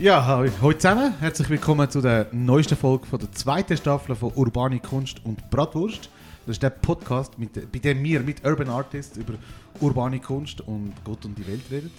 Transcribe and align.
Ja, 0.00 0.24
hallo 0.24 0.72
zusammen. 0.74 1.12
Herzlich 1.18 1.50
willkommen 1.50 1.90
zu 1.90 2.00
der 2.00 2.28
neuesten 2.30 2.76
Folge 2.76 3.04
von 3.04 3.18
der 3.18 3.32
zweiten 3.32 3.76
Staffel 3.76 4.14
von 4.14 4.32
Urbane 4.36 4.78
Kunst 4.78 5.20
und 5.24 5.50
Bratwurst. 5.50 6.08
Das 6.46 6.54
ist 6.54 6.62
der 6.62 6.70
Podcast, 6.70 7.36
mit, 7.36 7.72
bei 7.72 7.80
dem 7.80 8.04
wir 8.04 8.20
mit 8.20 8.46
Urban 8.46 8.68
Artists 8.68 9.16
über 9.16 9.34
urbane 9.80 10.20
Kunst 10.20 10.60
und 10.60 10.94
Gott 11.02 11.24
und 11.24 11.36
die 11.36 11.44
Welt 11.48 11.62
reden. 11.68 11.90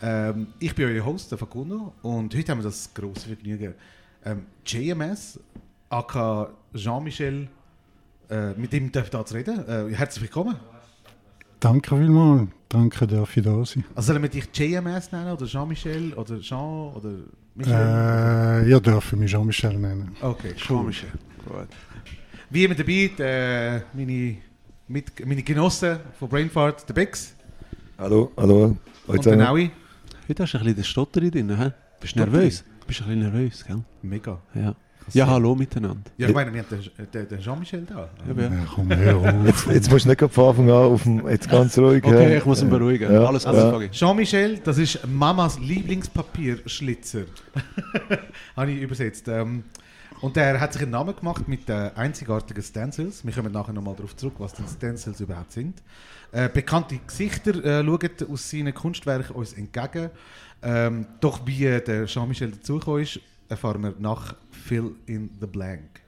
Ähm, 0.00 0.46
ich 0.60 0.72
bin 0.76 0.86
euer 0.86 1.04
Host, 1.04 1.32
der 1.32 1.38
Facundo, 1.38 1.92
und 2.02 2.32
heute 2.36 2.52
haben 2.52 2.58
wir 2.58 2.64
das 2.64 2.94
große 2.94 3.26
Vergnügen, 3.26 3.74
ähm, 4.24 4.46
JMS, 4.64 5.40
aka 5.88 6.50
Jean-Michel, 6.72 7.48
äh, 8.30 8.52
mit 8.52 8.72
dem 8.72 8.92
darf 8.92 9.06
ich 9.06 9.10
da 9.10 9.22
reden. 9.22 9.68
Äh, 9.68 9.92
herzlich 9.92 10.22
willkommen. 10.22 10.54
Danke 11.60 11.96
vielmals. 11.96 12.48
Danke, 12.70 13.06
darf 13.06 13.36
ich 13.36 13.42
da 13.44 13.64
sein. 13.64 13.84
Also 13.94 14.12
sollen 14.12 14.22
wir 14.22 14.30
dich 14.30 14.46
JMS 14.54 15.12
nennen 15.12 15.32
oder 15.32 15.44
Jean-Michel 15.46 16.14
oder 16.14 16.40
Jean 16.40 16.92
oder 16.94 17.12
Michel? 17.54 17.74
Äh, 18.64 18.70
ihr 18.70 18.80
dürft 18.80 19.12
mich 19.14 19.30
Jean-Michel 19.30 19.76
nennen. 19.78 20.16
Okay, 20.22 20.54
Jean-Michel. 20.56 21.10
Gut. 21.46 21.68
Wie 22.48 22.64
immer 22.64 22.74
dabei, 22.74 23.10
der, 23.18 23.82
meine, 23.92 24.36
mit, 24.88 25.26
meine 25.26 25.42
Genossen 25.42 25.98
von 26.18 26.28
Brainfart, 26.28 26.88
der 26.88 26.94
Bex 26.94 27.34
Hallo, 27.98 28.32
hallo. 28.36 28.76
und 29.06 29.24
der 29.26 29.36
Naui. 29.36 29.70
Heute 30.28 30.42
hast 30.44 30.54
du 30.54 30.58
ein 30.58 30.64
bisschen 30.64 30.76
den 30.76 30.84
Stotter 30.84 31.20
drin, 31.20 31.56
hä? 31.58 31.72
Bist 32.00 32.14
du 32.14 32.20
nervös? 32.20 32.64
Bist 32.86 33.00
du 33.00 33.04
ein 33.04 33.08
bisschen 33.10 33.32
nervös, 33.32 33.64
gell? 33.66 33.82
Mega. 34.02 34.40
Ja. 34.54 34.74
Ja, 35.12 35.26
hallo 35.26 35.54
miteinander. 35.54 36.10
Ja, 36.16 36.28
ich 36.28 36.34
meine, 36.34 36.52
wir 36.52 36.62
haben 36.62 36.90
den, 37.12 37.28
den, 37.28 37.38
Jean-Michel 37.40 37.82
da. 37.82 38.08
Ja, 38.26 38.42
ja. 38.42 38.42
Ja, 38.42 38.66
komm, 38.74 38.94
hör 38.94 39.16
auf. 39.16 39.46
Jetzt, 39.46 39.66
jetzt 39.66 39.90
musst 39.90 40.04
du 40.04 40.08
nicht 40.10 40.20
von 40.32 40.48
Anfang 40.48 40.70
an 40.70 40.76
auf 40.76 41.02
dem, 41.02 41.28
jetzt 41.28 41.48
ganz 41.48 41.76
ruhig. 41.78 42.04
Okay, 42.04 42.32
ja. 42.32 42.38
ich 42.38 42.44
muss 42.44 42.62
ihn 42.62 42.70
beruhigen. 42.70 43.12
Ja. 43.12 43.24
Alles 43.24 43.46
Also, 43.46 43.70
Fagi. 43.70 43.90
Jean-Michel, 43.90 44.58
das 44.58 44.78
ist 44.78 45.06
Mamas 45.06 45.58
Lieblingspapierschlitzer. 45.58 47.22
Habe 48.56 48.70
ich 48.70 48.82
übersetzt. 48.82 49.28
Ähm, 49.28 49.64
und 50.20 50.36
der 50.36 50.60
hat 50.60 50.74
sich 50.74 50.82
einen 50.82 50.90
Namen 50.90 51.16
gemacht 51.16 51.48
mit 51.48 51.68
den 51.68 51.96
einzigartigen 51.96 52.62
Stencils. 52.62 53.24
Wir 53.24 53.32
kommen 53.32 53.52
nachher 53.52 53.72
nochmal 53.72 53.94
darauf 53.96 54.14
zurück, 54.16 54.34
was 54.38 54.52
denn 54.52 54.66
Stencils 54.68 55.20
überhaupt 55.20 55.52
sind. 55.52 55.82
Äh, 56.32 56.48
bekannte 56.48 56.98
Gesichter 56.98 57.64
äh, 57.64 57.82
schauen 57.82 58.30
aus 58.30 58.50
seinen 58.50 58.74
Kunstwerken 58.74 59.34
uns 59.34 59.54
entgegen. 59.54 60.10
Ähm, 60.62 61.06
doch 61.20 61.46
wie 61.46 61.64
der 61.80 62.04
Jean-Michel 62.04 62.50
dazugekommen 62.50 63.02
ist, 63.02 63.18
erfahren 63.50 63.82
wir 63.82 63.94
nach 63.98 64.34
Fill 64.50 64.94
in 65.06 65.30
the 65.40 65.46
Blank. 65.46 66.00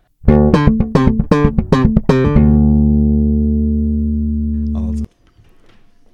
Also, 4.75 5.05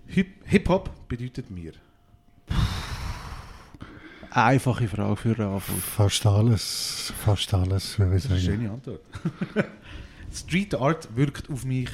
Hip- 0.06 0.42
Hip-Hop 0.44 0.90
bedeutet 1.08 1.50
mir. 1.50 1.72
Einfache 4.30 4.86
Frage 4.88 5.16
für 5.16 5.38
Anfang. 5.46 5.76
Fast 5.78 6.26
alles, 6.26 7.12
fast 7.24 7.52
alles, 7.54 7.98
würde 7.98 8.16
ich 8.16 8.22
sagen. 8.24 8.40
schöne 8.40 8.70
Antwort. 8.70 9.00
Street 10.32 10.74
Art 10.74 11.08
wirkt 11.16 11.50
auf 11.50 11.64
mich. 11.64 11.88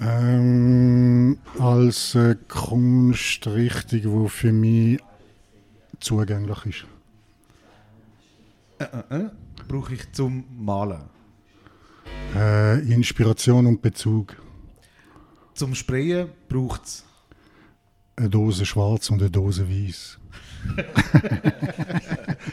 Ähm, 0.00 1.38
als 1.58 2.14
äh, 2.14 2.36
Kunstrichtung, 2.48 4.00
die 4.24 4.28
für 4.28 4.52
mich 4.52 5.00
zugänglich 6.00 6.66
ist. 6.66 6.86
Äh, 8.78 8.84
äh, 8.84 9.16
äh, 9.16 9.30
brauche 9.66 9.94
ich 9.94 10.12
zum 10.12 10.44
Malen. 10.56 11.02
Äh, 12.34 12.80
Inspiration 12.92 13.66
und 13.66 13.82
Bezug. 13.82 14.36
Zum 15.54 15.74
Sprayen 15.74 16.28
braucht 16.48 16.84
es. 16.84 17.04
Eine 18.16 18.30
Dose 18.30 18.64
schwarz 18.66 19.10
und 19.10 19.20
eine 19.20 19.30
Dose 19.30 19.68
weiß. 19.68 20.18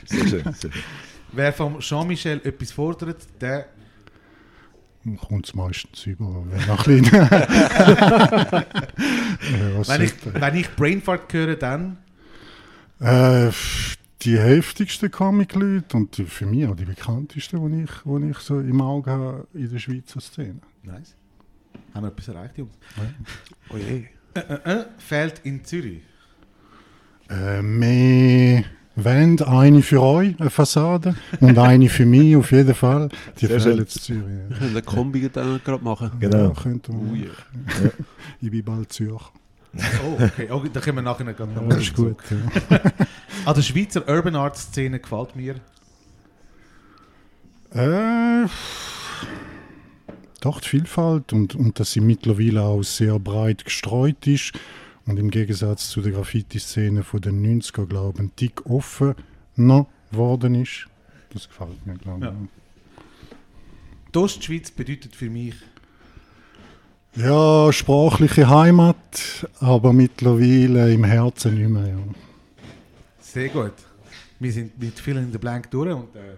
Sehr 0.05 0.27
schön. 0.27 0.43
Sehr 0.53 0.71
schön. 0.71 0.83
Wer 1.31 1.53
vom 1.53 1.79
Jean-Michel 1.79 2.41
etwas 2.43 2.71
fordert, 2.71 3.27
der. 3.41 3.67
Kommt 5.27 5.45
es 5.45 5.53
meistens 5.53 6.05
über, 6.07 6.43
wenn 6.49 6.65
noch 6.65 6.87
ein 6.87 7.01
bisschen. 7.01 7.21
ja, 7.29 8.65
was 9.77 9.89
Wenn 9.89 10.01
ich, 10.01 10.13
wenn 10.23 10.55
ich 10.55 10.69
Brainfart 10.75 11.31
höre, 11.31 11.55
dann. 11.55 11.97
Äh, 12.99 13.51
die 14.25 14.39
heftigsten 14.39 15.11
Comic-Leute 15.11 15.95
und 15.95 16.17
die, 16.17 16.25
für 16.25 16.47
mich 16.47 16.65
auch 16.65 16.75
die 16.75 16.85
bekanntesten, 16.85 17.71
die 17.71 17.83
ich, 17.83 17.91
die 18.03 18.29
ich 18.31 18.37
so 18.39 18.59
im 18.59 18.81
Auge 18.81 19.11
habe 19.11 19.47
in 19.53 19.69
der 19.69 19.77
Schweizer 19.77 20.19
Szene. 20.19 20.59
Nice. 20.83 21.15
Haben 21.93 22.03
wir 22.03 22.07
etwas 22.09 22.27
erreicht, 22.27 22.57
Jungs? 22.57 22.73
Oh 23.69 23.77
je. 23.77 24.05
Äh, 24.33 24.39
äh, 24.39 24.79
äh, 24.79 24.85
fehlt 24.97 25.41
in 25.43 25.63
Zürich. 25.63 26.01
Äh, 27.29 27.61
mehr 27.61 28.63
Wände, 28.95 29.47
eine 29.47 29.81
für 29.81 30.01
euch, 30.01 30.39
eine 30.39 30.49
Fassade, 30.49 31.15
und 31.39 31.57
eine 31.57 31.89
für 31.89 32.05
mich 32.05 32.35
auf 32.35 32.51
jeden 32.51 32.73
Fall. 32.73 33.09
Die 33.39 33.47
fehlen 33.47 33.79
in 33.79 33.87
Zürich. 33.87 34.23
Wir 34.49 34.57
können 34.57 34.73
den 34.73 34.85
Kombi 34.85 35.29
dann 35.29 35.61
gerade 35.63 35.83
machen. 35.83 36.11
Genau. 36.19 36.47
Ja, 36.47 36.49
könnte 36.49 36.91
man. 36.91 37.11
Oh 37.11 37.15
je. 37.15 37.29
Ich 38.41 38.51
bin 38.51 38.63
bald 38.63 38.91
Zürcher. 38.91 39.31
Oh, 40.05 40.23
okay. 40.23 40.49
okay 40.49 40.69
da 40.71 40.79
können 40.79 40.97
wir 40.97 41.01
nachher 41.01 41.23
noch 41.23 41.37
Ja, 41.37 41.61
das 41.67 41.81
ist 41.81 41.93
gut. 41.93 42.17
Ja. 42.29 42.79
An 43.45 43.55
der 43.55 43.61
Schweizer 43.61 44.07
Urban 44.07 44.35
Art 44.35 44.57
Szene 44.57 44.99
gefällt 44.99 45.35
mir. 45.35 45.55
Äh, 47.71 48.47
doch, 50.39 50.61
die 50.61 50.69
Vielfalt 50.69 51.33
und, 51.33 51.55
und 51.55 51.79
dass 51.79 51.91
sie 51.91 51.99
mittlerweile 51.99 52.63
auch 52.63 52.83
sehr 52.83 53.19
breit 53.19 53.65
gestreut 53.65 54.25
ist 54.27 54.53
und 55.05 55.17
im 55.19 55.29
Gegensatz 55.29 55.89
zu 55.89 56.01
der 56.01 56.13
Graffiti-Szene 56.13 57.03
von 57.03 57.19
den 57.19 57.61
90er, 57.61 57.85
glaube 57.85 58.17
ich, 58.17 58.23
ein 58.23 58.35
Tick 58.35 58.65
offener 58.65 59.87
geworden 60.11 60.55
ist. 60.55 60.87
Das 61.31 61.49
gefällt 61.49 61.85
mir, 61.85 61.95
glaube 61.95 62.19
ich. 62.19 62.31
Ja. 62.31 62.35
Die 64.13 64.19
Ostschweiz 64.19 64.71
bedeutet 64.71 65.15
für 65.15 65.29
mich. 65.29 65.55
Ja, 67.15 67.71
sprachliche 67.71 68.49
Heimat, 68.49 68.95
aber 69.59 69.93
mittlerweile 69.93 70.93
im 70.93 71.03
Herzen 71.05 71.55
nicht 71.55 71.69
mehr. 71.69 71.87
Ja. 71.87 71.95
Sehr 73.19 73.49
gut. 73.49 73.73
Wir 74.39 74.51
sind 74.51 74.77
mit 74.79 74.99
Fill 74.99 75.17
in 75.17 75.31
the 75.31 75.37
Blank 75.37 75.71
durch 75.71 75.93
und 75.95 76.13
äh, 76.15 76.35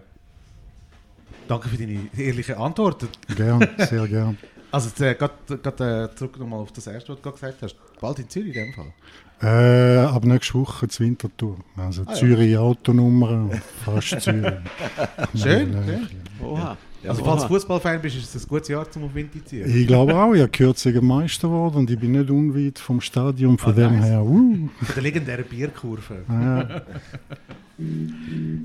danke 1.48 1.68
für 1.68 1.76
deine 1.76 2.08
ehrlichen 2.16 2.54
Antworten. 2.54 3.08
Gern, 3.36 3.66
sehr 3.78 4.06
gern. 4.06 4.38
Also 4.70 5.02
äh, 5.02 5.14
gerade 5.14 6.10
äh, 6.12 6.14
zurück 6.14 6.38
nochmal 6.38 6.60
auf 6.60 6.70
das 6.72 6.86
erste, 6.88 7.08
was 7.12 7.16
du 7.16 7.22
gerade 7.22 7.36
gesagt 7.38 7.62
hast. 7.62 7.74
Bald 8.02 8.18
in 8.18 8.28
Zürich 8.28 8.54
in 8.54 8.64
dem 8.66 8.74
Fall. 8.74 8.92
Äh, 9.40 10.04
ab 10.04 10.26
nächste 10.26 10.52
Woche 10.56 10.86
zur 10.88 11.06
Wintertour. 11.06 11.56
Also 11.78 12.02
Ah, 12.02 12.10
ja. 12.10 12.14
Zürich 12.14 12.58
Autonummer, 12.58 13.48
fast 13.82 14.20
Zürich. 14.20 14.52
Schön, 15.34 15.70
Nein, 15.70 16.06
schön. 16.38 16.46
Oha. 16.46 16.76
Also 17.06 17.24
falls 17.24 17.42
du 17.42 17.48
Fußballfan 17.48 18.00
bist, 18.02 18.16
ist 18.16 18.34
es 18.34 18.44
ein 18.44 18.48
gutes 18.48 18.68
Jahr 18.68 18.90
zum 18.90 19.04
auf 19.04 19.14
Winter 19.14 19.38
zu 19.38 19.44
ziehen. 19.44 19.76
Ich 19.76 19.86
glaube 19.86 20.14
auch, 20.16 20.32
ich 20.34 20.40
habe 20.40 20.50
kürzlich 20.50 21.00
Meister 21.00 21.46
geworden 21.48 21.76
und 21.76 21.90
ich 21.90 21.98
bin 21.98 22.12
nicht 22.12 22.28
unweit 22.30 22.78
vom 22.78 23.00
Stadion, 23.00 23.56
von 23.56 23.72
Ah, 23.72 23.76
dem 23.76 23.96
nice. 24.00 24.04
her. 24.08 24.22
Uh, 24.24 24.68
Von 24.82 24.94
der 24.94 25.02
legendären 25.02 25.44
Bierkurve. 25.44 26.24
ja. 26.28 26.82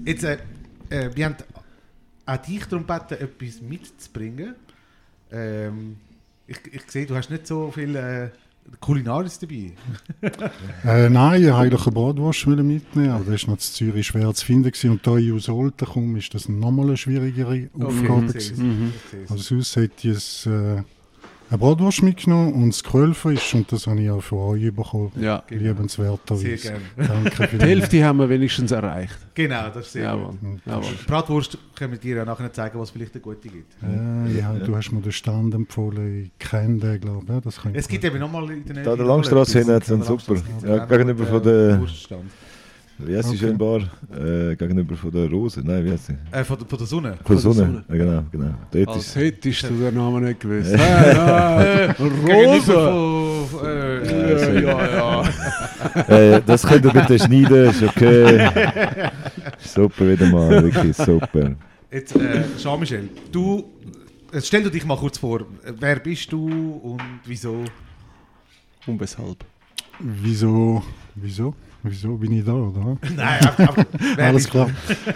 Jetzt, 0.06 0.24
äh, 0.24 0.38
äh, 0.90 1.10
wir 1.16 1.26
haben 1.26 1.36
auch 2.26 2.38
dich 2.38 2.66
darum 2.66 2.88
gebeten, 2.88 3.14
etwas 3.24 3.62
mitzubringen. 3.62 4.56
Ähm, 5.32 5.98
ich, 6.48 6.58
ich 6.72 6.82
sehe, 6.90 7.06
du 7.06 7.16
hast 7.16 7.30
nicht 7.30 7.46
so 7.48 7.70
viel 7.72 7.96
äh, 7.96 8.30
Kulinaris 8.80 9.40
dabei. 9.40 9.72
äh, 10.86 11.10
nein, 11.10 11.42
ich 11.42 11.48
wollte 11.48 11.56
eigentlich 11.56 11.82
eine 11.88 11.92
Bratwurst 11.92 12.48
mitnehmen, 12.48 13.10
aber 13.12 13.32
das 13.32 13.48
war 13.48 13.54
noch 13.54 13.60
zu 13.60 13.74
Zürich 13.74 14.08
schwer 14.08 14.34
zu 14.34 14.46
finden. 14.46 14.64
Gewesen. 14.72 14.92
Und 14.92 15.08
da 15.08 15.16
ich 15.18 15.32
aus 15.32 15.48
Olten 15.50 15.86
komme, 15.86 16.20
ist 16.20 16.34
das 16.34 16.50
nochmal 16.50 16.88
eine 16.88 16.98
schwierigere 16.98 17.70
Aufgabe. 17.80 18.28
gewesen. 18.28 18.32
sehe 18.32 18.52
es, 18.52 18.58
Mhm. 18.58 18.94
Also 19.30 19.44
sonst 19.44 19.76
hätte 19.76 20.10
ich 20.10 20.18
es, 20.18 20.46
äh, 20.46 20.84
eine 21.54 21.60
Bratwurst 21.60 22.02
mitgenommen 22.02 22.54
und 22.54 22.70
das 22.70 22.84
Kröllfisch 22.84 23.54
und 23.54 23.72
das 23.72 23.86
habe 23.86 24.02
ich 24.02 24.10
auch 24.10 24.22
von 24.24 24.40
euch 24.40 24.74
bekommen. 24.74 25.12
Ja. 25.20 25.44
Genau. 25.48 25.62
Liebenswerterweise. 25.64 26.58
Sehr 26.58 26.72
gerne. 26.98 27.24
Danke 27.24 27.48
für 27.48 27.58
Die 27.60 27.66
Hälfte 27.66 28.04
haben 28.04 28.18
wir 28.20 28.30
wenigstens 28.30 28.72
erreicht. 28.72 29.18
Genau, 29.36 29.70
das 29.74 29.86
ist 29.86 29.94
sehr 29.94 30.04
Jawohl. 30.04 30.34
gut. 30.42 30.60
Jawohl. 30.66 30.84
Bratwurst 31.08 31.58
können 31.76 31.92
wir 31.94 32.00
dir 32.00 32.16
ja 32.18 32.26
nachher 32.26 32.52
zeigen, 32.52 32.80
was 32.80 32.90
vielleicht 32.90 33.14
eine 33.14 33.22
gute 33.22 33.50
gibt. 33.50 33.74
Ja, 33.82 34.54
ja, 34.54 34.66
du 34.66 34.76
hast 34.76 34.92
mir 34.92 35.02
den 35.02 35.12
Stand 35.12 35.54
empfohlen. 35.54 36.24
Ich 36.24 36.32
kenne 36.40 36.80
den, 36.80 37.00
glaube 37.02 37.24
ich. 37.24 37.30
Ja, 37.30 37.42
das 37.42 37.62
kann 37.62 37.76
Es 37.76 37.88
gibt 37.88 38.04
eben 38.04 38.20
nochmal 38.20 38.50
in 38.50 38.66
der 38.66 38.76
Nähe. 38.76 38.84
Da 38.84 38.96
der 38.96 39.06
Langstrasse 39.06 39.60
hin 39.60 39.68
hat 39.70 39.88
es 39.88 40.06
super. 40.08 40.36
Ja, 40.66 40.86
gegenüber 40.86 41.26
von 41.26 41.44
der- 41.44 41.80
Wurststand. 41.80 42.24
Wie 43.00 43.18
heißt 43.18 43.32
die 43.32 43.36
Okay. 43.36 43.46
schöne 43.48 43.58
Bar? 43.58 43.80
Äh, 44.16 44.56
gegenüber 44.56 44.96
von 44.96 45.12
der 45.12 45.30
Rose? 45.30 45.62
Nein, 45.64 45.84
wie 45.84 45.92
heißt 45.92 46.06
sie? 46.08 46.16
Äh, 46.32 46.44
von, 46.44 46.58
der- 46.60 46.68
von 46.68 46.78
der 46.78 46.88
Sonne. 46.88 47.18
Von 47.24 47.36
der 47.36 47.44
Von 47.44 47.56
der 47.58 47.66
Sonne. 47.66 47.84
Ja, 47.90 47.96
genau, 47.96 48.24
genau. 48.32 48.54
Dort 48.72 48.88
Als 48.90 49.08
ist 49.08 49.16
hättest 49.16 49.64
du 49.64 49.74
den 49.76 49.96
Namen 49.96 50.24
nicht 50.24 50.40
gewusst. 50.40 50.72
Nein, 50.72 51.16
nein. 51.18 51.96
Rosa. 52.00 52.26
Gegenüber 52.26 53.46
von, 53.48 53.66
äh, 53.66 54.62
Ja, 54.64 54.86
ja, 54.86 55.24
ja. 56.08 56.08
äh, 56.36 56.42
das 56.46 56.64
könnt 56.66 56.86
ihr 56.86 56.92
bitte 56.94 57.20
schneiden, 57.20 57.70
ist 57.70 57.84
okay. 57.84 58.50
super 59.60 60.08
wieder 60.10 60.28
mal, 60.28 60.64
wirklich 60.64 60.96
super. 60.96 61.52
Jetzt, 61.92 62.16
äh, 62.16 62.44
Jean-Michel, 62.58 63.10
du, 63.32 63.66
jetzt 64.34 64.48
stell 64.48 64.64
du 64.64 64.70
dich 64.70 64.86
mal 64.86 64.98
kurz 64.98 65.18
vor. 65.18 65.42
Wer 65.80 65.98
bist 66.00 66.32
du 66.32 66.48
und 66.84 67.02
wieso? 67.26 67.64
Und 68.88 69.00
weshalb? 69.00 69.44
Wieso? 70.00 70.84
Wieso? 71.16 71.54
Wieso 71.84 72.18
bin 72.18 72.32
ich 72.34 72.46
da, 72.46 72.54
oder? 72.54 72.98
Nein, 73.16 73.48
einfach 73.48 73.78
wer 74.16 74.28
Alles 74.28 74.50
klar. 74.50 74.70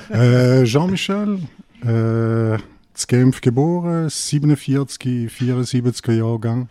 äh, 0.10 0.64
Jean-Michel, 0.66 1.40
äh, 1.82 2.58
zu 2.94 3.08
Genf 3.08 3.42
geboren, 3.42 4.10
47, 4.10 5.30
74er 5.32 6.14
Jahrgang. 6.14 6.70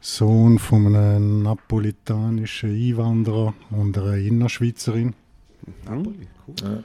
Sohn 0.00 0.58
von 0.58 0.94
einem 0.94 1.42
napolitanischen 1.42 2.70
Einwanderer 2.70 3.54
und 3.70 3.98
einer 3.98 4.14
Innerschweizerin. 4.16 5.14
Napoli, 5.84 6.28
cool. 6.46 6.84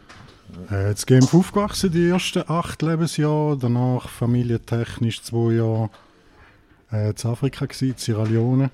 Äh, 0.69 0.95
zu 0.95 1.05
Genf 1.05 1.33
aufgewachsen, 1.33 1.91
die 1.91 2.07
ersten 2.09 2.43
acht 2.47 2.81
Lebensjahre. 2.81 3.57
Danach 3.57 4.09
familientechnisch 4.09 5.21
zwei 5.21 5.53
Jahre 5.53 5.89
äh, 6.91 7.13
zu 7.13 7.29
Afrika 7.29 7.65
gewesen, 7.65 7.93
Sierra 7.97 8.23
Leone. 8.23 8.71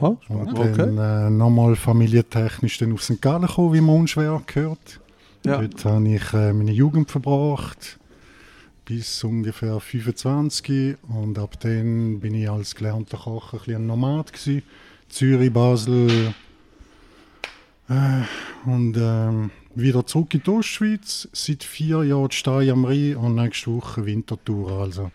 Ha? 0.00 0.16
Und 0.28 0.58
Okay. 0.58 0.72
dann 0.76 0.98
äh, 0.98 1.30
nochmal 1.30 1.76
familientechnisch 1.76 2.78
dann 2.78 2.92
auf 2.92 3.02
St. 3.02 3.20
Gallen 3.20 3.42
gekommen, 3.46 3.74
wie 3.74 3.80
man 3.80 3.96
unschwer 3.96 4.42
gehört. 4.46 5.00
Ja. 5.44 5.58
Dort 5.60 5.84
habe 5.84 6.08
ich 6.08 6.32
äh, 6.32 6.52
meine 6.52 6.72
Jugend 6.72 7.10
verbracht, 7.10 7.98
bis 8.84 9.22
ungefähr 9.24 9.80
25. 9.80 10.96
Und 11.08 11.38
ab 11.38 11.58
dann 11.60 12.20
bin 12.20 12.34
ich 12.34 12.50
als 12.50 12.74
gelernter 12.74 13.18
Koch 13.18 13.52
ein 13.52 13.58
bisschen 13.60 13.82
ein 13.82 13.86
Nomad 13.86 14.32
gewesen. 14.32 14.62
Zürich, 15.08 15.52
Basel 15.52 16.34
äh, 17.88 18.22
und 18.68 18.96
ähm, 18.96 19.50
wieder 19.74 20.06
zurück 20.06 20.34
in 20.34 20.42
die 20.44 20.50
Ostschweiz. 20.50 21.28
Seit 21.32 21.64
vier 21.64 22.04
Jahren 22.04 22.26
in 22.26 22.30
Stein 22.30 22.70
am 22.70 22.84
Rhein 22.84 23.16
und 23.16 23.34
nächste 23.34 23.72
Woche 23.74 24.06
Wintertour. 24.06 24.70
Also 24.80 25.10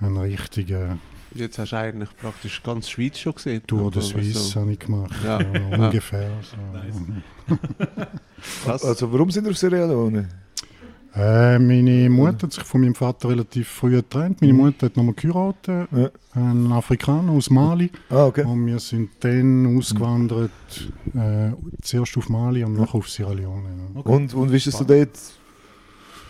ein 0.00 0.16
richtiger 0.16 0.98
Jetzt 1.34 1.58
hast 1.58 1.72
du 1.72 1.76
eigentlich 1.76 2.08
praktisch 2.16 2.62
ganz 2.62 2.88
Schweiz 2.88 3.18
schon 3.18 3.34
gesehen. 3.34 3.62
Tour 3.66 3.90
de 3.90 4.00
Aber 4.00 4.02
Suisse 4.02 4.38
so. 4.38 4.60
habe 4.60 4.72
ich 4.72 4.78
gemacht. 4.78 5.12
Ja. 5.24 5.40
Ja, 5.40 5.48
Ja. 5.70 5.86
ungefähr. 5.86 6.30
So. 6.42 7.56
Krass. 8.64 8.84
Also 8.84 9.12
warum 9.12 9.30
sind 9.30 9.44
wir 9.44 9.50
auf 9.50 9.58
Sierra 9.58 9.84
Leone? 9.86 10.28
Äh, 11.16 11.58
meine 11.60 12.10
Mutter 12.10 12.42
hat 12.46 12.52
sich 12.52 12.64
von 12.64 12.80
meinem 12.80 12.94
Vater 12.96 13.28
relativ 13.28 13.68
früh 13.68 13.92
getrennt. 13.92 14.40
Meine 14.40 14.52
Mutter 14.52 14.86
hat 14.86 14.96
nochmal 14.96 15.14
geheiratet, 15.14 15.88
Ja. 15.92 16.10
ein 16.34 16.72
Afrikaner 16.72 17.32
aus 17.32 17.50
Mali. 17.50 17.90
Ah, 18.10 18.26
okay. 18.26 18.44
Und 18.44 18.66
wir 18.66 18.80
sind 18.80 19.10
dann 19.20 19.76
ausgewandert, 19.78 20.50
äh, 21.14 21.50
zuerst 21.82 22.16
auf 22.16 22.28
Mali 22.28 22.64
und 22.64 22.74
nachher 22.74 22.96
auf 22.96 23.08
Sierra 23.08 23.32
Leone. 23.32 23.68
Ja. 23.94 24.00
Und, 24.02 24.34
und 24.34 24.50
wie 24.52 24.56
ist 24.56 24.66
es 24.66 24.76
so 24.76 24.84
dort? 24.84 25.10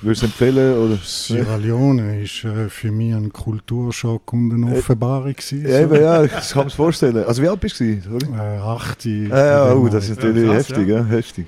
Würdest 0.02 0.22
du 0.22 0.26
empfehlen? 0.26 0.76
Oder? 0.78 0.98
Sierra 1.02 1.56
Leone 1.56 2.22
ist 2.22 2.44
äh, 2.44 2.68
für 2.68 2.90
mich 2.92 3.14
ein 3.14 3.32
Kulturschock 3.32 4.32
und 4.32 4.52
eine 4.52 4.74
Äh, 4.74 4.78
Offenbarung. 4.78 5.32
gewesen, 5.32 5.66
Ja, 5.66 5.80
eben, 5.80 5.88
so. 5.90 5.96
ja, 5.96 6.24
ich 6.24 6.30
kann 6.50 6.64
mir 6.64 6.70
vorstellen. 6.70 7.24
Also 7.24 7.42
wie 7.42 7.48
alt 7.48 7.60
bist 7.60 7.80
du? 7.80 8.00
Sorry. 8.02 8.26
Äh, 8.34 8.58
80. 8.58 9.32
Ah, 9.32 9.44
ja, 9.46 9.72
oh, 9.74 9.88
das 9.88 10.08
ist 10.10 10.16
natürlich 10.16 10.44
krass, 10.44 10.68
heftig, 10.68 10.88
ja. 10.88 11.04
heftig. 11.04 11.46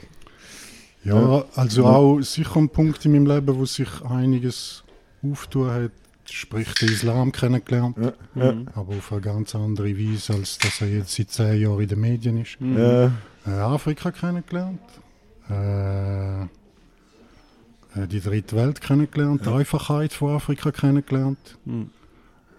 Ja, 1.04 1.44
also 1.54 1.82
Ja. 1.82 1.88
auch 1.90 2.20
sicher 2.22 2.56
ein 2.56 2.69
Punkt 2.70 3.04
in 3.04 3.12
meinem 3.12 3.26
Leben, 3.26 3.56
wo 3.56 3.64
sich 3.66 3.88
einiges 4.08 4.82
auftun 5.22 5.70
hat, 5.70 5.90
sprich 6.25 6.72
den 6.75 6.88
Islam 6.88 7.31
kennengelernt. 7.32 7.96
Ja, 7.99 8.12
ja. 8.42 8.52
Mhm. 8.52 8.69
aber 8.75 8.96
auf 8.96 9.12
eine 9.12 9.20
ganz 9.20 9.54
andere 9.54 9.96
Weise, 9.96 10.32
als 10.32 10.58
dass 10.58 10.81
er 10.81 10.88
jetzt 10.88 11.14
seit 11.14 11.31
zehn 11.31 11.60
Jahren 11.60 11.81
in 11.81 11.88
den 11.88 12.00
Medien 12.00 12.40
ist. 12.40 12.56
Ja. 12.60 13.06
Äh, 13.46 13.50
Afrika 13.50 14.10
kennengelernt, 14.10 14.81
äh, 15.49 16.46
die 18.06 18.20
dritte 18.20 18.56
Welt 18.56 18.81
kennengelernt, 18.81 19.46
die 19.46 19.50
Einfachheit 19.50 20.12
von 20.12 20.37
Afrika 20.37 20.70
kennengelernt. 20.70 21.56
Mhm. 21.64 21.90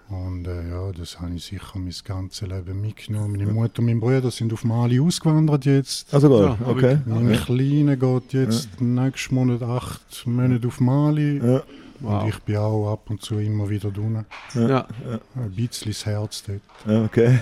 Und 0.10 0.48
äh, 0.48 0.70
ja, 0.70 0.92
das 0.98 1.20
habe 1.20 1.34
ich 1.36 1.44
sicher 1.44 1.78
mein 1.78 1.94
ganzes 2.06 2.48
Leben 2.48 2.80
mitgenommen. 2.80 3.34
Meine 3.34 3.52
Mutter 3.52 3.80
und 3.80 3.88
mein 3.88 4.00
Bruder 4.00 4.32
sind 4.32 4.54
auf 4.54 4.64
Mali 4.64 5.02
ausgewandert 5.02 5.66
jetzt. 5.66 6.14
Also 6.14 6.44
Ja, 6.44 6.58
okay. 6.66 7.00
Mein 7.06 7.30
Ja. 7.30 7.38
Kleiner 7.38 7.98
geht 7.98 8.34
jetzt 8.34 8.80
nächsten 8.80 9.36
Monat 9.36 9.62
acht 9.64 10.26
Monate 10.26 10.66
auf 10.68 10.80
Mali. 10.80 11.40
Ja. 11.40 11.62
Wow. 12.00 12.24
Und 12.24 12.30
ich 12.30 12.40
bin 12.40 12.56
auch 12.58 12.94
ab 12.94 13.10
und 13.10 13.22
zu 13.22 13.38
immer 13.40 13.70
wieder 13.70 13.92
drinnen. 13.92 14.26
Ja. 14.54 14.88
Ein 15.36 15.52
bisschen 15.52 15.92
das 15.92 16.06
Herz 16.06 16.44
dort. 16.44 16.62
Ja, 16.86 17.04
okay. 17.04 17.40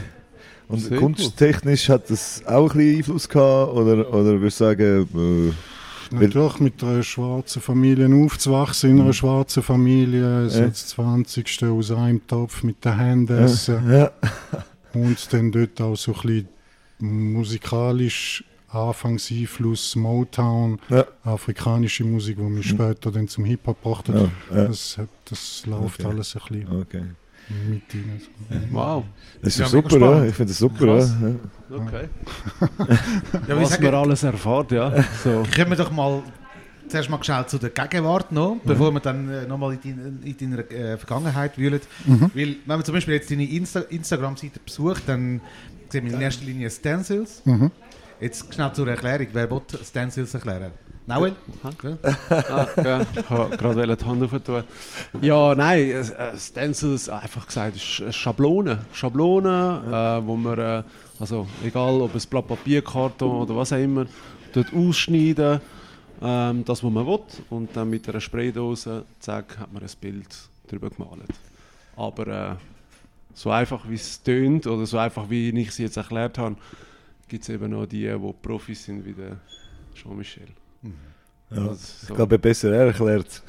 Und 0.68 0.80
Sehr 0.80 0.98
kunsttechnisch 0.98 1.90
hat 1.90 2.10
das 2.10 2.42
auch 2.48 2.72
ein 2.72 2.78
bisschen 2.78 2.98
Einfluss 2.98 3.30
gehabt? 3.30 3.74
Oder, 3.74 4.12
oder 4.12 4.40
würdest 4.40 4.60
du 4.60 4.64
sagen, 4.64 5.10
äh, 5.14 5.75
Natürlich 6.12 6.60
mit 6.60 6.84
einer 6.84 7.04
schwarzen 7.04 7.62
Familie 7.62 8.08
aufzuwachsen, 8.26 8.92
in 8.92 9.02
einer 9.02 9.14
schwarzen 9.14 9.64
Familie, 9.64 10.50
so 10.50 10.60
Ja. 10.62 10.68
das 10.68 10.88
20. 10.88 11.64
aus 11.66 11.92
einem 11.92 12.26
Topf 12.28 12.64
mit 12.64 12.84
den 12.86 12.98
Händen 12.98 13.38
essen 13.38 13.92
ja, 13.92 14.12
und 14.94 15.34
dann 15.34 15.52
dort 15.52 15.80
auch 15.82 15.96
so 15.96 16.14
ein 16.14 16.22
bisschen 17.00 17.34
musikalisch 17.34 18.44
Anfangseinfluss 18.70 19.96
Motown, 19.96 20.80
Ja. 20.90 21.06
afrikanische 21.24 22.04
Musik, 22.04 22.38
die 22.38 22.44
mich 22.44 22.68
später 22.68 23.10
dann 23.12 23.28
zum 23.28 23.46
Hip-Hop 23.46 23.82
gebracht 23.82 24.10
hat. 24.10 24.16
ja, 24.16 24.58
ja. 24.58 24.66
Das, 24.68 25.00
das 25.30 25.66
läuft 25.66 26.02
Okay. 26.02 26.10
alles 26.14 26.36
ein 26.36 26.42
bisschen 26.50 26.82
Okay. 26.82 27.04
mit 27.70 27.82
rein. 28.52 28.68
Wow. 28.72 29.04
Das 29.42 29.54
ist 29.54 29.60
Ja, 29.60 29.68
super, 29.68 29.92
ja. 29.92 30.06
spannend. 30.08 30.30
Ich 30.30 30.36
finde 30.36 30.52
das 30.52 30.60
super, 30.60 30.86
Krass. 30.86 31.14
Ja. 31.70 31.76
ja. 31.76 31.82
Okay. 31.82 32.10
Ja, 33.48 33.62
Was 33.62 33.80
man 33.80 33.94
alles 33.96 34.24
erfährt, 34.24 34.72
ja. 34.72 35.04
So. 35.24 35.44
kommen 35.56 35.70
wir 35.72 35.76
doch 35.78 35.92
mal 35.92 36.24
zuerst 36.88 37.10
mal 37.10 37.24
schnell 37.24 37.46
zu 37.48 37.58
der 37.58 37.70
Gegenwart 37.70 38.32
noch, 38.32 38.58
bevor 38.64 38.92
wir 38.92 39.00
dann 39.00 39.30
äh, 39.30 39.48
nochmal 39.48 39.74
in, 39.74 39.80
dein, 39.84 40.20
in 40.24 40.52
deiner 40.52 40.72
äh, 40.72 40.98
Vergangenheit 40.98 41.58
wühlen. 41.58 41.82
Mhm. 42.06 42.32
Weil, 42.34 42.48
wenn 42.66 42.78
man 42.78 42.84
zum 42.84 42.94
Beispiel 42.96 43.16
jetzt 43.16 43.32
deine 43.32 43.46
Insta 43.50 43.82
Instagram-Seite 43.82 44.60
besucht, 44.64 45.04
dann 45.08 45.42
sieht 45.90 46.04
man 46.04 46.14
in 46.14 46.22
erster 46.22 46.46
Linie 46.46 46.70
Stencils. 46.70 47.42
Mhm. 47.46 47.72
Jetzt 48.20 48.54
schnell 48.54 48.72
zur 48.74 48.88
Erklärung. 48.88 49.28
Wer 49.34 49.50
will 49.50 49.62
Stencils 49.84 50.34
erklären? 50.34 50.72
Nauel? 51.08 51.36
Ja. 51.64 51.98
Ah, 52.30 52.68
ja, 52.84 53.02
ich 53.02 53.30
wollte 53.30 53.58
gerade 53.58 53.96
die 53.96 54.06
Hand 54.06 54.24
aufentun. 54.24 54.64
Ja, 55.22 55.54
nein, 55.54 55.92
äh, 55.92 56.04
Stencils, 56.36 57.10
einfach 57.10 57.46
gesagt, 57.46 57.76
ist 57.76 58.02
eine 58.02 58.12
Schablone. 58.12 58.80
Schablone, 58.92 59.84
äh, 60.24 60.26
wo 60.26 60.36
man, 60.36 60.58
äh, 60.58 60.84
also 61.20 61.48
egal 61.64 62.02
ob 62.02 62.16
es 62.16 62.26
Blatt 62.26 62.48
Papier, 62.48 62.82
Karton 62.82 63.42
oder 63.42 63.56
was 63.56 63.74
auch 63.74 63.78
immer, 63.78 64.06
dort 64.54 64.74
ausschneiden, 64.74 65.62
ähm, 66.22 66.64
das, 66.66 66.84
was 66.84 66.92
man 66.92 67.06
will, 67.06 67.20
und 67.50 67.76
dann 67.76 67.90
mit 67.90 68.08
einer 68.08 68.22
Spraydose, 68.22 69.06
zack, 69.20 69.58
hat 69.58 69.72
man 69.74 69.84
ein 69.84 69.90
Bild 70.00 70.28
drüber 70.68 70.90
gemalt. 70.90 71.30
Aber 71.96 72.28
äh, 72.28 72.56
so 73.34 73.52
einfach 73.52 73.88
wie 73.90 73.96
es 73.96 74.22
tönt, 74.22 74.68
oder 74.68 74.86
so 74.86 74.98
einfach 74.98 75.30
wie 75.30 75.50
ich 75.50 75.70
es 75.70 75.78
jetzt 75.78 75.98
erklärt 75.98 76.38
habe, 76.38 76.56
gibt 77.28 77.44
es 77.44 77.50
eben 77.50 77.72
noch 77.72 77.86
die, 77.86 78.08
die 78.08 78.34
Profis 78.42 78.86
sind, 78.86 79.06
wie 79.06 79.14
der 79.14 79.38
Jean-Michel. 79.94 80.48
Ja. 81.52 81.58
Also, 81.58 81.74
Ich 81.74 82.08
so. 82.08 82.14
glaube, 82.14 82.40
besser 82.40 82.72
erklärt. 82.74 83.42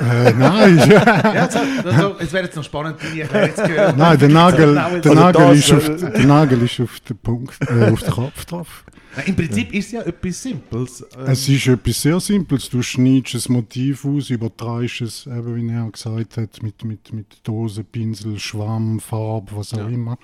Äh, 0.00 0.32
nein, 0.32 0.78
Ja, 0.90 1.44
jetzt, 1.44 1.56
also, 1.56 2.16
jetzt 2.20 2.32
wäre 2.32 2.44
jetzt 2.44 2.56
noch 2.56 2.64
spannend, 2.64 2.96
deine 3.02 3.20
Erklärung 3.22 3.54
zu 3.54 3.68
hören. 3.68 3.94
nein, 3.96 4.18
der 4.18 4.28
Nagel, 4.28 4.74
der, 4.74 4.84
Also 4.86 5.14
Nagel 5.14 5.46
das, 5.48 5.58
ist 5.58 5.72
auf, 5.72 5.86
der 6.12 6.26
Nagel 6.26 6.62
ist 6.62 6.80
auf 6.80 7.00
den 7.00 7.18
Punkt, 7.18 7.56
äh, 7.68 7.90
auf 7.90 8.02
den 8.02 8.10
Kopf 8.12 8.44
drauf. 8.44 8.84
Nein, 9.16 9.26
Im 9.28 9.36
Prinzip 9.36 9.72
ist 9.72 9.86
es 9.86 9.92
ja 9.92 10.02
etwas 10.02 10.42
Simples. 10.42 11.06
Ähm, 11.16 11.26
Es 11.26 11.48
ist 11.48 11.66
etwas 11.68 12.02
sehr 12.02 12.18
Simples. 12.18 12.68
Du 12.68 12.82
schneidest 12.82 13.48
ein 13.48 13.52
Motiv 13.52 14.04
aus, 14.04 14.30
übertreibst 14.30 15.02
es, 15.02 15.26
eben 15.26 15.54
wie 15.54 15.72
er 15.72 15.88
gesagt 15.90 16.36
hat, 16.36 16.62
mit, 16.62 16.84
mit, 16.84 17.12
mit 17.12 17.26
Dose, 17.44 17.84
Pinsel, 17.84 18.38
Schwamm, 18.40 18.98
Farbe, 18.98 19.52
was 19.54 19.72
auch 19.74 19.78
Ja. 19.78 19.88
immer. 19.88 20.18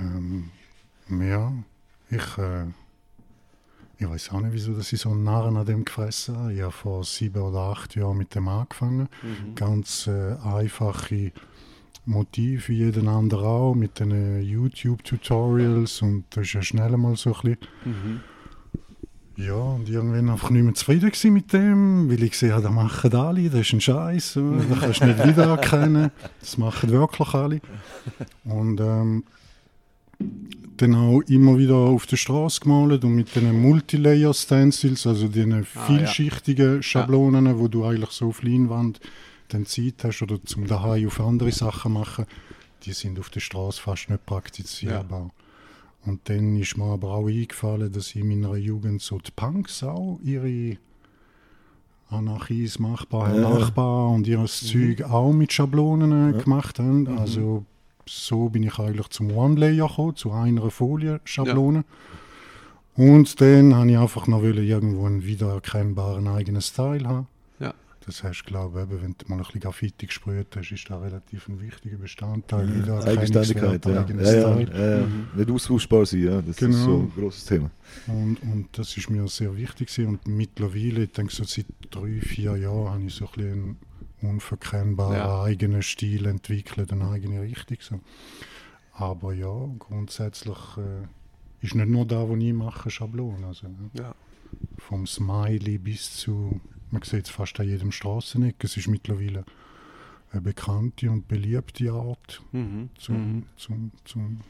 Ähm, 0.00 0.50
ja, 1.10 1.52
ich, 2.10 2.38
äh, 2.38 2.64
ich 4.02 4.10
weiß 4.10 4.30
auch 4.32 4.40
nicht, 4.40 4.52
wieso 4.52 4.74
dass 4.74 4.92
ich 4.92 5.00
so 5.00 5.10
einen 5.10 5.24
Narren 5.24 5.56
an 5.56 5.66
dem 5.66 5.84
gefressen 5.84 6.36
habe. 6.36 6.52
Ich 6.52 6.60
habe 6.60 6.72
vor 6.72 7.04
sieben 7.04 7.40
oder 7.40 7.60
acht 7.60 7.94
Jahren 7.94 8.18
mit 8.18 8.34
dem 8.34 8.48
angefangen. 8.48 9.08
Mhm. 9.22 9.54
Ganz 9.54 10.08
äh, 10.08 10.34
einfache 10.42 11.32
Motive, 12.04 12.68
wie 12.68 12.78
jeden 12.78 13.06
anderen 13.06 13.44
auch, 13.44 13.74
mit 13.74 14.00
den 14.00 14.42
YouTube-Tutorials 14.42 16.02
und 16.02 16.24
das 16.30 16.46
ist 16.46 16.52
ja 16.54 16.62
schnell 16.62 16.96
mal 16.96 17.16
so 17.16 17.30
ein 17.30 17.42
bisschen 17.42 17.58
Mhm. 17.84 18.20
ja, 19.36 19.54
und 19.54 19.88
irgendwann 19.88 20.30
einfach 20.30 20.50
nicht 20.50 20.64
mehr 20.64 20.74
zufrieden 20.74 21.32
mit 21.32 21.52
dem, 21.52 22.10
weil 22.10 22.22
ich 22.24 22.32
gesehen 22.32 22.52
habe, 22.52 22.62
das 22.62 22.72
machen 22.72 23.14
alle, 23.14 23.48
das 23.50 23.60
ist 23.60 23.72
ein 23.72 23.80
Scheiß, 23.80 24.34
das 24.34 24.80
kannst 24.80 25.00
du 25.00 25.06
nicht 25.06 25.24
wiedererkennen, 25.26 26.10
das 26.40 26.58
machen 26.58 26.90
wirklich 26.90 27.34
alle. 27.34 27.60
Und 28.44 28.80
ähm, 28.80 29.24
dann 30.78 30.94
auch 30.94 31.20
immer 31.22 31.58
wieder 31.58 31.76
auf 31.76 32.06
der 32.06 32.16
Straße 32.16 32.60
gemalt 32.60 33.04
und 33.04 33.14
mit 33.14 33.34
den 33.36 33.60
Multilayer-Stencils, 33.60 35.06
also 35.06 35.28
den 35.28 35.52
Ah, 35.52 35.58
ja. 35.58 35.64
vielschichtigen 35.64 36.82
Schablonen, 36.82 37.58
wo 37.58 37.68
du 37.68 37.84
eigentlich 37.84 38.10
so 38.10 38.28
auf 38.28 38.42
Leinwand 38.42 38.98
dann 39.48 39.66
Zeit 39.66 40.02
hast 40.02 40.22
oder 40.22 40.42
zum 40.44 40.66
daheim 40.66 41.06
auf 41.06 41.20
andere 41.20 41.52
Sachen 41.52 41.92
machen, 41.92 42.24
die 42.84 42.92
sind 42.92 43.18
auf 43.20 43.30
der 43.30 43.40
Straße 43.40 43.80
fast 43.80 44.08
nicht 44.10 44.24
praktizierbar. 44.26 45.30
Und 46.04 46.20
dann 46.28 46.56
ist 46.56 46.76
mir 46.76 46.84
aber 46.86 47.12
auch 47.12 47.28
eingefallen, 47.28 47.92
dass 47.92 48.14
in 48.16 48.26
meiner 48.28 48.56
Jugend 48.56 49.02
so 49.02 49.18
die 49.18 49.30
Punks 49.36 49.84
auch 49.84 50.18
ihre 50.24 50.78
Anarchies 52.08 52.78
machbar, 52.78 53.34
Ja. 53.34 53.48
Nachbar 53.50 54.08
und 54.10 54.26
ihr 54.26 54.44
Zeug 54.46 55.02
auch 55.04 55.32
mit 55.32 55.52
Schablonen 55.52 56.34
äh, 56.34 56.42
gemacht 56.42 56.78
haben. 56.78 57.06
Also 57.18 57.64
so 58.06 58.48
bin 58.48 58.62
ich 58.62 58.78
eigentlich 58.78 59.08
zum 59.08 59.30
One-Layer 59.36 59.88
gekommen, 59.88 60.16
zu 60.16 60.32
einer 60.32 60.70
Folie 60.70 61.20
Schablone. 61.24 61.84
Und 62.94 63.40
dann 63.40 63.74
habe 63.74 63.90
ich 63.90 63.96
einfach 63.98 64.26
noch 64.26 64.42
wollen, 64.42 64.66
irgendwo 64.66 65.06
einen 65.06 65.24
wiedererkennbaren 65.24 66.28
eigenen 66.28 66.60
Style 66.60 67.08
haben. 67.08 67.26
Ja. 67.58 67.72
Das 68.04 68.22
heißt, 68.22 68.44
glaube 68.44 68.82
ich, 68.82 69.02
wenn 69.02 69.14
du 69.16 69.24
mal 69.28 69.36
ein 69.36 69.42
bisschen 69.44 69.60
Graffiti 69.62 70.06
gesprüht 70.06 70.48
hast, 70.56 70.72
ist 70.72 70.90
da 70.90 70.98
relativ 70.98 71.48
ein 71.48 71.60
wichtiger 71.60 71.96
Bestandteil. 71.96 72.68
Eigenständigkeit, 73.06 73.86
ja. 73.86 74.00
eigener 74.02 74.22
Ja, 74.22 74.32
ja, 74.32 74.60
ja, 74.60 74.98
ja. 75.00 75.06
Nicht 75.36 75.50
austauschbar 75.50 76.04
sein, 76.04 76.22
ja. 76.22 76.42
das 76.42 76.56
Genau. 76.56 76.76
ist 76.76 76.84
so 76.84 76.98
ein 76.98 77.12
grosses 77.16 77.44
Thema. 77.46 77.70
Und, 78.08 78.42
und 78.42 78.66
das 78.72 78.94
ist 78.96 79.08
mir 79.08 79.26
sehr 79.28 79.56
wichtig 79.56 79.88
gewesen. 79.88 80.08
Und 80.08 80.26
mittlerweile, 80.28 81.04
ich 81.04 81.12
denke 81.12 81.32
so 81.32 81.44
seit 81.44 81.66
drei, 81.90 82.20
vier 82.20 82.56
Jahren, 82.56 82.90
habe 82.90 83.04
ich 83.04 83.14
so 83.14 83.24
ein 83.24 83.30
bisschen 83.34 83.76
einen 84.22 84.32
unverkennbaren 84.32 85.16
Ja. 85.16 85.42
eigenen 85.42 85.82
Stil 85.82 86.26
entwickelt, 86.26 86.92
eine 86.92 87.08
eigene 87.10 87.42
Richtung. 87.42 87.78
So. 87.80 88.00
Aber 88.92 89.32
ja, 89.34 89.68
grundsätzlich 89.78 90.58
äh, 90.76 91.06
ist 91.64 91.74
nicht 91.74 91.88
nur 91.88 92.06
da, 92.06 92.28
wo 92.28 92.36
ich 92.36 92.52
mache, 92.52 92.90
Schablon. 92.90 93.44
Also, 93.44 93.66
ja. 93.94 94.02
Ja. 94.02 94.14
Vom 94.78 95.06
Smiley 95.06 95.78
bis 95.78 96.14
zu, 96.16 96.60
man 96.90 97.02
sieht 97.02 97.24
es 97.26 97.30
fast 97.30 97.58
an 97.60 97.66
jedem 97.68 97.90
Straßeneck. 97.92 98.62
Es 98.64 98.76
ist 98.76 98.88
mittlerweile 98.88 99.44
eine 100.30 100.42
bekannte 100.42 101.10
und 101.10 101.26
beliebte 101.28 101.90
Art 101.92 102.42
Mhm. 102.52 102.90
zum, 102.98 103.16
Mhm. 103.36 103.42
zum, 103.56 103.92
zum, 104.04 104.40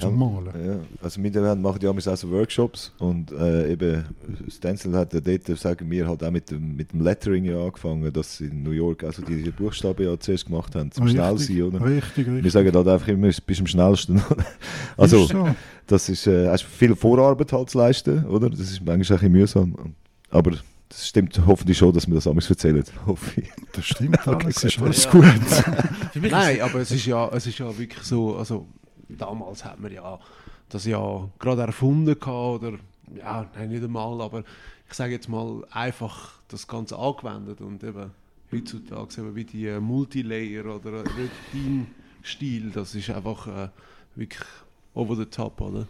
zum 0.00 0.18
Malen. 0.18 0.46
Ja, 0.66 0.76
also 1.02 1.22
wir 1.22 1.32
haben- 1.48 1.62
machen 1.62 1.78
ja 1.82 1.90
auch 1.90 2.16
so 2.16 2.30
Workshops 2.30 2.92
und 2.98 3.32
äh, 3.32 3.72
eben 3.72 4.04
Stencil 4.48 4.94
hat 4.94 5.12
ja 5.14 5.20
dort, 5.20 5.46
sagen 5.58 5.90
wir, 5.90 6.06
halt 6.08 6.22
auch 6.24 6.30
mit 6.30 6.50
dem, 6.50 6.76
mit 6.76 6.92
dem 6.92 7.02
Lettering 7.02 7.44
ja 7.44 7.62
angefangen, 7.62 8.12
dass 8.12 8.38
sie 8.38 8.46
in 8.46 8.62
New 8.62 8.70
York 8.72 9.04
also 9.04 9.22
die 9.22 9.50
Buchstaben 9.50 10.04
ja 10.04 10.18
zuerst 10.18 10.46
gemacht 10.46 10.74
haben, 10.74 10.90
zum 10.90 11.08
schnell 11.08 11.30
Richtig, 11.32 11.56
sein, 11.58 11.62
oder? 11.62 11.84
Richtig, 11.84 12.26
richtig. 12.26 12.44
Wir 12.44 12.50
sagen 12.50 12.72
halt 12.74 12.88
einfach 12.88 13.08
immer, 13.08 13.28
du 13.28 13.40
bist 13.46 13.60
am 13.60 13.66
schnellsten. 13.66 14.22
also, 14.96 15.22
Ist 15.24 15.30
so. 15.32 15.48
das 15.86 16.08
ist, 16.08 16.26
äh, 16.26 16.48
hast 16.48 16.62
viel 16.64 16.94
Vorarbeit 16.96 17.52
halt 17.52 17.70
zu 17.70 17.78
leisten, 17.78 18.24
oder? 18.26 18.50
Das 18.50 18.60
ist 18.60 18.80
manchmal 18.84 18.94
ein 18.94 19.00
bisschen 19.00 19.32
mühsam. 19.32 19.94
Aber 20.30 20.52
das 20.88 21.06
stimmt 21.06 21.40
hoffentlich 21.46 21.78
schon, 21.78 21.92
dass 21.92 22.06
wir 22.08 22.14
das 22.16 22.26
alles 22.26 22.50
erzählen. 22.50 22.82
Hoffe 23.06 23.40
ich. 23.42 23.48
Das 23.72 23.84
stimmt 23.86 24.18
alles, 24.26 24.64
ist 24.64 24.80
alles 24.80 25.04
Ja. 25.04 25.10
gut. 25.10 25.24
Nein, 26.30 26.60
aber 26.62 26.80
es 26.80 26.90
ist 26.90 27.06
ja, 27.06 27.28
es 27.32 27.46
ist 27.46 27.58
ja 27.58 27.66
wirklich 27.78 28.02
so, 28.02 28.36
also 28.36 28.66
damals 29.16 29.64
hat 29.64 29.80
man 29.80 29.92
ja 29.92 30.18
das 30.68 30.84
ja 30.84 31.28
gerade 31.38 31.62
erfunden 31.62 32.18
gehabt, 32.18 32.62
oder 32.62 32.78
ja, 33.16 33.48
nein, 33.54 33.70
nicht 33.70 33.82
einmal, 33.82 34.20
aber 34.20 34.44
ich 34.88 34.94
sage 34.94 35.12
jetzt 35.12 35.28
mal 35.28 35.64
einfach 35.70 36.32
das 36.48 36.66
Ganze 36.66 36.98
angewendet 36.98 37.60
und 37.60 37.82
eben 37.82 38.10
heutzutage 38.52 39.20
eben 39.20 39.34
wie 39.34 39.44
die 39.44 39.66
äh, 39.66 39.80
Multilayer 39.80 40.66
oder 40.66 41.04
dein 41.04 41.86
Stil, 42.22 42.70
das 42.70 42.94
ist 42.94 43.10
einfach 43.10 43.46
äh, 43.46 43.68
wirklich 44.14 44.46
over 44.94 45.16
the 45.16 45.26
top, 45.26 45.60
oder? 45.60 45.86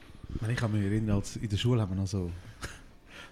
Ich 0.49 0.57
kann 0.57 0.73
mich 0.73 0.83
erinnern, 0.83 1.17
als 1.17 1.37
in 1.37 1.49
der 1.49 1.57
Schule 1.57 1.81
haben 1.81 1.91
wir 1.91 1.97
noch 1.97 2.07
so, 2.07 2.31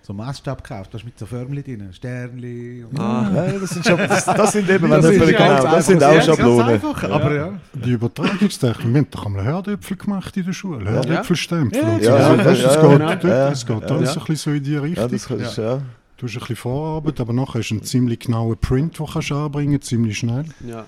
so 0.03 0.13
Maßstab 0.13 0.63
gekauft, 0.63 0.95
das 0.95 1.05
mit 1.05 1.19
so 1.19 1.27
Förmchen 1.27 1.63
drin, 1.65 1.93
Sternli 1.93 2.85
und 2.85 2.99
Ah. 2.99 3.31
Ja, 3.35 3.59
das, 3.59 3.71
sind 3.71 3.85
schon, 3.87 3.99
das, 3.99 4.25
das 4.25 4.53
sind 4.53 4.69
eben, 4.71 4.89
Das 4.91 5.05
wenn 5.05 5.13
ist 5.13 5.21
jemand- 5.29 5.33
ja 5.33 5.39
ganz 5.39 5.63
genau, 5.63 5.73
das 5.77 5.87
sind 5.87 6.03
einfach. 6.03 6.11
auch 6.11 6.15
Ja, 6.15 6.23
Schablonen. 6.37 6.69
einfach, 6.69 7.05
aber 7.05 7.35
ja. 7.35 7.53
Die 7.75 7.91
Übertragungstechnik, 7.91 8.89
wir 8.93 8.99
haben 9.01 9.11
doch 9.11 9.27
einmal 9.27 9.45
Herdöpfel 9.45 9.97
gemacht 9.97 10.37
in 10.37 10.45
der 10.47 10.53
Schule. 10.53 10.91
Herdöpfelstempel. 10.91 11.81
Ja, 11.81 11.99
ja, 11.99 11.99
ja, 11.99 12.35
ja, 12.35 12.51
es 12.53 12.63
ja, 12.63 12.69
geht, 12.81 13.21
genau. 13.21 13.33
Ja, 13.35 13.49
es 13.51 13.67
geht 13.67 13.81
ja. 13.83 13.87
alles 13.89 14.15
Ja. 14.15 14.21
ein 14.21 14.27
bisschen 14.27 14.37
so 14.37 14.51
in 14.57 14.63
die 14.65 14.73
Ja, 14.73 14.81
Richtung. 14.81 15.11
das 15.11 15.27
kannst 15.29 15.59
du, 15.59 15.63
ja. 15.63 15.83
Du 16.17 16.27
hast 16.27 16.35
ein 16.35 16.39
bisschen 16.41 16.57
Vorarbeit, 16.57 17.21
aber 17.21 17.33
nachher 17.33 17.61
hast 17.61 17.69
du 17.69 17.75
einen 17.77 17.85
ziemlich 17.85 18.19
genauen 18.21 18.57
Print, 18.59 18.99
den 18.99 19.07
kannst 19.07 19.31
du 19.31 19.35
anbringen, 19.37 19.81
ziemlich 19.81 20.19
schnell. 20.19 20.47
Ja. 20.67 20.85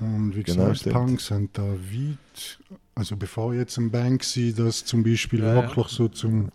Und 0.00 0.34
wie 0.34 0.42
Genau, 0.42 0.62
gesagt, 0.68 0.78
stimmt. 0.78 0.94
Punks 0.94 1.30
haben 1.30 1.50
da 1.52 1.62
weit, 1.62 2.58
also 2.94 3.16
bevor 3.16 3.52
jetzt 3.52 3.76
ein 3.76 3.90
Banksy 3.90 4.54
das 4.56 4.86
zum 4.86 5.02
Beispiel 5.04 5.40
Ja, 5.40 5.48
ja. 5.48 5.54
wirklich 5.56 5.88
so 5.88 6.08
zum, 6.08 6.48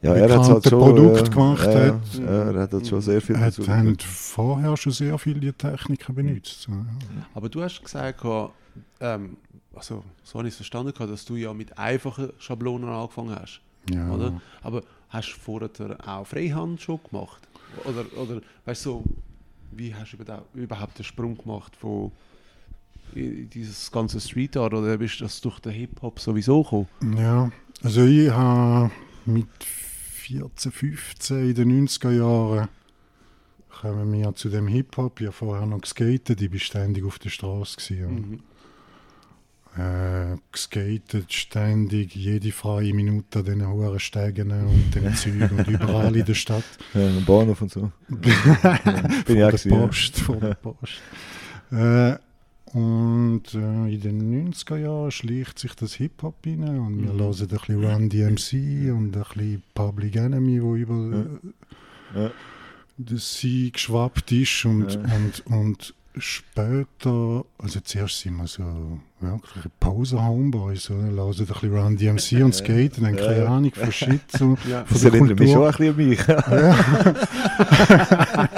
Ja, 0.00 0.14
er 0.14 0.38
hat 0.38 0.48
halt 0.48 0.68
schon, 0.68 0.78
Produkt 0.78 1.26
äh, 1.28 1.30
gemacht 1.30 1.66
ja, 1.66 1.86
hat. 1.86 2.14
Ja, 2.14 2.50
er 2.52 2.60
hat 2.60 2.72
halt 2.72 2.86
schon 2.86 3.00
sehr 3.00 3.20
viel 3.20 3.38
hat, 3.38 3.58
haben 3.66 3.96
vorher 3.98 4.76
schon 4.76 4.92
sehr 4.92 5.18
viel 5.18 5.34
die 5.40 5.52
Techniken 5.52 6.14
benutzt. 6.14 6.68
Aber 7.34 7.48
du 7.48 7.62
hast 7.62 7.82
gesagt, 7.82 8.24
ähm, 9.00 9.36
also 9.74 10.04
so 10.22 10.38
habe 10.38 10.46
ich 10.48 10.52
es 10.54 10.56
verstanden, 10.56 10.92
dass 10.96 11.24
du 11.24 11.34
ja 11.36 11.52
mit 11.52 11.76
einfachen 11.76 12.32
Schablonen 12.38 12.88
angefangen 12.88 13.34
hast. 13.34 13.60
Ja. 13.90 14.08
Oder? 14.10 14.40
Aber 14.62 14.82
hast 15.08 15.32
du 15.34 15.40
vorher 15.40 15.70
auch 16.06 16.26
Freihand 16.26 16.80
schon 16.80 17.00
gemacht? 17.10 17.42
Oder, 17.84 18.04
oder 18.20 18.40
weißt 18.66 18.86
du, 18.86 19.02
wie 19.72 19.94
hast 19.94 20.12
du 20.12 20.16
überhaupt- 20.18 20.54
überhaupt 20.54 20.98
den 20.98 21.04
Sprung 21.04 21.36
gemacht 21.36 21.74
von 21.76 22.12
in 23.14 23.48
dieses 23.50 23.90
ganze 23.90 24.20
Street 24.20 24.56
Art 24.56 24.74
oder 24.74 24.96
bist 24.98 25.18
du 25.20 25.24
das 25.24 25.40
durch 25.40 25.58
den 25.60 25.72
Hip-Hop 25.72 26.20
sowieso 26.20 26.62
gekommen? 26.62 26.88
Ja, 27.16 27.50
also 27.82 28.04
ich 28.04 28.30
habe 28.30 28.90
mit 29.24 29.46
14, 30.28 30.72
15 30.72 31.48
in 31.48 31.54
den 31.54 31.88
90er 31.88 32.10
Jahren 32.10 32.68
kommen 33.70 34.12
wir 34.12 34.34
zu 34.34 34.50
dem 34.50 34.68
Hip-Hop. 34.68 35.20
Ich 35.20 35.26
habe 35.26 35.36
vorher 35.36 35.66
noch 35.66 35.80
geskatet, 35.80 36.42
ich 36.42 36.52
war 36.52 36.58
ständig 36.58 37.04
auf 37.06 37.18
der 37.18 37.30
Straße. 37.30 38.06
Und, 38.06 38.42
äh, 39.78 40.36
geskatet 40.52 41.32
ständig, 41.32 42.14
jede 42.14 42.52
freie 42.52 42.92
Minute 42.92 43.38
an 43.38 43.44
diesen 43.46 43.68
hohen 43.68 43.98
Stegen 43.98 44.50
und 44.50 44.94
den 44.94 45.14
Zügen 45.16 45.48
und 45.48 45.66
überall 45.66 46.14
in 46.14 46.26
der 46.26 46.34
Stadt. 46.34 46.64
Ja, 46.92 47.06
am 47.06 47.24
Bahnhof 47.24 47.62
und 47.62 47.70
so. 47.70 47.90
Bin 48.08 48.30
ich 48.30 48.34
vor 48.34 48.56
auch 48.56 49.24
der 49.24 49.46
gewesen, 49.46 49.72
ja. 49.72 49.86
Post, 49.86 50.20
vor 50.20 50.36
der 50.36 50.54
Post. 50.54 51.00
Äh, 51.70 52.18
und 52.74 53.42
äh, 53.54 53.94
in 53.94 54.00
den 54.00 54.52
90er 54.52 54.76
Jahren 54.76 55.10
schleicht 55.10 55.58
sich 55.58 55.74
das 55.74 55.94
Hip-Hop 55.94 56.36
rein 56.46 56.62
und 56.78 57.02
wir 57.02 57.12
Mhm. 57.12 57.18
hören 57.20 57.32
ein 57.40 57.48
bisschen 57.48 57.84
Run 57.84 58.08
DMC 58.08 58.90
und 58.92 59.16
ein 59.16 59.22
bisschen 59.34 59.62
Public 59.74 60.16
Enemy, 60.16 60.62
wo 60.62 60.76
über 60.76 61.26
Ja. 62.14 62.26
äh, 62.26 62.30
das 62.98 63.38
Sea 63.38 63.70
geschwappt 63.70 64.32
ist 64.32 64.64
und, 64.64 64.92
Ja. 64.94 65.00
und, 65.14 65.46
und 65.46 65.94
später, 66.20 67.44
also 67.58 67.78
zuerst 67.84 68.18
sind 68.20 68.34
wir 68.38 68.46
so 68.48 68.98
wirklich 69.20 69.64
Poser-Homeboys, 69.78 70.90
oder? 70.90 71.12
hören 71.12 71.44
ein 71.44 71.46
bisschen 71.46 71.76
Run 71.76 71.96
DMC 71.96 72.42
und 72.42 72.54
skaten, 72.54 73.04
dann 73.04 73.14
keine 73.16 73.38
Ja. 73.44 73.56
Ahnung 73.56 73.72
von 73.72 73.92
Shit, 73.92 74.22
so, 74.36 74.56
Ja. 74.68 74.84
von 74.84 74.94
Das 74.94 75.00
der 75.02 75.12
erinnert 75.14 75.38
mich 75.38 75.52
schon 75.52 75.64
ein 75.64 75.94
bisschen 75.96 76.42
an 76.42 76.58
mich. 76.98 77.18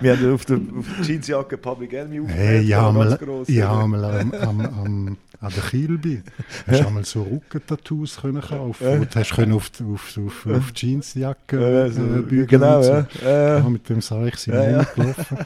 Wir 0.00 0.16
haben 0.16 0.34
auf 0.34 0.44
der, 0.44 0.56
auf 0.56 0.86
der 0.98 1.04
Jeansjacke 1.06 1.56
Public 1.58 1.92
Enemy 1.92 2.26
Hey, 2.28 2.60
ich 2.62 2.74
habe 2.74 2.96
mal, 2.96 3.16
gross, 3.16 3.48
ich 3.48 3.58
oder? 3.58 3.68
habe 3.68 3.88
mal 3.88 4.04
am, 4.04 4.32
am, 4.32 4.60
am, 4.60 5.16
an 5.40 5.52
der 5.54 5.62
Kilby 5.70 6.22
hast 6.66 6.80
du 6.82 6.86
einmal 6.86 7.04
so 7.04 7.22
Rückentattoos 7.22 8.20
können 8.20 8.40
kaufen 8.40 8.84
Ja. 8.86 8.92
und 8.94 9.14
hast 9.16 9.34
können 9.34 9.52
auf, 9.52 9.70
auf, 9.92 10.18
auf, 10.18 10.46
auf 10.46 10.72
Jeansjacke 10.74 11.60
Ja, 11.60 11.84
äh, 11.86 11.90
so, 11.90 12.00
bügeln 12.22 12.46
genau, 12.46 12.82
so. 12.82 12.90
ja. 12.92 13.06
Äh, 13.24 13.58
Ja, 13.58 13.68
mit 13.68 13.88
dem 13.88 14.00
Seich 14.00 14.36
sind 14.36 14.54
wir 14.54 14.70
ja. 14.70 14.80
rumgelaufen. 14.82 15.38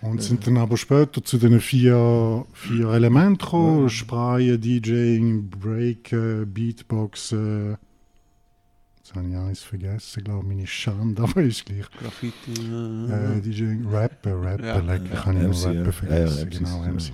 Und 0.00 0.22
sind 0.22 0.46
dann 0.46 0.58
aber 0.58 0.76
später 0.76 1.24
zu 1.24 1.38
den 1.38 1.60
vier, 1.60 2.44
vier 2.52 2.88
Elementen 2.90 3.38
gekommen. 3.38 3.88
Sprayen, 3.88 4.60
DJing, 4.60 5.48
Breaken, 5.48 6.52
Beatboxen. 6.52 7.78
Jetzt 9.14 9.16
habe 9.16 9.28
ich 9.28 9.36
eins 9.36 9.60
vergessen, 9.62 10.24
glaube 10.24 10.40
ich, 10.42 10.48
meine 10.48 10.66
Schande, 10.66 11.22
aber 11.22 11.42
ist 11.42 11.64
gleich. 11.66 11.90
Graffiti. 11.90 12.52
Äh, 12.52 13.40
DJing, 13.40 13.86
Rapper, 13.88 14.40
Rapper, 14.42 14.66
Ja, 14.66 14.78
lecker, 14.80 15.14
ja. 15.14 15.20
kann 15.20 15.36
ich 15.36 15.42
noch 15.42 15.50
MC, 15.50 15.66
Rapper 15.66 15.84
ja. 15.84 15.92
vergessen. 15.92 16.36
Ja, 16.38 16.44
ja, 16.44 16.58
genau, 16.58 16.92
MC. 16.94 17.12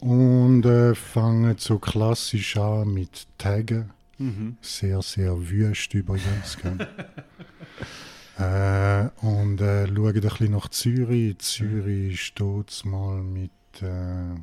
Und 0.00 0.66
äh, 0.66 0.94
fangen 0.96 1.56
so 1.58 1.78
klassisch 1.78 2.56
an 2.56 2.92
mit 2.92 3.26
Taggen. 3.38 3.90
mhm. 4.18 4.56
Sehr, 4.60 5.00
sehr 5.02 5.48
wüst 5.48 5.94
übrigens. 5.94 6.56
äh, 8.38 9.08
und 9.24 9.60
äh, 9.60 9.86
schauen 9.86 10.06
ein 10.08 10.20
bisschen 10.20 10.50
nach 10.50 10.68
Zürich. 10.68 11.38
Zürich 11.38 12.20
steht 12.20 12.82
mal 12.84 13.22
mit, 13.22 13.50
äh, 13.80 14.34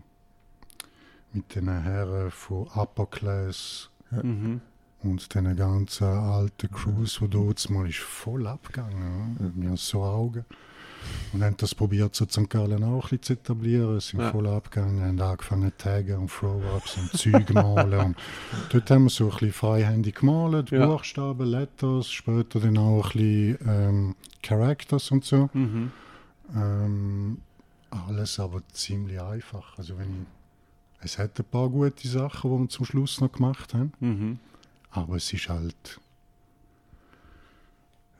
mit 1.34 1.56
den 1.56 1.68
Herren 1.68 2.32
von 2.32 2.68
Upper 2.74 3.06
Class 3.08 3.89
Mhm. 4.12 4.62
Und 5.03 5.34
den 5.34 5.56
ganzen 5.56 6.08
alten 6.08 6.70
Crews, 6.72 7.20
die 7.22 7.29
dort 7.29 7.70
mal 7.70 7.88
ist 7.88 8.00
voll 8.00 8.46
abgegangen. 8.48 9.38
Ja? 9.39 9.50
Mir 9.56 9.77
so 9.77 10.03
Augen. 10.03 10.46
Und 11.32 11.41
haben 11.44 11.56
das 11.58 11.74
probiert, 11.74 12.13
so 12.13 12.25
St. 12.25 12.50
Gallen 12.50 12.84
auch 12.84 12.96
ein 12.96 13.18
bisschen 13.18 13.22
zu 13.24 13.34
etablieren. 13.34 14.00
Sind 14.01 14.20
Ja. 14.20 14.32
voll 14.32 14.48
abgegangen, 14.48 15.01
haben 15.01 15.22
angefangen 15.22 15.72
zu 15.72 15.77
taggen 15.77 16.18
und 16.20 16.29
Throw-Ups 16.29 16.98
und 16.98 17.12
Zeug 17.13 17.50
malen. 17.53 18.00
Und 18.08 18.18
dort 18.70 18.91
haben 18.91 19.03
wir 19.06 19.10
so 19.10 19.25
ein 19.25 19.29
bisschen 19.32 19.53
freihändig 19.53 20.15
gemalt, 20.15 20.72
Ja. 20.72 20.86
Buchstaben, 20.86 21.48
Letters, 21.48 22.12
später 22.12 22.60
dann 22.60 22.77
auch 22.77 23.06
ein 23.06 23.12
bisschen 23.13 23.58
ähm, 23.68 24.15
Characters 24.44 25.12
und 25.12 25.24
so. 25.24 25.50
Mhm. 25.53 25.91
Ähm, 26.56 27.38
alles 27.91 28.39
aber 28.39 28.62
ziemlich 28.74 29.22
einfach. 29.22 29.77
Also 29.77 29.98
wenn 29.98 30.10
ich, 30.10 30.27
es 31.06 31.18
hat 31.18 31.39
ein 31.39 31.46
paar 31.46 31.70
gute 31.70 32.08
Sachen, 32.08 32.51
die 32.51 32.60
wir 32.63 32.70
zum 32.70 32.86
Schluss 32.86 33.22
noch 33.22 33.32
gemacht 33.32 33.74
haben. 33.74 33.94
Mhm. 34.01 34.39
Aber 34.91 35.15
es 35.17 35.31
ist 35.34 35.50
halt. 35.50 36.00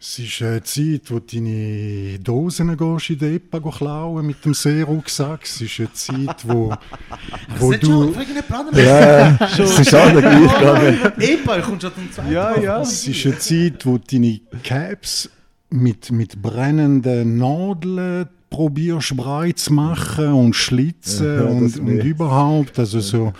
Es 0.02 0.18
ist 0.18 0.42
eine 0.42 0.64
Zeit, 0.64 1.02
wo 1.12 1.20
du 1.20 1.26
deine 1.36 2.20
Dosen 2.20 2.78
gehst 2.78 3.10
in 3.10 3.20
der 3.20 3.32
EPA 3.34 3.60
klauen 3.60 4.26
mit 4.26 4.46
dem 4.46 4.54
Seerucksack. 4.54 5.42
Es 5.44 5.60
ist 5.60 5.78
eine 5.82 5.92
Zeit, 5.92 6.48
wo, 6.48 6.74
wo 7.60 7.74
du... 7.74 8.14
Ja, 8.76 9.38
es 9.58 9.80
ist 9.80 9.94
alle 9.94 10.22
gleich 10.22 10.54
gegangen. 10.60 11.12
Epa, 11.20 11.60
kommt 11.60 11.82
schon 11.82 11.94
zum 11.94 12.10
zweiten 12.14 12.32
Ja, 12.32 12.52
Mal. 12.52 12.64
ja. 12.64 12.82
Es 12.82 13.06
ist 13.06 13.26
eine 13.26 13.38
Zeit, 13.40 13.86
wo 13.86 13.98
du 13.98 14.04
deine 14.10 14.40
Caps 14.64 15.30
mit, 15.70 16.12
mit 16.14 16.42
brennenden 16.42 17.36
Nadeln 17.38 18.30
probierst 18.50 19.18
breit 19.18 19.60
zu 19.60 19.74
machen 19.74 20.32
und 20.32 20.54
schlitzen 20.56 21.26
Ja, 21.26 21.44
das 21.44 21.52
und, 21.52 21.80
und 21.82 21.86
nicht. 21.96 22.06
überhaupt. 22.06 22.80
Also 22.80 23.02
so 23.02 23.34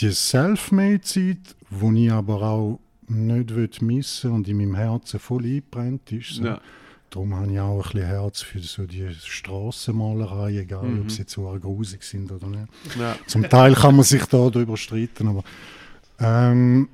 die 0.00 0.10
Selfmade-Zeit, 0.10 1.56
wo 1.70 1.92
ich 1.92 2.10
aber 2.12 2.42
auch 2.42 2.80
nicht 3.08 3.82
missen 3.82 4.32
und 4.32 4.48
in 4.48 4.58
meinem 4.58 4.74
Herzen 4.74 5.18
voll 5.18 5.44
eingebrannt 5.44 6.12
ist. 6.12 6.34
So. 6.34 6.44
Ja. 6.44 6.60
Darum 7.10 7.34
habe 7.34 7.50
ich 7.50 7.58
auch 7.58 7.76
ein 7.78 7.82
bisschen 7.92 8.06
Herz 8.06 8.42
für 8.42 8.58
so 8.60 8.84
die 8.84 9.08
Strassenmalerei, 9.14 10.58
egal 10.58 10.84
Mhm. 10.84 11.00
ob 11.02 11.10
sie 11.10 11.20
jetzt 11.20 11.32
so 11.32 11.42
grusig 11.60 12.02
sind 12.02 12.30
oder 12.30 12.46
nicht. 12.48 12.68
Ja. 12.98 13.16
Zum 13.26 13.48
Teil 13.48 13.74
kann 13.74 13.96
man 13.96 14.04
sich 14.04 14.24
da 14.26 14.50
darüber 14.50 14.76
streiten, 14.76 15.28
aber 15.28 15.42
ähm, 16.20 16.88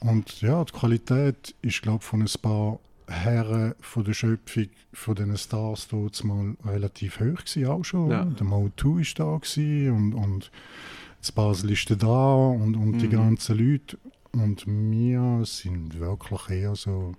und 0.00 0.40
ja, 0.40 0.64
die 0.64 0.72
Qualität 0.72 1.54
ist 1.62 1.82
glaube 1.82 2.02
von 2.04 2.22
ein 2.22 2.28
paar 2.42 2.80
Herren 3.06 3.74
von 3.80 4.04
der 4.04 4.12
Schöpfung 4.12 4.66
von 4.92 5.14
diesen 5.14 5.36
Stars 5.36 5.86
dort 5.88 6.22
mal 6.24 6.56
relativ 6.66 7.20
hoch 7.20 7.44
gewesen, 7.44 7.66
auch 7.66 7.84
schon. 7.84 8.10
Ja. 8.10 8.24
Der 8.24 8.46
Mo2 8.46 9.00
ist 9.00 9.18
da 9.18 9.36
gewesen 9.38 9.90
und, 9.92 10.14
und 10.14 10.50
das 11.20 11.32
Basel 11.32 11.70
ist 11.70 11.90
da 12.02 12.34
und, 12.34 12.76
und 12.76 12.98
die 12.98 13.06
Mhm. 13.06 13.10
ganzen 13.10 13.58
Leute 13.58 13.98
und 14.32 14.64
wir 14.66 15.40
sind 15.44 15.98
wirklich 15.98 16.48
eher 16.50 16.74
so, 16.76 17.12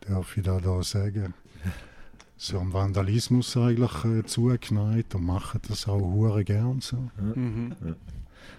darf 0.00 0.36
ich 0.36 0.42
da, 0.42 0.60
da 0.60 0.82
sagen, 0.82 1.34
so 2.36 2.58
am 2.58 2.72
Vandalismus 2.72 3.56
eigentlich 3.56 4.04
äh, 4.04 4.24
zugeneigt 4.24 5.14
und 5.14 5.24
machen 5.26 5.60
das 5.68 5.86
auch 5.88 6.00
hure 6.00 6.44
gern 6.44 6.80
so. 6.80 6.96
Mhm. 7.34 7.74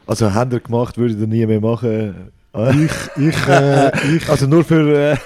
Also, 0.06 0.34
haben 0.34 0.52
wir 0.52 0.60
gemacht, 0.60 0.98
würde 0.98 1.14
ich 1.16 1.28
nie 1.28 1.46
mehr 1.46 1.62
machen. 1.62 2.32
Ich, 2.68 2.92
ich, 3.18 3.48
äh, 3.48 3.92
ich, 4.16 4.30
Also 4.30 4.48
nur 4.48 4.64
für... 4.64 5.12
Äh, 5.14 5.18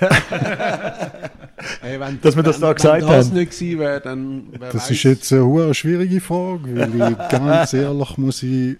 Hey, 1.81 1.97
wenn, 1.99 2.19
Dass 2.21 2.35
wir 2.35 2.43
das 2.43 2.55
wenn, 2.55 2.61
da 2.67 2.73
gesagt 2.73 3.01
wenn 3.03 3.07
das 3.09 3.27
haben. 3.27 3.37
nicht 3.37 3.51
gewesen 3.51 3.79
wäre, 3.79 4.01
dann 4.01 4.43
wer 4.51 4.71
das 4.71 4.83
weiss. 4.83 4.91
ist 4.91 5.03
jetzt 5.03 5.31
eine 5.31 5.45
hure 5.45 5.73
schwierige 5.73 6.19
Frage, 6.19 6.75
weil 6.75 7.11
ich 7.11 7.17
ganz 7.29 7.73
ehrlich 7.73 8.17
muss 8.17 8.43
ich 8.43 8.77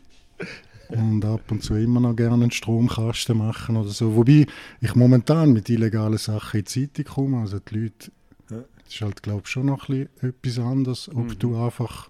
und 0.90 1.24
ab 1.24 1.42
und 1.50 1.64
zu 1.64 1.76
immer 1.76 2.00
noch 2.02 2.16
gerne 2.16 2.34
einen 2.36 2.52
Stromkasten 2.52 3.38
machen 3.38 3.78
oder 3.78 3.90
so. 3.90 4.16
Wobei 4.16 4.46
ich 4.82 4.96
momentan 4.96 5.54
mit 5.54 5.70
illegalen 5.70 6.18
Sachen 6.18 6.60
in 6.60 6.66
die 6.66 6.88
Zeitung 6.90 7.14
komme. 7.14 7.40
Also 7.42 7.60
die 7.60 7.76
Leute, 7.84 8.12
das 8.50 8.94
ist 8.94 9.02
halt 9.02 9.24
glaube 9.24 9.44
ich 9.46 9.50
schon 9.50 9.68
noch 9.68 9.88
ein 9.88 10.08
bisschen 10.22 10.34
etwas 10.44 10.60
anderes, 10.60 11.10
ob 11.10 11.24
Mhm. 11.30 11.40
du 11.40 11.64
einfach 11.64 12.10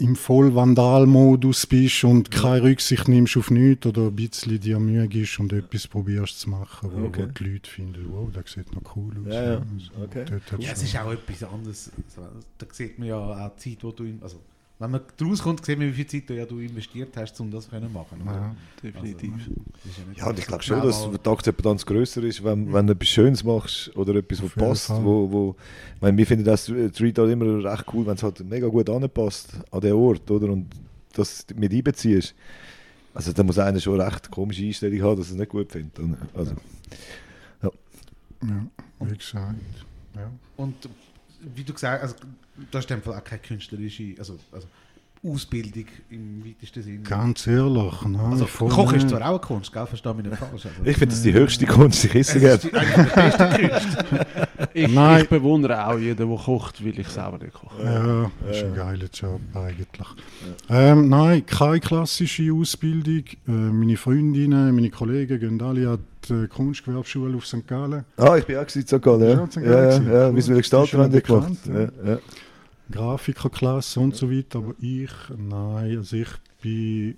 im 0.00 0.16
Vollvandalmodus 0.16 1.66
bist 1.66 2.04
und 2.04 2.30
keine 2.30 2.62
Rücksicht 2.62 3.08
nimmst 3.08 3.36
auf 3.36 3.50
nichts 3.50 3.86
oder 3.86 4.06
ein 4.06 4.16
bisschen 4.16 4.58
dir 4.60 4.78
Mühe 4.78 5.06
gibst 5.08 5.38
und 5.38 5.52
etwas 5.52 5.86
probierst 5.86 6.40
zu 6.40 6.50
machen, 6.50 6.90
wo, 6.92 7.06
Okay. 7.06 7.26
wo 7.28 7.32
die 7.32 7.44
Leute 7.52 7.70
finden, 7.70 8.06
wow, 8.10 8.28
das 8.32 8.52
sieht 8.52 8.72
noch 8.74 8.96
cool 8.96 9.12
aus. 9.20 9.32
Ja, 9.34 9.42
ja. 9.42 9.58
Also, 9.58 10.04
Okay, 10.04 10.24
hat's 10.30 10.64
Ja, 10.64 10.72
es 10.72 10.82
ist 10.82 10.98
auch 10.98 11.12
etwas 11.12 11.42
anderes. 11.44 11.90
Also, 12.16 12.28
da 12.58 12.66
sieht 12.72 12.98
man 12.98 13.08
ja 13.08 13.16
auch 13.16 13.50
die 13.56 13.70
Zeit, 13.74 13.84
wo 13.84 13.92
du... 13.92 14.04
In, 14.04 14.22
also, 14.22 14.40
wenn 14.80 14.92
man 14.92 15.02
daraus 15.18 15.42
kommt, 15.42 15.64
sieht 15.64 15.78
man, 15.78 15.88
wie 15.88 15.92
viel 15.92 16.06
Zeit 16.06 16.30
du, 16.30 16.34
ja, 16.34 16.46
du 16.46 16.58
investiert 16.58 17.14
hast, 17.14 17.38
um 17.38 17.50
das 17.50 17.64
zu 17.64 17.70
können 17.70 17.92
machen. 17.92 18.18
oder? 18.22 18.32
Ja. 18.32 18.56
Definitiv. 18.82 19.32
Also, 19.34 19.50
das 19.74 19.92
ist 19.92 19.98
ja, 19.98 20.24
ja, 20.24 20.30
und 20.30 20.38
ich 20.38 20.46
glaube 20.46 20.62
schon, 20.62 20.80
dass 20.80 21.06
die 21.22 21.28
Akzeptanz 21.28 21.84
grösser 21.84 22.22
ist, 22.22 22.42
wenn, 22.42 22.72
wenn 22.72 22.86
du 22.86 22.94
etwas 22.94 23.08
Schönes 23.08 23.44
machst 23.44 23.94
oder 23.94 24.14
etwas, 24.14 24.42
was 24.42 24.52
passt. 24.52 24.86
Fall. 24.86 25.04
Wo, 25.04 25.30
wo, 25.30 25.56
ich 25.96 26.00
meine, 26.00 26.16
wir 26.16 26.26
finden 26.26 26.46
das 26.46 26.64
Street 26.64 27.18
Art 27.18 27.30
immer 27.30 27.62
recht 27.62 27.84
cool, 27.92 28.06
wenn 28.06 28.14
es 28.14 28.22
halt 28.22 28.40
mega 28.48 28.68
gut 28.68 28.88
anpasst 28.88 29.52
an 29.70 29.80
den 29.82 29.92
Ort, 29.92 30.30
oder? 30.30 30.48
Und 30.48 30.66
das 31.12 31.44
mit 31.54 31.72
einbeziehst. 31.72 32.34
Also 33.12 33.34
da 33.34 33.42
muss 33.42 33.58
einer 33.58 33.80
schon 33.80 34.00
recht 34.00 34.30
komische 34.30 34.64
Einstellung 34.64 35.02
haben, 35.02 35.18
dass 35.18 35.28
er 35.28 35.32
es 35.32 35.38
nicht 35.40 35.50
gut 35.50 35.70
findet. 35.70 35.98
Also, 36.32 36.54
Ja, 37.62 37.70
wie 39.00 39.16
gesagt. 39.18 39.56
Ja. 40.16 40.30
Und 40.56 40.88
wie 41.40 41.64
du 41.64 41.72
gesagt 41.72 42.02
hast, 42.02 42.16
also, 42.72 42.88
in 42.94 43.00
dem 43.00 43.02
Fall 43.02 43.18
auch 43.18 43.24
keine 43.24 43.40
künstlerische 43.40 44.14
also, 44.18 44.38
also 44.52 44.68
Ausbildung 45.22 45.84
im 46.08 46.42
weitesten 46.44 46.82
Sinne. 46.82 47.00
Ganz 47.00 47.46
ehrlich, 47.46 48.02
nein. 48.06 48.20
also, 48.20 48.46
Kochen 48.46 48.96
ist 48.96 49.08
zwar 49.10 49.20
auch 49.22 49.28
eine 49.30 49.38
Kunst, 49.38 49.72
gell? 49.72 49.86
versteh 49.86 50.14
mich 50.14 50.24
nicht 50.26 50.36
falsch. 50.38 50.66
Ich 50.84 50.96
finde 50.96 51.14
das 51.14 51.22
die 51.22 51.32
höchste 51.34 51.66
Kunst, 51.66 52.04
ich 52.06 52.14
ist 52.14 52.34
die, 52.34 52.38
die 52.38 52.44
beste 52.46 52.70
Kunst. 52.70 53.98
Ich, 54.72 54.94
ich 54.94 55.28
bewundere 55.28 55.86
auch 55.86 55.98
jeden, 55.98 56.28
der 56.28 56.36
kocht, 56.36 56.84
weil 56.84 56.98
ich 56.98 57.08
selber 57.08 57.38
nicht 57.38 57.52
koche. 57.52 57.82
Ja, 57.82 58.30
das 58.46 58.56
ist 58.58 58.64
ein 58.64 58.74
geiler 58.74 59.08
Job 59.12 59.40
eigentlich. 59.54 60.06
Ähm, 60.68 61.08
nein, 61.08 61.44
keine 61.44 61.80
klassische 61.80 62.52
Ausbildung. 62.52 63.24
Äh, 63.48 63.50
meine 63.50 63.96
Freundinnen, 63.96 64.74
meine 64.74 64.90
Kollegen 64.90 65.40
gehen 65.40 65.60
alle 65.62 65.88
an 65.90 65.98
die 66.28 66.46
Kunstgewerbeschule 66.46 67.36
auf 67.36 67.46
St. 67.46 67.66
Gallen. 67.66 68.04
Ah, 68.16 68.36
ich 68.36 68.44
bin 68.46 68.58
auch 68.58 68.62
in 68.62 68.86
St. 68.86 69.02
Gallen, 69.02 69.48
Ja, 69.56 69.60
ja. 69.60 69.62
Ja, 69.62 70.00
ja, 70.00 70.30
ja, 70.30 70.36
Ist 70.36 70.68
schon 70.88 71.00
haben, 71.00 71.10
die 71.12 71.22
gemacht. 71.22 71.64
bekannt, 71.64 71.92
Ja, 72.04 72.12
ja. 72.12 72.18
Grafikerklasse 72.90 74.00
und 74.00 74.16
so 74.16 74.30
weiter. 74.30 74.58
Aber 74.58 74.74
ich, 74.80 75.10
nein, 75.36 75.96
also 75.98 76.16
ich 76.16 76.28
bin 76.62 77.16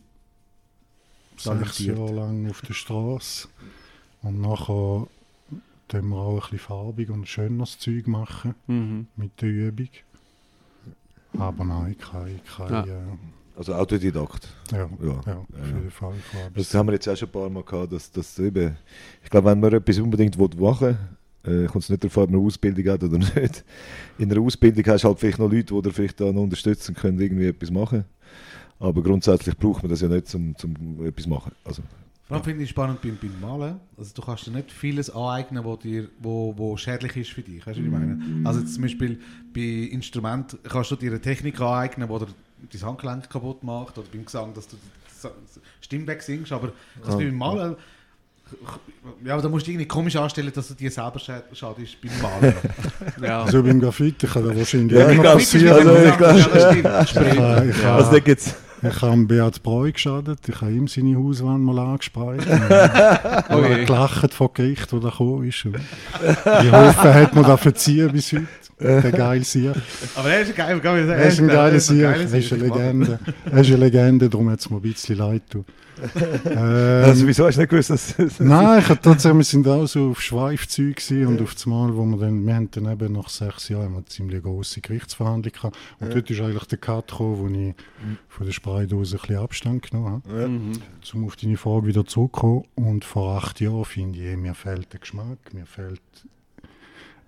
sechs. 1.37 1.79
Jahre 1.81 2.13
lang 2.13 2.51
auf 2.51 2.61
der 2.63 2.75
Straße. 2.75 3.49
Und 4.23 4.41
nachher 4.41 5.07
tun 5.89 6.09
wir 6.09 6.17
auch 6.17 6.35
ein 6.35 6.41
bisschen 6.41 6.59
farbig 6.59 7.11
und 7.11 7.29
schöneres 7.29 7.79
Zeug 7.79 8.07
machen 8.07 8.55
Mhm. 8.67 9.07
mit 9.17 9.41
der 9.43 9.49
Übung. 9.49 9.89
Aber 11.39 11.65
nein, 11.65 11.97
kein, 11.99 12.41
kein, 12.57 12.71
Ja. 12.71 12.85
ja. 12.87 13.19
Also 13.57 13.75
Autodidakt. 13.75 14.49
Ja, 14.71 14.79
Ja. 14.79 14.87
ja, 15.27 15.37
auf 15.39 15.47
Ja. 15.59 15.67
jeden 15.77 15.91
Fall. 15.91 16.15
Das 16.55 16.73
haben 16.75 16.87
wir 16.89 16.93
jetzt 16.95 17.09
auch 17.09 17.17
schon 17.17 17.29
ein 17.29 17.33
paar 17.33 17.51
Mal 17.51 17.63
gehabt, 17.63 17.93
dass, 17.93 18.11
dass 18.11 18.39
eben, 18.39 18.77
ich 19.23 19.29
glaube, 19.31 19.51
wenn 19.51 19.61
man 19.61 19.73
etwas 19.75 19.99
unbedingt 19.99 20.39
machen 20.39 20.81
will, 20.89 20.99
äh, 21.45 21.67
kommt 21.67 21.85
es 21.85 21.91
nicht 21.91 22.03
darauf 22.05 22.19
an, 22.19 22.25
ob 22.25 22.31
man 22.31 22.41
eine 22.41 22.47
Ausbildung 22.47 22.93
hat 22.93 23.03
oder 23.03 23.19
nicht. 23.41 23.65
In 24.19 24.31
einer 24.31 24.41
Ausbildung 24.41 24.85
hast 24.87 25.05
du 25.05 25.09
halt 25.09 25.19
vielleicht 25.19 25.39
noch 25.39 25.51
Leute, 25.51 25.75
die 25.75 25.83
dir 25.83 25.93
vielleicht 25.93 26.21
dann 26.21 26.37
unterstützen 26.37 26.95
können, 26.95 27.21
irgendwie 27.21 27.47
etwas 27.47 27.71
machen. 27.71 28.05
Aber 28.79 29.03
grundsätzlich 29.03 29.57
braucht 29.57 29.83
man 29.83 29.91
das 29.91 30.01
ja 30.01 30.09
nicht, 30.09 30.27
zum, 30.29 30.57
zum 30.57 31.07
etwas 31.07 31.27
machen. 31.27 31.53
Also, 31.65 31.83
Vor 32.27 32.37
allem 32.37 32.45
finde 32.45 32.65
ich 32.65 32.71
spannend 32.71 33.01
beim, 33.01 33.17
beim 33.21 33.41
Malen. 33.41 33.81
Also 33.97 34.13
du 34.15 34.23
kannst 34.23 34.47
dir 34.47 34.51
nicht 34.51 34.73
vieles 34.73 35.09
aneignen, 35.11 35.65
wo, 35.65 35.77
dir, 35.77 36.09
wo, 36.19 36.53
wo 36.57 36.77
schädlich 36.77 37.17
ist 37.17 37.31
für 37.31 37.43
dich. 37.43 37.65
Weißt 37.67 37.79
du, 37.79 37.83
was 37.83 37.87
ich 37.87 37.93
meine? 37.93 38.47
Also 38.49 38.63
zum 38.63 38.83
Beispiel 38.83 39.21
bei 39.55 39.89
Instrument 39.93 40.59
kannst 40.65 40.91
du 40.91 40.97
dir 40.97 41.11
eine 41.13 41.21
Technik 41.21 41.61
aneignen, 41.61 42.09
die 42.09 42.19
dir 42.19 42.29
dein 42.73 42.83
Handgelenk 42.89 43.31
kaputt 43.31 43.63
macht 43.63 43.99
oder 43.99 44.09
beim 44.13 44.25
Gesang, 44.25 44.53
dass 44.55 44.67
du 44.67 44.77
die 45.23 45.61
Stimme 45.81 46.07
wegsingst. 46.09 46.51
Aber 46.53 46.73
kannst 47.03 47.19
du 47.21 47.25
Ah, 47.25 47.29
beim 47.29 47.37
Malen... 47.37 47.73
Ja, 47.73 47.79
aber 49.29 49.43
da 49.43 49.49
musst 49.49 49.67
du 49.67 49.71
irgendwie 49.71 49.87
komisch 49.89 50.17
anstellen, 50.17 50.53
dass 50.55 50.69
du 50.69 50.75
dir 50.75 50.91
selber 50.91 51.19
schad- 51.19 51.45
schadest 51.53 51.97
beim 52.03 52.13
Malen. 52.23 52.55
Ja. 53.23 53.43
Also 53.45 53.63
beim 53.63 53.81
Graffiti 53.81 54.27
kann 54.27 54.47
das 54.49 54.57
wahrscheinlich 54.57 54.99
Ja, 54.99 55.09
immer 55.09 55.23
passieren. 55.23 55.73
also 55.89 55.97
ich 55.97 56.17
glaub- 56.17 56.37
Ja, 56.37 56.83
das 56.83 57.11
stimmt. 57.11 57.33
Ich 57.35 57.39
habe, 57.41 57.67
ich, 57.71 57.85
also 57.87 58.11
da 58.13 58.19
gibt's, 58.21 58.55
ich 58.83 59.03
habe 59.03 59.17
Beat 59.27 59.63
Breu 59.63 59.93
geschadet, 59.93 60.41
ich 60.49 60.61
habe 60.61 60.73
ihm 60.73 60.89
seine 60.89 61.17
Hauswand 61.17 61.63
mal 61.63 61.79
angespreit. 61.79 62.45
Er 62.47 63.45
Okay. 63.51 63.81
hat 63.81 63.87
gelacht 63.87 64.35
vor 64.35 64.53
Gericht, 64.53 64.93
wo 64.93 64.97
er 64.97 65.11
gekommen 65.11 65.45
ist. 65.49 65.65
Ich 65.67 66.73
hoffe, 66.73 67.09
er 67.09 67.15
hat 67.15 67.35
mir 67.35 67.43
das 67.43 67.61
verziehen 67.61 68.11
bis 68.13 68.33
heute. 68.33 68.47
Der 68.83 69.13
geil 69.13 69.45
Sieg. 69.45 69.71
Aber 70.15 70.31
er 70.31 70.41
ist 70.43 70.51
ein 70.51 70.55
geiler, 70.57 70.81
kann 70.81 70.99
ich 71.01 71.07
sagen. 71.07 71.21
Er 71.21 71.29
ist 71.29 71.41
ein 71.41 71.49
geiler 71.49 71.81
Sieg. 71.81 72.01
Er 72.03 72.17
ist 72.39 72.53
eine. 72.53 72.63
Legende. 72.63 73.19
Er 73.51 73.61
ist 73.61 73.67
eine 73.69 73.77
Legende, 73.77 74.29
darum 74.29 74.51
hat 74.51 74.61
es 74.61 74.71
mir 74.71 74.77
ein 74.77 74.83
bisschen 74.83 75.17
leid 75.19 75.43
getan. 75.49 75.65
Ähm, 76.47 77.05
also 77.05 77.27
wieso 77.29 77.47
hast 77.47 77.57
du 77.57 77.61
nicht 77.61 77.71
gewusst, 77.71 77.91
dass... 77.91 78.19
Nein, 78.41 78.81
ich 78.81 78.89
hab 78.89 79.01
trotzdem, 79.03 79.37
wir 79.37 79.45
sind 79.45 79.69
auch 79.69 79.87
so 79.87 80.11
auf 80.11 80.21
Schweifzeug 80.21 80.97
gewesen 80.97 81.27
und 81.27 81.41
auf 81.43 81.55
das 81.55 81.67
Mal, 81.67 81.95
wo 81.95 82.05
wir 82.05 82.17
dann, 82.17 82.45
wir 82.45 82.55
haben 82.57 82.69
dann 82.73 82.91
eben 82.91 83.13
nach 83.13 83.29
sechs 83.29 83.69
Jahren 83.69 83.95
eine 83.95 84.05
ziemlich 84.07 84.43
grosse 84.43 84.81
Gerichtsverhandlung 84.81 85.53
gehabt. 85.53 85.77
Und 86.01 86.09
Ja. 86.09 86.15
dort 86.15 86.29
ist 86.31 86.41
eigentlich 86.41 86.65
der 86.65 86.79
Cut 86.79 87.09
gekommen, 87.09 87.39
wo 87.39 87.47
ich 87.47 87.75
von 88.29 88.47
der 88.47 88.53
Spraydose 88.53 89.17
ein 89.17 89.21
bisschen 89.21 89.37
Abstand 89.37 89.91
genommen 89.91 90.23
habe. 90.27 90.41
Ja. 90.41 90.49
Mhm. 90.49 90.73
Um 91.15 91.25
auf 91.27 91.37
deine 91.37 91.57
Frage 91.57 91.87
wieder 91.87 92.05
zurückzukommen. 92.05 92.65
Und 92.75 93.05
vor 93.05 93.37
acht 93.37 93.61
Jahren 93.61 93.85
finde 93.85 94.19
ich, 94.19 94.37
mir 94.37 94.55
fehlt 94.55 94.93
der 94.93 94.99
Geschmack, 95.01 95.39
mir 95.53 95.67
fehlt 95.67 96.01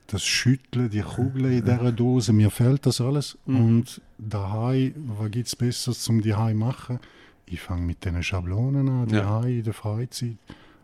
das 0.06 0.24
Schütteln, 0.24 0.90
die 0.90 1.00
Kugeln 1.00 1.52
in 1.52 1.64
dieser 1.64 1.92
Dose, 1.92 2.32
mir 2.32 2.50
fehlt 2.50 2.84
das 2.86 3.00
alles. 3.00 3.38
Mhm. 3.46 3.56
Und 3.56 4.00
daheim, 4.18 4.94
was 5.18 5.30
gibt 5.30 5.46
es 5.46 5.56
Besseres 5.56 6.02
zum 6.02 6.20
daheim 6.22 6.58
machen? 6.58 7.00
Ich 7.46 7.60
fange 7.60 7.82
mit 7.82 8.04
diesen 8.04 8.22
Schablonen 8.22 8.88
an, 8.88 9.08
Ja. 9.08 9.20
daheim 9.22 9.58
in 9.58 9.64
der 9.64 9.72
Freizeit. 9.74 10.36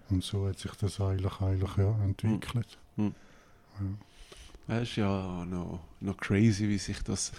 Und 0.09 0.25
so 0.25 0.47
hat 0.49 0.59
sich 0.59 0.73
das 0.73 1.01
eigentlich, 1.01 1.41
eigentlich 1.41 1.77
ja, 1.77 1.95
entwickelt. 2.05 2.79
Das 4.67 4.83
ist 4.83 4.97
ja 4.97 5.45
noch, 5.47 5.81
noch 6.01 6.17
crazy, 6.17 6.69
wie 6.69 6.79
sich 6.79 7.03
das 7.03 7.33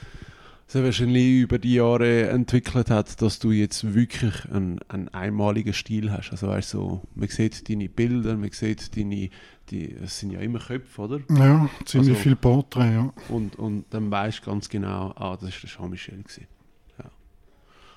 sehr 0.67 0.83
wahrscheinlich 0.83 1.41
über 1.41 1.59
die 1.59 1.75
Jahre 1.75 2.29
entwickelt 2.29 2.89
hat, 2.89 3.21
dass 3.21 3.39
du 3.39 3.51
jetzt 3.51 3.93
wirklich 3.93 4.45
einen, 4.51 4.79
einen 4.87 5.09
einmaligen 5.09 5.73
Stil 5.73 6.11
hast. 6.11 6.31
Also 6.31 6.47
weißt 6.47 6.69
so, 6.69 7.01
man 7.13 7.27
sieht 7.27 7.69
deine 7.69 7.89
Bilder, 7.89 8.37
man 8.37 8.51
sieht 8.51 8.95
deine, 8.95 9.29
die, 9.71 9.93
es 9.93 10.19
sind 10.19 10.31
ja 10.31 10.39
immer 10.41 10.59
Köpfe, 10.59 11.01
oder? 11.01 11.19
Ja, 11.29 11.69
ziemlich 11.85 12.11
Also- 12.11 12.21
viel 12.21 12.35
Porträt, 12.35 12.93
ja. 12.93 13.13
Und, 13.29 13.57
und 13.57 13.85
dann 13.89 14.11
weißt 14.11 14.39
du 14.39 14.51
ganz 14.51 14.69
genau, 14.69 15.11
ah, 15.15 15.37
das 15.39 15.49
ist 15.49 15.63
der 15.63 15.69
Jean-Michel 15.69 16.21
gewesen. 16.21 16.47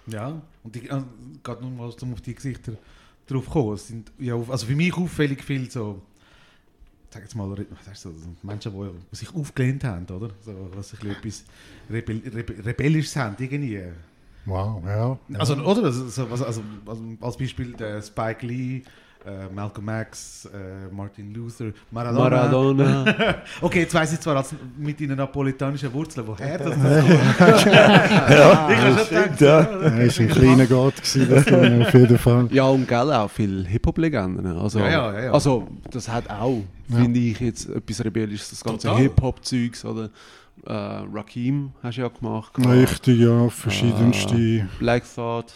Ja, 0.06 0.42
und 0.62 0.74
die, 0.74 0.90
also, 0.90 1.06
gerade 1.42 1.62
nur 1.62 1.70
mal 1.70 1.90
um 2.02 2.12
auf 2.12 2.20
die 2.20 2.34
Gesichter 2.34 2.72
drauf 3.26 3.48
kommen. 3.48 3.72
Es 3.74 3.88
sind 3.88 4.12
ja, 4.18 4.34
also 4.36 4.66
für 4.66 4.76
mich 4.76 4.94
auffällig 4.94 5.42
viel 5.42 5.70
so, 5.70 6.02
sag 7.08 7.22
jetzt 7.22 7.34
mal, 7.34 7.48
so 7.94 8.10
Menschen, 8.42 8.72
die, 8.72 8.90
die 9.10 9.16
sich 9.16 9.34
aufgelehnt 9.34 9.82
haben, 9.84 10.04
oder? 10.14 10.28
So, 10.42 10.68
was 10.74 10.90
sich 10.90 11.02
etwas 11.04 11.44
Rebell, 11.90 12.20
Rebe, 12.34 12.66
Rebellisches 12.66 13.16
haben, 13.16 13.34
irgendwie. 13.38 13.80
Wow, 14.44 14.82
ja. 14.84 15.18
Also, 15.38 15.54
oder? 15.54 15.84
Also, 15.84 16.26
also, 16.26 16.44
also, 16.44 16.62
als 17.22 17.36
Beispiel 17.38 17.72
der 17.72 18.02
Spike 18.02 18.46
Lee, 18.46 18.82
äh, 19.26 19.52
Malcolm 19.54 19.88
X, 19.88 20.46
äh, 20.52 20.94
Martin 20.94 21.32
Luther, 21.32 21.66
Maradona. 21.90 22.28
Maradona. 22.28 23.04
Okay, 23.60 23.80
jetzt 23.80 23.94
weiss 23.94 24.12
ich 24.12 24.20
zwar 24.20 24.36
als, 24.36 24.54
mit 24.78 25.00
deinen 25.00 25.16
napolitanischen 25.16 25.92
Wurzeln, 25.92 26.26
woher 26.26 26.58
das, 26.58 26.70
das 26.82 27.64
kommt. 27.64 27.74
Ja, 27.74 28.68
Ich 28.70 28.76
habe 28.78 28.98
schon 28.98 29.08
gedacht, 29.08 29.40
ja. 29.40 29.58
Er 29.60 29.82
war 29.82 30.20
ein 30.20 30.28
kleiner 30.28 30.66
Gott, 30.66 30.96
gewesen, 30.96 31.28
das 31.30 31.50
war 31.50 31.86
auf 31.86 31.94
jeden 31.94 32.18
Fall. 32.18 32.48
ja, 32.50 32.64
und 32.64 32.86
gell, 32.88 33.12
auch 33.12 33.30
viele 33.30 33.64
Hip-Hop-Legenden. 33.66 34.46
Also, 34.58 34.78
Ja, 34.80 34.90
ja, 34.90 35.12
ja, 35.12 35.22
ja. 35.24 35.32
also, 35.32 35.68
das 35.90 36.08
hat 36.08 36.28
auch, 36.28 36.62
Ja. 36.88 36.96
finde 36.96 37.20
ich, 37.20 37.40
jetzt 37.40 37.68
etwas 37.70 38.04
Rebellisches, 38.04 38.50
das 38.50 38.62
ganze. 38.64 38.94
Hip-Hop-Zeugs. 38.96 39.84
Oder 39.84 40.10
äh, 40.66 40.72
Rakim 40.72 41.72
hast 41.82 41.96
du 41.98 42.02
ja 42.02 42.08
gemacht. 42.08 42.52
Richtig, 42.58 43.18
ja, 43.20 43.48
verschiedenste. 43.48 44.36
Äh, 44.36 44.64
Black 44.78 45.04
Thought. 45.14 45.52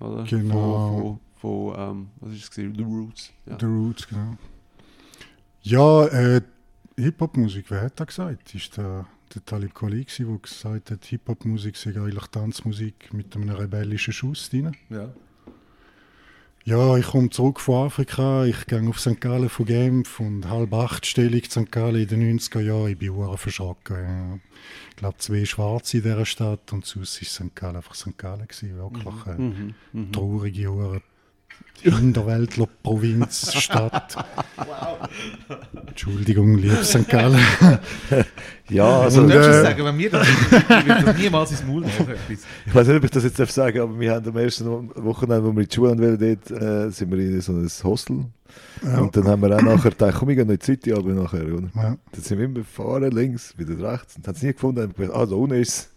Oder? 0.00 0.24
Genau. 0.24 1.18
Von, 1.18 1.20
von 1.40 1.74
ähm, 1.76 2.08
was 2.20 2.34
ist 2.34 2.50
es? 2.50 2.54
The 2.54 2.82
Roots. 2.82 3.32
Ja. 3.46 3.56
The 3.58 3.66
Roots, 3.66 4.08
genau. 4.08 4.36
Ja, 5.62 6.06
äh, 6.06 6.40
Hip-Hop-Musik, 6.96 7.66
wer 7.68 7.82
hat 7.82 8.00
das 8.00 8.08
gesagt? 8.08 8.54
Ist 8.54 8.76
der, 8.76 9.06
der 9.34 9.44
Talib 9.44 9.74
Kweli, 9.74 10.04
der 10.04 10.38
gesagt 10.38 10.90
hat, 10.90 11.04
Hip-Hop-Musik 11.04 11.76
sei 11.76 11.90
eigentlich 11.90 12.26
Tanzmusik 12.28 13.12
mit 13.12 13.34
einem 13.36 13.50
rebellischen 13.50 14.12
Schuss 14.12 14.50
drin? 14.50 14.74
Ja. 14.90 15.10
Ja, 16.64 16.98
ich 16.98 17.06
komme 17.06 17.30
zurück 17.30 17.60
von 17.60 17.86
Afrika, 17.86 18.44
ich 18.44 18.66
gehe 18.66 18.86
auf 18.86 19.00
St. 19.00 19.20
Gallen 19.22 19.48
von 19.48 19.64
Genf 19.64 20.20
und 20.20 20.50
halb 20.50 20.74
acht 20.74 21.06
Stellung 21.06 21.42
St. 21.42 21.72
Gallen 21.72 22.02
in 22.02 22.08
den 22.08 22.38
90er 22.38 22.60
Jahren. 22.60 22.88
Ich 22.90 22.98
bin 22.98 23.14
hure 23.14 23.38
verschrocken. 23.38 23.96
Ja. 23.96 24.38
Ich 24.90 24.96
glaube, 24.96 25.16
zwei 25.16 25.46
Schwarze 25.46 25.96
in 25.96 26.02
dieser 26.02 26.26
Stadt 26.26 26.70
und 26.74 26.84
sonst 26.84 27.22
war 27.22 27.26
St. 27.26 27.56
Gallen 27.56 27.76
einfach 27.76 27.94
St. 27.94 28.18
Gallen. 28.18 28.46
Gewesen, 28.46 28.76
wirklich 28.76 29.26
eine 29.26 29.74
Mhm. 29.92 30.12
Traurige, 31.78 31.90
hure 31.90 32.00
Hinterwäldler 32.00 32.68
Provinzstadt. 32.82 34.24
Entschuldigung, 35.86 36.56
lieb 36.56 36.84
St. 36.84 37.08
Gallen. 37.08 37.40
Ja, 38.70 39.00
also, 39.00 39.22
Und, 39.22 39.28
Du 39.30 39.34
darfst 39.34 39.48
äh, 39.48 39.62
sagen, 39.62 39.82
wenn 39.82 39.96
wir 39.96 40.10
das, 40.10 40.28
ich 40.28 40.52
würde 40.86 41.04
das 41.06 41.16
niemals 41.16 41.50
ins 41.52 41.64
Maul 41.64 41.80
machen. 41.80 42.06
Etwas. 42.06 42.44
ich 42.66 42.74
weiß 42.74 42.86
nicht, 42.86 42.96
ob 42.98 43.04
ich 43.04 43.10
das 43.10 43.24
jetzt 43.24 43.38
darf 43.40 43.50
sagen 43.50 43.80
aber 43.80 43.98
wir 43.98 44.12
haben 44.12 44.28
am 44.28 44.36
ersten 44.36 44.90
Wochenende, 44.94 45.42
wo 45.42 45.52
wir 45.56 45.62
in 45.62 45.68
die 45.68 45.74
Schule 45.74 45.98
wollen, 45.98 46.18
dort, 46.18 46.62
äh, 46.62 46.90
sind 46.90 47.10
wir 47.10 47.18
in 47.18 47.40
so 47.40 47.52
ein 47.52 47.66
Hostel. 47.82 48.26
Ja. 48.84 48.98
Und 48.98 49.16
dann 49.16 49.26
haben 49.26 49.40
wir 49.40 49.56
auch 49.56 49.62
nachher 49.62 49.90
gedacht, 49.90 50.16
komm, 50.18 50.28
wir 50.28 50.36
gehen 50.36 50.48
noch 50.48 50.52
in 50.52 50.58
die 50.58 50.66
City, 50.66 50.92
aber 50.92 51.08
nachher, 51.08 51.46
oder? 51.46 51.70
Ja. 51.74 51.96
Dann 52.12 52.22
sind 52.22 52.38
wir 52.38 52.44
immer 52.44 52.56
gefahren, 52.56 53.10
links, 53.10 53.56
wieder 53.56 53.90
rechts. 53.90 54.16
Und 54.16 54.28
haben 54.28 54.34
es 54.34 54.42
nie 54.42 54.52
gefunden. 54.52 54.82
Haben 54.82 54.92
gedacht, 54.92 55.16
ah, 55.16 55.24
da 55.24 55.34
unten 55.34 55.54
ist 55.54 55.68
es. 55.68 55.90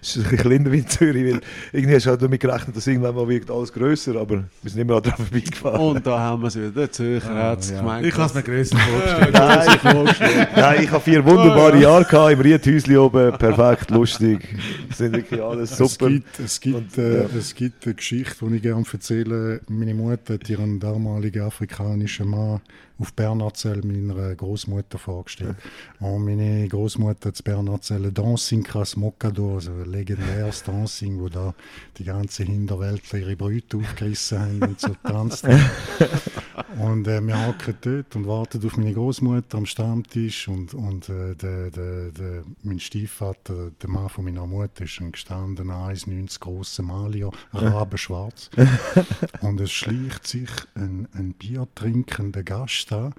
Es 0.00 0.16
ist 0.16 0.24
ein 0.24 0.30
bisschen 0.30 0.38
kleiner 0.38 0.72
wie 0.72 0.78
in 0.78 0.88
Zürich, 0.88 1.32
weil 1.32 1.40
irgendwie 1.72 1.94
hast 1.96 2.06
du 2.06 2.10
halt 2.10 2.22
damit 2.22 2.40
gerechnet, 2.40 2.76
dass 2.76 2.86
irgendwann 2.86 3.14
mal 3.14 3.28
wird 3.28 3.50
alles 3.50 3.72
grösser, 3.72 4.16
aber 4.16 4.44
wir 4.62 4.70
sind 4.70 4.80
immer 4.80 5.00
daran 5.00 5.26
vorbeigefahren. 5.26 5.80
Und 5.80 6.06
da 6.06 6.18
haben 6.18 6.42
wir 6.42 6.48
es 6.48 6.56
wieder. 6.56 6.70
Der 6.70 6.92
Zürcher 6.92 7.34
hat 7.34 7.60
es 7.60 7.74
gemeint. 7.74 8.06
Ich 8.06 8.14
habe 8.14 8.26
es 8.26 8.34
mir 8.34 8.42
grösser 8.42 8.76
vorgestellt. 8.76 9.32
Nein, 9.32 10.48
Nein, 10.56 10.84
ich 10.84 10.90
habe 10.90 11.02
vier 11.02 11.24
wunderbare 11.24 11.78
Jahre 11.78 12.04
gehabt, 12.04 12.32
im 12.32 12.40
Riethäuschen 12.40 12.96
oben, 12.96 13.32
perfekt, 13.38 13.90
lustig. 13.90 14.56
Das 14.88 14.98
sind 14.98 15.14
wirklich 15.14 15.40
alles 15.40 15.76
super. 15.76 16.06
Es 16.06 16.12
gibt, 16.12 16.40
es, 16.40 16.60
gibt, 16.60 16.76
Und, 16.76 16.98
äh, 16.98 17.22
ja. 17.22 17.28
es 17.38 17.54
gibt 17.54 17.84
eine 17.84 17.94
Geschichte, 17.94 18.46
die 18.46 18.56
ich 18.56 18.62
gerne 18.62 18.84
erzähle. 18.90 19.60
Meine 19.68 19.94
Mutter 19.94 20.34
hat 20.34 20.48
ihren 20.48 20.80
damaligen 20.80 21.42
afrikanischen 21.42 22.28
Mann 22.28 22.60
auf 23.02 23.12
Bernazell 23.14 23.82
meiner 23.82 24.34
Großmutter 24.34 24.96
vorgestellt. 24.96 25.56
Und 25.98 26.24
meine 26.24 26.68
Großmutter 26.68 27.30
hat 27.30 27.44
Bernazell 27.44 28.06
ein 28.06 28.14
Dancing 28.14 28.62
Cras 28.62 28.94
Mocador, 28.94 29.56
also 29.56 29.72
ein 29.72 29.90
legendäres 29.90 30.62
Dancing, 30.62 31.18
wo 31.18 31.28
da 31.28 31.52
die 31.98 32.04
ganze 32.04 32.44
Hinterwelt 32.44 33.02
ihre 33.12 33.34
Brüte 33.34 33.78
aufgerissen 33.78 34.38
haben 34.38 34.62
und 34.62 34.80
so 34.80 34.94
tanzt. 35.02 35.44
Und 36.78 37.06
äh, 37.06 37.20
wir 37.20 37.46
hocken 37.46 37.76
dort 37.80 38.16
und 38.16 38.26
warten 38.26 38.64
auf 38.64 38.76
meine 38.76 38.92
Großmutter 38.92 39.58
am 39.58 39.66
Stammtisch 39.66 40.48
und, 40.48 40.74
und 40.74 41.08
äh, 41.08 41.34
der, 41.34 41.70
der, 41.70 42.10
der, 42.10 42.42
mein 42.62 42.80
Stiefvater, 42.80 43.70
der 43.70 43.88
Mann 43.88 44.08
von 44.08 44.24
meiner 44.24 44.46
Mutter, 44.46 44.84
ist 44.84 45.00
ein 45.00 45.12
gestandener 45.12 45.88
1,90 45.88 46.40
grosser 46.40 46.82
Malier, 46.82 47.30
rabenschwarz. 47.52 48.50
und 49.40 49.60
es 49.60 49.70
schleicht 49.70 50.26
sich 50.26 50.50
ein, 50.74 51.08
ein 51.14 51.34
Bier 51.34 51.66
trinkender 51.74 52.42
Gast 52.42 52.90
da, 52.90 53.12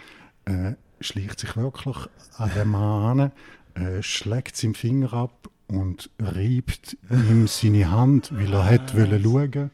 äh, 0.45 0.73
schleicht 0.99 1.39
sich 1.39 1.55
wirklich 1.55 1.97
an 2.37 2.51
den 2.55 2.67
Mann 2.69 3.19
an, 3.19 3.31
äh, 3.83 4.03
schlägt 4.03 4.55
seinen 4.55 4.75
Finger 4.75 5.13
ab 5.13 5.49
und 5.67 6.09
reibt 6.19 6.97
ihm 7.09 7.47
seine 7.47 7.89
Hand, 7.89 8.31
weil 8.35 8.53
er 8.53 8.65
hätte 8.65 8.97
wollen 8.97 9.23
schauen 9.23 9.71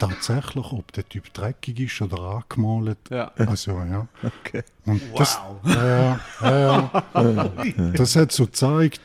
tatsächlich, 0.00 0.64
ob 0.72 0.90
der 0.92 1.08
Typ 1.08 1.32
dreckig 1.32 1.78
ist 1.80 2.02
oder 2.02 2.18
angemalt. 2.42 2.98
Ja. 3.10 3.30
Also, 3.36 3.72
ja. 3.72 4.08
Okay. 4.22 4.62
Und 4.86 5.00
das, 5.16 5.38
ja, 5.64 6.18
ja, 6.42 6.90
ja, 7.14 7.50
das 7.94 8.16
hat 8.16 8.32
so 8.32 8.46
gezeigt, 8.46 9.00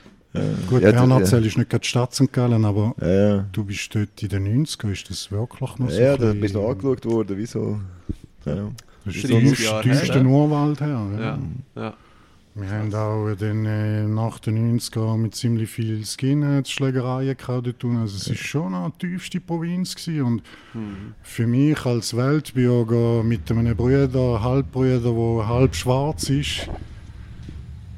gut, 0.68 0.82
Ja, 0.82 0.92
du- 0.92 0.98
Bernhard 0.98 1.22
ist 1.32 1.58
nicht 1.58 1.70
gerade 1.70 1.80
die 1.82 1.88
Stadt 1.88 2.14
St. 2.16 2.32
Gallen, 2.34 2.66
aber 2.66 2.96
Ja, 3.00 3.08
ja. 3.36 3.46
du 3.52 3.64
bist 3.64 3.94
dort 3.94 4.22
in 4.24 4.30
den 4.30 4.66
90er, 4.66 4.92
ist 4.92 5.10
das 5.10 5.32
wirklich 5.32 5.60
noch 5.80 5.90
so 5.90 6.00
Ja, 6.02 6.18
da 6.18 6.34
bist 6.34 6.56
du 6.56 6.68
angeschaut 6.68 7.06
worden, 7.06 7.38
wieso? 7.38 7.80
Ja. 8.46 8.72
Das 9.06 9.16
ist 9.16 9.24
30 9.30 9.50
tiefst- 9.52 9.64
Jahre 9.66 9.84
tiefster 9.84 10.14
her, 10.16 10.24
ja. 10.24 10.28
Urwald 10.28 10.82
her. 10.82 11.08
Ja. 11.76 11.82
Ja. 11.82 11.94
Ja. 12.56 12.62
Wir 12.62 12.70
haben 12.70 12.94
auch 12.94 13.36
den, 13.36 13.66
äh, 13.66 14.04
nach 14.08 14.40
den 14.40 14.80
90er 14.80 15.18
mit 15.18 15.36
ziemlich 15.36 15.70
viel 15.70 16.06
Skinheads-Schlägereien 16.06 17.36
unten. 17.48 17.98
Also 17.98 18.18
es 18.18 18.30
war 18.30 18.36
schon 18.36 18.74
eine 18.74 18.94
tiefste 18.98 19.42
Provinz. 19.42 19.96
Gewesen. 19.96 20.24
Und 20.24 20.44
für 21.22 21.48
mich 21.48 21.86
als 21.86 22.16
Weltbürger 22.16 23.24
mit 23.24 23.50
einem 23.52 23.76
Bruder, 23.76 24.42
Halbbruder, 24.42 25.00
der 25.00 25.48
halb 25.48 25.76
schwarz 25.76 26.30
ist, 26.30 26.70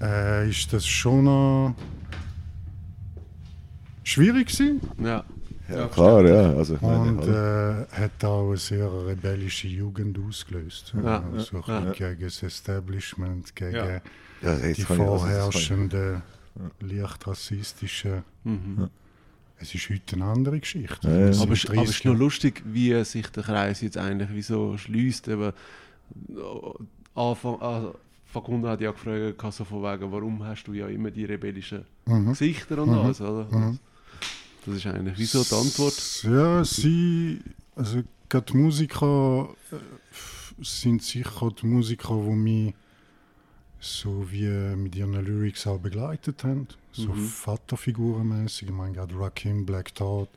äh, 0.02 0.50
ist 0.50 0.74
das 0.74 0.86
schon 0.86 1.26
noch 1.26 1.76
schwierig 4.04 4.48
gewesen. 4.48 4.82
ja. 5.04 5.24
Ja, 5.70 5.88
klar, 5.88 6.26
ja. 6.26 6.54
Also, 6.54 6.76
ich 6.76 6.82
meine, 6.82 7.02
Und 7.02 7.22
hallo. 7.24 7.82
äh, 7.82 7.86
hat 7.92 8.24
auch 8.24 8.48
eine 8.48 8.58
sehr 8.58 8.90
rebellische 9.06 9.68
Jugend 9.68 10.18
ausgelöst. 10.18 10.94
Ja, 11.04 11.24
also 11.34 11.58
ja. 11.58 11.78
ein 11.80 11.90
bisschen 11.90 12.16
gegen 12.16 12.22
das 12.22 12.42
Establishment, 12.42 13.54
gegen 13.54 14.02
Ja. 14.42 14.56
die 14.56 14.64
also, 14.84 14.84
vorherrschenden, 14.96 16.22
leicht 16.80 17.28
rassistischen. 17.28 18.24
Mhm. 18.44 18.90
Es 19.60 19.74
ist 19.74 19.90
heute 19.90 20.16
eine 20.18 20.26
andere 20.26 20.60
Geschichte. 20.60 21.08
Ja, 21.08 21.14
Aber, 21.16 21.30
es- 21.30 21.42
aber 21.42 21.54
es 21.54 21.64
ist 21.64 21.70
30 21.70 22.06
noch 22.06 22.16
lustig, 22.16 22.62
wie 22.66 23.04
sich 23.04 23.28
der 23.32 23.44
Kreis 23.44 23.82
jetzt 23.82 23.98
eigentlich 23.98 24.30
wieso 24.32 24.78
schließt. 24.78 25.28
Eben, 25.30 25.52
Anfang, 27.16 27.60
also, 27.62 27.96
Facundo 28.26 28.68
hat 28.70 28.82
ja 28.82 28.92
gefragt, 28.92 29.54
so 29.54 29.64
von 29.64 29.82
wegen, 29.82 30.12
warum 30.12 30.44
hast 30.44 30.66
du 30.66 30.74
ja 30.74 30.88
immer 30.88 31.10
die 31.10 31.26
rebellischen 31.26 31.86
Mhm. 32.06 32.30
Gesichter 32.30 32.82
und 32.84 32.90
Mhm. 32.92 32.98
alles, 33.00 33.22
oder? 33.22 33.48
Mhm. 33.50 33.80
Das 34.66 34.76
ist 34.76 34.86
eigentlich 34.86 35.18
wieso 35.18 35.44
die 35.44 35.56
Antwort. 35.56 36.24
Ja, 36.24 36.64
sie, 36.64 37.40
also 37.76 38.04
gerade 38.30 38.46
die 38.52 38.58
Musiker 38.58 39.50
äh, 39.72 39.76
sind 40.64 41.02
sicher 41.02 41.52
die 41.62 41.66
Musiker, 41.66 42.16
die 42.22 42.36
mich 42.36 42.74
so 43.80 44.32
wie 44.32 44.48
mit 44.76 44.96
ihren 44.96 45.14
Lyrics 45.14 45.68
auch 45.68 45.80
begleitet 45.80 46.44
haben. 46.44 46.68
So 46.92 47.10
Mhm. 47.14 47.28
Vaterfigurenmäßig. 47.28 48.70
Ich 48.70 48.74
meine, 48.74 48.94
gerade 48.94 49.18
Rakim, 49.20 49.66
Black 49.66 49.94
Thought, 49.96 50.30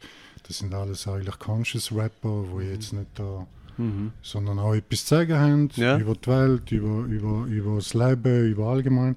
das 0.46 0.58
sind 0.58 0.74
alles 0.74 1.06
eigentlich 1.08 1.38
Conscious 1.38 1.90
Rapper, 1.92 2.44
die 2.58 2.64
jetzt 2.66 2.92
nicht 2.92 3.06
da 3.14 3.46
Mhm. 3.78 4.12
sondern 4.20 4.58
auch 4.58 4.74
etwas 4.74 5.06
zu 5.06 5.14
sagen 5.14 5.36
haben 5.38 5.70
Ja. 5.76 5.98
über 5.98 6.14
die 6.14 6.26
Welt, 6.26 6.70
über, 6.72 7.04
über, 7.06 7.46
über 7.46 7.76
das 7.76 7.94
Leben, 7.94 8.50
über 8.50 8.66
allgemein. 8.66 9.16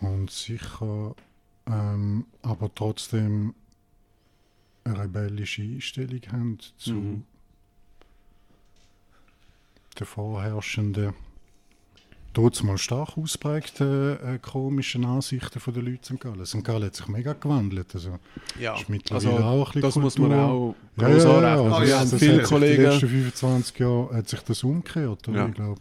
Und 0.00 0.30
sicher, 0.30 1.14
ähm, 1.66 2.24
aber 2.40 2.74
trotzdem 2.74 3.54
eine 4.84 5.02
rebellische 5.02 5.60
Einstellung 5.62 6.20
haben 6.32 6.58
zu 6.78 6.92
Mhm. 6.94 7.22
der 9.98 10.06
vorherrschenden 10.06 11.12
dort 12.32 12.62
mal 12.62 12.78
stark 12.78 13.16
ausprägte 13.18 14.18
äh, 14.24 14.38
komischen 14.38 15.04
Ansichten 15.04 15.58
von 15.60 15.74
den 15.74 15.84
Leuten 15.86 16.04
St. 16.04 16.20
Gallen. 16.20 16.46
St. 16.46 16.64
Gallen 16.64 16.84
hat 16.84 16.94
sich 16.96 17.08
mega 17.08 17.32
gewandelt. 17.32 17.94
Also, 17.94 18.18
Ja, 18.58 18.76
ist 18.76 18.88
mittlerweile 18.88 19.30
also 19.32 19.44
auch 19.44 19.74
ein 19.74 19.80
das 19.82 19.96
muss 19.96 20.18
man 20.18 20.30
Kultur. 20.30 20.44
auch 20.46 20.74
Ja, 20.96 21.08
gross 21.08 21.24
ja, 21.24 21.30
ja, 21.30 21.36
anrechnen. 21.54 21.72
also 21.72 21.76
Ah, 21.76 21.84
ja, 21.84 22.00
das, 22.00 22.14
viele 22.14 22.32
hat 22.32 22.38
sich 22.40 22.48
Die 22.48 22.54
Kollegen, 22.54 22.82
letzten 22.82 23.08
25 23.08 23.78
Jahre 23.78 24.14
hat 24.14 24.28
sich 24.28 24.40
das 24.40 24.64
umgekehrt, 24.64 25.28
oder? 25.28 25.38
Ja. 25.38 25.48
Ich 25.48 25.54
glaube. 25.54 25.80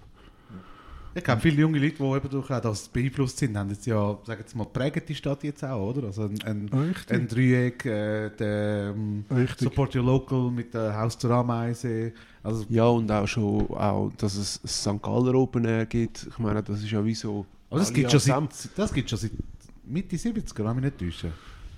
Ich 1.16 1.24
glaube, 1.24 1.42
viele 1.42 1.62
junge 1.62 1.80
Leute, 1.80 1.96
die 1.98 2.04
eben 2.04 2.30
durch 2.30 2.52
auch 2.52 2.62
das 2.62 2.88
beeinflusst 2.88 3.38
sind, 3.40 3.58
haben 3.58 3.70
jetzt 3.70 3.86
ja, 3.86 4.18
sagen 4.26 4.44
wir 4.48 4.58
mal, 4.58 4.66
prägen 4.66 5.02
die 5.08 5.16
Stadt 5.16 5.44
jetzt 5.44 5.64
auch, 5.64 5.90
oder? 5.90 6.08
Also 6.08 6.24
ein, 6.24 6.40
ein, 6.44 6.70
Richtig. 6.72 7.12
ein 7.12 7.28
Dreieck, 7.28 7.86
äh, 7.86 8.30
der 8.30 8.94
ähm. 8.96 9.26
Support 9.58 9.96
Your 9.96 10.04
Local 10.04 10.52
mit 10.52 10.74
der 10.74 10.96
Haus 10.98 11.18
zur 11.18 11.32
Ameise. 11.32 12.14
Also, 12.44 12.66
Ja, 12.70 12.86
und 12.86 13.12
auch 13.12 13.28
schon, 13.28 13.68
auch, 13.72 14.12
dass 14.18 14.36
es 14.36 14.62
das 14.62 14.82
St. 14.82 15.02
Galler 15.02 15.34
Open 15.36 15.66
Air 15.66 15.86
gibt. 15.86 16.28
Ich 16.30 16.38
meine, 16.38 16.62
das 16.62 16.80
ist 16.84 16.92
ja 16.92 17.04
wie 17.04 17.16
so... 17.16 17.46
aber 17.70 17.80
das 17.80 17.92
gibt 17.92 18.12
schon 18.12 18.20
seit, 18.20 18.44
das 18.76 18.94
gibt 18.94 19.10
schon 19.10 19.20
seit 19.20 19.32
Mitte 19.86 20.16
70er, 20.16 20.64
wenn 20.64 20.76
mich 20.76 20.86
nicht 20.86 21.00
täuschen. 21.00 21.34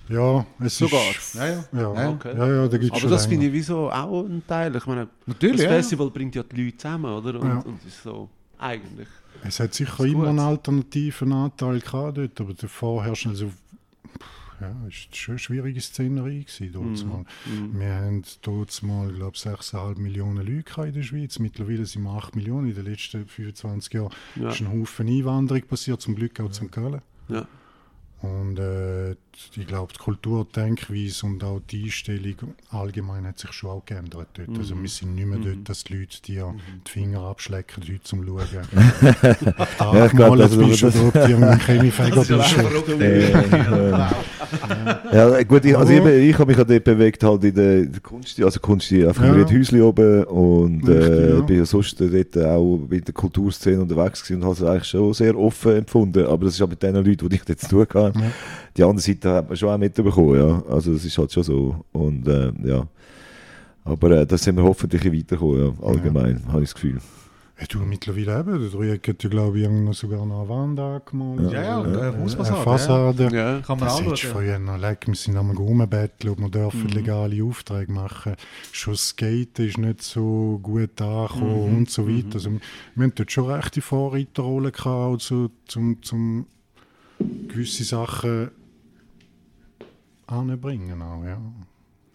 Ja, 0.08 0.44
es 0.60 0.76
Sogar. 0.76 1.00
ist. 1.10 1.34
Ja, 1.36 1.46
ja. 1.46 1.64
Ja, 1.72 1.80
Ja, 1.80 2.02
ja, 2.02 2.10
okay. 2.10 2.36
ja, 2.36 2.68
da 2.68 2.76
gibt 2.76 2.92
Aber 2.92 3.00
schon 3.00 3.10
das 3.10 3.26
finde 3.26 3.46
ich 3.46 3.52
wie 3.52 3.62
so 3.62 3.90
auch 3.90 4.24
ein 4.24 4.42
Teil. 4.46 4.74
Ich 4.76 4.86
meine, 4.86 5.08
Natürlich, 5.26 5.56
das 5.56 5.64
ja. 5.64 5.70
Festival 5.70 6.10
bringt 6.10 6.34
ja 6.34 6.42
die 6.42 6.64
Leute 6.64 6.76
zusammen, 6.76 7.12
oder? 7.12 7.40
Und, 7.40 7.48
Ja. 7.48 7.58
und 7.60 7.84
ist 7.86 8.02
so, 8.02 8.28
eigentlich. 8.58 9.08
Es 9.44 9.60
hat 9.60 9.74
sicher 9.74 10.04
ist 10.04 10.12
immer 10.12 10.28
einen 10.28 10.38
alternativen 10.38 11.32
Anteil 11.32 11.80
gehabt 11.80 12.18
dort, 12.18 12.40
aber 12.40 12.54
davor 12.54 13.04
herrscht 13.04 13.26
also 13.26 13.52
ja, 14.60 14.70
es 14.88 15.08
war 15.08 15.14
schon 15.16 15.32
eine 15.32 15.38
schwierige 15.40 15.80
Szenerie 15.80 16.44
gewesen, 16.44 16.72
dort 16.72 17.04
mal. 17.04 17.24
Mhm. 17.46 17.80
Wir 17.80 17.94
haben 17.94 18.22
dort 18.42 18.82
mal, 18.84 19.10
ich 19.10 19.16
glaube 19.16 19.36
6,5 19.36 19.98
Millionen 19.98 20.46
Leute 20.46 20.82
in 20.82 20.92
der 20.94 21.02
Schweiz. 21.02 21.40
Mittlerweile 21.40 21.84
sind 21.84 22.04
wir 22.04 22.12
8 22.12 22.36
Millionen. 22.36 22.68
In 22.68 22.74
den 22.76 22.84
letzten 22.84 23.26
25 23.26 23.92
Jahren 23.92 24.12
Ja. 24.36 24.50
ist 24.50 24.60
ein 24.60 24.70
Haufen 24.70 25.08
Einwanderung 25.08 25.62
passiert, 25.66 26.00
zum 26.00 26.14
Glück 26.14 26.38
auch 26.38 26.50
zu 26.50 26.64
St. 26.66 26.70
Gallen. 26.72 27.02
Ja. 27.28 27.48
Und 28.20 28.58
äh, 28.60 29.16
ich 29.56 29.66
glaube, 29.66 29.92
die 29.92 29.98
Kultur, 29.98 30.46
die 30.48 30.60
Denkweise 30.60 31.26
und 31.26 31.42
auch 31.44 31.60
die 31.70 31.84
Einstellung 31.84 32.34
allgemein 32.70 33.26
hat 33.26 33.38
sich 33.38 33.52
schon 33.52 33.70
auch 33.70 33.84
geändert 33.84 34.28
dort. 34.34 34.58
Also 34.58 34.80
wir 34.80 34.88
sind 34.88 35.14
nicht 35.14 35.26
mehr 35.26 35.38
dort, 35.38 35.68
dass 35.68 35.84
die 35.84 35.98
Leute 35.98 36.20
dir 36.22 36.54
die 36.86 36.90
Finger 36.90 37.20
abschlecken, 37.22 37.82
Leute 37.86 38.02
zum 38.02 38.26
Schauen. 38.26 38.42
Ich 40.06 40.12
glaub, 40.12 40.30
mal 40.30 40.42
also, 40.42 40.66
bist 40.66 40.84
oder 40.84 41.06
ob 41.06 41.12
du 41.12 41.18
irgendein 41.20 41.60
ja 41.66 41.82
bist. 41.82 42.30
Äh, 45.12 45.16
Ja, 45.16 45.42
gut, 45.44 45.64
ich, 45.64 45.76
also 45.76 45.92
eben, 45.92 46.08
ich 46.28 46.38
habe 46.38 46.50
mich 46.50 46.60
auch 46.60 46.66
dort 46.66 46.84
bewegt 46.84 47.22
halt 47.24 47.44
in 47.44 47.54
der, 47.54 48.00
Kunst, 48.02 48.40
also 48.42 48.60
Kunst, 48.60 48.92
einfach 48.92 49.24
Ja. 49.24 49.34
in 49.34 49.58
Häusli 49.58 49.80
oben 49.80 50.24
und 50.24 50.88
äh, 50.88 50.92
Richtig, 50.92 51.30
ja. 51.30 51.40
bin 51.40 51.58
ja 51.58 51.64
sonst 51.64 52.00
dort 52.00 52.38
auch 52.38 52.80
in 52.90 53.04
der 53.04 53.14
Kulturszene 53.14 53.80
unterwegs 53.80 54.22
gewesen 54.22 54.42
und 54.42 54.44
habe 54.44 54.54
es 54.54 54.62
eigentlich 54.62 54.88
schon 54.88 55.14
sehr 55.14 55.36
offen 55.38 55.76
empfunden, 55.76 56.26
aber 56.26 56.44
das 56.46 56.54
ist 56.54 56.62
auch 56.62 56.68
mit 56.68 56.82
den 56.82 56.94
Leuten, 56.96 57.28
die 57.28 57.36
ich 57.36 57.44
dort 57.44 57.60
zu 57.60 57.68
tun 57.68 57.80
hatte. 57.80 58.18
Ja. 58.18 58.30
Die 58.76 58.82
andere 58.82 59.00
Seite 59.02 59.30
hat 59.34 59.48
man 59.48 59.56
schon 59.56 59.68
auch 59.68 59.78
mitbekommen, 59.78 60.36
ja, 60.36 60.62
also 60.72 60.92
das 60.94 61.04
ist 61.04 61.18
halt 61.18 61.32
schon 61.32 61.42
so 61.42 61.84
und 61.92 62.26
äh, 62.26 62.52
ja, 62.64 62.86
aber 63.84 64.10
äh, 64.12 64.26
da 64.26 64.38
sind 64.38 64.56
wir 64.56 64.62
hoffentlich 64.64 65.04
weitergekommen, 65.04 65.74
ja, 65.78 65.86
allgemein, 65.86 66.42
habe 66.48 66.62
ich 66.62 66.70
das 66.70 66.74
Gefühl. 66.74 66.98
Ja, 67.60 67.66
du, 67.68 67.78
mittlerweile 67.80 68.40
eben, 68.40 68.60
der 68.60 68.70
Dreieck 68.70 69.06
hat 69.08 69.22
ja, 69.22 69.28
glaube 69.28 69.60
ich, 69.60 69.96
sogar 69.96 70.24
noch 70.26 70.40
eine 70.40 70.48
Wand 70.48 70.80
angemalt. 70.80 71.52
Ja, 71.52 71.62
ja, 71.62 71.82
eine 71.82 71.96
äh, 72.08 72.18
Hausfassade, 72.18 72.54
Eine 72.56 72.64
Fassade. 72.64 73.22
Ja. 73.36 73.60
Kann 73.60 73.78
man 73.78 73.88
Das 73.88 73.98
du 73.98 74.10
anschauen. 74.10 74.32
früher 74.32 74.58
noch 74.58 74.78
leck, 74.78 75.06
wir 75.06 75.14
sind 75.14 75.36
einmal 75.36 75.54
rumbetteln, 75.56 76.32
ob 76.32 76.40
wir 76.40 76.48
dürfen 76.48 76.84
Mhm. 76.84 76.88
legale 76.88 77.44
Aufträge 77.44 77.92
machen. 77.92 78.34
Schon 78.72 78.94
das 78.94 79.08
Skaten 79.10 79.66
ist 79.68 79.78
nicht 79.78 80.02
so 80.02 80.58
gut 80.62 81.00
angekommen 81.00 81.70
Mhm. 81.70 81.76
und 81.76 81.90
so 81.90 82.08
weiter. 82.08 82.34
Also, 82.34 82.50
wir 82.52 82.60
wir 82.96 83.04
haben 83.04 83.12
dort 83.14 83.30
schon 83.30 83.50
rechte 83.50 83.80
Vorreiterrolle 83.82 84.72
gehabt, 84.72 85.12
also, 85.12 85.50
zum, 85.68 86.02
zum 86.02 86.46
gewisse 87.48 87.84
Sachen 87.84 88.50
anbringen. 90.32 91.00
Auch, 91.02 91.24
ja. 91.24 91.40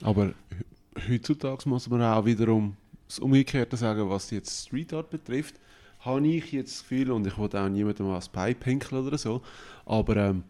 Aber 0.01 0.27
he- 0.27 1.13
heutzutage 1.13 1.67
muss 1.69 1.89
man 1.89 2.01
auch 2.01 2.25
wiederum 2.25 2.75
das 3.07 3.19
Umgekehrte 3.19 3.77
sagen, 3.77 4.09
was 4.09 4.31
jetzt 4.31 4.67
Street 4.67 4.93
Art 4.93 5.09
betrifft. 5.09 5.55
Habe 5.99 6.25
ich 6.27 6.51
jetzt 6.51 6.73
das 6.73 6.81
Gefühl, 6.87 7.11
und 7.11 7.25
ich 7.25 7.37
wollte 7.37 7.59
auch 7.59 7.69
niemandem 7.69 8.07
als 8.07 8.29
Bein 8.29 8.55
pinkeln 8.55 9.05
oder 9.07 9.17
so, 9.17 9.41
aber 9.85 10.15
ähm, 10.17 10.43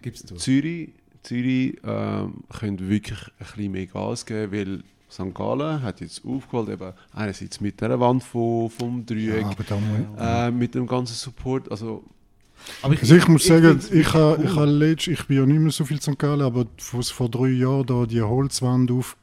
Gibt's 0.00 0.22
du. 0.22 0.36
Zürich, 0.36 0.90
Zürich 1.22 1.76
ähm, 1.84 2.34
könnte 2.48 2.88
wirklich 2.88 3.18
ein 3.18 3.32
bisschen 3.38 3.72
mehr 3.72 3.86
Gas 3.86 4.24
geben, 4.26 4.52
weil 4.52 4.82
St. 5.10 5.34
Gallen 5.34 5.82
hat 5.82 6.00
jetzt 6.00 6.24
aufgeholt, 6.24 6.70
eben 6.70 6.92
einerseits 7.12 7.60
mit 7.60 7.80
der 7.80 7.98
Wand 8.00 8.22
von, 8.24 8.70
vom 8.70 9.04
Dreieck, 9.04 9.44
Ja, 10.16 10.48
äh, 10.48 10.50
mit 10.50 10.74
dem 10.74 10.86
ganzen 10.86 11.14
Support, 11.14 11.70
also 11.70 12.02
Aber 12.82 12.94
Also 12.98 13.14
ich 13.14 13.28
muss 13.28 13.44
sagen, 13.44 13.80
find's 13.80 13.90
ich, 13.90 14.12
ha, 14.14 14.30
wirklich 14.30 14.50
ich, 14.50 14.56
ha 14.56 14.64
letzt, 14.64 15.08
ich 15.08 15.26
bin 15.26 15.36
ja 15.36 15.46
nicht 15.46 15.60
mehr 15.60 15.70
so 15.70 15.84
viel 15.84 16.00
St. 16.00 16.18
Gallen, 16.18 16.42
aber 16.42 16.66
vor 17.10 17.28
drei 17.28 17.48
Jahren 17.48 17.86
da 17.86 18.06
die 18.06 18.22
Holzwand 18.22 18.90
auf, 18.90 19.16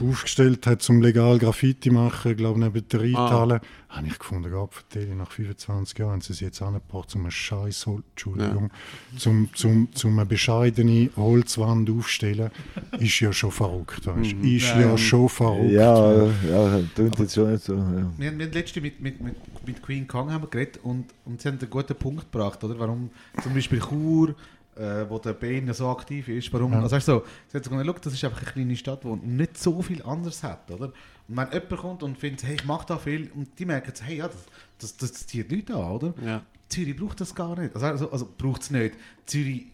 aufgestellt 0.00 0.66
hat, 0.66 0.82
zum 0.82 1.00
legal 1.00 1.38
Graffiti 1.38 1.90
machen, 1.90 2.32
ich 2.32 2.36
glaube 2.36 2.60
neben 2.60 2.88
der 2.88 3.00
Reithalle, 3.00 3.60
habe 3.88 4.06
ich 4.08 4.18
gefunden, 4.18 4.50
Gott, 4.50 4.70
nach 5.16 5.30
25 5.30 5.98
Jahren 5.98 6.12
haben 6.12 6.20
sie 6.20 6.32
es 6.32 6.40
jetzt 6.40 6.60
angebracht, 6.60 7.10
zum 7.10 7.22
eine 7.22 7.30
scheiß 7.30 7.86
Holz, 7.86 8.04
Entschuldigung, 8.10 8.70
zum, 9.16 9.48
zum, 9.54 9.88
zum 9.94 10.18
eine 10.18 10.26
bescheidene 10.26 11.10
Holzwand 11.16 11.88
aufstellen, 11.90 12.50
ist 12.98 13.20
ja 13.20 13.32
schon 13.32 13.52
verrückt, 13.52 14.06
weißt? 14.06 14.36
Mhm. 14.36 14.56
ist 14.56 14.68
Ja, 14.68 14.80
ja, 14.80 14.90
ja. 14.90 14.98
schon 14.98 15.28
verrückt. 15.28 15.70
Ja, 15.70 16.24
ja, 16.24 16.80
klingt 16.94 17.18
jetzt 17.18 17.34
schon 17.34 17.52
nicht 17.52 17.64
so. 17.64 17.74
Ja. 17.74 18.12
Wir 18.16 18.30
haben, 18.30 18.38
wir 18.38 18.46
haben 18.46 18.52
letzte 18.52 18.80
mit, 18.80 19.00
mit, 19.00 19.20
mit, 19.20 19.34
mit 19.66 19.82
Queen 19.82 20.06
Kong 20.06 20.30
haben 20.30 20.42
wir 20.42 20.48
geredet 20.48 20.80
und, 20.82 21.06
und 21.24 21.40
sie 21.40 21.48
haben 21.48 21.58
einen 21.58 21.70
guten 21.70 21.94
Punkt 21.94 22.30
gebracht, 22.30 22.62
oder? 22.64 22.78
Warum 22.78 23.10
zum 23.42 23.54
Beispiel 23.54 23.80
Chur, 23.80 24.34
äh, 24.76 25.08
wo 25.08 25.18
der 25.18 25.32
Bane 25.32 25.72
so 25.74 25.88
aktiv 25.88 26.28
ist, 26.28 26.52
warum, 26.52 26.72
Ja. 26.72 26.82
also 26.82 26.94
weißt 26.96 27.08
du, 27.08 27.12
so, 27.12 27.24
sie 27.48 27.56
hat 27.56 27.64
so 27.64 27.70
gesagt, 27.70 27.86
«Schau, 27.86 27.98
das 28.02 28.12
ist 28.12 28.24
einfach 28.24 28.42
eine 28.42 28.52
kleine 28.52 28.76
Stadt, 28.76 29.04
die 29.04 29.08
nicht 29.26 29.58
so 29.58 29.80
viel 29.82 30.02
anderes 30.02 30.42
hat, 30.42 30.70
oder? 30.70 30.86
Und 31.28 31.36
wenn 31.36 31.48
jemand 31.52 31.76
kommt 31.76 32.02
und 32.02 32.18
findet, 32.18 32.44
hey, 32.44 32.54
ich 32.56 32.64
mache 32.64 32.86
da 32.86 32.98
viel, 32.98 33.30
und 33.34 33.58
die 33.58 33.64
merken, 33.64 33.92
hey, 34.02 34.18
ja, 34.18 34.28
das, 34.28 34.96
das, 34.96 35.10
das 35.12 35.26
zieht 35.26 35.50
Leute 35.50 35.74
an, 35.74 35.90
oder? 35.90 36.14
ja. 36.24 36.42
Zürich 36.68 36.96
braucht 36.96 37.20
das 37.20 37.32
gar 37.34 37.56
nicht. 37.58 37.72
Also, 37.76 37.86
also, 37.86 38.10
also 38.10 38.28
braucht 38.36 38.60
es 38.62 38.70
nicht. 38.70 38.96
Zürich, 39.24 39.66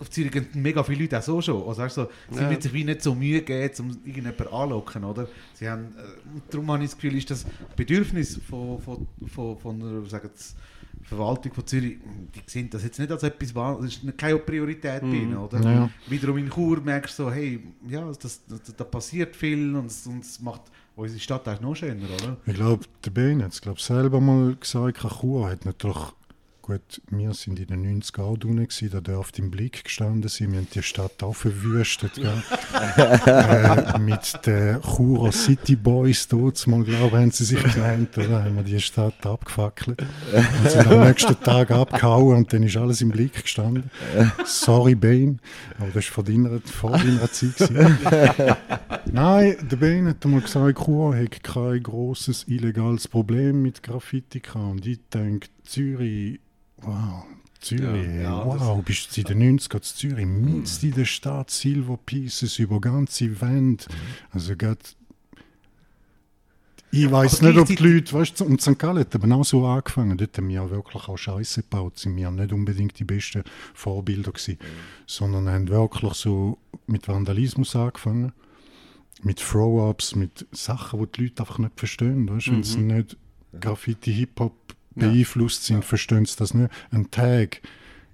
auf 0.00 0.10
Zürich 0.10 0.32
gehen 0.32 0.46
mega 0.54 0.82
viele 0.82 1.02
Leute 1.02 1.18
auch 1.18 1.22
so 1.22 1.40
schon. 1.40 1.66
Also, 1.68 1.82
weißt 1.82 1.96
du, 1.98 2.08
sie 2.32 2.40
Ja. 2.40 2.60
sich 2.60 2.72
wie 2.72 2.82
nicht 2.84 3.00
so 3.00 3.14
Mühe 3.14 3.42
geben, 3.42 3.72
um 3.78 3.90
irgendjemanden 4.04 4.48
anlocken, 4.48 5.04
oder? 5.04 5.28
Sie 5.54 5.68
haben, 5.68 5.84
äh, 5.96 6.40
darum 6.50 6.68
habe 6.72 6.82
ich 6.82 6.90
das 6.90 6.98
Gefühl, 6.98 7.16
ist 7.16 7.30
das 7.30 7.46
Bedürfnis 7.76 8.40
von, 8.50 8.80
von, 8.82 9.06
von, 9.32 9.56
von 9.56 9.78
der 10.02 10.10
sagen 10.10 10.28
wir, 10.28 10.30
Verwaltung 11.06 11.52
von 11.54 11.66
Zürich, 11.66 11.98
die 12.34 12.42
sehen 12.46 12.68
das 12.68 12.82
jetzt 12.82 12.98
nicht 12.98 13.10
als 13.12 13.22
etwas, 13.22 13.52
das 13.54 13.84
ist 13.84 14.18
keine 14.18 14.38
Priorität 14.38 15.02
bei 15.02 15.08
ihnen, 15.08 15.36
oder? 15.36 15.60
Ja. 15.60 15.90
Wiederum 16.08 16.36
in 16.38 16.50
Chur 16.50 16.80
merkst 16.80 17.18
du 17.18 17.24
so, 17.24 17.30
hey, 17.30 17.60
ja, 17.88 18.04
das, 18.06 18.18
das, 18.46 18.74
da 18.76 18.84
passiert 18.84 19.36
viel 19.36 19.74
und 19.76 19.86
es, 19.86 20.40
macht 20.40 20.62
unsere 20.96 21.20
Stadt 21.20 21.46
eigentlich 21.46 21.60
noch 21.60 21.76
schöner, 21.76 22.06
oder? 22.20 22.36
Ich 22.44 22.54
glaube, 22.54 22.84
der 23.04 23.10
Ben 23.10 23.42
hat 23.42 23.52
es 23.52 23.86
selber 23.86 24.20
mal 24.20 24.56
gesagt, 24.56 24.98
Chur 25.20 25.48
hat 25.48 25.64
natürlich, 25.64 25.96
gut, 26.66 27.00
wir 27.10 27.32
sind 27.32 27.60
in 27.60 27.66
den 27.66 28.02
90er 28.02 28.22
auch 28.22 28.36
unten 28.44 28.90
da 28.90 29.00
dürfte 29.00 29.40
im 29.40 29.50
Blick 29.50 29.84
gestanden 29.84 30.28
sein, 30.28 30.50
wir 30.50 30.58
haben 30.58 30.68
die 30.74 30.82
Stadt 30.82 31.22
auch 31.22 31.34
verwüstet, 31.34 32.18
äh, 32.18 33.98
mit 33.98 34.38
den 34.44 34.80
Churer 34.82 35.30
City 35.30 35.76
Boys 35.76 36.26
dort 36.26 36.66
mal, 36.66 36.82
glaube 36.82 37.18
haben 37.18 37.30
sie 37.30 37.44
sich 37.44 37.62
genannt, 37.62 38.18
oder? 38.18 38.42
haben 38.44 38.56
wir 38.56 38.64
die 38.64 38.80
Stadt 38.80 39.24
abgefackelt 39.24 40.02
und 40.02 40.70
sind 40.70 40.88
am 40.88 41.06
nächsten 41.06 41.40
Tag 41.40 41.70
abgehauen 41.70 42.38
und 42.38 42.52
dann 42.52 42.64
ist 42.64 42.76
alles 42.76 43.00
im 43.00 43.10
Blick 43.10 43.42
gestanden. 43.42 43.90
Sorry, 44.44 44.96
Bane, 44.96 45.36
aber 45.78 45.90
das 45.94 46.06
war 46.06 46.14
vor 46.14 46.24
deiner, 46.24 46.60
vor 46.60 46.90
deiner 46.92 47.30
Zeit. 47.30 47.70
Nein, 49.12 49.56
der 49.62 49.76
Ben 49.76 50.08
hat 50.08 50.24
mal 50.24 50.40
gesagt, 50.40 50.84
Chur 50.84 51.16
hat 51.16 51.42
kein 51.44 51.82
grosses 51.82 52.44
illegales 52.48 53.06
Problem 53.06 53.62
mit 53.62 53.82
Graffiti 53.82 54.40
gehabt. 54.40 54.56
Und 54.56 54.86
ich 54.86 54.98
denke, 55.12 55.48
Zürich, 55.64 56.40
wow, 56.78 57.24
Zürich, 57.60 58.06
Ja, 58.06 58.22
ja, 58.22 58.46
wow, 58.46 58.82
bist 58.84 59.16
du 59.16 59.20
in 59.22 59.26
den 59.26 59.58
90er 59.58 59.80
zu 59.80 59.96
Zürich, 59.96 60.26
mitten 60.26 60.86
in 60.86 60.92
der 60.92 61.04
Stadt, 61.04 61.50
Silver 61.50 61.98
Pieces 62.04 62.58
über 62.58 62.80
ganze 62.80 63.40
Wände. 63.40 63.84
Also 64.30 64.56
gerade 64.56 64.80
ich 66.92 67.10
weiß 67.10 67.42
nicht, 67.42 67.58
ob 67.58 67.66
die 67.66 67.76
Leute, 67.76 68.12
weißt 68.12 68.40
du, 68.40 68.44
und 68.44 68.62
St. 68.62 68.78
Gallen 68.78 69.00
hat 69.00 69.14
eben 69.14 69.32
auch 69.32 69.44
so 69.44 69.66
angefangen. 69.66 70.16
Dort 70.16 70.36
haben 70.38 70.48
wir 70.48 70.54
ja 70.54 70.70
wirklich 70.70 71.08
auch 71.08 71.16
Scheiße 71.16 71.62
gebaut. 71.62 71.98
Sind 71.98 72.16
wir 72.16 72.30
nicht 72.30 72.52
unbedingt 72.52 72.98
die 72.98 73.04
besten 73.04 73.42
Vorbilder 73.74 74.32
gewesen, 74.32 74.58
sondern 75.06 75.48
haben 75.48 75.68
wirklich 75.68 76.14
so 76.14 76.58
mit 76.86 77.08
Vandalismus 77.08 77.76
angefangen. 77.76 78.32
Mit 79.22 79.40
Throw-Ups, 79.40 80.14
mit 80.14 80.46
Sachen, 80.52 81.00
die 81.00 81.06
die 81.12 81.22
Leute 81.24 81.42
einfach 81.42 81.58
nicht 81.58 81.78
verstehen. 81.78 82.28
Weißt? 82.28 82.50
Wenn 82.50 82.62
sie 82.62 82.78
nicht 82.78 83.16
Graffiti, 83.60 84.14
Hip-Hop. 84.14 84.75
Beeinflusst 84.96 85.64
sind, 85.64 85.84
verstehen 85.84 86.24
sie 86.24 86.36
das 86.38 86.54
nicht. 86.54 86.70
Ein 86.90 87.10
Tag 87.10 87.60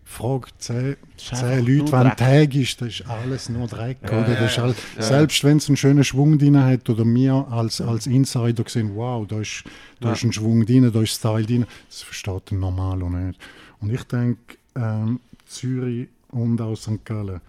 frag 0.05 0.49
10, 0.61 0.97
ist 1.17 1.33
einfach 1.33 1.39
10 1.49 1.65
nur 1.65 1.79
Leute, 1.79 1.91
Dreck. 1.91 2.17
Tag 2.17 2.55
ist, 2.55 2.81
das 2.83 2.89
ist 2.89 3.07
alles 3.09 3.49
nur 3.49 3.67
Dreck. 3.69 3.99
Ja, 4.03 4.09
oder? 4.21 4.29
ja, 4.35 4.41
Das 4.41 4.57
ja. 4.57 4.65
all, 4.65 4.75
Ja. 4.97 5.03
Selbst 5.03 5.43
wenn 5.45 5.57
es 5.57 5.69
einen 5.69 5.77
schönen 5.77 6.05
Schwung 6.05 6.39
drin 6.39 6.63
hat 6.63 6.91
oder 6.91 7.05
wir 7.07 7.47
als, 7.51 7.81
als 7.81 8.07
Insider 8.07 8.65
sehen, 8.67 8.95
wow, 8.95 9.27
da 9.27 9.41
ist, 9.41 9.65
da 10.01 10.09
Ja. 10.09 10.15
ist 10.15 10.25
ein 10.25 10.33
Schwung 10.33 10.67
drin, 10.67 10.91
da 10.93 11.01
ist 11.01 11.15
Style 11.15 11.47
drin, 11.47 11.67
das 11.89 12.03
versteht 12.03 12.51
ein 12.53 12.59
Normaler 12.61 13.09
nicht. 13.09 13.39
Und 13.81 13.91
ich 13.93 14.03
denke, 14.05 14.57
ähm, 14.75 15.21
Zürich 15.47 16.09
und 16.31 16.61
auch 16.61 16.77
St. 16.77 17.05
Gallen, 17.05 17.41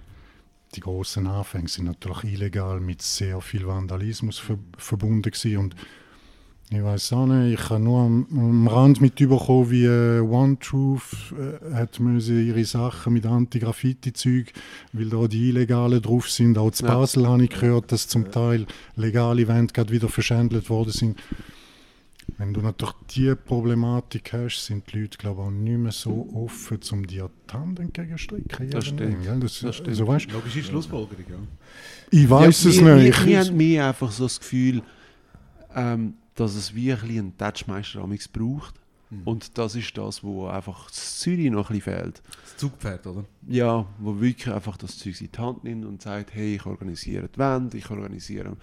die 0.76 0.80
großen 0.80 1.28
Anfänge 1.28 1.68
sind 1.68 1.86
natürlich 1.86 2.24
illegal 2.34 2.80
mit 2.80 3.02
sehr 3.02 3.40
viel 3.42 3.68
Vandalismus 3.68 4.40
ver 4.40 4.58
verbunden 4.78 5.22
gewesen. 5.32 5.58
und 5.58 5.76
ich 6.76 6.84
weiß 6.84 7.14
auch 7.14 7.26
nicht, 7.26 7.60
ich 7.60 7.70
habe 7.70 7.82
nur 7.84 8.02
am, 8.02 8.28
am 8.32 8.68
Rand 8.68 9.02
mitbekommen, 9.02 9.70
wie 9.72 9.86
äh, 9.86 10.20
One 10.20 10.58
Truth 10.60 11.34
äh, 11.38 11.74
hat 11.76 12.00
müssen 12.00 12.46
ihre 12.48 12.64
Sachen 12.66 13.14
mit 13.14 13.26
Anti-Graffiti-Zeug, 13.26 14.52
weil 14.94 15.10
da 15.10 15.28
die 15.28 15.50
Illegalen 15.50 16.02
drauf 16.02 16.30
sind. 16.30 16.58
Auch 16.58 16.72
zu 16.72 16.86
Ja. 16.86 16.96
Basel 16.96 17.28
habe 17.28 17.44
ich 17.44 17.50
gehört, 17.50 17.92
dass 17.92 18.08
zum 18.08 18.32
Teil 18.32 18.66
legale 18.96 19.42
Events 19.44 19.74
gerade 19.74 19.92
wieder 19.92 20.10
verschändelt 20.10 20.70
worden 20.70 20.92
sind. 20.92 21.20
Wenn 22.38 22.54
du 22.54 22.62
natürlich 22.62 22.94
diese 23.14 23.36
Problematik 23.36 24.32
hast, 24.34 24.66
sind 24.66 24.92
die 24.92 25.02
Leute, 25.02 25.18
glaube 25.18 25.42
ich, 25.42 25.48
auch 25.48 25.52
nicht 25.52 25.78
mehr 25.78 25.92
so 25.92 26.30
offen, 26.34 26.80
um 26.94 27.06
dir 27.06 27.30
die 27.50 27.54
Hand 27.54 27.80
entgegenstrecken. 27.80 28.70
Das 28.72 28.86
stimmt. 28.86 29.24
gell? 29.24 29.40
Das, 29.42 29.60
Das 29.60 29.76
stimmt. 29.76 29.96
So, 29.98 30.08
weißt, 30.08 30.32
Logische 30.32 30.64
Schlussfolgerung, 30.64 31.26
ja. 31.30 31.36
ich 32.12 32.30
weiß 32.30 32.64
ja, 32.64 32.70
es 32.70 32.82
wir, 32.84 32.96
nicht. 32.96 33.20
Wir, 33.20 33.26
wir 33.28 33.42
Ich- 33.42 33.48
haben 33.50 33.58
mir 33.58 33.86
einfach 33.88 34.10
so 34.12 34.24
das 34.24 34.40
Gefühl, 34.40 34.82
ähm, 35.76 36.14
dass 36.36 36.56
es 36.56 36.74
wie 36.76 36.92
ein 36.94 37.00
bisschen 37.00 37.20
einen 37.20 37.38
Touchmeister 37.38 38.02
amigs 38.02 38.28
braucht. 38.28 38.76
Mhm. 39.10 39.22
Und 39.26 39.58
das 39.58 39.76
ist 39.76 39.96
das, 39.98 40.24
wo 40.24 40.48
einfach 40.48 40.88
das 40.90 41.20
Zürich 41.20 41.52
noch 41.52 41.70
ein 41.70 41.78
bisschen 41.78 41.94
fehlt. 41.96 42.22
Das 42.44 42.58
Zugpferd, 42.58 43.06
oder? 43.08 43.26
Ja, 43.48 43.86
wo 44.00 44.20
wirklich 44.20 44.54
einfach 44.54 44.78
das 44.78 44.98
Zeug 44.98 45.20
in 45.22 45.30
die 45.32 45.38
Hand 45.38 45.64
nimmt 45.64 45.86
und 45.86 46.02
sagt, 46.02 46.34
hey, 46.34 46.56
ich 46.56 46.66
organisiere 46.66 47.28
die 47.30 47.38
Wand, 47.38 47.74
ich 47.76 47.90
organisiere 47.90 48.58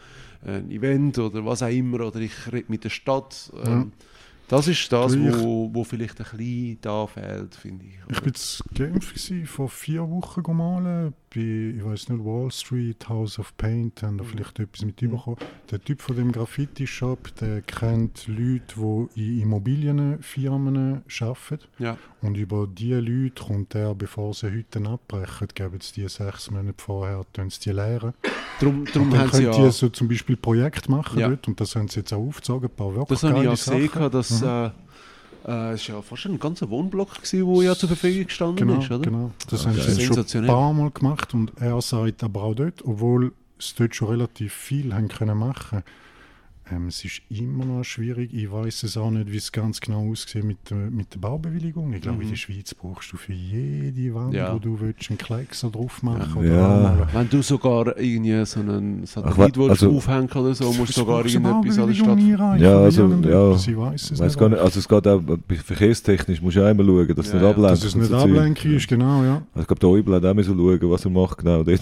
ein 0.45 0.71
Event 0.71 1.19
oder 1.19 1.45
was 1.45 1.63
auch 1.63 1.69
immer, 1.69 2.01
oder 2.07 2.21
ich 2.21 2.33
rede 2.53 2.67
mit 2.69 2.83
der 2.85 2.91
Stadt. 2.91 3.53
Ähm, 3.65 3.93
Das 4.49 4.67
ist 4.67 4.91
das, 4.93 5.13
Du, 5.13 5.29
ich- 5.29 5.39
wo, 5.45 5.71
wo 5.73 5.85
vielleicht 5.85 6.19
ein 6.21 6.37
bisschen 6.37 6.79
da 6.81 7.07
fehlt, 7.07 7.55
finde 7.55 7.85
ich. 7.85 7.95
Ich 8.09 8.17
war 8.21 8.27
in 8.27 8.95
Genf 9.01 9.49
vor 9.51 9.69
vier 9.69 10.09
Wochen 10.11 10.43
gemalt, 10.43 11.15
bei, 11.35 11.75
ich 11.77 11.85
weiß 11.85 12.09
nicht, 12.09 12.25
Wall 12.25 12.51
Street, 12.51 13.09
House 13.09 13.39
of 13.39 13.57
Paint, 13.57 14.03
haben 14.03 14.19
da 14.19 14.25
vielleicht 14.25 14.59
etwas 14.59 14.85
mit 14.85 15.01
überkommen. 15.01 15.39
Der 15.71 15.81
Typ 15.83 16.03
von 16.03 16.17
dem 16.17 16.33
Graffiti-Shop, 16.33 17.35
der 17.41 17.63
kennt 17.63 18.27
Leute, 18.27 19.09
die 19.15 19.41
in 19.41 19.43
Immobilienfirmen 19.43 21.03
arbeiten. 21.21 21.59
Ja. 21.79 21.97
Und 22.23 22.37
über 22.37 22.67
diese 22.67 23.01
Leute 23.01 23.43
kommt 23.45 23.75
er, 23.75 23.95
bevor 23.95 24.35
sie 24.35 24.51
heute 24.51 24.89
abbrechen, 24.89 25.49
geben 25.55 25.79
sie 25.81 26.03
die 26.03 26.09
sechs 26.09 26.51
Monate 26.51 26.75
vorher, 26.77 27.25
tun 27.33 27.51
sie 27.51 27.61
die 27.61 27.71
leeren. 27.73 28.13
Darum, 28.61 28.85
darum 28.87 29.13
Und 29.13 29.33
dann 29.33 29.43
ja... 29.43 29.59
ihr 29.65 29.73
so 29.73 29.89
zum 29.89 30.09
Beispiel 30.09 30.37
Projekte 30.37 30.91
machen 30.91 31.19
Ja. 31.19 31.29
dort, 31.29 31.47
und 31.49 31.61
das 31.61 31.75
haben 31.77 31.89
sie 31.89 32.01
jetzt 32.01 32.13
auch 32.13 32.27
aufgezogen, 32.27 32.69
ein 32.69 32.75
paar 32.77 32.95
wirklich 32.95 33.21
Das 33.21 33.23
habe 33.23 33.39
ich 33.39 33.65
geile 33.65 33.89
gesehen, 33.89 34.11
dass 34.11 34.41
Mhm. 34.43 34.47
äh, 34.49 34.71
äh, 35.47 35.73
es 35.73 35.83
ist 35.83 35.89
ja 35.89 36.01
fast 36.03 36.27
ein 36.27 36.39
ganzer 36.39 36.69
Wohnblock 36.71 37.23
der 37.31 37.41
ja 37.63 37.75
zur 37.75 37.89
Verfügung 37.89 38.27
gestanden 38.27 38.57
Genau, 38.69 38.81
ist, 38.81 38.91
oder? 38.91 39.01
genau. 39.01 39.31
Das 39.49 39.65
Ja, 39.65 39.71
haben 39.71 39.81
sie 39.81 40.05
schon 40.05 40.19
ein 40.43 40.47
paar 40.47 40.73
Mal 40.73 40.91
gemacht 40.91 41.35
und 41.35 41.53
er 41.61 41.81
sagt 41.81 42.23
aber 42.25 42.43
auch 42.43 42.55
dort, 42.55 42.85
obwohl 42.85 43.33
es 43.59 43.75
dort 43.75 43.95
schon 43.95 44.09
relativ 44.09 44.53
viel 44.53 44.95
haben 44.95 45.09
können 45.09 45.39
machen 45.39 45.83
ähm, 46.73 46.87
es 46.89 47.05
ist 47.05 47.23
immer 47.31 47.65
noch 47.65 47.85
schwierig. 47.85 48.33
Ich 48.33 48.51
weiß 48.51 48.83
es 48.85 48.97
auch 48.97 49.11
nicht, 49.11 49.31
wie 49.33 49.37
es 49.37 49.51
ganz 49.53 49.81
genau 49.81 50.11
aussieht 50.11 50.45
mit, 50.45 50.59
der- 50.71 50.77
mit 50.91 51.13
der 51.15 51.19
Baubewilligung. 51.19 51.93
Ich 51.95 52.03
glaube, 52.03 52.19
Mhm. 52.19 52.23
in 52.25 52.29
der 52.31 52.37
Schweiz 52.37 52.75
brauchst 52.75 53.13
du 53.13 53.17
für 53.17 53.33
jede 53.33 54.15
Wand, 54.15 54.35
Ja. 54.35 54.55
wo 54.55 54.59
du 54.59 54.79
willst, 54.81 55.11
einen 55.11 55.19
Kleckser 55.19 55.71
drauf 55.71 56.03
machen 56.03 56.45
Ja. 56.47 56.93
oder. 56.95 57.09
Wenn 57.13 57.29
du 57.29 57.43
sogar 57.43 57.99
irgendwie 57.99 58.45
so 58.47 58.61
einen 58.61 59.03
Ach, 59.05 59.09
Satellit 59.09 59.57
willst 59.57 59.71
also- 59.71 59.97
aufhängen 59.97 60.31
oder 60.31 60.55
so, 60.55 60.73
musst 60.73 60.97
du 60.97 61.01
sogar 61.01 61.25
irgendetwas 61.27 61.79
an 61.79 61.89
der 61.89 62.05
Baubewilligung 62.05 62.19
Stadt... 62.39 62.61
Ja, 62.61 62.79
also, 62.79 63.09
ja. 63.09 63.55
Ich 63.55 63.77
weiß 63.77 64.11
es 64.11 64.11
Weiß 64.13 64.21
nicht. 64.21 64.39
gar 64.39 64.49
nicht, 64.49 64.59
also 64.61 64.79
es 64.79 64.89
geht 64.89 65.07
auch 65.07 65.23
verkehrstechnisch, 65.65 66.41
musst 66.43 66.57
du 66.57 66.65
auch 66.65 66.71
immer 66.71 66.85
schauen, 66.85 67.09
dass 67.15 67.27
es 67.27 67.33
Ja, 67.33 67.39
nicht 67.39 67.43
ja. 67.43 67.51
ablenkt. 67.51 67.71
Dass 67.73 67.85
es 67.85 67.95
nicht 67.95 68.13
ablenken 68.13 68.77
ist, 68.77 68.89
genau, 68.89 69.25
ja. 69.25 69.35
Also 69.55 69.61
ich 69.63 69.67
glaube, 69.67 69.81
der 69.81 69.89
Eubel 69.89 70.15
hat 70.15 70.25
auch 70.25 70.35
müssen 70.35 70.57
schauen, 70.57 70.91
was 70.91 71.05
er 71.05 71.11
macht, 71.11 71.39
genau 71.39 71.63
dort. 71.65 71.81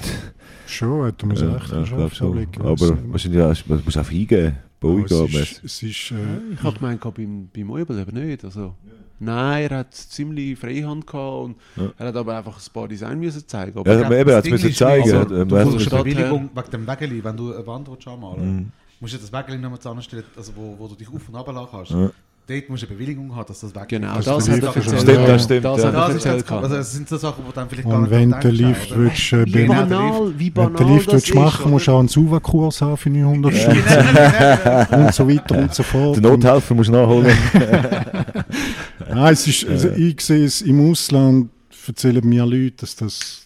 Schon, 0.66 1.06
hat 1.06 1.22
er 1.22 1.26
mir 1.26 1.34
Ja, 1.34 1.60
ja, 1.80 1.86
schon. 2.08 2.30
ablicken. 2.30 2.62
Aber 2.62 2.98
wahrscheinlich 3.10 3.38
ja, 3.40 3.52
du 3.52 3.82
musst 3.84 3.96
einfach 3.96 4.12
eingeben, 4.12 4.56
Baueingaben. 4.80 5.26
es 5.34 5.34
ist, 5.52 5.64
es 5.64 5.82
ist 5.82 6.10
äh, 6.12 6.54
Ich 6.54 6.62
habe 6.62 6.76
gemeint, 6.78 7.00
beim, 7.00 7.48
beim 7.52 7.66
Möbel 7.66 7.98
eben 7.98 8.26
nicht. 8.26 8.44
Also, 8.44 8.74
Nein, 9.20 9.68
er 9.68 9.78
hat 9.78 9.94
ziemlich 9.94 10.56
Freihand 10.56 11.04
gehabt 11.04 11.44
und 11.44 11.56
Ja. 11.76 11.92
er 11.98 12.06
hat 12.08 12.14
aber 12.16 12.36
einfach 12.38 12.56
ein 12.56 12.72
paar 12.72 12.86
Design 12.86 13.18
müssen 13.18 13.42
zeigen. 13.48 13.76
Aber 13.76 13.92
Ja, 13.92 14.06
aber 14.06 14.16
eben, 14.16 14.30
er 14.30 14.36
hat 14.36 14.44
es 14.44 14.50
müssen 14.52 14.72
zeigen. 14.72 15.10
also, 15.12 15.24
du 15.24 15.34
man 15.38 15.48
brauchst 15.48 15.86
es 15.86 15.92
eine 15.92 16.04
Bewilligung 16.04 16.50
wegen 16.54 16.70
dem 16.70 16.86
Wägeli, 16.86 17.24
wenn 17.24 17.36
du 17.36 17.52
eine 17.52 17.66
Wand 17.66 17.88
willst 17.90 18.06
anmalen 18.06 18.56
Mhm. 18.56 18.72
musst 19.00 19.14
du 19.14 19.18
das 19.18 19.32
Wägeli 19.32 19.58
nochmal 19.58 19.80
zusammenstellen, 19.80 20.22
also 20.36 20.52
wo, 20.54 20.76
wo 20.78 20.86
du 20.86 20.94
dich 20.94 21.08
auf- 21.08 21.28
und 21.28 21.34
runterlassen 21.34 21.68
kannst. 21.72 21.90
Ja. 21.90 22.10
Dort 22.48 22.68
musst 22.70 22.82
du 22.82 22.86
eine 22.86 22.96
Bewilligung 22.96 23.36
haben, 23.36 23.46
dass 23.46 23.60
das 23.60 23.74
Wägeli... 23.74 24.00
Genau, 24.00 24.14
Also 24.14 24.34
das 24.36 24.48
hat 24.48 24.62
er 24.62 24.76
erzählt. 24.76 25.00
Stimmt, 25.00 25.28
das 25.28 25.44
stimmt, 25.44 25.64
Das 25.66 25.82
ja. 25.82 25.86
hat 25.88 25.94
er 25.94 26.00
Das, 26.08 26.16
ist 26.16 26.24
erzählt. 26.24 26.46
ganz, 26.46 26.62
also 26.64 26.76
das 26.76 26.92
sind 26.92 27.08
so 27.10 27.16
Sachen, 27.18 27.44
wo 27.46 27.52
dann 27.52 27.68
vielleicht 27.68 27.88
gar 27.88 27.96
Und 27.96 28.02
nicht 28.04 28.10
wenn 28.10 28.30
denkst, 28.30 28.46
Lift 28.58 28.96
willst, 28.96 29.32
äh, 29.34 29.44
Wie 29.46 29.66
banal, 29.66 30.32
wie 30.38 30.46
wenn 30.46 30.54
banal 30.54 30.76
der 30.78 30.86
Lift 30.86 31.06
das 31.08 31.12
willst 31.12 31.28
ist, 31.28 31.34
machen 31.34 31.62
oder? 31.62 31.70
musst 31.70 31.86
du 31.88 31.92
auch 31.92 31.98
einen 31.98 32.08
Suva-Kurs 32.08 32.80
haben 32.80 32.96
für 32.96 33.10
900 33.10 33.52
Genau. 33.52 33.62
Stunden 33.62 34.94
und 35.04 35.14
so 35.14 35.28
weiter 35.28 35.58
und 35.58 35.74
so 35.74 35.82
fort. 35.82 36.16
Den 36.16 36.22
Nothelfer 36.22 36.74
musst 36.74 36.88
du 36.88 36.92
nachholen. 36.94 37.36
Nein, 39.10 39.32
es 39.32 39.46
ist, 39.46 39.68
also 39.68 39.90
ich 39.90 40.20
sehe 40.20 40.44
es 40.44 40.62
im 40.62 40.90
Ausland, 40.90 41.50
erzählen 41.86 42.26
mir 42.26 42.46
Leute, 42.46 42.76
dass 42.78 42.96
das 42.96 43.44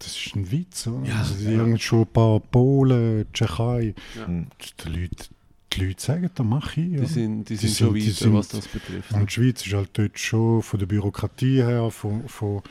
das 0.00 0.16
ist 0.16 0.36
ein 0.36 0.50
Witz. 0.50 0.86
Oder? 0.86 1.08
Ja, 1.08 1.18
also, 1.18 1.34
die 1.34 1.52
ja. 1.52 1.58
haben 1.58 1.78
schon 1.78 2.02
ein 2.02 2.06
paar 2.06 2.38
Polen, 2.40 3.26
Tschechei. 3.32 3.94
Mhm. 4.26 4.46
Die 4.84 4.88
Leute, 4.88 5.24
die 5.72 5.84
Leute 5.86 6.02
sagen, 6.02 6.30
das 6.34 6.46
mache 6.46 6.80
ich. 6.80 6.92
Ja. 6.92 7.00
Die 7.00 7.06
sind, 7.06 7.44
die 7.48 7.54
Die 7.56 7.66
sind 7.66 7.76
schon 7.76 7.88
sind- 7.88 7.94
die 8.02 8.06
weiter, 8.08 8.14
sind- 8.24 8.34
was 8.34 8.48
das 8.48 8.68
betrifft. 8.68 9.12
Und 9.12 9.26
die 9.28 9.32
Schweiz 9.32 9.66
ist 9.66 9.72
halt 9.74 9.90
dort 9.92 10.18
schon 10.18 10.62
von 10.62 10.78
der 10.78 10.86
Bürokratie 10.86 11.62
her, 11.62 11.90
von, 11.90 12.26
von 12.28 12.62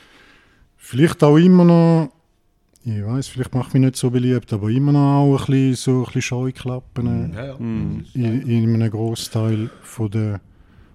vielleicht 0.76 1.22
auch 1.22 1.36
immer 1.36 1.64
noch, 1.64 2.12
ich 2.84 3.04
weiß, 3.04 3.28
vielleicht 3.28 3.54
macht 3.54 3.74
mich 3.74 3.82
nicht 3.82 3.96
so 3.96 4.10
beliebt, 4.10 4.52
aber 4.52 4.68
immer 4.70 4.92
noch 4.92 5.18
auch 5.20 5.40
ein 5.40 5.46
bisschen, 5.46 5.74
so 5.74 5.98
ein 6.00 6.04
bisschen 6.06 6.22
Scheuklappen 6.22 7.32
Ja, 7.34 7.44
ja. 7.46 7.58
Mhm. 7.58 8.04
in, 8.14 8.42
in 8.48 8.74
einem 8.74 8.90
Großteil 8.90 9.70
von 9.82 10.10
der, 10.10 10.40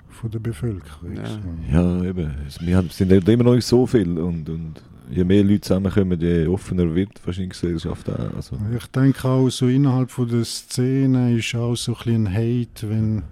von 0.09 0.31
der 0.31 0.39
Bevölkerung. 0.39 1.15
Ja. 1.15 1.39
Ja, 1.71 2.03
eben. 2.03 2.31
Wir 2.61 2.77
haben- 2.77 2.89
sind 2.89 3.11
immer 3.11 3.43
noch 3.43 3.55
nicht 3.55 3.65
so 3.67 3.85
viel. 3.85 4.17
Und, 4.17 4.49
und 4.49 4.81
je 5.09 5.23
mehr 5.23 5.43
Leute 5.43 5.61
zusammenkommen, 5.61 6.19
je 6.19 6.47
offener 6.47 6.93
wird 6.95 7.09
wahrscheinlich 7.25 7.57
die 7.59 7.67
Gesellschaft 7.67 8.09
auch. 8.09 8.33
Also, 8.35 8.57
Ich 8.77 8.85
denke 8.87 9.27
auch, 9.27 9.49
so 9.49 9.67
innerhalb 9.67 10.11
von 10.11 10.27
der 10.27 10.45
Szene 10.45 11.37
ist 11.37 11.53
auch 11.55 11.75
so 11.75 11.93
ein 11.93 11.97
bisschen 11.97 12.27
ein 12.27 12.33
Hate, 12.33 12.89
wenn. 12.89 13.23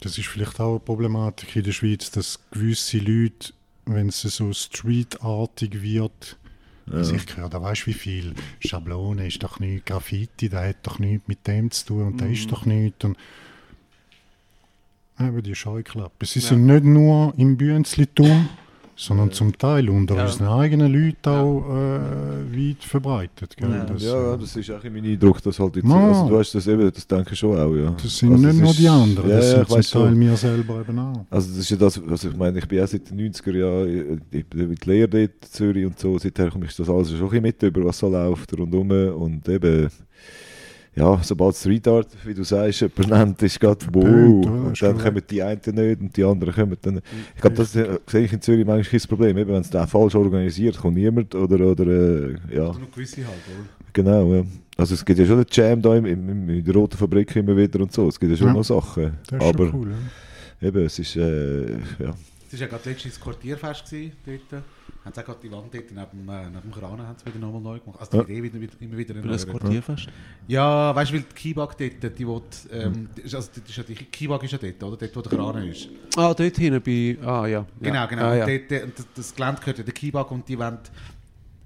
Das 0.00 0.16
ist 0.16 0.28
vielleicht 0.28 0.60
auch 0.60 0.70
eine 0.70 0.78
Problematik 0.80 1.56
in 1.56 1.64
der 1.64 1.72
Schweiz, 1.72 2.10
dass 2.12 2.38
gewisse 2.52 2.98
Leute, 2.98 3.52
wenn 3.84 4.08
es 4.10 4.20
so 4.22 4.52
streetartig 4.52 5.82
wird, 5.82 6.36
ja. 6.86 6.94
also 6.98 7.14
ich 7.16 7.36
höre, 7.36 7.48
da 7.48 7.60
weißt 7.60 7.82
du 7.82 7.86
wie 7.86 7.94
viel 7.94 8.34
Schablone 8.60 9.26
ist 9.26 9.42
doch 9.42 9.58
nicht 9.58 9.86
Graffiti, 9.86 10.48
der 10.48 10.68
hat 10.68 10.76
doch 10.84 11.00
nichts 11.00 11.26
mit 11.26 11.44
dem 11.48 11.70
zu 11.72 11.86
tun 11.86 12.02
und 12.06 12.20
Mhm. 12.20 12.32
ist 12.32 12.52
doch 12.52 12.64
nichts. 12.64 13.04
Und 13.04 13.16
eben 15.18 15.42
die 15.42 15.54
Scheuklappe. 15.56 16.26
Sie 16.26 16.38
Ja. 16.38 16.46
sind 16.48 16.66
nicht 16.66 16.84
nur 16.84 17.34
im 17.36 17.56
Bünzlitum, 17.56 18.48
sondern 19.00 19.30
zum 19.30 19.56
Teil 19.56 19.88
unter 19.88 20.16
Ja. 20.16 20.24
unseren 20.24 20.48
eigenen 20.48 20.92
Leuten 20.92 21.28
auch 21.28 21.60
äh, 21.70 22.68
weit 22.68 22.82
verbreitet. 22.82 23.56
Gell? 23.56 23.70
Ja. 23.70 23.84
Das, 23.84 24.02
ja, 24.02 24.34
äh, 24.34 24.38
das 24.38 24.56
ist 24.56 24.70
auch 24.72 24.82
mein 24.82 25.04
Eindruck, 25.04 25.40
dass 25.40 25.60
halt 25.60 25.76
jetzt, 25.76 25.86
Ja. 25.88 26.08
also 26.08 26.28
du 26.28 26.36
hast 26.38 26.52
das 26.52 26.66
eben, 26.66 26.90
das 26.92 27.06
denke 27.06 27.32
ich 27.32 27.38
schon 27.38 27.56
auch, 27.56 27.72
ja. 27.76 27.94
Das 28.02 28.16
sind 28.18 28.32
also, 28.32 28.46
nicht 28.48 28.58
nur 28.60 28.70
ist- 28.70 28.78
die 28.80 28.88
anderen, 28.88 29.30
ja, 29.30 29.36
das 29.36 29.44
ja, 29.52 29.64
sind 29.64 29.78
ich 29.78 29.86
zum 29.88 30.00
Teil 30.02 30.10
schon. 30.10 30.20
wir 30.20 30.36
selber 30.36 30.80
eben 30.80 30.98
auch. 30.98 31.24
Also 31.30 31.48
das 31.50 31.58
ist 31.58 31.70
ja 31.70 31.76
das, 31.76 32.02
was 32.04 32.24
ich 32.24 32.36
meine, 32.36 32.58
ich 32.58 32.66
bin 32.66 32.82
auch 32.82 32.88
seit 32.88 33.08
den 33.08 33.16
90er 33.20 33.56
Jahren, 33.56 34.20
ich 34.32 34.46
bin 34.46 34.68
mit 34.68 34.84
Lehre 34.84 35.08
dort 35.08 35.22
in 35.30 35.48
Zürich 35.48 35.86
und 35.86 35.96
so, 35.96 36.18
seither 36.18 36.50
komme 36.50 36.64
ich 36.66 36.74
das 36.74 36.90
alles 36.90 37.10
schon 37.10 37.20
ein 37.20 37.28
bisschen 37.28 37.42
mit 37.42 37.62
über, 37.62 37.84
was 37.84 37.98
so 37.98 38.08
läuft 38.08 38.52
rundum 38.58 38.90
und 38.90 39.48
eben, 39.48 39.88
ja, 40.98 41.20
sobald 41.22 41.56
Street 41.56 41.86
Art, 41.88 42.08
wie 42.24 42.34
du 42.34 42.42
sagst, 42.44 42.80
jemand 42.80 43.08
nennt, 43.08 43.42
ist 43.42 43.58
gerade 43.60 43.86
wow, 43.92 44.04
und 44.46 44.82
dann 44.82 44.98
kommen 44.98 45.22
die 45.30 45.42
einen 45.42 45.60
nicht 45.64 46.00
und 46.00 46.16
die 46.16 46.24
anderen 46.24 46.52
kommen 46.54 46.76
dann, 46.82 47.00
ich 47.34 47.40
glaube, 47.40 47.56
das 47.56 47.74
äh, 47.76 47.98
sehe 48.06 48.24
ich 48.24 48.32
in 48.32 48.40
Zürich 48.40 48.66
manchmal 48.66 48.98
kein 49.00 49.08
Problem, 49.08 49.38
eben, 49.38 49.50
wenn 49.50 49.60
es 49.60 49.70
da 49.70 49.86
falsch 49.86 50.14
organisiert, 50.14 50.76
kommt 50.78 50.96
niemand 50.96 51.34
oder, 51.34 51.64
oder 51.66 51.86
äh, 51.86 52.36
ja, 52.54 52.68
Oder 52.68 52.78
nur 52.80 52.90
gewisse 52.90 53.18
halt, 53.26 53.36
oder? 53.48 53.68
genau, 53.92 54.34
ja. 54.34 54.44
Also 54.76 54.94
es 54.94 55.04
gibt 55.04 55.18
ja 55.18 55.26
schon 55.26 55.38
den 55.38 55.46
Jam 55.50 55.82
da 55.82 55.96
im, 55.96 56.06
im, 56.06 56.48
in 56.50 56.64
der 56.64 56.74
Roten 56.74 56.96
Fabrik 56.96 57.34
immer 57.36 57.56
wieder 57.56 57.80
und 57.80 57.92
so, 57.92 58.08
es 58.08 58.18
gibt 58.18 58.30
ja 58.32 58.38
schon 58.38 58.46
Ja. 58.48 58.52
noch 58.52 58.64
Sachen, 58.64 59.12
Das 59.28 59.40
ist 59.42 59.48
aber 59.54 59.66
schon 59.68 59.80
cool. 59.80 59.92
Ja. 60.60 60.68
eben, 60.68 60.84
es 60.86 60.98
ist, 60.98 61.16
äh, 61.16 61.72
ja, 61.72 62.14
Es 62.50 62.52
war 62.52 62.60
ja 62.60 62.66
gerade 62.66 62.88
letztens 62.90 63.14
das 63.14 63.20
Quartierfest 63.20 63.90
gewesen, 63.90 64.12
dort. 64.50 64.62
Haben 65.08 65.14
sie 65.14 65.20
auch 65.20 65.24
gerade 65.24 65.40
die 65.42 65.50
Wand 65.52 65.74
dort 65.74 65.90
neben, 65.90 66.28
äh, 66.28 66.44
neben 66.50 66.60
dem 66.60 66.72
Kran 66.72 66.98
haben 67.00 67.16
sie 67.18 67.26
wieder 67.26 67.38
nochmal 67.38 67.60
neu 67.62 67.78
gemacht. 67.80 68.00
Also 68.00 68.22
die 68.22 68.32
Idee 68.32 68.42
wieder, 68.42 68.60
wieder, 68.60 68.72
immer 68.80 68.96
wieder 68.96 69.14
Für 69.14 69.28
das 69.28 69.44
erneuern. 69.44 69.60
Quartierfest. 69.60 70.08
Ja, 70.46 70.94
weißt 70.94 71.10
du, 71.10 71.14
weil 71.14 71.22
die 71.22 71.34
Keybag 71.34 71.74
dort, 71.78 72.18
die 72.18 72.26
will, 72.26 72.42
ähm, 72.72 73.08
die 73.16 73.22
also 73.22 73.50
die, 73.54 73.68
ist 73.68 73.76
ja, 73.76 73.82
die 73.82 73.94
Keybag 73.94 74.42
ist 74.42 74.52
ja 74.52 74.58
dort, 74.58 74.82
oder? 74.82 74.96
Dort, 74.96 75.16
wo 75.16 75.20
der 75.22 75.38
Kran 75.38 75.68
ist. 75.68 75.88
Ah, 76.16 76.34
dort 76.34 76.56
hinten 76.56 76.82
bei. 76.82 77.18
Ah, 77.26 77.46
ja. 77.46 77.66
Genau, 77.80 78.06
genau. 78.06 78.24
Ah, 78.24 78.36
ja. 78.36 78.46
Dort, 78.46 78.70
dort, 78.70 79.06
das, 79.14 79.34
Gelände 79.34 79.60
gehört 79.60 79.78
ja 79.78 79.84
der 79.84 79.94
Keybag 79.94 80.30
und 80.30 80.48
die 80.48 80.58
wollen 80.58 80.78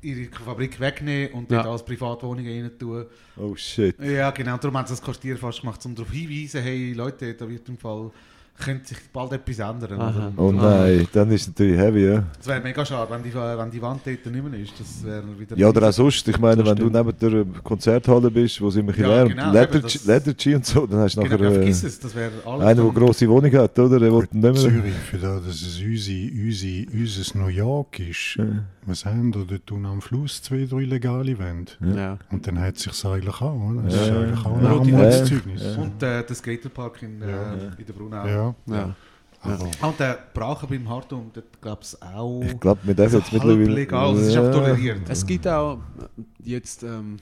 ihre 0.03 0.31
Fabrik 0.33 0.81
wegnehmen 0.81 1.33
und 1.33 1.51
dort 1.51 1.65
Ja. 1.65 1.71
als 1.71 1.85
Privatwohnungen 1.85 2.63
rein 2.65 2.71
tun. 2.79 3.07
Oh 3.37 3.55
shit. 3.55 3.95
Ja, 4.01 4.31
genau. 4.31 4.57
Darum 4.57 4.77
haben 4.77 4.87
sie 4.87 4.95
das 4.95 5.03
Quartier 5.03 5.37
fast 5.37 5.61
gemacht, 5.61 5.85
um 5.87 5.95
darauf 5.95 6.11
hinzuweisen, 6.11 6.63
hey 6.63 6.93
Leute, 6.93 7.35
da 7.35 7.49
wird 7.49 7.69
im 7.69 7.79
Fall, 7.79 8.11
könnte 8.59 8.89
sich 8.89 8.99
bald 9.13 9.33
etwas 9.33 9.59
ändern. 9.59 10.01
Aha. 10.01 10.33
Oder? 10.37 10.43
Oh 10.43 10.53
nein, 10.53 11.09
dann 11.13 11.31
ist 11.33 11.43
es 11.43 11.49
natürlich 11.49 11.77
heavy, 11.79 12.07
ja. 12.07 12.23
Es 12.41 12.47
wäre 12.47 12.61
mega 12.61 12.85
schade, 12.87 13.11
wenn 13.11 13.23
die, 13.23 13.35
wenn 13.35 13.71
die 13.71 13.83
Wand 13.83 14.03
dort 14.05 14.27
nicht 14.27 14.45
mehr 14.51 14.61
ist. 14.61 14.73
Das 14.79 15.05
wäre 15.05 15.25
wieder... 15.39 15.57
Ja, 15.57 15.69
oder 15.69 15.89
auch 15.89 15.93
sonst. 15.93 16.29
Ich 16.29 16.39
meine, 16.39 16.63
Das 16.63 16.71
wenn 16.79 16.93
du 16.93 16.99
neben 16.99 17.19
der 17.55 17.61
Konzerthalle 17.63 18.31
bist, 18.31 18.61
wo 18.61 18.69
es 18.69 18.77
immer 18.77 18.93
ein 18.93 18.97
bisschen 18.97 19.11
Ja, 19.11 19.17
wärmt, 19.53 19.73
genau, 19.73 19.81
das- 19.83 20.05
Ledergy 20.05 20.55
und 20.55 20.67
so, 20.67 20.87
dann 20.87 21.01
hast 21.01 21.17
du 21.17 21.23
Genau, 21.23 21.35
nachher 21.35 21.45
ja, 21.47 21.51
äh, 21.51 21.55
vergiss 21.55 21.83
es, 21.85 21.99
das 21.99 22.15
wäre 22.15 22.31
alles... 22.45 22.61
einer, 22.67 22.75
der 22.75 22.85
eine 22.85 22.93
grosse 22.93 23.29
Wohnung 23.29 23.53
hat, 23.53 23.79
oder? 23.79 23.99
Der 23.99 24.13
will 24.13 24.21
nicht 24.21 24.33
mehr. 24.35 24.55
Zürich, 24.55 24.95
für 25.11 25.19
das, 25.19 25.45
dass 25.45 25.55
es 25.63 25.81
unsere, 25.81 26.31
unsere, 26.33 26.87
unser 26.93 27.39
New 27.39 27.49
York 27.49 27.99
ist. 28.01 28.39
Was 28.85 29.05
haben 29.05 29.33
wir 29.35 29.45
dort 29.45 29.71
unten 29.71 29.87
am 29.87 30.01
Fluss 30.03 30.43
zwei, 30.43 30.67
drei 30.69 30.81
legale 30.83 31.39
Wände? 31.39 31.73
Ja. 31.95 32.19
Und 32.31 32.47
dann 32.47 32.61
hat 32.61 32.77
es 32.77 32.83
sich 32.83 33.05
eigentlich 33.05 33.41
auch, 33.41 33.55
oder? 33.71 33.83
Das 33.83 33.95
Ja. 33.95 34.03
ist 34.03 34.11
eigentlich 34.11 34.47
auch 34.47 34.57
ein 34.59 34.65
Ja. 34.65 34.71
Armutszeugnis. 34.71 35.63
Ja. 35.63 35.83
Und 35.83 36.03
äh, 36.03 36.27
der 36.27 36.35
Skaterpark 36.35 37.03
in, 37.03 37.23
äh, 37.23 37.53
in 37.79 37.87
der 37.87 37.93
Brunau. 37.93 38.27
Ja, 38.27 38.55
Ja. 38.67 38.95
aber 39.41 39.69
Ah, 39.81 39.87
Und 39.89 40.01
der 40.01 40.19
Brachen 40.35 40.69
beim 40.69 40.89
Hartum, 40.89 41.31
dort 41.33 41.61
glaube 41.61 41.81
ich 41.83 42.03
auch... 42.03 42.43
Ich 42.45 42.59
glaube, 42.61 42.81
wir 42.85 42.95
dürfen 42.95 43.19
jetzt 43.21 43.33
mittlerweile. 43.33 43.65
legal, 43.73 44.15
es 44.17 44.29
ist 44.29 44.37
auch 44.37 44.51
toleriert. 44.53 45.01
Es 45.09 45.27
gibt 45.27 45.47
auch 45.49 45.79
äh, 45.79 46.23
jetzt, 46.43 46.83
ähm, 46.83 47.17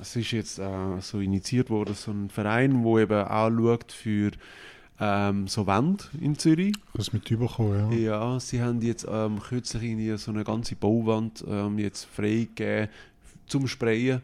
es 0.00 0.14
ist 0.16 0.30
jetzt 0.30 0.58
äh, 0.60 1.00
so 1.00 1.18
initiiert 1.20 1.70
worden, 1.70 1.94
so 1.94 2.12
ein 2.12 2.28
Verein, 2.30 2.82
wo 2.84 2.98
eben 3.00 3.24
auch 3.24 3.50
schaut 3.50 3.90
für 3.92 4.30
ähm, 5.00 5.48
so 5.48 5.66
Wände 5.66 6.04
in 6.20 6.36
Zürich. 6.38 6.74
das 6.94 7.12
mit 7.12 7.30
überkommen, 7.30 7.90
ja. 7.92 7.98
Ja, 8.32 8.40
sie 8.40 8.60
haben 8.60 8.82
jetzt 8.82 9.06
ähm, 9.10 9.40
kürzlich 9.40 10.20
so 10.20 10.30
eine 10.30 10.44
ganze 10.44 10.76
Bauwand 10.76 11.42
ähm, 11.48 11.78
jetzt 11.78 12.04
freigegeben 12.04 12.88
zum 13.46 13.66
Sprayen. 13.66 14.20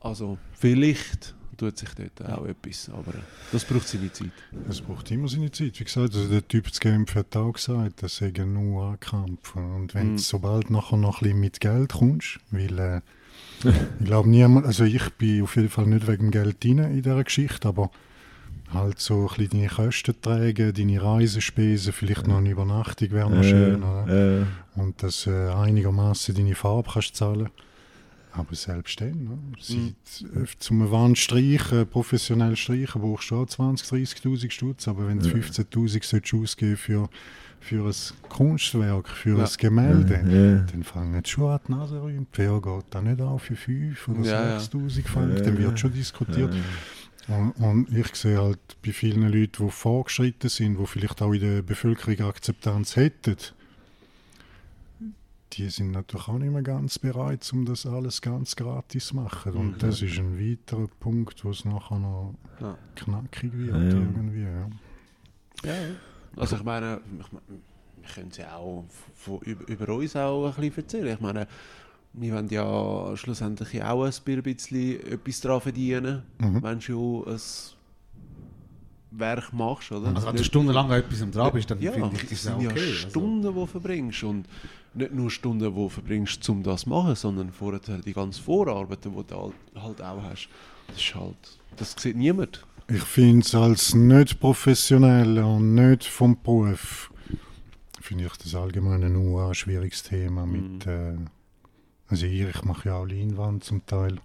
Also 0.00 0.38
vielleicht 0.52 1.34
tut 1.56 1.76
sich 1.76 1.90
dort 1.94 2.30
auch 2.30 2.46
etwas, 2.46 2.88
aber 2.90 3.12
das 3.52 3.64
braucht 3.64 3.86
seine 3.88 4.10
Zeit. 4.12 4.30
Es 4.68 4.80
braucht 4.80 5.10
immer 5.10 5.28
seine 5.28 5.50
Zeit. 5.50 5.78
Wie 5.78 5.84
gesagt, 5.84 6.14
also 6.14 6.28
der 6.28 6.46
Typ 6.46 6.72
zu 6.72 6.80
Genf 6.80 7.14
hat 7.14 7.36
auch 7.36 7.52
gesagt, 7.52 8.02
das 8.02 8.16
sei 8.16 8.30
nur 8.30 8.96
Kampf. 8.98 9.56
Und 9.56 9.94
wenn 9.94 10.12
Mhm. 10.12 10.16
du 10.16 10.22
sobald 10.22 10.70
nachher 10.70 10.96
noch 10.96 11.20
ein 11.20 11.24
bisschen 11.24 11.40
mit 11.40 11.60
Geld 11.60 11.92
kommst, 11.92 12.38
weil 12.50 12.78
äh, 12.78 13.00
ich 14.00 14.06
glaube 14.06 14.28
niemand, 14.30 14.64
also 14.66 14.84
ich 14.84 15.06
bin 15.18 15.42
auf 15.42 15.56
jeden 15.56 15.68
Fall 15.68 15.86
nicht 15.86 16.06
wegen 16.06 16.30
Geld 16.30 16.62
drin 16.64 16.78
in 16.78 17.02
dieser 17.02 17.22
Geschichte, 17.24 17.68
aber 17.68 17.90
halt 18.72 18.98
so 19.00 19.28
ein 19.28 19.36
bisschen 19.36 19.50
deine 19.60 19.68
Kosten 19.68 20.14
tragen, 20.20 20.72
deine 20.74 21.02
Reisespesen, 21.02 21.92
vielleicht 21.92 22.26
noch 22.26 22.38
eine 22.38 22.50
Übernachtung 22.50 23.10
wäre 23.10 23.30
noch 23.30 23.42
schön. 23.42 23.82
Oder? 23.82 24.06
Äh, 24.08 24.40
äh, 24.42 24.44
Und 24.76 25.02
dass 25.02 25.26
äh, 25.26 25.48
einigermaßen 25.48 26.34
deine 26.34 26.54
Farbe 26.54 26.88
kannst 26.92 27.16
zahlen. 27.16 27.48
Aber 28.32 28.54
selbst 28.54 29.00
dann, 29.00 29.24
ne? 29.24 29.38
Seit, 29.60 30.30
äh, 30.36 30.46
zum 30.60 30.88
Wand 30.92 31.18
streichen, 31.18 31.84
professionell 31.88 32.54
streichen, 32.54 33.00
brauchst 33.02 33.30
du 33.32 33.36
auch 33.42 33.46
20.000, 33.46 34.22
30'000 34.22 34.50
Stutz. 34.52 34.86
Aber 34.86 35.08
wenn 35.08 35.18
du 35.18 35.28
15'000 35.28 36.04
solltest 36.04 36.34
ausgeben 36.34 36.76
für, 36.76 37.08
für 37.58 37.84
ein 37.88 38.28
Kunstwerk, 38.28 39.08
für 39.08 39.36
Ja. 39.36 39.44
ein 39.44 39.50
Gemälde, 39.58 40.14
ja. 40.14 40.72
dann 40.72 40.84
fangen 40.84 41.20
die 41.20 41.28
schon 41.28 41.50
an 41.50 41.60
die 41.66 41.72
Nase. 41.72 42.00
Die 42.06 42.24
Wer 42.38 42.60
geht 42.60 42.84
da 42.90 43.02
nicht 43.02 43.20
auf 43.20 43.42
für 43.42 43.56
5 43.56 44.08
oder 44.08 44.20
Ja, 44.20 44.48
ja. 44.50 44.58
6'000 44.58 45.08
Franken, 45.08 45.36
Ja, 45.36 45.42
dann 45.42 45.54
ja. 45.56 45.62
wird 45.62 45.80
schon 45.80 45.92
diskutiert. 45.92 46.54
Und, 47.28 47.52
und 47.52 47.92
ich 47.96 48.14
sehe 48.16 48.38
halt 48.40 48.58
bei 48.84 48.92
vielen 48.92 49.22
Leuten, 49.30 49.64
die 49.66 49.70
vorgeschritten 49.70 50.48
sind, 50.48 50.78
die 50.78 50.86
vielleicht 50.86 51.22
auch 51.22 51.32
in 51.32 51.40
der 51.40 51.62
Bevölkerung 51.62 52.20
Akzeptanz 52.28 52.96
hätten, 52.96 53.36
die 55.52 55.68
sind 55.68 55.90
natürlich 55.90 56.28
auch 56.28 56.38
nicht 56.38 56.52
mehr 56.52 56.62
ganz 56.62 56.98
bereit, 56.98 57.48
um 57.52 57.64
das 57.64 57.84
alles 57.84 58.22
ganz 58.22 58.54
gratis 58.54 59.08
zu 59.08 59.16
machen. 59.16 59.52
Und 59.52 59.72
Mhm. 59.72 59.78
das 59.78 60.00
ist 60.00 60.18
ein 60.18 60.38
weiterer 60.38 60.86
Punkt, 61.00 61.44
wo 61.44 61.50
es 61.50 61.64
nachher 61.64 61.98
noch 61.98 62.34
Ja. 62.60 62.78
knackig 62.94 63.52
wird 63.52 63.92
Ja. 63.92 63.98
irgendwie. 63.98 64.42
Ja. 64.42 64.70
Ja, 65.64 65.74
also 66.36 66.56
ich 66.56 66.62
meine, 66.62 67.00
ich 67.18 67.32
meine, 67.32 67.44
wir 67.96 68.08
können 68.14 68.30
ja 68.36 68.56
auch 68.56 68.84
von, 69.14 69.40
über, 69.40 69.68
über 69.68 69.92
uns 69.94 70.14
auch 70.16 70.46
ein 70.56 70.60
bisschen 70.60 70.84
erzählen. 70.84 71.14
Ich 71.14 71.20
meine, 71.20 71.46
wir 72.12 72.34
wollen 72.34 72.48
ja 72.48 73.16
schlussendlich 73.16 73.82
auch 73.82 74.04
ein 74.04 74.42
bisschen 74.42 75.00
etwas 75.06 75.40
daran 75.40 75.60
verdienen, 75.60 76.22
Mhm. 76.38 76.62
wenn 76.62 76.78
du 76.78 76.80
schon 76.80 77.28
ein 77.28 77.40
Werk 79.12 79.52
machst, 79.52 79.90
oder? 79.92 80.14
Also 80.14 80.26
wenn 80.28 80.36
du 80.36 80.44
stundenlang 80.44 80.90
an 80.90 81.00
etwas 81.00 81.22
am 81.22 81.32
dran 81.32 81.52
bist, 81.52 81.70
dann 81.70 81.80
ja, 81.80 81.92
finde 81.92 82.10
ich, 82.14 82.22
das 82.22 82.32
ist 82.32 82.42
sind 82.44 82.54
auch 82.54 82.62
ja 82.62 82.70
okay. 82.70 82.80
Also, 82.80 82.92
Stunden, 83.10 83.42
die 83.42 83.54
du 83.54 83.66
verbringst 83.66 84.22
und 84.24 84.46
nicht 84.94 85.12
nur 85.12 85.30
Stunden, 85.30 85.58
die 85.68 85.74
du 85.74 85.88
verbringst, 85.88 86.48
um 86.48 86.62
das 86.62 86.82
zu 86.82 86.88
machen, 86.90 87.14
sondern 87.16 87.50
vorher 87.52 87.80
die 88.04 88.12
ganzen 88.12 88.42
Vorarbeiten, 88.42 89.12
die 89.16 89.24
du 89.26 89.36
halt- 89.36 89.54
halt 89.82 90.02
auch 90.02 90.22
hast. 90.22 90.48
Das 90.88 90.96
ist 90.96 91.14
halt, 91.14 91.58
das 91.76 91.94
sieht 91.98 92.16
niemand. 92.16 92.64
Ich 92.88 93.02
finde 93.02 93.44
es 93.46 93.54
als 93.54 93.94
nicht 93.94 94.40
professioneller 94.40 95.46
und 95.46 95.74
nicht 95.76 96.04
vom 96.04 96.36
Beruf, 96.42 97.12
finde 98.00 98.24
ich 98.26 98.32
das 98.36 98.54
allgemein 98.54 99.12
nur 99.12 99.46
ein 99.48 99.54
schwieriges 99.54 100.02
Thema. 100.04 100.44
Mit, 100.46 100.86
äh, 100.86 101.14
also 102.10 102.26
ich, 102.26 102.40
ich 102.40 102.64
mache 102.64 102.88
ja 102.88 102.96
auch 102.96 103.06
Leinwand 103.06 103.64
zum 103.64 103.86
Teil, 103.86 104.18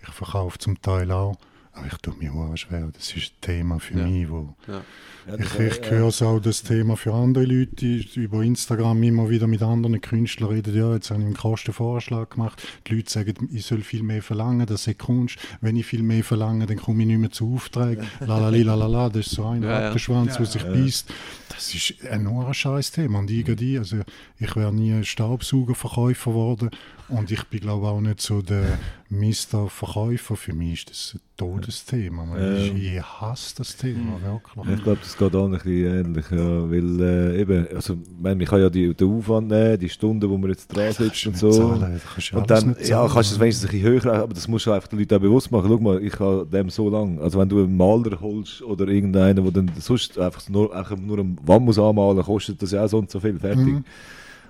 ich 0.00 0.08
verkaufe 0.08 0.58
zum 0.58 0.80
Teil 0.80 1.10
auch, 1.10 1.36
aber 1.72 1.86
ich 1.86 1.96
tue 1.98 2.14
mir 2.18 2.32
auch 2.32 2.56
schwer. 2.56 2.90
Das 2.92 3.14
ist 3.16 3.32
ein 3.32 3.40
Thema 3.40 3.78
für 3.80 3.98
Ja. 3.98 4.06
mich, 4.06 4.28
wo 4.30 4.54
Ja. 4.68 4.82
Ja, 5.28 5.36
ich, 5.38 5.56
ich 5.60 5.88
höre 5.90 6.08
es 6.08 6.20
auch 6.20 6.40
das 6.40 6.64
Thema 6.64 6.96
für 6.96 7.14
andere 7.14 7.44
Leute, 7.44 7.76
die 7.76 8.04
über 8.16 8.42
Instagram 8.42 9.00
immer 9.04 9.30
wieder 9.30 9.46
mit 9.46 9.62
anderen 9.62 10.00
Künstlern 10.00 10.50
reden. 10.50 10.74
Ja, 10.74 10.94
jetzt 10.94 11.10
habe 11.10 11.20
ich 11.20 11.26
einen 11.26 11.36
Kostenvorschlag 11.36 12.30
gemacht. 12.30 12.60
Die 12.88 12.96
Leute 12.96 13.08
sagen, 13.10 13.48
ich 13.52 13.64
soll 13.64 13.82
viel 13.82 14.02
mehr 14.02 14.20
verlangen, 14.20 14.66
das 14.66 14.88
ist 14.88 14.98
Kunst. 14.98 15.38
Wenn 15.60 15.76
ich 15.76 15.86
viel 15.86 16.02
mehr 16.02 16.24
verlange, 16.24 16.66
dann 16.66 16.76
komme 16.76 17.02
ich 17.02 17.06
nicht 17.06 17.18
mehr 17.20 17.30
zu 17.30 17.54
Aufträgen. 17.54 18.04
Lalali, 18.18 18.64
lalala, 18.64 19.10
das 19.10 19.26
ist 19.28 19.36
so 19.36 19.46
ein. 19.46 19.62
Rattenschwanz, 19.72 20.32
Ja, 20.32 20.36
der 20.38 20.46
sich 20.46 20.62
ja. 20.62 20.70
beißt. 20.72 21.14
Das 21.50 21.72
ist 21.74 21.94
ein 22.10 22.26
ein 22.26 22.54
scheiß 22.54 22.90
Thema. 22.90 23.20
Und 23.20 23.30
irgendwie, 23.30 23.78
also 23.78 23.98
ich 24.40 24.56
wäre 24.56 24.72
nie 24.72 24.92
ein 24.92 25.04
Staubsaugerverkäufer 25.04 26.30
geworden. 26.32 26.70
Und 27.08 27.30
ich 27.30 27.44
bin 27.44 27.60
glaube 27.60 27.86
auch 27.88 28.00
nicht 28.00 28.20
so 28.20 28.42
der 28.42 28.78
Mr. 29.12 29.68
Verkäufer. 29.68 30.36
Für 30.36 30.54
mich 30.54 30.72
ist 30.72 30.90
das 30.90 31.14
ein 31.14 31.20
Todesthema. 31.36 32.24
Man, 32.24 32.40
Ja. 32.40 32.56
ich, 32.74 33.02
hasse 33.02 33.54
das 33.58 33.76
Thema, 33.76 34.18
wirklich. 34.22 34.78
Ich 34.78 34.82
glaube, 34.82 35.00
das 35.02 35.18
geht 35.18 35.36
auch 35.36 35.44
ein 35.44 35.50
bisschen 35.50 36.06
ähnlich. 36.06 36.24
Ja, 36.30 36.70
weil 36.70 37.00
äh, 37.00 37.40
eben, 37.42 37.66
also, 37.74 37.98
meine, 38.18 38.36
man 38.36 38.46
kann 38.46 38.60
ja 38.62 38.70
die, 38.70 38.94
den 38.94 39.18
Aufwand 39.18 39.48
nehmen, 39.48 39.78
die 39.78 39.90
Stunden, 39.90 40.30
wo 40.30 40.38
man 40.38 40.48
jetzt 40.48 40.68
dran 40.68 40.92
sitzt 40.92 41.26
und 41.26 41.36
so. 41.36 41.50
Zahlen, 41.50 42.00
kannst 42.14 42.32
Und 42.32 42.50
dann 42.50 42.74
ja, 42.82 43.06
kannst 43.06 43.32
du 43.32 43.34
es 43.34 43.40
wenigstens 43.40 43.68
ein 43.68 43.72
bisschen 43.72 43.90
höher, 43.90 44.14
aber 44.14 44.32
das 44.32 44.48
musst 44.48 44.64
du 44.64 44.72
einfach 44.72 44.88
den 44.88 44.98
Leuten 44.98 45.14
auch 45.14 45.20
bewusst 45.20 45.50
machen. 45.52 45.68
Schau 45.68 45.78
mal, 45.78 46.02
ich 46.02 46.18
habe 46.18 46.46
dem 46.50 46.70
so 46.70 46.88
lang. 46.88 47.20
Also 47.20 47.38
wenn 47.38 47.50
du 47.50 47.58
einen 47.58 47.76
Maler 47.76 48.18
holst 48.18 48.62
oder 48.62 48.88
irgendeinen, 48.88 49.44
der 49.44 49.52
dann 49.52 49.70
sonst 49.78 50.18
einfach 50.18 50.48
nur, 50.48 50.74
einfach 50.74 50.96
nur 50.96 51.18
eine 51.18 51.36
Wand 51.44 51.66
muss 51.66 51.78
anmalen, 51.78 52.22
kostet 52.22 52.62
das 52.62 52.70
ja 52.70 52.82
auch 52.82 52.88
so 52.88 52.98
und 52.98 53.10
so 53.10 53.20
viel, 53.20 53.38
fertig. 53.38 53.66
Mhm. 53.66 53.84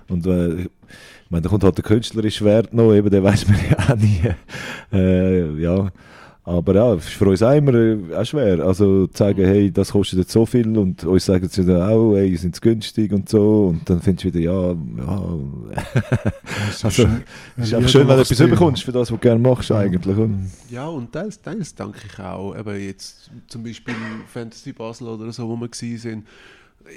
Und 0.07 0.25
äh, 0.25 0.67
meine, 1.33 1.41
da 1.41 1.49
kommt 1.49 1.63
halt 1.63 1.77
der 1.77 1.83
künstlerische 1.83 2.45
Wert 2.45 2.73
noch, 2.73 2.93
eben, 2.93 3.09
den 3.09 3.23
weiß 3.23 3.47
man 3.47 3.57
ja 3.69 3.89
auch 3.89 3.97
nie. 3.97 4.21
Äh, 4.93 5.59
ja. 5.59 5.89
Aber 6.45 6.75
ja, 6.75 6.93
es 6.93 7.05
ist 7.05 7.13
für 7.13 7.25
uns 7.29 7.41
auch 7.41 7.53
immer 7.53 7.73
äh, 7.73 8.15
auch 8.15 8.25
schwer. 8.25 8.59
Also 8.59 9.07
zu 9.07 9.17
sagen, 9.17 9.45
hey, 9.45 9.71
das 9.71 9.91
kostet 9.91 10.19
jetzt 10.19 10.31
so 10.31 10.45
viel 10.45 10.77
und 10.77 11.03
uns 11.05 11.25
sagen 11.25 11.47
sie 11.47 11.65
dann 11.65 11.81
auch, 11.81 12.15
hey, 12.15 12.35
sind 12.35 12.53
es 12.53 12.59
günstig 12.59 13.13
und 13.13 13.29
so. 13.29 13.67
Und 13.69 13.89
dann 13.89 14.01
findest 14.01 14.25
du 14.25 14.27
wieder, 14.27 14.39
ja, 14.41 14.71
ja 14.71 15.23
Es 16.69 16.75
ist 16.75 16.85
also, 16.85 17.03
es 17.55 17.63
ist 17.63 17.73
ein 17.73 17.77
einfach 17.77 17.89
schön, 17.89 18.07
wenn 18.07 18.15
du 18.17 18.21
etwas 18.21 18.37
bekommst 18.37 18.83
für 18.83 18.91
das, 18.91 19.09
was 19.09 19.09
du 19.09 19.17
gerne 19.17 19.39
machst 19.39 19.71
eigentlich. 19.71 20.17
Und, 20.17 20.51
Ja, 20.69 20.87
und 20.87 21.13
teils, 21.13 21.41
teils 21.41 21.73
denke 21.73 21.99
ich 22.05 22.19
auch, 22.19 22.57
eben 22.57 22.77
jetzt 22.77 23.31
zum 23.47 23.63
Beispiel 23.63 23.95
Fantasy 24.27 24.73
Basel 24.73 25.07
oder 25.07 25.31
so, 25.31 25.47
wo 25.47 25.55
wir 25.55 25.69
sind. 25.71 26.27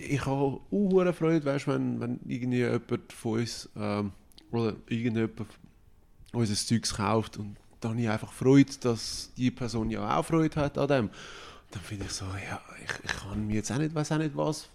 Ich 0.09 0.26
habe 0.26 0.59
auch 0.70 1.12
Freude, 1.14 1.45
weißt, 1.45 1.68
wenn, 1.68 2.01
wenn 2.01 2.18
irgendwie 2.26 2.59
jemand 2.59 3.12
von 3.12 3.39
uns 3.39 3.68
ähm, 3.78 4.11
oder 4.51 4.76
irgendjemand 4.88 5.32
unser 6.32 6.55
Zeugs 6.55 6.94
kauft 6.94 7.38
und 7.38 7.57
dann 7.80 7.92
habe 7.92 8.01
ich 8.01 8.09
einfach 8.09 8.32
Freude, 8.32 8.72
dass 8.80 9.30
die 9.36 9.51
Person 9.51 9.90
ja 9.90 10.18
auch 10.18 10.24
Freude 10.24 10.61
hat 10.61 10.78
an 10.78 10.88
dem. 10.88 11.11
Dann 11.70 11.82
finde 11.82 12.07
ich 12.07 12.12
so, 12.12 12.24
ja, 12.24 12.61
ich, 12.82 13.05
ich 13.05 13.16
kann 13.16 13.47
mir 13.47 13.57
jetzt 13.57 13.70
auch 13.70 13.78
nicht, 13.78 13.94
weiß 13.94 14.12
auch 14.12 14.18
nicht 14.18 14.36
was 14.36 14.68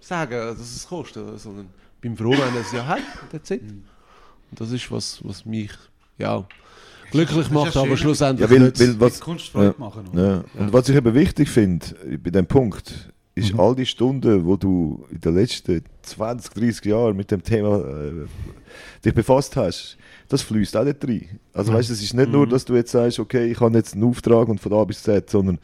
sagen, 0.00 0.32
dass 0.32 0.58
es 0.58 0.86
kostet, 0.86 1.40
sondern 1.40 1.68
bin 2.00 2.16
froh, 2.16 2.32
wenn 2.32 2.56
es 2.60 2.72
ja 2.72 2.86
hat, 2.86 3.02
that's 3.30 3.50
it. 3.50 3.62
Und 3.62 4.60
das 4.60 4.70
ist 4.70 4.90
was, 4.90 5.20
was 5.24 5.46
mich, 5.46 5.70
ja, 6.18 6.44
glücklich 7.10 7.50
macht, 7.50 7.74
ja 7.74 7.82
aber 7.82 7.96
schlussendlich 7.96 8.50
ja, 8.50 8.54
weil, 8.54 8.66
nicht. 8.66 8.80
weil 8.80 9.00
was, 9.00 9.20
Kunst 9.20 9.48
Freude 9.48 9.74
ja. 9.78 9.84
machen. 9.84 10.10
ja. 10.14 10.44
Und 10.58 10.72
was 10.72 10.88
ich 10.88 10.96
eben 10.96 11.14
wichtig 11.14 11.48
finde, 11.48 11.86
bei 12.22 12.30
dem 12.30 12.46
Punkt, 12.46 13.12
ist 13.34 13.52
Mhm. 13.54 13.60
all 13.60 13.74
die 13.74 13.86
Stunden, 13.86 14.44
wo 14.44 14.56
du 14.56 15.04
in 15.10 15.20
den 15.20 15.34
letzten 15.34 15.82
20, 16.02 16.52
30 16.54 16.84
Jahren 16.86 17.16
mit 17.16 17.30
dem 17.30 17.42
Thema 17.42 17.78
äh, 17.80 18.26
dich 19.04 19.14
befasst 19.14 19.56
hast, 19.56 19.96
das 20.28 20.42
fließt 20.42 20.76
auch 20.76 20.84
nicht 20.84 21.02
rein. 21.06 21.38
Also 21.52 21.72
Mhm. 21.72 21.76
weißt, 21.76 21.90
es 21.90 22.02
ist 22.02 22.14
nicht 22.14 22.30
nur, 22.30 22.46
dass 22.46 22.64
du 22.64 22.74
jetzt 22.74 22.92
sagst, 22.92 23.18
okay, 23.18 23.50
ich 23.50 23.60
habe 23.60 23.76
jetzt 23.76 23.94
einen 23.94 24.04
Auftrag 24.04 24.48
und 24.48 24.60
von 24.60 24.72
A 24.74 24.84
bis 24.84 25.02
Z, 25.02 25.30
sondern 25.30 25.58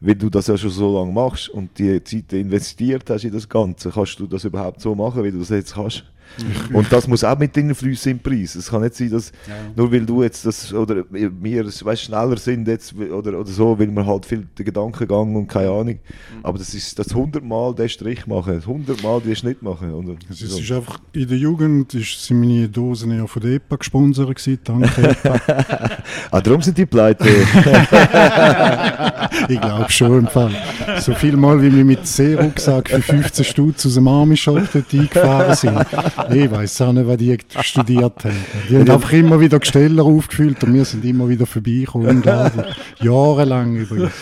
wenn 0.00 0.18
du 0.18 0.28
das 0.28 0.48
ja 0.48 0.56
schon 0.58 0.70
so 0.70 0.98
lange 0.98 1.12
machst 1.12 1.48
und 1.48 1.78
die 1.78 2.02
Zeit 2.02 2.32
investiert 2.32 3.08
hast 3.08 3.24
in 3.24 3.32
das 3.32 3.48
Ganze, 3.48 3.90
kannst 3.90 4.18
du 4.18 4.26
das 4.26 4.44
überhaupt 4.44 4.80
so 4.80 4.94
machen, 4.94 5.22
wie 5.24 5.30
du 5.30 5.38
das 5.38 5.48
jetzt 5.50 5.74
kannst. 5.74 6.04
Und 6.72 6.92
das 6.92 7.06
muss 7.06 7.22
auch 7.22 7.38
mit 7.38 7.54
fließen 7.54 8.12
im 8.12 8.18
Preis. 8.18 8.54
Es 8.54 8.70
kann 8.70 8.82
nicht 8.82 8.94
sein, 8.94 9.10
dass 9.10 9.32
nur 9.76 9.92
weil 9.92 10.04
du 10.04 10.22
jetzt 10.22 10.44
das 10.44 10.72
oder 10.72 11.04
wir 11.10 11.66
weißt, 11.66 12.02
schneller 12.02 12.36
sind 12.36 12.66
jetzt 12.68 12.94
oder, 12.94 13.38
oder 13.38 13.50
so, 13.50 13.78
weil 13.78 13.90
wir 13.90 14.06
halt 14.06 14.26
viel 14.26 14.46
den 14.58 14.64
Gedankengang 14.64 15.34
und 15.36 15.46
keine 15.46 15.70
Ahnung. 15.70 15.98
Aber 16.42 16.58
das 16.58 16.74
ist 16.74 16.98
das 16.98 17.14
hundertmal 17.14 17.74
den 17.74 17.88
Strich 17.88 18.26
machen, 18.26 18.64
hundertmal 18.66 19.20
den 19.20 19.36
Schnitt 19.36 19.62
machen. 19.62 19.92
Und, 19.92 20.18
Es 20.30 20.42
ist, 20.42 20.50
so. 20.50 20.58
es 20.58 20.64
ist 20.64 20.72
einfach, 20.72 20.98
in 21.12 21.28
der 21.28 21.38
Jugend 21.38 21.94
ist, 21.94 22.24
sind 22.24 22.40
meine 22.40 22.68
Dosen 22.68 23.16
ja 23.16 23.26
von 23.26 23.42
der 23.42 23.52
EPA 23.52 23.76
gesponsert 23.76 24.34
gewesen, 24.34 24.58
danke 24.64 25.10
EPA. 25.10 25.40
Ah, 26.30 26.40
darum 26.40 26.62
sind 26.62 26.76
die 26.76 26.86
pleite. 26.86 27.28
ich 29.48 29.60
glaube 29.60 29.86
schon 29.88 30.20
im 30.20 30.26
Fall. 30.26 30.50
So 31.00 31.14
viel 31.14 31.36
Mal, 31.36 31.60
wie 31.62 31.74
wir 31.74 31.84
mit 31.84 32.06
Seerucksack 32.06 32.88
für 32.88 33.02
15 33.02 33.44
Stutz 33.44 33.86
aus 33.86 33.94
dem 33.94 34.08
Army-Shop 34.08 34.62
eingefahren 34.92 35.54
sind. 35.54 35.78
Ich 36.30 36.50
weiß 36.50 36.80
auch 36.82 36.92
nicht, 36.92 37.06
was 37.06 37.16
die 37.16 37.38
studiert 37.60 38.24
haben. 38.24 38.36
Die 38.68 38.76
haben 38.76 38.90
einfach 38.90 39.12
immer 39.12 39.40
wieder 39.40 39.58
Gesteller 39.58 40.04
aufgefüllt 40.04 40.62
und 40.64 40.74
wir 40.74 40.84
sind 40.84 41.04
immer 41.04 41.28
wieder 41.28 41.46
vorbeigekommen. 41.46 42.22
Jahrelang 43.00 43.76
übrigens. 43.76 44.12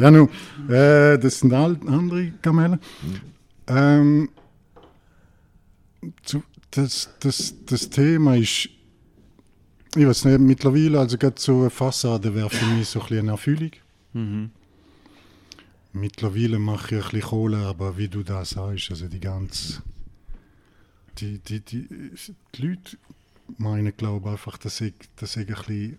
Ja, 0.00 0.10
nun, 0.10 0.28
äh, 0.68 1.18
das 1.18 1.40
sind 1.40 1.52
all, 1.52 1.76
andere 1.86 2.32
Kamellen. 2.42 2.78
Ähm, 3.66 4.28
das, 6.70 7.10
das, 7.20 7.54
das 7.66 7.90
Thema 7.90 8.36
ist, 8.36 8.68
ich 9.94 10.06
weiß 10.06 10.24
nicht, 10.24 10.40
mittlerweile, 10.40 11.00
also 11.00 11.18
gerade 11.18 11.34
so 11.38 11.60
eine 11.60 11.70
Fassade 11.70 12.34
wäre 12.34 12.50
für 12.50 12.64
mich 12.66 12.88
so 12.88 13.00
ein 13.00 13.06
bisschen 13.06 13.18
eine 13.20 13.30
Erfüllung. 13.32 13.70
Mittlerweile 15.92 16.58
mache 16.58 16.96
ich 16.96 17.04
ein 17.04 17.10
bisschen 17.10 17.28
Kohle, 17.28 17.58
aber 17.58 17.98
wie 17.98 18.08
du 18.08 18.22
das 18.22 18.50
sagst, 18.50 18.90
also 18.90 19.06
die 19.08 19.20
ganze. 19.20 19.82
Die, 21.18 21.38
die, 21.38 21.60
die, 21.60 21.88
die 22.54 22.62
Leute 22.66 22.96
meinen, 23.58 23.92
glaube 23.96 24.28
ich, 24.28 24.32
einfach, 24.32 24.58
dass 24.58 24.80
ich, 24.80 24.94
dass 25.16 25.36
ich 25.36 25.48
ein 25.48 25.54
bisschen. 25.54 25.98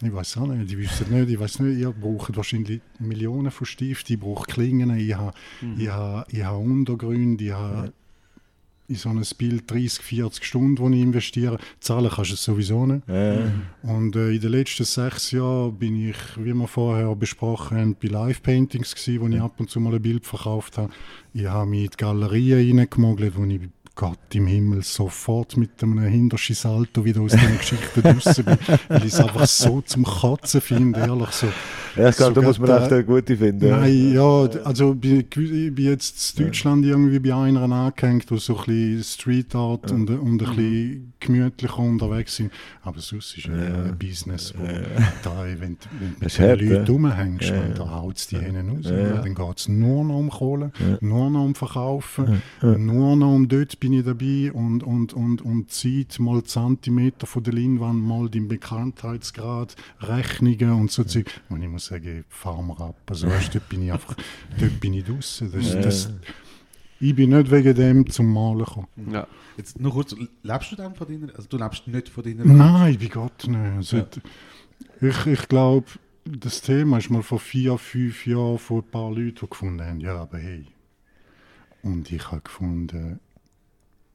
Ich 0.00 0.12
weiß 0.12 0.36
auch 0.36 0.46
nicht, 0.46 0.70
die 0.70 0.78
wissen 0.78 1.10
nicht, 1.12 1.28
ich 1.28 1.40
weiß 1.40 1.58
nicht, 1.58 1.80
ihr 1.80 1.90
braucht 1.90 2.36
wahrscheinlich 2.36 2.80
Millionen 3.00 3.50
von 3.50 3.66
Stiften, 3.66 4.14
ich 4.14 4.20
brauche 4.20 4.46
Klingen, 4.46 4.96
ich 4.96 5.12
habe, 5.14 5.32
ich 5.76 5.88
habe, 5.88 6.24
ich 6.30 6.44
habe 6.44 6.58
Untergründe, 6.58 7.44
ich 7.44 7.50
habe 7.52 7.92
in 8.86 8.94
so 8.94 9.10
ein 9.10 9.22
Bild 9.36 9.70
30, 9.70 10.02
40 10.02 10.44
Stunden, 10.44 10.92
die 10.92 10.98
ich 10.98 11.02
investiere. 11.04 11.58
Zahlen 11.80 12.10
kannst 12.10 12.30
du 12.30 12.34
es 12.34 12.44
sowieso 12.44 12.86
nicht. 12.86 13.06
äh, 13.08 13.50
Und 13.82 14.16
äh, 14.16 14.30
in 14.30 14.40
den 14.40 14.50
letzten 14.52 14.84
sechs 14.84 15.30
Jahren 15.30 15.76
bin 15.76 16.08
ich, 16.08 16.16
wie 16.38 16.54
wir 16.54 16.66
vorher 16.68 17.14
besprochen 17.14 17.76
haben, 17.76 17.96
bei 18.02 18.08
Live-Paintings 18.08 18.94
gewesen, 18.94 19.20
wo 19.20 19.28
ich 19.28 19.40
ab 19.40 19.58
und 19.58 19.68
zu 19.68 19.78
mal 19.80 19.94
ein 19.94 20.00
Bild 20.00 20.24
verkauft 20.26 20.78
habe. 20.78 20.90
Ich 21.34 21.44
habe 21.44 21.68
mich 21.68 21.84
in 21.84 21.90
die 21.90 21.96
Galerien 21.98 22.78
reingemogelt, 22.78 23.36
wo 23.36 23.44
ich 23.44 23.60
Gott 23.98 24.32
im 24.32 24.46
Himmel 24.46 24.82
sofort 24.84 25.56
mit 25.56 25.82
einem 25.82 25.98
hintersten 25.98 26.54
Salto 26.54 27.04
wieder 27.04 27.20
aus 27.20 27.32
diesen 27.32 27.58
Geschichten 27.58 28.00
draussen 28.00 28.44
bin, 28.44 28.56
weil 28.86 28.98
ich 29.04 29.12
es 29.12 29.18
einfach 29.18 29.44
so 29.46 29.80
zum 29.80 30.04
Kotzen 30.04 30.60
finde, 30.60 31.00
ehrlich 31.00 31.30
so. 31.30 31.48
ja, 31.96 32.08
ich 32.10 32.16
glaube, 32.16 32.34
da 32.34 32.42
muss 32.42 32.60
man 32.60 32.68
der- 32.68 32.82
echt 32.82 32.92
eine 32.92 33.04
gute 33.04 33.36
finden. 33.36 33.68
Nein, 33.70 34.12
ja, 34.14 34.48
also 34.62 34.96
ich 35.02 35.28
bin 35.28 35.74
jetzt 35.84 36.38
in 36.38 36.46
Deutschland 36.46 36.84
irgendwie 36.86 37.18
bei 37.18 37.34
einer 37.34 37.62
angehängt, 37.62 38.30
die 38.30 38.38
so 38.38 38.56
ein 38.56 38.64
bisschen 38.66 39.02
Street 39.02 39.54
Art 39.56 39.90
und, 39.90 40.08
und 40.10 40.42
ein 40.42 40.54
bisschen 40.54 41.12
gemütlicher 41.18 41.78
unterwegs 41.80 42.36
sind. 42.36 42.52
Aber 42.82 43.00
sonst 43.00 43.36
ist 43.36 43.46
es 43.46 43.50
ein 43.50 43.96
Business, 43.98 44.54
wo 44.56 44.62
da, 45.24 45.42
wenn, 45.44 45.58
wenn 45.60 45.76
du 46.20 46.24
mit 46.24 46.38
den 46.38 46.48
Leuten 46.50 46.72
ja. 46.72 46.84
rumhängst, 46.84 47.48
Ja, 47.48 47.54
ja. 47.56 47.68
da 47.74 47.90
haut 47.90 48.16
es 48.16 48.28
die 48.28 48.38
hinten 48.38 48.68
raus. 48.70 48.84
Ja. 48.84 49.20
Dann 49.22 49.34
geht 49.34 49.58
es 49.58 49.66
nur 49.66 50.04
noch 50.04 50.18
um 50.18 50.30
Kohle, 50.30 50.70
nur 51.00 51.30
noch 51.30 51.44
um 51.44 51.56
Verkaufen, 51.56 52.42
nur 52.62 53.16
noch 53.16 53.34
um 53.34 53.48
dort 53.48 53.80
bin 53.88 53.98
ich 54.00 54.04
dabei 54.04 54.52
und, 54.52 54.82
und, 54.82 55.14
und, 55.14 55.40
und 55.40 55.70
Zeit 55.70 56.18
mal 56.18 56.42
Zentimeter 56.42 57.26
von 57.26 57.42
der 57.42 57.54
Leinwand, 57.54 58.02
mal 58.02 58.28
den 58.28 58.46
Bekanntheitsgrad, 58.46 59.76
Rechnungen 60.00 60.72
und 60.72 60.90
so 60.90 61.04
Zeug. 61.04 61.40
Und 61.48 61.62
ich 61.62 61.70
muss 61.70 61.86
sagen, 61.86 62.24
fahr 62.28 62.60
mal 62.60 62.76
ab. 62.82 62.96
Also 63.06 63.28
weißt, 63.28 63.54
dort 63.54 63.66
bin 63.70 63.84
ich 63.84 63.92
einfach, 63.92 64.14
dort 64.60 64.78
bin 64.78 64.92
ich 64.92 65.04
draußen. 65.04 65.50
Das, 65.50 65.72
das, 65.72 66.12
ich 67.00 67.14
bin 67.14 67.30
nicht 67.30 67.50
wegen 67.50 67.74
dem 67.74 68.10
zum 68.10 68.30
Malen 68.30 68.58
gekommen. 68.58 68.88
Ja. 69.10 69.26
Jetzt 69.56 69.80
nur 69.80 69.92
kurz, 69.92 70.14
lebst 70.42 70.72
du 70.72 70.76
dann 70.76 70.94
von 70.94 71.08
deiner, 71.08 71.34
also 71.34 71.48
du 71.48 71.56
lebst 71.56 71.88
nicht 71.88 72.10
von 72.10 72.24
deiner 72.24 72.44
Nein, 72.44 72.98
bei 73.00 73.06
Gott 73.06 73.46
nicht. 73.46 73.58
Also, 73.58 74.04
Ich, 75.00 75.26
ich 75.26 75.48
glaube, 75.48 75.86
das 76.26 76.60
Thema 76.60 76.98
ist 76.98 77.08
mal 77.08 77.22
vor 77.22 77.40
vier, 77.40 77.78
fünf 77.78 78.26
Jahren 78.26 78.58
von 78.58 78.80
ein 78.80 78.90
paar 78.90 79.10
Leuten, 79.10 79.38
die 79.40 79.48
gefunden 79.48 79.82
haben, 79.82 80.00
ja, 80.00 80.16
aber 80.16 80.36
hey. 80.36 80.66
Und 81.82 82.10
ich 82.12 82.30
habe 82.30 82.42
gefunden, 82.42 83.20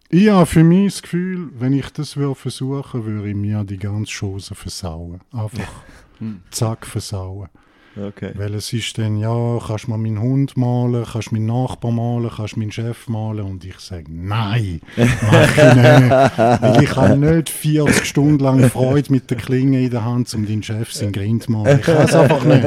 ich 0.09 0.29
habe 0.29 0.45
für 0.45 0.63
mich 0.63 0.93
das 0.93 1.01
Gefühl, 1.01 1.49
wenn 1.59 1.73
ich 1.73 1.89
das 1.89 2.17
würde 2.17 2.35
versuchen 2.35 3.05
würde, 3.05 3.29
ich 3.29 3.35
mir 3.35 3.63
die 3.63 3.77
ganze 3.77 4.11
Chose 4.11 4.55
versauen. 4.55 5.21
Einfach 5.31 5.71
zack 6.51 6.85
versauen. 6.85 7.49
Okay. 7.95 8.31
Weil 8.35 8.55
es 8.55 8.73
ist 8.73 8.97
dann, 8.97 9.17
ja, 9.17 9.59
kannst 9.65 9.85
du 9.85 9.91
mal 9.91 9.97
meinen 9.97 10.19
Hund 10.19 10.57
malen, 10.57 11.05
kannst 11.11 11.29
du 11.29 11.35
meinen 11.35 11.45
Nachbar 11.45 11.91
malen, 11.91 12.29
kannst 12.35 12.55
du 12.55 12.59
meinen 12.59 12.71
Chef 12.71 13.07
malen 13.07 13.41
und 13.45 13.63
ich 13.65 13.77
sage, 13.79 14.05
nein, 14.09 14.81
mach 14.97 15.57
ich 15.57 15.75
nicht. 15.75 16.11
Weil 16.11 16.83
ich 16.83 16.95
habe 16.95 17.17
nicht 17.17 17.49
40 17.49 18.05
Stunden 18.05 18.39
lang 18.43 18.69
Freude 18.69 19.11
mit 19.11 19.29
der 19.29 19.37
Klinge 19.37 19.83
in 19.83 19.91
der 19.91 20.03
Hand, 20.05 20.33
um 20.33 20.45
deinen 20.45 20.63
Chef 20.63 20.91
sein 20.91 21.11
Grind 21.11 21.43
zu 21.43 21.51
machen. 21.51 21.77
Ich 21.79 21.85
kann 21.85 22.05
es 22.05 22.15
einfach 22.15 22.43
nicht. 22.43 22.63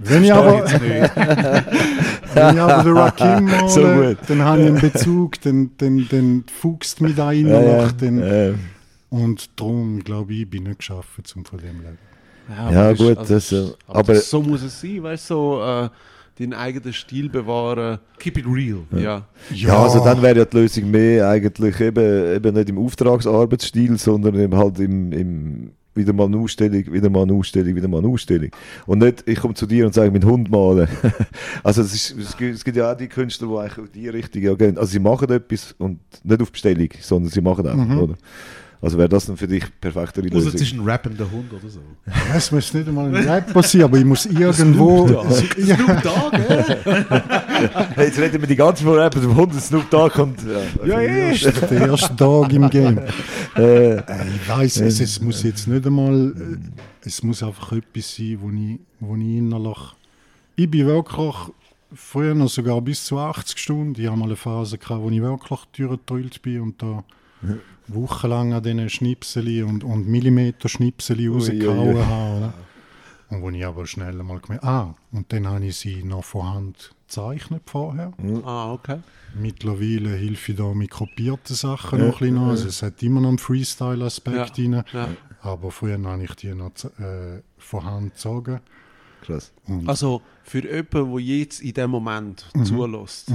Wenn 0.00 0.24
ich 0.24 0.32
aber, 0.32 0.64
wenn 2.34 2.54
ich 2.54 2.60
aber 2.60 2.82
den 2.84 2.96
Rakim 2.96 3.44
male, 3.46 3.68
So 3.68 4.14
dann 4.28 4.42
habe 4.42 4.62
ich 4.62 4.68
einen 4.68 4.80
Bezug, 4.80 5.40
dann, 5.42 5.70
dann, 5.78 6.06
dann 6.10 6.44
fuchst 6.60 7.00
mich 7.00 7.16
da 7.16 7.26
rein 7.26 7.48
Ja, 7.48 7.60
ja. 7.60 7.88
dann, 7.92 8.22
Äh, 8.22 8.54
und 9.10 9.50
darum, 9.56 10.02
glaube 10.04 10.32
ich, 10.32 10.48
bin 10.48 10.62
ich 10.62 10.68
nicht 10.68 10.78
geschaffen, 10.78 11.24
um 11.36 11.44
von 11.44 11.58
dem 11.58 11.66
zu 11.76 11.82
leben. 11.82 12.11
Ja, 12.56 12.88
aber 12.90 12.94
gut, 12.94 13.16
das, 13.18 13.28
das, 13.28 13.52
ist- 13.52 13.52
äh, 13.52 13.72
aber, 13.86 13.98
aber- 13.98 14.14
das, 14.14 14.30
so 14.30 14.42
muss 14.42 14.62
es 14.62 14.80
sein, 14.80 15.02
weißt 15.02 15.30
du, 15.30 15.34
so 15.34 15.62
äh, 15.62 15.88
deinen 16.38 16.54
eigenen 16.54 16.92
Stil 16.92 17.28
bewahren. 17.28 17.98
Keep 18.18 18.38
it 18.38 18.46
real. 18.46 18.80
Ja. 18.96 19.26
Ja, 19.54 19.82
also 19.82 20.02
dann 20.02 20.22
wäre 20.22 20.38
ja 20.38 20.44
die 20.44 20.56
Lösung 20.56 20.90
mehr 20.90 21.28
eigentlich 21.28 21.78
eben, 21.80 22.34
eben 22.36 22.54
nicht 22.54 22.68
im 22.70 22.78
Auftragsarbeitsstil, 22.78 23.98
sondern 23.98 24.34
eben 24.38 24.56
halt 24.56 24.78
im, 24.80 25.12
im 25.12 25.70
wieder 25.94 26.14
mal 26.14 26.24
eine 26.24 26.38
Ausstellung, 26.38 26.90
wieder 26.90 27.10
mal 27.10 27.24
eine 27.24 27.34
Ausstellung, 27.34 27.74
wieder 27.76 27.86
mal 27.86 27.98
eine 27.98 28.08
Ausstellung. 28.08 28.48
Und 28.86 29.00
nicht, 29.00 29.28
ich 29.28 29.38
komme 29.38 29.52
zu 29.52 29.66
dir 29.66 29.84
und 29.84 29.92
sage, 29.92 30.10
mit 30.10 30.24
Hund 30.24 30.50
malen. 30.50 30.88
also 31.62 31.82
es, 31.82 31.92
ist, 31.94 32.16
es, 32.18 32.34
gibt, 32.34 32.54
es 32.54 32.64
gibt 32.64 32.78
ja 32.78 32.90
auch 32.92 32.96
die 32.96 33.08
Künstler, 33.08 33.48
die 33.48 33.58
eigentlich 33.58 33.86
in 33.86 33.92
die 33.92 34.08
Richtung 34.08 34.40
ja 34.42 34.54
gehen. 34.54 34.78
Also 34.78 34.90
sie 34.92 35.00
machen 35.00 35.28
etwas 35.30 35.74
und 35.76 35.98
nicht 36.24 36.40
auf 36.40 36.50
Bestellung, 36.50 36.88
sondern 37.00 37.30
sie 37.30 37.42
machen 37.42 37.66
einfach, 37.66 37.96
oder? 37.98 38.14
Also 38.84 38.98
wäre 38.98 39.08
das 39.08 39.26
dann 39.26 39.36
für 39.36 39.46
dich 39.46 39.62
perfekte 39.80 40.20
Außer 40.20 40.28
Lösung? 40.30 40.52
es 40.54 40.60
ist 40.60 40.72
ein 40.74 40.80
rappender 40.80 41.30
Hund 41.30 41.52
oder 41.52 41.68
so. 41.68 41.78
Ja, 42.04 42.12
Es 42.34 42.50
muss 42.50 42.74
nicht 42.74 42.88
einmal 42.88 43.14
ein 43.14 43.28
Rapper 43.28 43.62
sein, 43.62 43.82
aber 43.84 43.96
ich 43.96 44.04
muss 44.04 44.26
irgendwo. 44.44 45.06
Snoop 45.06 46.02
Dogg, 46.02 46.36
hä? 46.36 46.76
Hey, 47.94 48.06
jetzt 48.06 48.18
reden 48.18 48.40
wir 48.40 48.48
die 48.48 48.56
ganze 48.56 48.82
Zeit 48.82 48.92
von 48.92 48.98
Rap, 48.98 49.12
der 49.14 49.36
Hund 49.36 49.54
Snoop 49.54 49.88
Dogg 49.88 50.18
und... 50.20 50.36
Ja, 50.84 51.00
ja, 51.00 51.30
das 51.30 51.42
ist 51.42 51.62
der 51.70 51.86
erste 51.86 52.16
Tag 52.16 52.52
im 52.52 52.68
Game. 52.70 52.98
Äh, 53.56 53.96
Äh, 53.98 54.02
Ich 54.34 54.48
weiß 54.48 54.76
es, 54.80 54.98
es 55.00 55.20
muss 55.20 55.42
jetzt 55.44 55.68
nicht 55.68 55.86
einmal. 55.86 56.32
äh, 56.36 57.06
Es 57.06 57.22
muss 57.22 57.42
einfach 57.42 57.70
etwas 57.72 58.16
sein, 58.16 58.38
wo 58.40 58.50
ich, 58.50 58.80
wo 58.98 59.14
ich 59.14 59.36
innerlich. 59.38 59.78
Ich 60.56 60.68
bin 60.70 60.86
wirklich 60.86 61.34
früher 61.94 62.34
noch 62.34 62.48
sogar 62.48 62.80
bis 62.80 63.04
zu 63.04 63.18
80 63.18 63.58
Stunden. 63.58 64.00
Ich 64.00 64.06
habe 64.08 64.16
mal 64.18 64.24
eine 64.24 64.36
Phase 64.36 64.76
gehabt, 64.78 65.02
wo 65.02 65.10
ich 65.10 65.20
wirklich 65.22 65.60
durchgedrillt 65.76 66.42
bin 66.42 66.60
und 66.62 66.82
da 66.82 67.04
wochenlang 67.88 68.52
an 68.52 68.62
diesen 68.62 68.88
Schnipseli 68.88 69.62
und, 69.62 69.84
und 69.84 70.06
Millimeter-Schnipseli 70.08 71.28
rausgehauen 71.28 72.06
habe. 72.06 72.36
oder? 72.38 72.54
Und 73.30 73.40
wo 73.42 73.48
ich 73.50 73.64
aber 73.64 73.86
schnell 73.86 74.12
mal 74.22 74.40
gemerkt 74.40 74.64
ah, 74.64 74.94
und 75.10 75.32
dann 75.32 75.48
habe 75.48 75.64
ich 75.64 75.76
sie 75.76 76.02
noch 76.04 76.22
von 76.24 76.52
Hand 76.52 76.94
gezeichnet 77.06 77.62
vorher. 77.66 78.12
Ah, 78.44 78.72
okay. 78.72 78.98
Mittlerweile 79.34 80.10
hilfe 80.10 80.52
ich 80.52 80.58
da 80.58 80.74
mit 80.74 80.90
kopierten 80.90 81.56
Sachen 81.56 81.98
noch 82.00 82.20
ein 82.20 82.28
bisschen. 82.34 82.38
Also 82.38 82.68
es 82.68 82.82
hat 82.82 83.02
immer 83.02 83.20
noch 83.22 83.30
einen 83.30 83.38
Freestyle-Aspekt 83.38 84.58
Ja, 84.58 84.64
rein. 84.80 84.84
ja. 84.92 85.08
Aber 85.40 85.70
früher 85.70 85.98
habe 86.02 86.22
ich 86.24 86.34
die 86.36 86.54
noch 86.54 86.72
äh, 87.00 87.40
von 87.58 87.84
Hand 87.84 88.12
gezogen. 88.12 88.60
krass. 89.22 89.50
Und 89.66 89.88
Also 89.88 90.20
für 90.44 90.60
jemanden, 90.62 91.10
der 91.16 91.20
jetzt 91.24 91.62
in 91.62 91.72
dem 91.72 91.90
Moment 91.90 92.46
zulässt, 92.64 93.32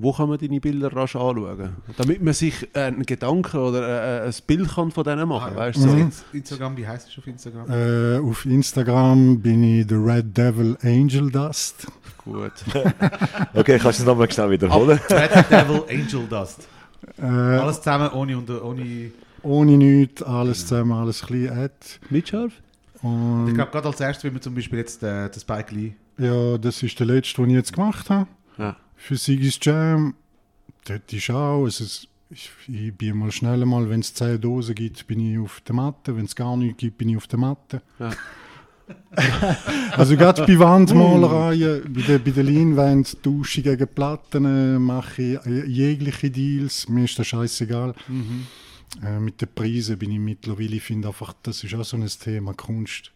Wo 0.00 0.12
kann 0.12 0.28
man 0.28 0.38
deine 0.38 0.60
Bilder 0.60 0.92
rasch 0.94 1.16
anschauen? 1.16 1.70
Damit 1.96 2.22
man 2.22 2.32
sich 2.32 2.68
äh, 2.72 2.82
einen 2.82 3.04
Gedanken 3.04 3.56
oder 3.58 4.22
äh, 4.22 4.26
ein 4.28 4.34
Bild 4.46 4.68
kann 4.72 4.92
von 4.92 5.02
denen 5.02 5.28
machen 5.28 5.48
Ah, 5.50 5.54
ja. 5.54 5.56
weißt 5.56 5.78
du? 5.78 5.80
So. 5.82 5.88
Mhm. 5.88 6.12
Instagram, 6.32 6.76
wie 6.76 6.86
heißt 6.86 7.08
es 7.08 7.18
auf 7.18 7.26
Instagram? 7.26 7.68
Äh, 7.68 8.18
auf 8.18 8.46
Instagram 8.46 9.40
bin 9.40 9.64
ich 9.64 9.86
The 9.88 9.96
Red 9.96 10.36
Devil 10.38 10.76
Angel 10.82 11.30
Dust. 11.30 11.86
Gut. 12.24 12.52
Okay, 13.54 13.78
kannst 13.78 13.98
du 13.98 14.02
es 14.02 14.06
nochmal 14.06 14.30
schnell 14.30 14.50
wiederholen? 14.50 15.00
Red 15.10 15.50
Devil 15.50 15.82
Angel 15.90 16.26
Dust. 16.28 16.68
Äh, 17.18 17.22
Alles 17.24 17.78
zusammen 17.78 18.10
ohne, 18.12 18.38
unter, 18.38 18.64
ohne 18.64 19.10
ohne 19.42 19.76
nichts, 19.76 20.22
alles 20.22 20.66
zusammen, 20.66 20.92
alles 20.92 21.22
klein. 21.22 21.50
Ad. 21.50 21.72
Mit 22.10 22.28
scharf? 22.28 22.52
Ich 22.96 23.02
Und 23.04 23.54
glaube, 23.54 23.70
gerade 23.70 23.86
als 23.88 24.00
erstes, 24.00 24.24
wie 24.24 24.34
wir 24.34 24.40
zum 24.40 24.54
Beispiel 24.54 24.78
jetzt 24.80 25.02
äh, 25.02 25.28
den 25.30 25.40
Spike 25.40 25.74
Lee. 25.74 25.92
ja, 26.18 26.58
das 26.58 26.82
ist 26.82 26.98
der 26.98 27.06
letzte, 27.06 27.42
den 27.42 27.50
ich 27.50 27.56
jetzt 27.56 27.72
gemacht 27.72 28.10
habe. 28.10 28.26
Ja. 28.58 28.76
Für 28.98 29.16
Sigis 29.16 29.58
Jam. 29.62 30.14
Dort 30.84 31.10
ist 31.12 31.30
auch, 31.30 31.64
es 31.66 31.80
ist, 31.80 32.08
ich, 32.30 32.50
ich 32.66 32.92
bin 32.92 33.16
mal 33.16 33.32
schnell 33.32 33.64
mal, 33.64 33.88
wenn 33.88 34.00
es 34.00 34.12
10 34.12 34.40
Dosen 34.40 34.74
gibt, 34.74 35.06
bin 35.06 35.20
ich 35.20 35.38
auf 35.38 35.62
der 35.62 35.74
Matte. 35.74 36.16
Wenn 36.16 36.26
es 36.26 36.34
gar 36.34 36.56
nichts 36.56 36.78
gibt, 36.78 36.98
bin 36.98 37.08
ich 37.08 37.16
auf 37.16 37.26
der 37.26 37.38
Matte. 37.38 37.80
Ja. 37.98 38.10
also 39.96 40.16
gerade 40.16 40.46
bei 40.46 40.58
Wandmalereien, 40.58 41.92
bei 41.92 42.02
der, 42.02 42.18
bei 42.18 42.30
der 42.30 42.44
Leinwand, 42.44 43.24
Dusche 43.24 43.62
gegen 43.62 43.86
Platten, 43.86 44.44
äh, 44.44 44.78
mache 44.78 45.22
ich 45.22 45.46
äh, 45.46 45.66
jegliche 45.66 46.30
Deals. 46.30 46.88
Mir 46.88 47.04
ist 47.04 47.18
das 47.18 47.28
scheißegal. 47.28 47.94
Äh, 49.04 49.20
mit 49.20 49.40
den 49.40 49.48
Preisen 49.54 49.98
bin 49.98 50.10
ich 50.10 50.18
mittlerweile, 50.18 50.76
ich 50.76 50.82
finde 50.82 51.08
einfach, 51.08 51.34
das 51.42 51.62
ist 51.62 51.74
auch 51.74 51.84
so 51.84 51.96
ein 51.96 52.06
Thema, 52.06 52.54
Kunst. 52.54 53.12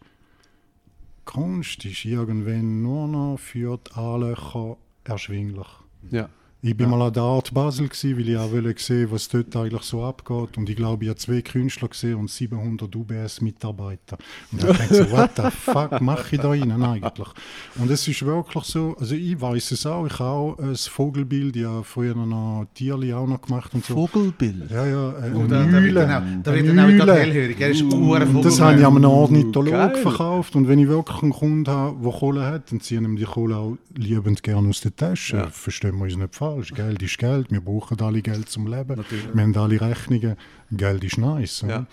Kunst 1.25 1.85
ist 1.85 2.05
irgendwann 2.05 2.81
nur 2.81 3.07
noch 3.07 3.37
für 3.37 3.77
die 3.77 3.91
Anlöcher 3.95 4.77
erschwinglich. 5.03 5.67
Ja. 6.09 6.29
Ich 6.65 6.77
bin 6.77 6.89
mal 6.89 7.01
an 7.01 7.11
der 7.11 7.23
Art 7.23 7.53
Basel, 7.53 7.89
gewesen, 7.89 8.17
weil 8.17 8.29
ich 8.29 8.37
auch 8.37 8.49
wollte 8.53 8.81
sehen 8.81 9.09
was 9.11 9.27
dort 9.27 9.53
eigentlich 9.53 9.81
so 9.81 10.01
abgeht. 10.01 10.57
Und 10.57 10.69
ich 10.69 10.77
glaube, 10.77 11.03
ich 11.03 11.09
habe 11.09 11.19
zwei 11.19 11.41
Künstler 11.41 11.89
gesehen 11.89 12.15
und 12.15 12.31
700 12.31 12.95
UBS-Mitarbeiter. 12.95 14.17
Und 14.49 14.63
ich 14.63 14.77
denke 14.77 14.95
so, 14.95 15.11
what 15.11 15.31
the 15.35 15.51
fuck 15.51 15.99
mache 15.99 16.37
ich 16.37 16.41
da 16.41 16.47
rein 16.47 16.71
eigentlich? 16.81 17.27
Und 17.75 17.91
es 17.91 18.07
ist 18.07 18.25
wirklich 18.25 18.63
so, 18.63 18.95
also 18.97 19.13
ich 19.13 19.41
weiß 19.41 19.71
es 19.71 19.85
auch, 19.85 20.05
ich 20.05 20.17
habe 20.19 20.29
auch 20.29 20.57
ein 20.57 20.73
Vogelbild, 20.73 21.53
ich 21.57 21.65
habe 21.65 21.83
früher 21.83 22.15
noch 22.15 22.65
Tierli 22.73 23.13
auch 23.13 23.27
noch 23.27 23.41
gemacht 23.41 23.73
und 23.73 23.83
so. 23.83 23.93
Vogelbild. 23.95 24.71
Ja, 24.71 24.85
ja, 24.85 25.09
äh, 25.19 25.31
Und 25.31 25.51
eine 25.51 25.65
da, 25.65 25.65
da 25.65 25.65
wird 25.65 25.81
Mühle. 25.81 26.39
da 26.43 26.53
wird 26.53 26.69
dann 26.69 26.79
auch 26.79 26.87
Mühle. 26.87 27.13
hellhörig. 27.13 27.59
Er 27.59 27.71
ist 27.71 27.81
uh, 27.81 28.15
Und 28.15 28.45
das 28.45 28.61
habe 28.61 28.79
ich 28.79 28.85
an 28.85 28.95
einem 28.95 29.03
Ornithologen 29.03 29.97
verkauft. 29.97 30.55
Und 30.55 30.69
wenn 30.69 30.79
ich 30.79 30.87
wirklich 30.87 31.23
einen 31.23 31.33
Kunden 31.33 31.69
habe, 31.69 32.01
der 32.01 32.11
Kohle 32.13 32.45
hat, 32.45 32.71
dann 32.71 32.79
ziehen 32.79 33.03
ihm 33.03 33.17
die 33.17 33.25
Kohle 33.25 33.57
auch 33.57 33.77
liebend 33.93 34.43
gerne 34.43 34.69
aus 34.69 34.79
der 34.79 34.95
Tasche. 34.95 35.35
Ja. 35.35 35.47
Verstehen 35.49 35.97
wir 35.97 36.05
uns 36.05 36.15
nicht 36.15 36.33
falsch. 36.33 36.52
Geld 36.61 37.01
ist 37.01 37.17
Geld. 37.17 37.51
Wir 37.51 37.61
brauchen 37.61 37.99
alle 38.01 38.21
Geld 38.21 38.49
zum 38.49 38.67
Leben. 38.67 38.97
Natürlich. 38.97 39.33
Wir 39.33 39.43
haben 39.43 39.55
alle 39.55 39.81
Rechnungen. 39.81 40.35
Geld 40.71 41.03
ist 41.03 41.17
nice. 41.17 41.65
Ja. 41.67 41.85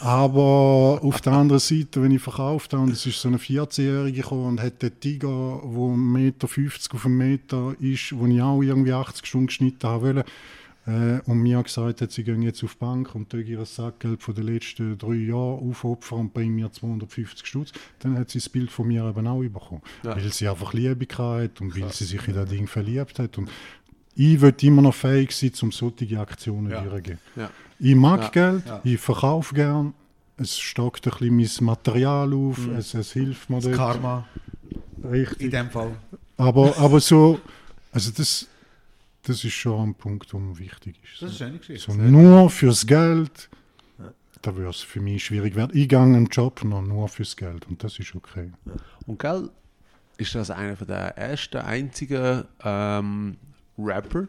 Aber 0.00 1.00
auf 1.02 1.20
der 1.20 1.32
anderen 1.32 1.60
Seite, 1.60 2.02
wenn 2.02 2.10
ich 2.10 2.20
verkauft 2.20 2.72
habe, 2.72 2.82
und 2.82 2.90
es 2.90 3.06
ist 3.06 3.20
so 3.20 3.28
eine 3.28 3.38
14-Jährige 3.38 4.22
gekommen 4.22 4.48
und 4.48 4.62
hat 4.62 4.82
den 4.82 4.98
Tiger, 5.00 5.28
der 5.62 5.70
1,50 5.70 5.96
Meter 5.96 6.46
auf 6.94 7.06
einen 7.06 7.16
Meter 7.16 7.74
ist, 7.80 8.16
wo 8.16 8.26
ich 8.26 8.42
auch 8.42 8.60
irgendwie 8.60 8.92
80 8.92 9.26
Stunden 9.26 9.46
geschnitten 9.46 9.88
haben 9.88 10.02
wollte, 10.02 10.24
äh, 10.86 11.20
und 11.24 11.38
mir 11.38 11.62
gesagt 11.62 12.00
hat, 12.02 12.12
sie 12.12 12.24
gehen 12.24 12.42
jetzt 12.42 12.62
auf 12.62 12.74
die 12.74 12.78
Bank 12.78 13.14
und 13.14 13.30
tun 13.30 13.46
ihr 13.46 13.64
Sackgeld 13.64 14.22
von 14.22 14.34
den 14.34 14.44
letzten 14.44 14.98
drei 14.98 15.14
Jahren 15.14 15.70
aufopfern 15.70 16.20
und 16.20 16.34
bringen 16.34 16.54
mir 16.54 16.70
250 16.70 17.46
Stutz, 17.46 17.72
dann 18.00 18.18
hat 18.18 18.30
sie 18.30 18.38
das 18.38 18.48
Bild 18.48 18.70
von 18.70 18.88
mir 18.88 19.08
eben 19.08 19.26
auch 19.26 19.40
bekommen. 19.40 19.82
Ja. 20.02 20.16
Weil 20.16 20.30
sie 20.30 20.48
einfach 20.48 20.74
Liebe 20.74 21.06
hatte 21.16 21.64
und 21.64 21.80
weil 21.80 21.90
sie 21.92 22.04
sich 22.04 22.28
in 22.28 22.34
das 22.34 22.48
Ding 22.50 22.66
verliebt 22.66 23.18
hat. 23.18 23.38
Und 23.38 23.50
ich 24.16 24.40
will 24.40 24.54
immer 24.62 24.82
noch 24.82 24.94
fähig 24.94 25.32
sein, 25.32 25.52
um 25.62 25.72
solche 25.72 26.18
Aktionen 26.20 26.70
Ja. 26.70 26.80
durchzugehen. 26.82 27.18
Ja. 27.36 27.50
Ich 27.78 27.94
mag 27.96 28.22
Ja. 28.22 28.28
Geld, 28.50 28.66
Ja. 28.66 28.80
ich 28.84 29.00
verkaufe 29.00 29.54
gern, 29.54 29.94
es 30.36 30.58
stockt 30.58 31.06
ein 31.06 31.12
bisschen 31.36 31.64
mein 31.66 31.74
Material 31.74 32.32
auf, 32.32 32.66
es, 32.68 32.94
es 32.94 33.12
hilft 33.12 33.50
mir 33.50 33.56
Mhm. 33.56 33.60
Das 33.62 33.76
dort. 33.76 33.76
Karma 33.76 34.28
in 35.02 35.10
Richtig. 35.10 35.50
dem 35.50 35.70
Fall. 35.70 35.96
Aber, 36.36 36.76
aber 36.78 37.00
so, 37.00 37.40
also 37.92 38.10
das, 38.16 38.48
das 39.22 39.44
ist 39.44 39.52
schon 39.52 39.90
ein 39.90 39.94
Punkt, 39.94 40.32
der 40.32 40.40
wichtig 40.58 40.96
ist. 41.04 41.22
Das 41.22 41.32
ist 41.32 41.42
eine 41.42 41.58
Geschichte. 41.58 41.92
So 41.92 41.96
nur 41.98 42.50
fürs 42.50 42.86
Geld, 42.86 43.48
da 44.42 44.54
würde 44.56 44.70
es 44.70 44.80
für 44.80 45.00
mich 45.00 45.24
schwierig 45.24 45.54
werden. 45.56 45.70
Ich 45.76 45.88
gehe 45.88 45.98
einen 46.00 46.26
Job 46.26 46.62
noch 46.64 46.82
nur 46.82 47.08
fürs 47.08 47.36
Geld 47.36 47.66
und 47.68 47.82
das 47.84 47.98
ist 47.98 48.14
okay. 48.14 48.50
Und 49.06 49.18
gell, 49.18 49.50
ist 50.16 50.34
das 50.34 50.50
einer 50.50 50.76
von 50.76 50.86
der 50.86 51.16
ersten, 51.16 51.58
einzigen 51.58 52.44
ähm, 52.62 53.36
Rapper, 53.78 54.28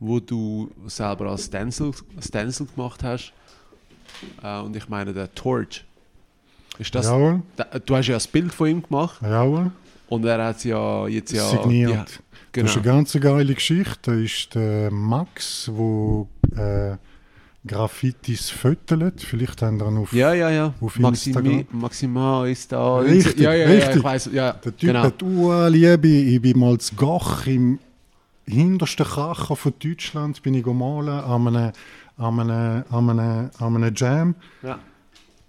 wo 0.00 0.20
du 0.20 0.70
selber 0.86 1.30
als 1.30 1.46
Stencil, 1.46 1.92
Stencil 2.20 2.66
gemacht 2.74 3.02
hast? 3.02 3.32
Äh, 4.42 4.60
und 4.60 4.76
ich 4.76 4.88
meine 4.88 5.12
der 5.12 5.32
Torch. 5.34 5.84
Ist 6.78 6.94
das, 6.94 7.06
Jawohl, 7.06 7.42
da, 7.56 7.64
du 7.64 7.96
hast 7.96 8.06
ja 8.06 8.14
das 8.14 8.26
Bild 8.26 8.52
von 8.52 8.66
ihm 8.66 8.82
gemacht 8.82 9.20
jawohl, 9.20 9.70
und 10.08 10.24
er 10.24 10.42
hat 10.42 10.64
ja 10.64 11.06
jetzt 11.06 11.32
ja 11.32 11.46
signiert. 11.48 11.90
Ja, 11.90 12.04
Das 12.04 12.18
genau. 12.52 12.68
ist 12.68 12.76
eine 12.76 12.84
ganz 12.84 13.12
geile 13.20 13.54
Geschichte. 13.54 13.98
Da 14.02 14.14
ist 14.14 14.54
der 14.54 14.90
Max, 14.90 15.70
der 15.70 16.92
äh, 16.92 17.68
Graffitis 17.68 18.50
fötelt. 18.50 19.20
Vielleicht 19.20 19.62
haben 19.62 19.78
wir 19.78 19.88
ihn 19.88 19.98
auf 19.98 20.12
ja, 20.12 20.32
ja, 20.32 20.50
ja. 20.50 20.74
Auf 20.80 20.98
Instagram. 20.98 21.66
Maxima 21.70 22.46
ist 22.46 22.72
da. 22.72 22.98
Richtig, 22.98 23.38
ja, 23.38 23.52
ja, 23.52 23.68
ja, 23.68 23.74
richtig. 23.74 23.96
ich 23.96 24.04
weiß, 24.04 24.30
ja, 24.32 24.52
Der 24.52 24.76
Typ 24.76 24.80
genau. 24.80 25.02
hat 25.02 25.22
Liebe. 25.72 26.08
Ich 26.08 26.42
bin 26.42 26.58
mal 26.58 26.78
zu 26.78 26.94
Gach 26.94 27.46
im 27.46 27.78
hintersten 28.46 29.06
Kracher 29.06 29.56
von 29.56 29.72
Deutschland 29.78 30.42
bin 30.42 30.54
ich 30.54 30.66
malen 30.66 31.08
an 31.08 31.48
einem, 31.48 31.72
an 32.16 32.40
einem, 32.40 32.84
an 32.90 33.10
einem, 33.10 33.50
an 33.58 33.76
einem 33.76 33.94
Jam. 33.94 34.34
Ja. 34.62 34.78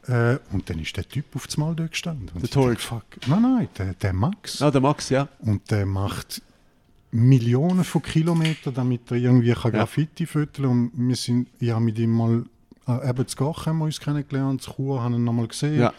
Äh, 0.07 0.39
und 0.51 0.69
dann 0.69 0.79
ist 0.79 0.95
der 0.97 1.07
Typ 1.07 1.35
auf 1.35 1.47
das 1.47 1.57
Mal 1.57 1.75
dort 1.75 1.91
gestanden. 1.91 2.29
Und 2.33 2.53
Der. 2.53 2.75
Fuck. 2.77 3.05
Nein, 3.27 3.41
nein, 3.41 3.67
der, 3.77 3.93
der 3.93 4.13
Max. 4.13 4.61
Ah, 4.61 4.69
der 4.69 4.81
Max, 4.81 5.09
ja. 5.09 5.27
Und 5.39 5.71
der 5.71 5.85
macht 5.85 6.41
Millionen 7.11 7.83
von 7.83 8.01
Kilometern, 8.01 8.73
damit 8.73 9.11
er 9.11 9.17
irgendwie 9.17 9.53
kann 9.53 9.71
Ja. 9.71 9.79
Graffiti 9.79 10.25
fütteln 10.25 10.69
Und 10.69 10.91
wir 10.95 11.15
sind, 11.15 11.47
ich 11.59 11.71
habe 11.71 11.85
mit 11.85 11.97
ihm 11.99 12.11
mal, 12.11 12.43
äh, 12.87 13.09
eben 13.09 13.27
zu 13.27 13.37
Gach 13.37 13.65
haben 13.65 13.77
wir 13.77 13.85
uns 13.85 13.99
kennengelernt, 13.99 14.61
zu 14.61 14.73
Chur 14.73 15.01
haben 15.01 15.13
ihn 15.13 15.23
noch 15.23 15.33
mal 15.33 15.47
gesehen. 15.47 15.79
Ja. 15.79 15.93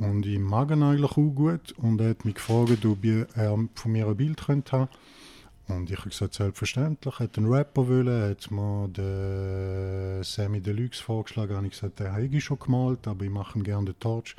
Und 0.00 0.26
ich 0.26 0.38
mag 0.40 0.70
ihn 0.72 0.82
eigentlich 0.82 1.08
auch 1.08 1.14
gut. 1.14 1.72
Und 1.76 2.00
er 2.00 2.10
hat 2.10 2.24
mich 2.24 2.34
gefragt, 2.34 2.84
ob 2.84 3.04
ich, 3.04 3.24
er 3.36 3.56
von 3.74 3.92
mir 3.92 4.08
ein 4.08 4.16
Bild 4.16 4.44
könnte 4.44 4.72
haben 4.72 4.88
Und 5.70 5.90
ich 5.90 5.98
habe 5.98 6.10
gesagt, 6.10 6.34
selbstverständlich. 6.34 7.14
Er 7.20 7.24
hat 7.24 7.38
einen 7.38 7.46
Rapper 7.52 7.88
wollen, 7.88 8.30
hat 8.30 8.50
mir 8.50 8.88
den 8.88 10.22
Sammy 10.24 10.60
Deluxe 10.60 11.02
vorgeschlagen. 11.02 11.56
habe 11.56 11.66
ich 11.66 11.72
gesagt, 11.72 12.00
den 12.00 12.12
habe 12.12 12.26
ich 12.26 12.44
schon 12.44 12.58
gemalt, 12.58 13.06
aber 13.06 13.24
ich 13.24 13.30
mache 13.30 13.58
ihm 13.58 13.62
gerne 13.64 13.86
den 13.86 13.98
Torch. 13.98 14.34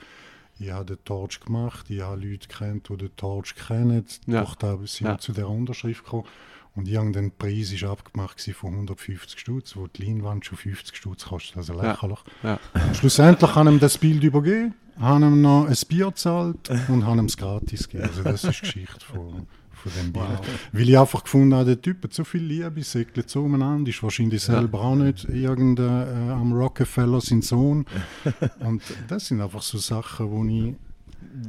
Ich 0.60 0.70
habe 0.72 0.86
den 0.86 1.04
Torch 1.06 1.40
gemacht, 1.40 1.90
ich 1.90 2.02
habe 2.02 2.22
Leute 2.22 2.48
kennt, 2.48 2.90
die 2.90 2.98
den 2.98 3.16
Torch 3.16 3.56
kennen. 3.56 4.06
Ja. 4.28 4.42
Durch 4.42 4.56
da 4.56 4.78
sind 4.86 5.08
Ja. 5.08 5.14
wir 5.14 5.18
zu 5.20 5.32
der 5.32 5.50
Unterschrift 5.50 6.04
gekommen. 6.04 6.26
Und 6.74 6.88
irgendein 6.88 7.32
Preis 7.38 7.72
ist 7.74 7.84
abgemacht 7.84 8.40
von 8.54 8.74
150 8.74 9.38
Stutz, 9.40 9.76
wo 9.76 9.88
die 9.88 10.06
Leinwand 10.06 10.46
schon 10.46 10.58
50 10.58 10.96
Stutz 10.96 11.26
kostet. 11.26 11.58
Also 11.58 11.74
Ja. 11.74 11.92
lächerlich. 11.92 12.20
Ja. 12.44 12.60
Und 12.74 12.96
schlussendlich 12.96 13.56
haben 13.56 13.68
ihm 13.68 13.80
das 13.80 13.98
Bild 13.98 14.24
übergeben, 14.24 14.74
haben 15.00 15.24
ihm 15.24 15.42
noch 15.42 15.66
ein 15.66 15.76
Bier 15.90 16.08
gezahlt 16.08 16.70
und 16.88 17.06
haben 17.06 17.20
ihm 17.20 17.26
es 17.26 17.36
gratis 17.36 17.90
gegeben. 17.90 18.10
Also 18.10 18.24
das 18.24 18.44
ist 18.46 18.58
die 18.58 18.62
Geschichte 18.62 19.04
von, 19.06 19.48
von 19.82 19.92
dem 20.00 20.14
Bild. 20.14 20.26
Weil 20.72 20.90
ich 20.90 20.98
einfach 20.98 21.24
gefunden 21.24 21.54
habe, 21.56 21.66
der 21.66 21.82
Typ 21.82 22.04
hat 22.04 22.14
so 22.14 22.24
viel 22.24 22.44
Liebe, 22.44 22.84
segelt 22.84 23.30
so 23.30 23.44
umeinander, 23.44 23.90
ist 23.90 24.02
wahrscheinlich 24.04 24.42
selber 24.44 24.82
auch 24.82 24.96
nicht 24.96 25.26
irgendein 25.26 26.30
äh, 26.30 26.32
am 26.32 26.54
Rockefeller 26.54 27.22
sein 27.22 27.42
Sohn. 27.42 27.86
Und 28.60 28.82
das 29.08 29.28
sind 29.28 29.42
einfach 29.42 29.62
so 29.62 29.78
Sachen, 29.78 30.30
wo 30.32 30.44
ich, 30.46 30.76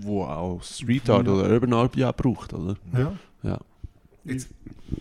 Wo 0.03 0.25
auch 0.25 0.63
Street 0.63 1.09
Art 1.11 1.29
oder 1.29 1.49
Urban 1.51 1.73
Art 1.75 1.97
ja 1.97 2.13
braucht, 2.13 2.53
oder? 2.55 2.77
ja, 2.93 3.13
Ja. 3.43 3.59
Jetzt, 4.25 4.51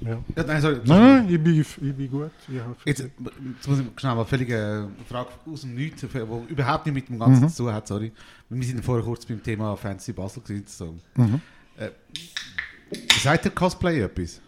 ja. 0.03 0.17
ja, 0.36 0.43
nein, 0.47 0.59
sorry. 0.61 0.79
Nein, 0.84 1.25
nein, 1.27 1.29
ich 1.36 1.43
bin, 1.43 1.59
ich 1.61 1.77
bin 1.95 2.09
gut. 2.09 2.32
Ich 2.51 2.59
habe 2.59 2.75
Jetzt, 2.86 3.01
jetzt 3.01 3.67
muss 3.67 3.79
ich 3.79 3.86
schnell 3.97 4.15
mal 4.15 4.25
völlige 4.25 4.88
Frage 5.07 5.29
aus 5.45 5.61
dem 5.61 5.75
Nichts, 5.75 6.01
die 6.01 6.07
überhaupt 6.51 6.86
nicht 6.88 6.95
mit 6.95 7.07
dem 7.07 7.19
Ganzen 7.19 7.43
Mhm. 7.43 7.49
zu 7.49 7.63
tun 7.65 7.71
hat, 7.73 7.88
sorry. 7.88 8.11
Wir 8.49 8.63
sind 8.67 8.84
vorher 8.84 9.05
kurz 9.05 9.23
beim 9.27 9.43
Thema 9.43 9.75
Fancy 9.77 10.11
Basel 10.13 10.41
gewesen, 10.41 10.65
so. 10.67 10.95
Mhm. 11.17 11.39
Seid 13.21 13.45
ihr 13.45 13.51
Cosplay 13.51 14.01
etwas? 14.01 14.41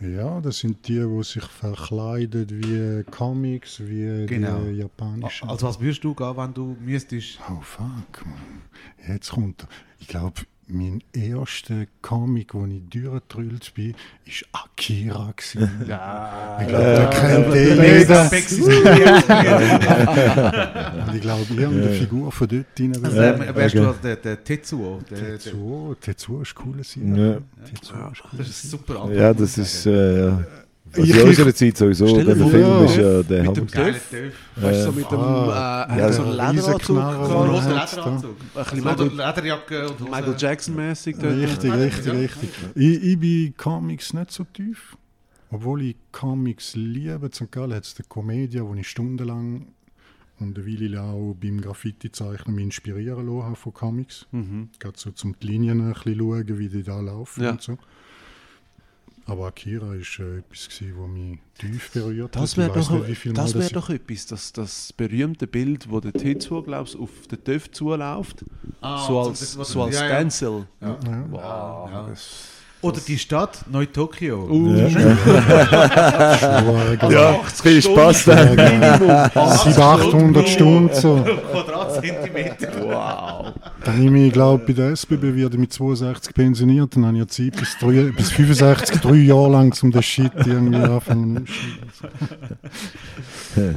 Ja, 0.00 0.40
das 0.40 0.60
sind 0.60 0.88
die, 0.88 0.94
die 0.98 1.22
sich 1.24 1.44
verkleiden 1.44 2.46
wie 2.48 3.04
Comics, 3.10 3.80
wie 3.80 4.24
Genau. 4.26 4.60
die 4.60 4.76
japanischen. 4.78 5.48
Also 5.48 5.66
was 5.66 5.78
würdest 5.78 6.02
du 6.04 6.14
gehen, 6.14 6.36
wenn 6.36 6.54
du 6.54 6.76
müsstest? 6.80 7.38
Oh 7.50 7.60
fuck, 7.60 8.24
man. 8.24 8.62
Jetzt 9.06 9.30
kommt 9.32 9.62
er. 9.62 9.68
Ich 9.98 10.08
glaube, 10.08 10.40
mein 10.72 11.02
erster 11.12 11.86
Comic, 12.02 12.54
wo 12.54 12.66
ich 12.66 12.82
durchgetrüllt 12.90 13.74
bin, 13.74 13.94
war 14.26 14.64
Akira. 14.64 15.34
Ja. 15.86 16.58
Ich 16.60 16.68
glaube, 16.68 16.84
der 16.84 17.10
kennt 17.10 17.54
jeder. 17.54 18.20
Also 18.20 18.64
Und 21.06 21.14
ich 21.14 21.20
glaube, 21.20 21.54
irgendeine 21.54 21.94
Figur 21.94 22.32
von 22.32 22.48
dort 22.48 22.66
rein. 22.78 22.92
ähm, 23.48 23.54
wärst 23.56 23.74
du 23.74 23.86
also 23.86 23.98
der, 24.02 24.16
der 24.16 24.44
Tetsuo? 24.44 25.00
Der, 25.10 25.18
Tetsuo, 25.18 25.94
Tetsuo 26.00 26.42
ist 26.42 26.54
cool. 26.64 26.76
Ja. 26.76 27.38
Tetsuo 27.64 28.10
ist 28.12 28.22
cool. 28.32 28.38
das 28.38 28.48
ist 28.48 28.70
super. 28.70 29.12
Ja, 29.12 29.34
das 29.34 29.58
ist. 29.58 29.86
Äh. 29.86 30.32
Also 30.92 31.02
Ich- 31.02 31.16
in 31.16 31.28
unserer 31.28 31.54
Zeit 31.54 31.76
sowieso, 31.76 32.22
der 32.22 32.34
Film 32.36 32.52
ja. 32.60 32.84
ist 32.84 32.96
ja 32.96 33.22
der 33.22 33.42
Mit 33.44 33.56
dem. 33.56 33.66
Töff. 33.68 34.12
Weißt 34.56 34.80
du, 34.80 34.84
so 34.84 34.92
mit 34.92 35.10
dem 35.10 35.18
Ah, 35.18 35.86
äh, 35.88 35.98
ja, 36.00 36.12
so 36.12 36.22
einen 36.24 36.36
der 36.36 36.52
Lederanzug 36.52 36.96
er 36.96 37.04
hat, 37.06 37.90
Lederanzug. 37.92 38.36
Ein 38.54 38.64
bisschen 38.64 39.16
Lederjacke 39.16 39.82
und 39.88 40.00
Hose. 40.00 40.04
Michael 40.10 40.34
Jackson-mäßig. 40.36 41.16
Richtig, 41.22 41.72
richtig, 41.72 42.12
richtig. 42.12 42.50
Ich, 42.74 43.02
ich 43.04 43.18
bin 43.20 43.54
Comics 43.56 44.12
nicht 44.14 44.32
so 44.32 44.44
tief. 44.44 44.96
Obwohl 45.52 45.82
ich 45.82 45.96
Comics 46.12 46.74
liebe. 46.76 47.26
In 47.26 47.32
St. 47.32 47.50
Gallen 47.52 47.74
hat 47.74 47.84
es 47.84 47.94
eine 47.98 48.06
Komödie, 48.08 48.60
wo 48.60 48.74
ich 48.74 48.88
stundenlang 48.88 49.68
und 50.40 50.56
eine 50.58 50.66
Weile 50.66 51.02
auch 51.02 51.34
beim 51.40 51.60
Graffiti-Zeichnen 51.60 52.54
mich 52.54 52.64
inspirieren 52.64 53.26
lassen 53.26 53.42
habe 53.44 53.56
von 53.56 53.74
Comics. 53.74 54.26
Mhm. 54.32 54.70
Gerade 54.78 54.98
so 54.98 55.10
zum 55.10 55.36
die 55.40 55.46
Linien 55.48 55.80
ein 55.82 55.92
bisschen 55.92 56.18
schauen, 56.18 56.58
wie 56.58 56.68
die 56.68 56.82
da 56.82 57.00
laufen 57.00 57.44
Ja. 57.44 57.50
und 57.52 57.62
so. 57.62 57.78
Aber 59.26 59.46
Akira 59.46 59.86
war 59.88 59.94
äh, 59.94 60.38
etwas, 60.38 60.68
gewesen, 60.68 60.94
was 60.98 61.08
mich 61.10 61.38
tief 61.58 61.90
berührt 61.92 62.34
Das 62.34 62.52
hat. 62.52 62.58
wäre 62.58 62.72
doch, 62.72 62.90
nicht, 62.90 63.08
wie 63.08 63.14
viel 63.14 63.32
Mal 63.32 63.42
das 63.42 63.54
wär 63.54 63.66
ich- 63.66 63.72
doch 63.72 63.90
etwas, 63.90 64.26
das, 64.26 64.52
das 64.52 64.92
berühmte 64.92 65.46
Bild, 65.46 65.90
wo 65.90 66.00
der 66.00 66.12
Tetsuo, 66.12 66.62
glaubst 66.62 66.96
auf 66.96 67.10
den 67.30 67.42
Töff 67.44 67.70
zuläuft. 67.70 68.44
Ah, 68.80 69.06
so 69.06 69.20
als, 69.20 69.38
das- 69.56 69.68
so 69.68 69.82
als 69.82 69.94
ja, 69.96 70.08
ja. 70.08 70.14
Stencil. 70.16 70.66
Ja. 70.80 70.98
Ja. 71.04 71.26
Wow. 71.30 72.18
Oder 72.82 72.98
die 73.06 73.18
Stadt 73.18 73.58
Neu-Tokio. 73.70 74.44
Uh, 74.48 74.74
Ja, 74.74 74.88
Ja, 77.10 77.40
viel 77.62 77.82
Spaß 77.82 78.24
ja, 78.26 79.30
800 79.34 80.48
Stunden 80.48 80.94
so. 80.94 81.22
Quadratzentimeter. 81.52 82.68
Wow. 82.82 83.52
Dann 83.84 83.94
habe 83.94 84.04
ich 84.04 84.10
mich, 84.10 84.32
glaube 84.32 84.64
bei 84.66 84.72
der 84.72 84.92
SBB 84.92 85.34
wieder 85.34 85.54
mit 85.58 85.72
62 85.74 86.32
pensioniert. 86.34 86.96
Dann 86.96 87.04
habe 87.04 87.18
ich 87.18 87.20
ja 87.20 87.28
Zeit 87.28 87.56
bis, 87.60 87.76
drei, 87.78 88.10
bis 88.16 88.30
65, 88.30 88.98
drei 89.00 89.14
Jahre 89.14 89.50
lang, 89.50 89.74
um 89.82 89.90
den 89.90 90.02
Shit 90.02 90.32
irgendwie 90.46 90.76
anfangen 90.76 91.46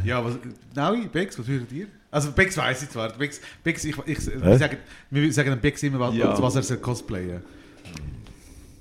Ja, 0.06 0.24
was, 0.24 0.36
Naui, 0.76 1.08
Bex, 1.12 1.38
was 1.38 1.46
würdet 1.48 1.72
ihr? 1.74 1.88
Also 2.10 2.32
Bex 2.32 2.56
weiß 2.56 2.84
ich 2.84 2.90
zwar. 2.90 3.10
Bex, 3.10 3.42
Bex 3.64 3.84
ich, 3.84 3.98
ich, 4.06 4.18
Hä? 4.20 4.32
wir, 4.42 4.58
sagen, 4.58 4.78
wir 5.10 5.34
sagen 5.34 5.50
dem 5.50 5.60
Bex 5.60 5.84
immer, 5.84 6.00
was, 6.00 6.16
Ja. 6.16 6.42
was 6.42 6.56
er 6.56 6.64
soll 6.64 6.78
cosplayen 6.78 7.42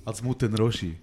Als 0.05 0.23
Mutter 0.23 0.49
Roshi. 0.59 0.97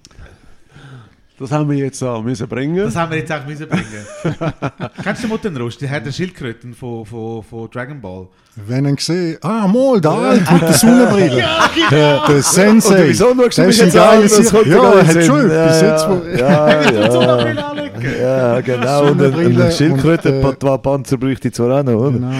Das 1.39 1.53
haben 1.53 1.69
wir 1.69 1.77
jetzt 1.77 2.03
auch 2.03 2.21
müssen 2.21 2.49
bringen. 2.49 2.75
Das 2.75 2.97
haben 2.97 3.11
wir 3.11 3.19
jetzt 3.19 3.31
auch 3.31 3.45
müssen 3.45 3.65
bringen. 3.69 3.85
Kennst 5.03 5.23
du 5.23 5.27
Mutter 5.29 5.57
Roshi? 5.57 5.77
Der 5.79 5.89
hat 5.89 6.05
den 6.05 6.11
Schildkröten 6.11 6.73
von, 6.73 7.05
von, 7.05 7.41
von 7.43 7.69
Dragon 7.69 8.01
Ball. 8.01 8.27
Wenn 8.67 8.85
ich 8.87 8.99
sehe, 8.99 9.37
ah, 9.41 9.65
mal, 9.65 10.01
da 10.01 10.31
alt 10.31 10.51
mit 10.51 10.61
der 10.61 10.73
Sonnenbrille. 10.73 11.43
der, 11.89 12.25
der 12.27 12.43
Sensei. 12.43 12.93
Oder 12.93 13.07
wieso 13.07 13.33
schaust 13.35 13.57
du 13.57 13.61
mich 13.61 13.69
ist 13.69 13.79
ein 13.79 13.85
jetzt 13.85 13.97
an? 13.97 14.21
Das 14.21 14.51
kommt 14.51 14.67
Ja, 14.67 14.91
er 14.91 15.07
hat 15.07 15.23
schon 15.23 15.49
etwas. 15.49 15.79
Sinn. 15.79 15.87
Jetzt, 15.87 16.09
wo, 16.09 16.43
Ja, 16.43 16.81
ja, 16.91 17.11
Sonnenbrille 17.11 17.59
ja. 17.61 17.69
anschauen. 17.69 18.19
Ja, 18.21 18.61
genau. 18.61 19.01
Und 19.03 19.07
ein, 19.09 19.17
Sonnenbrille 19.17 19.63
ein 19.63 19.71
Schildkröte, 19.71 20.41
und, 20.41 20.63
äh, 20.63 20.77
Panzer 20.77 21.17
bräuchte 21.17 21.47
ich 21.47 21.53
zwar 21.53 21.79
auch 21.79 21.83
noch, 21.83 21.93
oder? 21.93 22.11
Genau. 22.11 22.31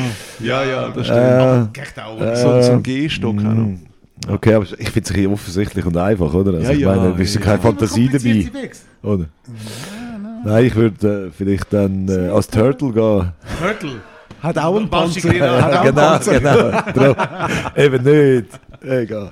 ja, 0.42 0.64
ja, 0.66 0.90
das 0.90 1.08
Äh, 1.08 1.82
Echt 1.82 2.00
auch. 2.00 2.20
Äh, 2.20 2.36
So, 2.36 2.62
so 2.62 2.72
ein 2.74 2.84
Gehstock 2.84 3.38
auch 3.38 3.89
Okay, 4.28 4.54
aber 4.54 4.66
ich 4.66 4.90
finde 4.90 5.00
es 5.06 5.12
ein 5.12 5.16
bisschen 5.16 5.34
offensichtlich 5.34 5.86
und 5.86 5.98
einfach, 5.98 6.34
oder? 6.34 6.54
Also 6.54 6.66
Ja, 6.68 6.72
ich 6.72 6.80
ja, 6.80 6.96
meine, 6.96 7.14
du 7.14 7.22
hast 7.24 7.34
ja 7.36 7.40
ja. 7.40 7.46
keine 7.46 7.62
Fantasie 7.62 8.10
dabei, 8.10 8.70
oder? 9.02 9.26
Nein, 10.46 10.66
ich 10.66 10.76
würde 10.76 11.28
äh, 11.28 11.32
vielleicht 11.36 11.72
dann 11.74 12.08
äh, 12.08 12.30
als 12.30 12.48
Turtle 12.48 12.92
gehen. 12.92 13.32
Turtle. 13.60 14.02
Hat 14.42 14.58
auch 14.58 14.76
einen 14.78 14.90
Panzer. 14.90 15.30
Hat 15.30 15.74
auch 15.74 15.82
einen 15.82 15.96
genau, 15.96 16.10
Panzer. 16.10 16.40
genau. 16.40 16.82
Drum. 16.94 17.16
Eben 17.76 18.04
nicht. 18.04 18.60
Egal. 18.82 19.32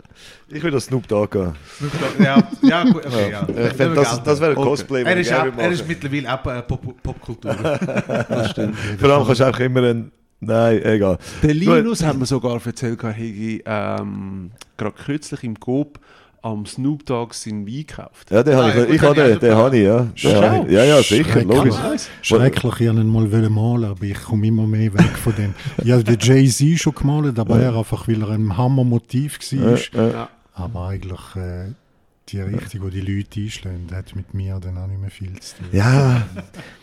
Ich 0.49 0.61
würde 0.61 0.75
als 0.75 0.85
Snoop 0.85 1.07
Dogg 1.07 1.31
gehen. 1.31 1.53
Snoop 1.77 1.91
Dogg. 1.93 2.23
Ja, 2.25 2.43
ja, 2.61 2.83
gut, 2.83 3.05
okay, 3.05 3.31
ja. 3.31 3.47
Ich 3.67 3.73
finde, 3.73 3.95
das, 3.95 4.21
das 4.23 4.41
wäre 4.41 4.51
ein 4.51 4.57
Okay. 4.57 4.67
Cosplay, 4.69 5.03
er, 5.03 5.17
ist 5.17 5.31
auch, 5.33 5.45
er 5.57 5.71
ist 5.71 5.87
mittlerweile 5.87 6.33
auch 6.33 6.45
äh, 6.47 6.61
Pop- 6.63 7.01
Popkultur. 7.03 7.55
Das 8.29 8.51
stimmt. 8.51 8.75
Vor 8.99 9.09
allem 9.09 9.25
kannst 9.25 9.39
du 9.41 9.45
einfach 9.45 9.59
immer 9.61 9.83
ein... 9.83 10.11
Nein, 10.39 10.83
egal. 10.83 11.17
Der 11.41 11.53
Linus 11.53 12.03
hat 12.03 12.17
mir 12.17 12.25
sogar 12.25 12.63
erzählt, 12.63 13.03
er 13.03 13.11
hätte 13.11 13.61
ähm, 13.65 14.51
gerade 14.77 14.95
kürzlich 14.95 15.43
im 15.43 15.59
Coop 15.59 15.99
am 16.43 16.65
Snoop 16.65 17.05
Dogg 17.05 17.33
seinen 17.33 17.65
Wein 17.67 17.85
gekauft. 17.87 18.29
Ja, 18.29 18.43
den 18.43 18.53
Ah, 18.53 18.67
habe 18.67 18.79
ja, 18.79 18.85
ich, 18.85 18.93
ich 18.93 19.01
habe 19.01 19.19
ja, 19.19 19.27
den, 19.29 19.39
den 19.39 19.55
habe 19.55 19.77
ich, 19.77 19.83
ja. 19.83 20.07
Schau. 20.13 20.65
Ja, 20.69 20.83
ja, 20.83 20.97
sicher, 21.01 21.31
Schrecklich. 21.31 21.57
logisch. 21.57 21.75
Schrecklich, 22.21 22.63
ich 22.81 22.87
wollte 22.87 23.01
ihn 23.01 23.07
mal 23.09 23.49
malen, 23.49 23.85
aber 23.85 24.03
ich 24.03 24.21
komme 24.23 24.47
immer 24.47 24.67
mehr 24.67 24.93
weg 24.93 25.17
von 25.17 25.35
dem. 25.35 25.55
Ich 25.83 25.91
habe 25.91 26.03
den 26.03 26.17
Jay-Z 26.19 26.79
schon 26.79 26.93
gemalt, 26.95 27.37
aber 27.39 27.59
er 27.59 27.75
einfach, 27.75 28.07
weil 28.07 28.21
er 28.21 28.29
ein 28.29 28.55
Hammermotiv 28.55 29.39
war. 29.53 30.09
Ja. 30.11 30.29
Aber 30.53 30.87
eigentlich 30.87 31.35
äh, 31.35 31.71
die 32.29 32.41
Richtung, 32.41 32.89
die 32.89 33.01
die 33.01 33.15
Leute 33.17 33.39
einschlagen, 33.39 33.87
hat 33.93 34.15
mit 34.15 34.33
mir 34.33 34.59
dann 34.59 34.77
auch 34.77 34.87
nicht 34.87 34.99
mehr 34.99 35.09
viel 35.09 35.31
zu 35.39 35.55
tun. 35.57 35.65
Ja, 35.71 36.27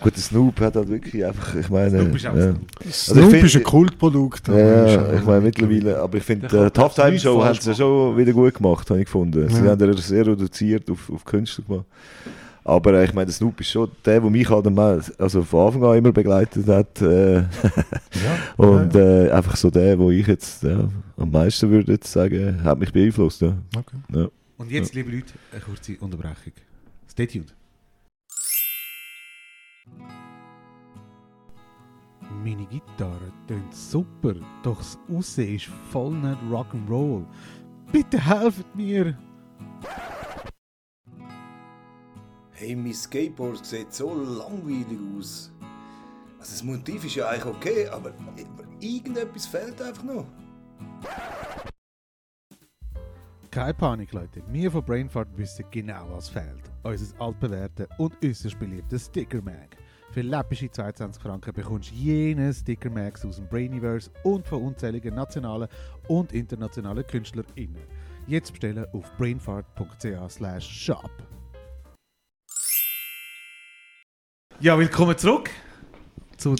gut, 0.00 0.16
der 0.16 0.22
Snoop 0.22 0.60
hat 0.60 0.76
halt 0.76 0.88
wirklich 0.88 1.24
einfach, 1.24 1.54
ich 1.54 1.68
meine... 1.68 1.90
Snoop 2.00 2.14
ist 2.16 2.26
auch 2.26 2.34
ja. 2.36 2.42
Snoop. 2.52 2.92
Snoop 2.92 3.30
find- 3.30 3.44
ist 3.44 3.56
ein 3.56 3.62
Kultprodukt. 3.64 4.48
Ja, 4.48 4.86
ja, 4.86 5.12
ich 5.14 5.24
meine 5.24 5.40
mittlerweile, 5.42 5.98
aber 6.00 6.16
ich 6.18 6.24
finde, 6.24 6.46
äh, 6.46 6.70
die 6.70 6.80
Halftime 6.80 7.10
nichts 7.10 7.22
Show 7.24 7.34
haben 7.38 7.44
falsch 7.46 7.60
sie 7.60 7.74
schon 7.74 8.16
wieder 8.16 8.32
gut 8.32 8.54
gemacht, 8.54 8.88
habe 8.90 9.00
ich 9.00 9.06
gefunden. 9.06 9.48
Sie 9.48 9.64
Ja. 9.64 9.70
haben 9.72 9.80
er 9.80 9.96
sehr 9.98 10.26
reduziert 10.26 10.90
auf, 10.90 11.10
auf 11.10 11.24
Künstler 11.24 11.64
gemacht. 11.66 11.86
Aber 12.66 12.94
äh, 12.94 13.04
ich 13.04 13.12
meine, 13.12 13.26
der 13.26 13.34
Snoop 13.34 13.60
ist 13.60 13.68
schon 13.70 13.90
der, 14.06 14.20
der 14.20 14.30
mich 14.30 14.48
halt 14.48 14.64
meisten- 14.74 15.12
also 15.18 15.42
von 15.42 15.66
Anfang 15.66 15.84
an 15.84 15.98
immer 15.98 16.12
begleitet 16.12 16.66
hat. 16.66 17.02
Äh, 17.02 17.34
Ja, 17.42 17.44
und 18.56 18.94
ja, 18.94 19.00
Äh, 19.26 19.30
einfach 19.32 19.56
so 19.56 19.68
der, 19.70 19.98
wo 19.98 20.10
ich 20.10 20.26
jetzt 20.26 20.62
ja, 20.62 20.88
am 21.18 21.30
meisten 21.30 21.68
würde 21.70 21.92
jetzt 21.92 22.10
sagen, 22.10 22.62
hat 22.64 22.78
mich 22.78 22.90
beeinflusst. 22.92 23.42
Ja. 23.42 23.52
okay. 23.76 24.28
Ja. 24.56 24.64
Und 24.64 24.70
jetzt, 24.70 24.94
liebe 24.94 25.10
Leute, 25.10 25.34
eine 25.52 25.60
kurze 25.60 25.98
Unterbrechung. 25.98 26.52
Stay 27.10 27.26
tuned. 27.26 27.54
Meine 32.42 32.66
Gitarre 32.66 33.32
tönt 33.46 33.74
super, 33.74 34.34
doch 34.62 34.78
das 34.78 34.98
Aussehen 35.08 35.56
ist 35.56 35.66
voll 35.90 36.14
nicht 36.14 36.38
Rock'n'Roll. 36.50 37.24
Bitte 37.92 38.18
helft 38.18 38.74
mir! 38.74 39.16
Hey, 42.52 42.74
mein 42.74 42.94
Skateboard 42.94 43.64
sieht 43.64 43.92
so 43.92 44.14
langweilig 44.14 44.98
aus. 45.18 45.52
Also 46.38 46.52
das 46.52 46.62
Motiv 46.62 47.04
ist 47.04 47.16
ja 47.16 47.28
eigentlich 47.28 47.54
okay, 47.54 47.88
aber 47.88 48.12
irgendetwas 48.80 49.46
fehlt 49.46 49.80
einfach 49.80 50.04
noch. 50.04 50.26
Keine 53.54 53.72
Panik, 53.72 54.12
Leute. 54.12 54.42
Wir 54.48 54.68
von 54.68 54.84
Brainfart 54.84 55.28
wissen 55.36 55.64
genau, 55.70 56.08
was 56.10 56.28
fehlt. 56.28 56.72
Unser 56.82 57.20
altbewährte 57.20 57.88
und 57.98 58.12
äußerst 58.20 58.58
beliebtes 58.58 59.06
Sticker 59.06 59.40
Mag. 59.42 59.76
Für 60.10 60.22
läppische 60.22 60.68
22 60.68 61.22
Franken 61.22 61.52
bekommst 61.52 61.92
du 61.92 61.94
jene 61.94 62.52
Sticker 62.52 62.90
Mags 62.90 63.24
aus 63.24 63.36
dem 63.36 63.46
Brainiverse 63.46 64.10
und 64.24 64.44
von 64.44 64.60
unzähligen 64.60 65.14
nationalen 65.14 65.68
und 66.08 66.32
internationalen 66.32 67.06
KünstlerInnen. 67.06 67.84
Jetzt 68.26 68.50
bestellen 68.50 68.86
auf 68.92 69.16
brainfart.ch 69.18 70.60
shop. 70.60 71.12
Ja, 74.58 74.76
willkommen 74.76 75.16
zurück 75.16 75.48
zu 76.38 76.56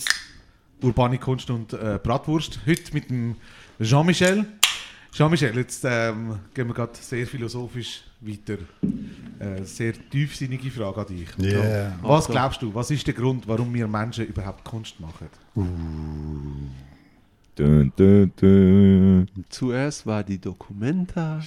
Urbane 0.80 1.18
Kunst 1.18 1.51
und 1.51 1.72
äh, 1.72 1.99
Bratwurst. 2.01 2.61
Heute 2.64 2.95
mit 2.95 3.11
dem 3.11 3.34
Jean-Michel. 3.80 4.47
Jean-Michel, 5.14 5.56
jetzt 5.56 5.84
ähm, 5.84 6.40
gehen 6.52 6.66
wir 6.66 6.74
gerade 6.74 6.90
sehr 7.00 7.24
philosophisch 7.24 8.02
weiter. 8.20 8.58
Äh, 9.38 9.62
sehr 9.62 9.92
tiefsinnige 10.10 10.68
Frage 10.72 11.02
an 11.02 11.06
dich. 11.06 11.28
Yeah. 11.38 11.92
Was 12.02 12.26
glaubst 12.26 12.60
du, 12.60 12.74
was 12.74 12.90
ist 12.90 13.06
der 13.06 13.14
Grund, 13.14 13.46
warum 13.46 13.72
wir 13.72 13.86
Menschen 13.86 14.26
überhaupt 14.26 14.64
Kunst 14.64 14.98
machen? 14.98 15.28
Dun, 17.54 17.92
dun, 17.94 18.32
dun. 18.40 19.28
Zuerst 19.50 20.04
war 20.04 20.24
die 20.24 20.40
Documenta. 20.40 21.40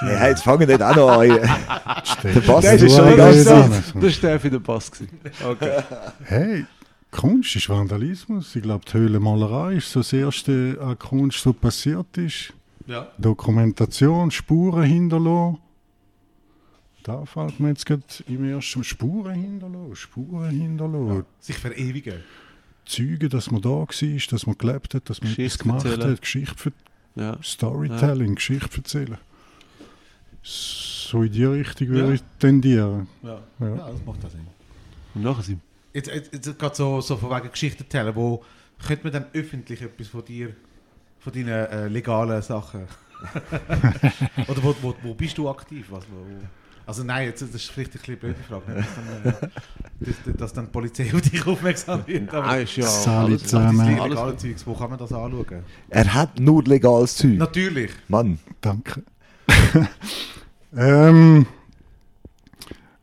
Hey, 0.00 0.16
hey, 0.16 0.30
jetzt 0.30 0.42
fangen 0.42 0.66
nicht 0.66 0.82
auch 0.82 0.96
noch 0.96 1.10
an. 1.10 1.28
Der 1.28 2.40
Bass 2.40 2.64
Das 2.64 2.82
ist 2.82 2.96
schon 2.96 3.08
die 3.08 3.16
ganze 3.16 3.44
Zeit. 3.44 3.70
Das 3.70 4.22
war 4.22 4.30
der 4.30 4.40
für 4.40 4.50
den 4.50 4.62
Bass. 4.64 4.90
gewesen. 4.90 5.20
Okay. 5.44 5.82
Hey, 6.24 6.66
Kunst 7.12 7.54
ist 7.54 7.68
Vandalismus. 7.68 8.56
Ich 8.56 8.62
glaube, 8.62 8.84
die 8.84 8.98
Höhlenmalerei 8.98 9.74
ist 9.74 9.92
so 9.92 10.00
das 10.00 10.12
Erste 10.12 10.76
an 10.80 10.98
Kunst, 10.98 11.46
was 11.46 11.54
passiert 11.54 12.18
ist. 12.18 12.52
Ja. 12.90 13.08
Dokumentation, 13.18 14.30
Spuren 14.30 14.82
hinterlassen. 14.82 15.58
Da 17.02 17.24
fällt 17.24 17.58
mir 17.60 17.68
jetzt 17.68 17.86
gerade 17.86 18.02
im 18.26 18.44
ersten 18.44 18.84
Spuren 18.84 19.34
hinterlassen. 19.34 19.96
Spuren 19.96 20.50
hinterlassen. 20.50 21.24
Sich 21.40 21.56
verewigen. 21.56 22.20
Zeugen, 22.84 23.28
dass 23.30 23.50
man 23.50 23.62
da 23.62 23.68
war, 23.70 23.86
dass 23.86 24.46
man 24.46 24.58
gelebt 24.58 24.94
hat, 24.94 25.08
dass 25.08 25.20
man 25.22 25.30
etwas 25.30 25.36
Geschichte 25.36 25.62
gemacht 25.62 25.84
erzählen. 25.86 26.10
hat. 26.12 26.20
Geschichte, 26.20 26.72
Ja. 27.14 27.38
Storytelling, 27.42 28.34
Geschichte 28.34 28.76
erzählen. 28.78 29.18
So 30.42 31.22
in 31.22 31.32
die 31.32 31.44
Richtung 31.44 31.88
würde 31.88 32.08
Ja. 32.08 32.14
ich 32.14 32.22
tendieren. 32.38 33.06
Ja. 33.22 33.40
Ja. 33.60 33.68
ja, 33.68 33.90
das 33.92 34.04
macht 34.04 34.24
auch 34.24 34.30
Sinn. 34.30 34.46
Und 35.14 35.22
nachher 35.22 35.42
sind 35.42 35.60
Jetzt, 35.92 36.06
jetzt, 36.08 36.32
jetzt 36.32 36.58
gerade 36.58 36.74
so, 36.76 37.00
so 37.00 37.16
von 37.16 37.30
wegen 37.30 37.50
Geschichten 37.50 37.82
erzählen, 37.82 38.14
wo 38.14 38.44
könnte 38.86 39.02
man 39.04 39.12
dann 39.12 39.26
öffentlich 39.32 39.82
etwas 39.82 40.06
von 40.08 40.24
dir, 40.24 40.54
von 41.20 41.32
deinen 41.32 41.48
äh, 41.48 41.88
legalen 41.88 42.42
Sachen? 42.42 42.82
Oder 44.48 44.62
wo, 44.62 44.74
wo, 44.80 44.94
wo 45.02 45.14
bist 45.14 45.36
du 45.38 45.48
aktiv? 45.48 45.86
Was, 45.90 46.04
wo, 46.10 46.24
Also 46.86 47.04
nein, 47.04 47.26
jetzt, 47.28 47.42
das 47.42 47.50
ist 47.50 47.70
vielleicht 47.70 47.92
ein 47.94 47.98
bisschen 47.98 48.16
blöde 48.18 48.38
Frage. 48.48 48.74
Dass 48.74 48.86
dann, 48.96 49.32
äh, 49.32 49.48
dass, 50.00 50.36
dass 50.38 50.52
dann 50.54 50.64
die 50.66 50.70
Polizei 50.72 51.12
auf 51.14 51.20
dich 51.20 51.46
aufmerksam 51.46 52.02
wird. 52.06 52.32
Aber 52.32 52.46
Nein, 52.46 52.62
ist 52.62 52.76
ja 52.76 52.86
alles, 52.86 53.42
zusammen. 53.42 53.78
das 53.78 54.00
alles- 54.00 54.08
legale 54.10 54.36
Zeugs, 54.38 54.66
wo 54.66 54.74
kann 54.74 54.90
man 54.90 54.98
das 54.98 55.12
anschauen? 55.12 55.62
Er 55.90 56.14
hat 56.14 56.40
nur 56.40 56.64
legales 56.64 57.16
Zeug. 57.16 57.36
Natürlich. 57.36 57.90
Mann. 58.08 58.38
Danke. 58.62 59.02
ähm, 60.76 61.46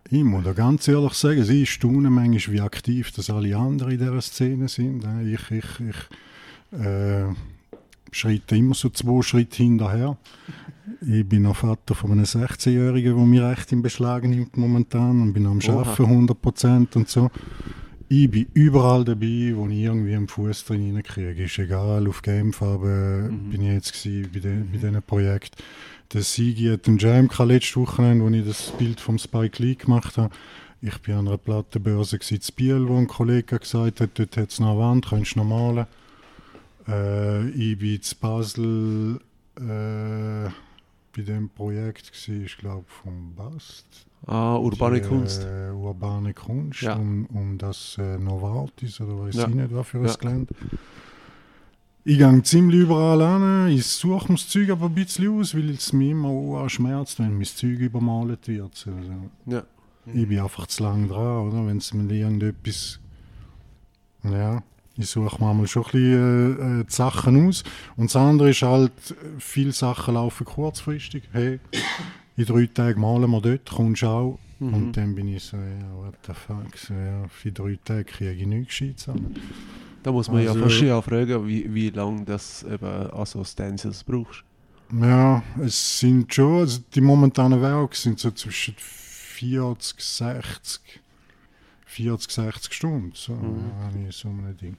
ich 0.10 0.24
muss 0.24 0.44
da 0.46 0.54
ganz 0.54 0.88
ehrlich 0.88 1.14
sagen, 1.14 1.44
sie 1.44 1.66
staunen 1.66 2.12
manchmal, 2.14 2.56
wie 2.56 2.62
aktiv 2.62 3.12
das 3.12 3.30
alle 3.30 3.56
anderen 3.56 3.92
in 3.92 4.00
dieser 4.00 4.22
Szene 4.22 4.68
sind. 4.68 5.04
äh. 5.04 5.34
Ich, 5.34 5.52
ich, 5.52 5.66
ich 5.82 6.80
äh, 6.80 7.26
schreite 8.12 8.56
immer 8.56 8.74
so 8.74 8.90
zwei 8.90 9.22
Schritte 9.22 9.58
hinterher. 9.58 10.18
Ich 11.02 11.28
bin 11.28 11.44
noch 11.44 11.58
Vater 11.58 11.94
von 11.96 12.12
einem 12.12 12.24
16-Jährigen, 12.24 13.16
der 13.16 13.26
mich 13.26 13.42
recht 13.42 13.72
in 13.72 13.82
Beschlag 13.82 14.24
nimmt 14.24 14.58
momentan 14.58 15.22
und 15.22 15.34
bin 15.34 15.46
am. 15.46 15.60
Arbeiten 15.60 16.28
100% 16.28 16.96
und 16.96 17.10
so. 17.10 17.30
Ich 18.10 18.32
bin 18.32 18.48
überall 18.54 19.04
dabei, 19.04 19.52
wo 19.54 19.68
ich 19.68 19.80
irgendwie 19.80 20.16
einen 20.16 20.30
Fuß 20.30 20.64
drin 20.64 20.96
reinkriege. 20.96 21.44
Ist 21.44 21.60
egal, 21.60 22.08
auf 22.08 22.22
Gamefarbe 22.22 23.30
bin 23.52 23.62
ich 23.62 23.74
jetzt 23.74 24.04
bei, 24.04 24.40
de, 24.40 24.64
bei 24.64 24.78
diesem 24.78 25.04
Projekt. 25.04 25.62
Der 26.14 26.22
Sigi 26.22 26.70
hat 26.70 26.88
einen 26.88 27.00
Jam 27.00 27.30
letztes 27.40 27.76
Wochenende, 27.76 28.24
wo 28.24 28.30
ich 28.30 28.46
das 28.46 28.72
Bild 28.78 29.02
vom 29.02 29.18
Spike 29.18 29.62
Lee 29.62 29.76
gemacht 29.76 30.18
habe. 30.18 30.34
Ich 30.82 30.98
bin 31.00 31.16
an 31.16 31.28
einer 31.28 31.38
Plattenbörse 31.38 32.18
in 32.30 32.40
Biel, 32.56 32.88
wo 32.88 32.98
ein 32.98 33.08
Kollege 33.08 33.60
gesagt 33.60 34.00
hat, 34.00 34.12
dort 34.14 34.38
hat 34.38 34.52
es 34.52 34.60
noch 34.62 34.72
eine 34.72 34.80
Wand, 34.80 35.10
könntest 35.10 35.36
du 35.36 35.40
noch 35.40 35.46
malen. 35.46 35.86
Äh, 36.88 37.50
ich 37.50 37.78
bin 37.78 37.96
in 37.96 38.02
Basel 38.22 39.20
äh, 39.58 40.50
bei 41.16 41.22
dem 41.24 41.50
Projekt, 41.50 42.12
gewesen, 42.12 42.46
ich 42.46 42.58
glaube 42.58 42.86
vom 42.88 43.34
Bast. 43.36 43.86
Ah, 44.26 44.56
urbane 44.58 45.02
Die, 45.02 45.08
Kunst. 45.08 45.44
Äh, 45.44 45.72
urbane 45.72 46.34
Kunst, 46.34 46.82
Ja. 46.82 46.96
um, 46.96 47.26
um 47.28 47.58
das 47.58 47.98
äh, 48.00 48.18
Novartis 48.18 49.00
oder 49.02 49.20
weiß 49.20 49.36
Ja. 49.36 49.48
ich 49.48 49.56
nicht, 49.56 49.74
was 49.74 49.88
für 49.88 50.00
ein 50.00 50.06
Ja. 50.06 50.14
Gelände. 50.16 50.56
Ich 52.04 52.18
gehe 52.18 52.44
ziemlich 52.44 52.80
überall 52.82 53.22
an, 53.22 53.68
ich 53.68 53.86
suche 53.86 54.32
mir 54.32 54.38
das 54.38 54.48
Zeug 54.48 54.70
aber 54.70 54.86
ein 54.86 54.96
bisschen 54.96 55.28
aus, 55.38 55.54
weil 55.54 55.70
es 55.72 55.92
mich 55.92 56.12
immer 56.12 56.30
auch 56.30 56.70
schmerzt, 56.70 57.20
wenn 57.20 57.36
mein 57.36 57.44
Zeug 57.44 57.80
übermalt 57.80 58.48
wird. 58.48 58.88
Also, 58.88 59.12
Ja. 59.46 59.64
ich 60.06 60.28
bin 60.28 60.40
einfach 60.40 60.68
zu 60.68 60.84
lang 60.84 61.10
dran, 61.10 61.48
oder? 61.50 61.68
Wenn 61.68 61.78
es 61.78 61.94
mir 61.94 62.10
irgendetwas. 62.14 63.00
Ja, 64.24 64.64
ich 64.98 65.10
suche 65.10 65.38
manchmal 65.40 65.68
schon 65.68 65.84
ein 65.84 65.92
bisschen 65.92 66.60
äh, 66.60 66.80
äh, 66.82 66.84
die 66.86 66.94
Sachen 66.94 67.48
aus. 67.48 67.64
Und 67.96 68.06
das 68.10 68.16
andere 68.16 68.50
ist 68.50 68.62
halt, 68.62 68.92
viele 69.40 69.72
Sachen 69.72 70.14
laufen 70.16 70.46
kurzfristig. 70.46 71.24
Hey, 71.32 71.60
in 72.36 72.46
drei 72.46 72.66
Tagen 72.68 73.02
malen 73.02 73.30
wir 73.32 73.42
dort, 73.42 73.70
kommst 73.70 74.02
du 74.02 74.08
auch. 74.08 74.40
Mhm. 74.60 74.74
Und 74.74 74.98
dann 74.98 75.14
bin 75.16 75.28
ich 75.28 75.44
so, 75.44 75.58
ja, 75.58 75.94
what 75.96 76.16
the 76.26 76.34
fuck, 76.34 76.76
so, 76.78 76.94
ja, 76.94 77.28
für 77.30 77.52
drei 77.52 77.78
Tage 77.84 78.06
kriege 78.06 78.32
ich 78.32 78.48
nichts 78.48 78.70
Gescheites 78.70 79.08
an. 79.10 79.36
Da 80.04 80.12
muss 80.12 80.30
man 80.32 80.44
ja 80.44 80.52
Also- 80.52 80.64
fast 80.64 80.82
ja 80.82 81.02
fragen, 81.02 81.48
wie, 81.48 81.72
wie 81.74 81.90
lange 81.92 82.24
das 82.26 82.64
eben 82.64 82.86
also 83.12 83.44
Stencils 83.44 84.04
brauchst. 84.04 84.44
Ja, 85.00 85.44
es 85.62 86.00
sind 86.00 86.34
schon, 86.34 86.60
also 86.60 86.80
die 86.96 87.02
momentanen 87.02 87.62
Werke 87.62 87.96
sind 87.96 88.20
so 88.20 88.32
zwischen 88.32 88.74
40, 88.78 90.00
60, 90.00 90.82
40, 91.86 92.32
60 92.32 92.74
Stunden. 92.74 93.12
So, 93.14 93.34
Mhm. 93.34 93.72
habe 93.84 94.00
ich 94.08 94.16
so 94.16 94.30
ein 94.30 94.56
Ding. 94.62 94.78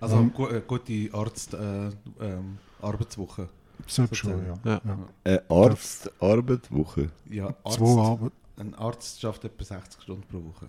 Also 0.00 0.16
Ähm, 0.16 0.32
gu 0.32 0.46
äh, 0.46 0.62
gute 0.66 1.10
Arzt, 1.12 1.54
äh, 1.54 1.90
ähm, 2.20 2.58
Arbeitswoche. 2.80 3.48
Sollte 3.86 4.14
schon, 4.14 4.46
ja. 4.46 4.54
Ja. 4.64 4.80
ja. 4.84 4.98
Eine 5.24 5.42
Arztarbeitwoche. 5.50 7.10
Ja, 7.28 7.54
Arzt, 7.64 7.78
Zwei 7.78 8.02
Arbeit, 8.02 8.32
ein 8.56 8.74
Arzt 8.74 9.20
schafft 9.20 9.44
etwa 9.44 9.64
60 9.64 10.02
Stunden 10.02 10.22
pro 10.28 10.38
Woche. 10.44 10.66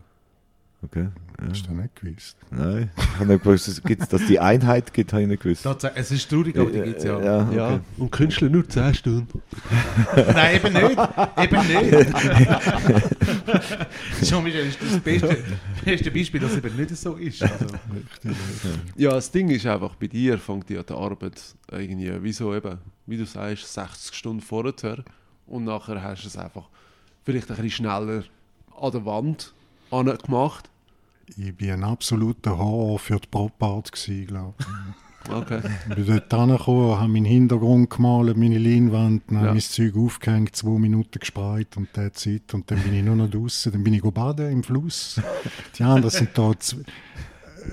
Okay. 0.84 1.10
hast 1.40 1.62
Ja. 1.68 1.68
du 1.74 1.80
nicht 1.82 1.96
gewusst. 1.96 2.38
Nein. 2.50 2.90
Ich 2.98 3.20
habe 3.20 3.26
nicht 3.34 3.44
gewusst, 3.44 3.68
dass- 3.68 3.84
gibt's- 3.84 4.08
dass 4.10 4.26
die 4.26 4.40
Einheit 4.40 4.92
gibt, 4.94 5.14
habe 5.14 5.22
ich 5.22 5.28
nicht 5.28 5.44
gewusst. 5.44 5.62
Tatsächlich, 5.64 6.00
es 6.02 6.12
ist 6.12 6.30
traurig, 6.30 6.58
aber 6.58 6.72
die 6.72 6.82
gibt 6.82 6.98
es 6.98 7.04
ja. 7.04 7.22
Ja, 7.22 7.46
okay. 7.48 7.56
Ja, 7.56 7.80
und 7.98 8.12
Künstler 8.12 8.50
nur 8.50 8.68
10 8.68 8.94
Stunden. 8.96 9.42
Nein, 10.16 10.56
eben 10.56 10.74
nicht. 10.74 10.98
Eben 11.38 11.68
nicht. 11.68 12.14
Jean-Michel 14.24 14.68
ist 14.68 14.80
das 14.82 15.00
beste, 15.00 15.38
beste 15.86 16.12
Beispiel, 16.12 16.40
dass 16.42 16.52
es 16.52 16.58
eben 16.58 16.76
nicht 16.76 16.96
so 16.98 17.16
ist. 17.16 17.44
Also. 17.44 17.66
Ja, 18.96 19.12
das 19.12 19.32
Ding 19.32 19.50
ist 19.50 19.66
einfach, 19.66 19.96
bei 19.96 20.08
dir 20.08 20.38
fängt 20.38 20.70
ja 20.70 20.84
die 20.84 20.94
Arbeit 20.94 21.42
irgendwie, 21.72 22.12
wieso 22.22 22.56
eben, 22.56 22.78
wie 23.06 23.18
du 23.18 23.26
sagst, 23.26 23.72
60 23.74 24.16
Stunden 24.16 24.42
vorher 24.42 25.04
und 25.48 25.64
nachher 25.66 26.02
hast 26.02 26.24
du 26.24 26.28
es 26.28 26.38
einfach 26.38 26.70
vielleicht 27.24 27.50
ein 27.50 27.56
bisschen 27.58 27.70
schneller 27.86 28.24
an 28.80 28.92
der 28.92 29.06
Wand 29.06 29.54
gemacht. 30.24 30.70
Ich 31.38 31.56
bin 31.56 31.72
ein 31.72 31.84
absoluter 31.84 32.58
Horror 32.58 33.00
für 33.00 33.20
die 33.20 33.28
Prop-Art, 33.30 33.92
glaube 34.28 34.54
ich. 34.60 34.66
Okay. 35.32 35.62
Ich 35.90 35.96
bin 35.96 36.06
dort 36.08 36.34
angekommen, 36.34 36.98
habe 37.00 37.08
meinen 37.08 37.26
Hintergrund 37.26 37.90
gemalt, 37.92 38.36
meine 38.38 38.58
Leinwand, 38.58 39.24
dann 39.28 39.36
Ja. 39.36 39.42
habe 39.44 39.52
mein 39.52 39.60
Zeug 39.62 39.96
aufgehängt, 39.96 40.56
zwei 40.56 40.80
Minuten 40.80 41.20
gespreit 41.20 41.78
und 41.78 41.96
der 41.96 42.12
Zeit. 42.14 42.54
Und 42.54 42.70
dann 42.72 42.80
bin 42.82 42.94
ich 42.96 43.04
nur 43.04 43.16
noch 43.16 43.30
draußen, 43.30 43.72
dann 43.72 43.84
bin 43.84 43.94
ich 43.94 44.02
baden 44.02 44.52
im 44.52 44.64
Fluss. 44.64 45.22
Die 45.78 45.84
anderen 45.84 46.10
sind 46.10 46.30
da. 46.34 46.52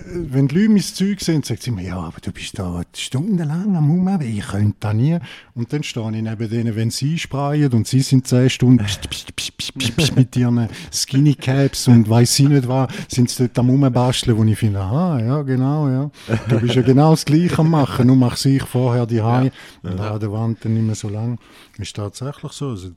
Wenn 0.07 0.49
die 0.49 0.55
Leute 0.55 0.71
mein 0.71 0.83
Zeug 0.83 1.21
sehen, 1.21 1.43
sagen 1.43 1.61
sie 1.61 1.71
mir, 1.71 1.85
ja, 1.85 1.99
aber 1.99 2.21
du 2.21 2.31
bist 2.33 2.59
da 2.59 2.83
stundenlang 2.95 3.77
am 3.77 3.91
Umweg, 3.91 4.29
ich 4.29 4.47
könnte 4.47 4.77
da 4.81 4.93
nie. 4.93 5.19
Und 5.55 5.73
dann 5.73 5.83
stehe 5.83 6.07
ich 6.11 6.23
neben 6.23 6.51
denen, 6.51 6.77
wenn 6.77 6.91
sie 6.91 7.19
sprayen 7.19 7.73
und 7.73 7.87
sie 7.87 8.01
sind 8.01 8.27
zehn 8.27 8.49
Stunden 8.49 8.85
pst, 8.85 9.09
pst, 9.11 9.37
pst, 9.37 10.17
mit 10.17 10.37
ihren 10.37 10.69
Skinny 10.93 11.35
Caps 11.35 11.89
und 11.89 12.09
weiß 12.09 12.35
sie 12.35 12.47
nicht 12.47 12.69
was, 12.69 12.93
sind 13.09 13.31
sie 13.31 13.45
dort 13.45 13.59
am 13.59 13.71
Umbasteln, 13.71 14.37
wo 14.37 14.45
ich 14.45 14.59
finde, 14.59 14.81
aha, 14.81 15.21
ja, 15.21 15.43
genau, 15.43 15.89
ja. 15.89 16.11
Du 16.49 16.61
bist 16.61 16.75
ja 16.75 16.83
genau 16.83 17.11
das 17.11 17.25
Gleiche 17.25 17.59
am 17.59 17.71
machen, 17.71 18.07
nur 18.07 18.17
mache 18.17 18.49
ich 18.49 18.63
vorher 18.63 19.07
die 19.07 19.21
Hause 19.21 19.53
und 19.83 20.01
an 20.01 20.21
der 20.21 20.33
Wand 20.33 20.65
dann 20.65 20.75
nicht 20.75 20.87
mehr 20.87 20.95
so 20.95 21.09
lang. 21.09 21.39
Ist 21.79 21.97
tatsächlich 21.97 22.53
so. 22.53 22.71
Also, 22.71 22.91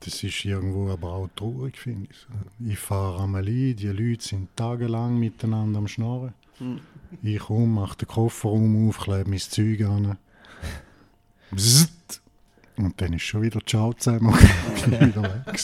das 0.00 0.22
ist 0.22 0.44
irgendwo 0.44 0.90
aber 0.90 1.12
auch 1.12 1.28
traurig, 1.36 1.78
finde 1.78 2.08
ich. 2.10 2.70
Ich 2.72 2.78
fahre 2.78 3.22
einmal 3.22 3.42
ein, 3.46 3.76
die 3.76 3.86
Leute 3.88 4.22
sind 4.24 4.54
tagelang 4.56 5.18
miteinander 5.18 5.78
am 5.78 5.88
Schnorren. 5.88 6.32
Ich 7.22 7.38
komme, 7.38 7.66
mache 7.66 7.98
den 7.98 8.08
Kofferraum 8.08 8.88
auf, 8.88 8.98
klebe 8.98 9.28
mein 9.30 9.38
Zeug 9.38 9.80
an. 9.82 10.16
Bzzzt. 11.50 12.22
Und 12.76 12.98
dann 13.00 13.12
ist 13.12 13.22
schon 13.22 13.42
wieder 13.42 13.60
Ciao 13.66 13.92
zusammen 13.92 14.32
wieder 14.86 15.22
weg. 15.22 15.60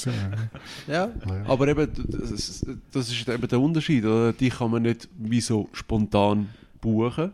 Ja, 0.87 1.09
Ja. 1.09 1.11
aber 1.47 1.68
eben, 1.68 1.89
das 2.09 2.30
ist, 2.30 2.66
das 2.93 3.09
ist 3.11 3.26
eben 3.28 3.49
der 3.49 3.59
Unterschied. 3.61 4.05
Oder? 4.05 4.32
Die 4.34 4.51
kann 4.51 4.70
man 4.70 4.82
nicht 4.82 5.09
wie 5.16 5.41
so 5.41 5.68
spontan 5.72 6.49
buchen, 6.80 7.32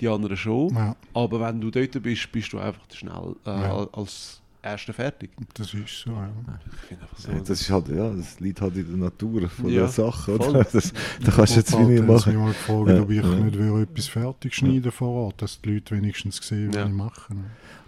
die 0.00 0.08
anderen 0.08 0.36
schon. 0.36 0.74
Ja, 0.74 0.96
Aber 1.12 1.38
wenn 1.40 1.60
du 1.60 1.70
dort 1.70 2.02
bist, 2.02 2.32
bist 2.32 2.52
du 2.52 2.58
einfach 2.58 2.82
schnell 2.92 3.36
äh, 3.46 3.50
Ja. 3.50 3.86
als 3.92 4.40
Erster 4.64 4.94
fertig. 4.94 5.30
das 5.54 5.74
ist 5.74 6.00
so. 6.04 6.10
Ja. 6.12 6.32
Ich 6.72 6.80
finde 6.88 7.02
einfach 7.02 7.18
so. 7.18 7.30
Ja, 7.32 7.38
Das 7.40 7.60
ist 7.60 7.70
halt, 7.70 7.88
ja, 7.88 8.10
das 8.10 8.40
liegt 8.40 8.60
halt 8.62 8.76
in 8.76 8.86
der 8.88 8.96
Natur 8.96 9.46
von 9.50 9.68
Ja, 9.68 9.80
der 9.80 9.88
Sache, 9.88 10.32
oder? 10.38 10.64
Das, 10.64 10.92
da 11.22 11.30
kannst 11.32 11.54
du 11.54 11.60
jetzt 11.60 11.72
wie 11.78 11.82
nicht 11.84 12.02
Hat 12.02 12.08
mich 12.08 12.26
machen. 12.26 12.36
mal 12.38 12.48
gefragt, 12.48 12.88
Ja, 12.88 13.02
ob 13.02 13.10
ich 13.10 13.16
ja. 13.22 13.26
nicht 13.44 13.58
will, 13.58 13.82
etwas 13.82 14.06
fertig 14.08 14.54
schneiden 14.54 14.90
vor 14.90 15.08
Ort, 15.26 15.42
dass 15.42 15.60
die 15.60 15.74
Leute 15.74 15.94
wenigstens 15.96 16.36
sehen, 16.38 16.68
was 16.68 16.76
Ja. 16.76 16.86
ich 16.86 16.92
mache. 16.92 17.34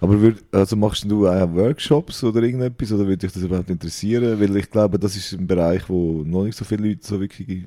Aber 0.03 0.21
würd, 0.21 0.45
also 0.53 0.77
machst 0.77 1.11
du 1.11 1.27
auch 1.27 1.55
Workshops 1.55 2.23
oder 2.23 2.43
irgendetwas, 2.43 2.93
oder 2.93 3.05
würde 3.07 3.17
dich 3.17 3.33
das 3.33 3.43
überhaupt 3.43 3.71
interessieren? 3.71 4.39
Weil 4.39 4.55
ich 4.57 4.71
glaube, 4.71 4.99
das 4.99 5.17
ist 5.17 5.33
ein 5.33 5.47
Bereich, 5.47 5.89
wo 5.89 6.23
noch 6.27 6.45
nicht 6.45 6.59
so 6.59 6.65
viele 6.67 6.89
Leute 6.89 7.07
so 7.07 7.19
wirklich... 7.19 7.65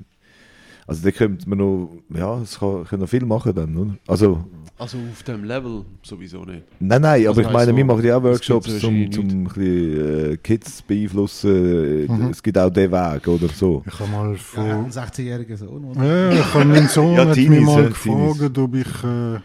Also 0.90 1.04
da 1.04 1.10
könnte 1.12 1.48
man 1.48 1.58
noch, 1.58 1.88
ja, 2.12 2.40
es 2.42 2.58
kann, 2.58 2.84
können 2.84 3.02
noch 3.02 3.08
viel 3.08 3.24
machen 3.24 3.54
dann, 3.54 3.76
oder? 3.76 3.94
Also, 4.08 4.44
Also 4.76 4.98
auf 4.98 5.22
dem 5.22 5.44
Level 5.44 5.84
sowieso 6.02 6.44
nicht. 6.44 6.64
nein, 6.80 7.00
nein, 7.02 7.20
aber 7.20 7.28
Also 7.28 7.40
ich 7.42 7.46
meine, 7.46 7.58
heisst 7.58 7.76
wir 7.76 7.84
so, 7.84 7.86
machen 7.86 8.04
ja 8.04 8.16
auch 8.16 8.22
Workshops, 8.24 8.80
so 8.80 8.88
um, 8.88 8.94
ein 8.94 9.10
bisschen, 9.44 10.32
äh, 10.32 10.36
Kids 10.38 10.78
zu 10.78 10.82
beeinflussen. 10.88 12.06
Mhm. 12.08 12.30
Es 12.32 12.42
gibt 12.42 12.58
auch 12.58 12.70
den 12.70 12.90
Weg, 12.90 13.28
oder 13.28 13.48
so. 13.48 13.84
Ich 13.86 14.00
habe 14.00 14.10
mal 14.10 14.32
ja, 14.32 14.36
vor... 14.38 14.64
einen 14.64 14.90
16-jährigen 14.90 15.56
Sohn, 15.56 15.84
oder? 15.84 16.04
Ja, 16.04 16.32
ich 16.40 16.54
habe 16.54 16.64
meinen 16.64 16.88
Sohn 16.96 17.14
Ja, 17.14 17.20
hat 17.20 17.28
mich 17.28 17.36
Teenies, 17.36 17.66
mal 17.66 17.84
ja, 17.84 17.90
Teenies. 17.90 18.38
gefragt, 18.38 18.58
ob 18.58 18.74
ich 18.74 19.04
äh. 19.04 19.40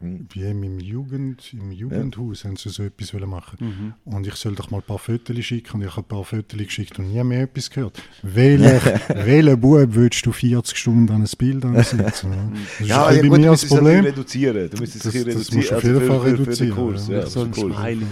Wie 0.00 0.46
haben 0.46 0.62
im 0.62 0.80
Jugend, 0.80 1.52
im 1.52 1.72
Jugendhaus 1.72 2.44
haben 2.44 2.56
sie 2.56 2.70
so 2.70 2.82
etwas 2.82 3.12
machen. 3.12 3.58
Mhm. 3.60 3.94
Und 4.12 4.26
ich 4.26 4.34
soll 4.36 4.54
doch 4.54 4.70
mal 4.70 4.78
ein 4.78 4.82
paar 4.82 4.98
Fotos 4.98 5.36
schicken 5.44 5.74
und 5.76 5.82
ich 5.82 5.90
habe 5.94 6.00
ein 6.06 6.08
paar 6.08 6.24
Fotos 6.24 6.58
geschickt 6.58 6.98
und 6.98 7.12
nie 7.12 7.22
mehr 7.22 7.42
etwas 7.42 7.68
gehört. 7.68 8.02
Welcher 8.22 8.80
welcher 9.26 9.56
Bub 9.58 9.94
würdest 9.94 10.24
du 10.24 10.32
40 10.32 10.76
Stunden 10.76 11.12
an 11.12 11.22
ein 11.22 11.28
Bild 11.36 11.64
ansetzen? 11.66 12.32
ja? 12.32 12.50
Das 12.50 12.80
ist 12.80 12.88
Ja, 12.88 13.06
ein 13.06 13.16
ja 13.16 13.22
gut, 13.22 13.30
bei 13.30 13.36
du 13.36 13.42
mir 13.42 13.50
das 13.50 13.66
Problem. 13.66 14.04
reduzieren. 14.06 14.70
Du 14.70 14.76
musst 14.78 14.96
es 14.96 15.02
Das- 15.02 15.12
bisschen 15.12 15.26
das 15.26 15.34
reduzieren. 15.36 15.56
musst 15.58 15.70
du 15.70 15.74
auf 15.76 15.84
also 15.84 15.92
jeden 15.92 16.06
Fall 16.08 16.24
den 16.30 16.36
reduzieren, 16.44 16.70
Kurs, 16.74 17.08
ja. 17.08 17.14
ja, 17.20 17.26
so 17.26 17.40
ein 17.42 17.50
ist. 17.50 17.56
Smiley. 17.60 18.06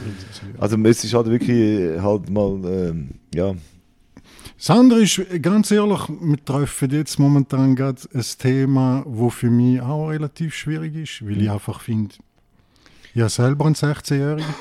Also 0.59 0.77
es 0.85 1.05
ist 1.05 1.15
halt 1.15 1.27
wirklich 1.27 2.01
halt 2.03 2.29
mal, 2.31 2.61
ähm, 2.67 3.09
ja, 3.35 3.55
Das 4.59 4.71
andere 4.71 5.03
ist, 5.03 5.21
ganz 5.41 5.71
ehrlich, 5.71 6.01
wir 6.09 6.45
treffen 6.45 6.91
jetzt 6.91 7.19
momentan 7.19 7.77
gerade 7.77 8.03
ein 8.13 8.25
Thema, 8.39 9.05
das 9.07 9.35
für 9.35 9.51
mich 9.51 9.81
auch 9.81 10.09
relativ 10.09 10.55
schwierig 10.55 10.97
ist, 10.97 11.23
weil 11.25 11.37
Mhm. 11.37 11.41
ich 11.43 11.51
einfach 11.51 11.81
finde, 11.81 12.17
ich 13.15 13.21
habe 13.21 13.31
selber 13.31 13.67
einen 13.67 13.77
16-Jährigen. 13.77 14.55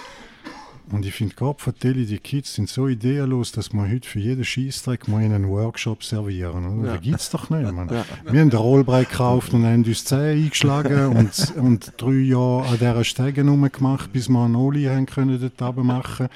Und 0.89 1.05
ich 1.05 1.13
finde, 1.13 1.35
Gott 1.35 1.61
vertelle, 1.61 2.05
die 2.05 2.17
Kids 2.17 2.55
sind 2.55 2.69
so 2.69 2.87
ideenlos, 2.87 3.51
dass 3.51 3.73
man 3.73 3.91
heute 3.91 4.07
für 4.07 4.19
jeden 4.19 4.45
Scheißdreck 4.45 5.07
mal 5.07 5.21
einen 5.21 5.49
Workshop 5.49 6.03
servieren. 6.03 6.79
Oder? 6.79 6.87
Ja. 6.87 6.93
Das 6.95 7.01
gibt 7.03 7.19
es 7.19 7.29
doch 7.29 7.49
nicht. 7.49 7.71
Man. 7.71 7.89
Ja. 7.89 8.05
Wir 8.29 8.39
haben 8.41 8.49
den 8.49 8.59
Rollbrei 8.59 9.03
gekauft 9.03 9.53
und 9.53 9.65
haben 9.65 9.83
uns 9.83 10.05
Zähne 10.05 10.43
eingeschlagen 10.43 11.05
und, 11.17 11.53
und 11.57 11.93
drei 11.97 12.11
Jahre 12.13 12.67
an 12.67 12.77
dieser 12.77 13.03
Stege 13.03 13.43
rumgemacht, 13.45 14.13
bis 14.13 14.29
wir 14.29 14.45
eine 14.45 14.57
Oli 14.57 14.83
haben 14.85 15.05
können 15.05 15.39
dort 15.39 15.61
runter 15.61 15.83
machen 15.83 16.27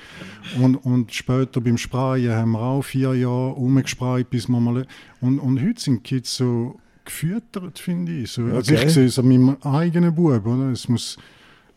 und, 0.59 0.75
und 0.75 1.13
später 1.13 1.61
beim 1.61 1.77
Sprayen 1.77 2.33
haben 2.33 2.51
wir 2.51 2.59
auch 2.59 2.81
vier 2.81 3.13
Jahre 3.13 3.51
rumgesprayt, 3.51 4.29
bis 4.29 4.47
wir 4.49 4.59
mal... 4.59 4.85
Und, 5.21 5.39
und 5.39 5.61
heute 5.61 5.79
sind 5.79 5.99
die 5.99 6.15
Kids 6.15 6.35
so 6.35 6.79
gefüttert, 7.05 7.79
finde 7.79 8.11
ich. 8.11 8.31
So, 8.31 8.43
Also 8.43 8.73
Okay. 8.73 8.85
ich 8.85 8.93
sehe 8.93 9.05
es 9.05 9.19
an 9.19 9.27
meinem 9.27 9.57
eigenen 9.61 10.13
Bub. 10.13 10.45
Oder? 10.45 10.71
Es, 10.71 10.87
muss, 10.87 11.17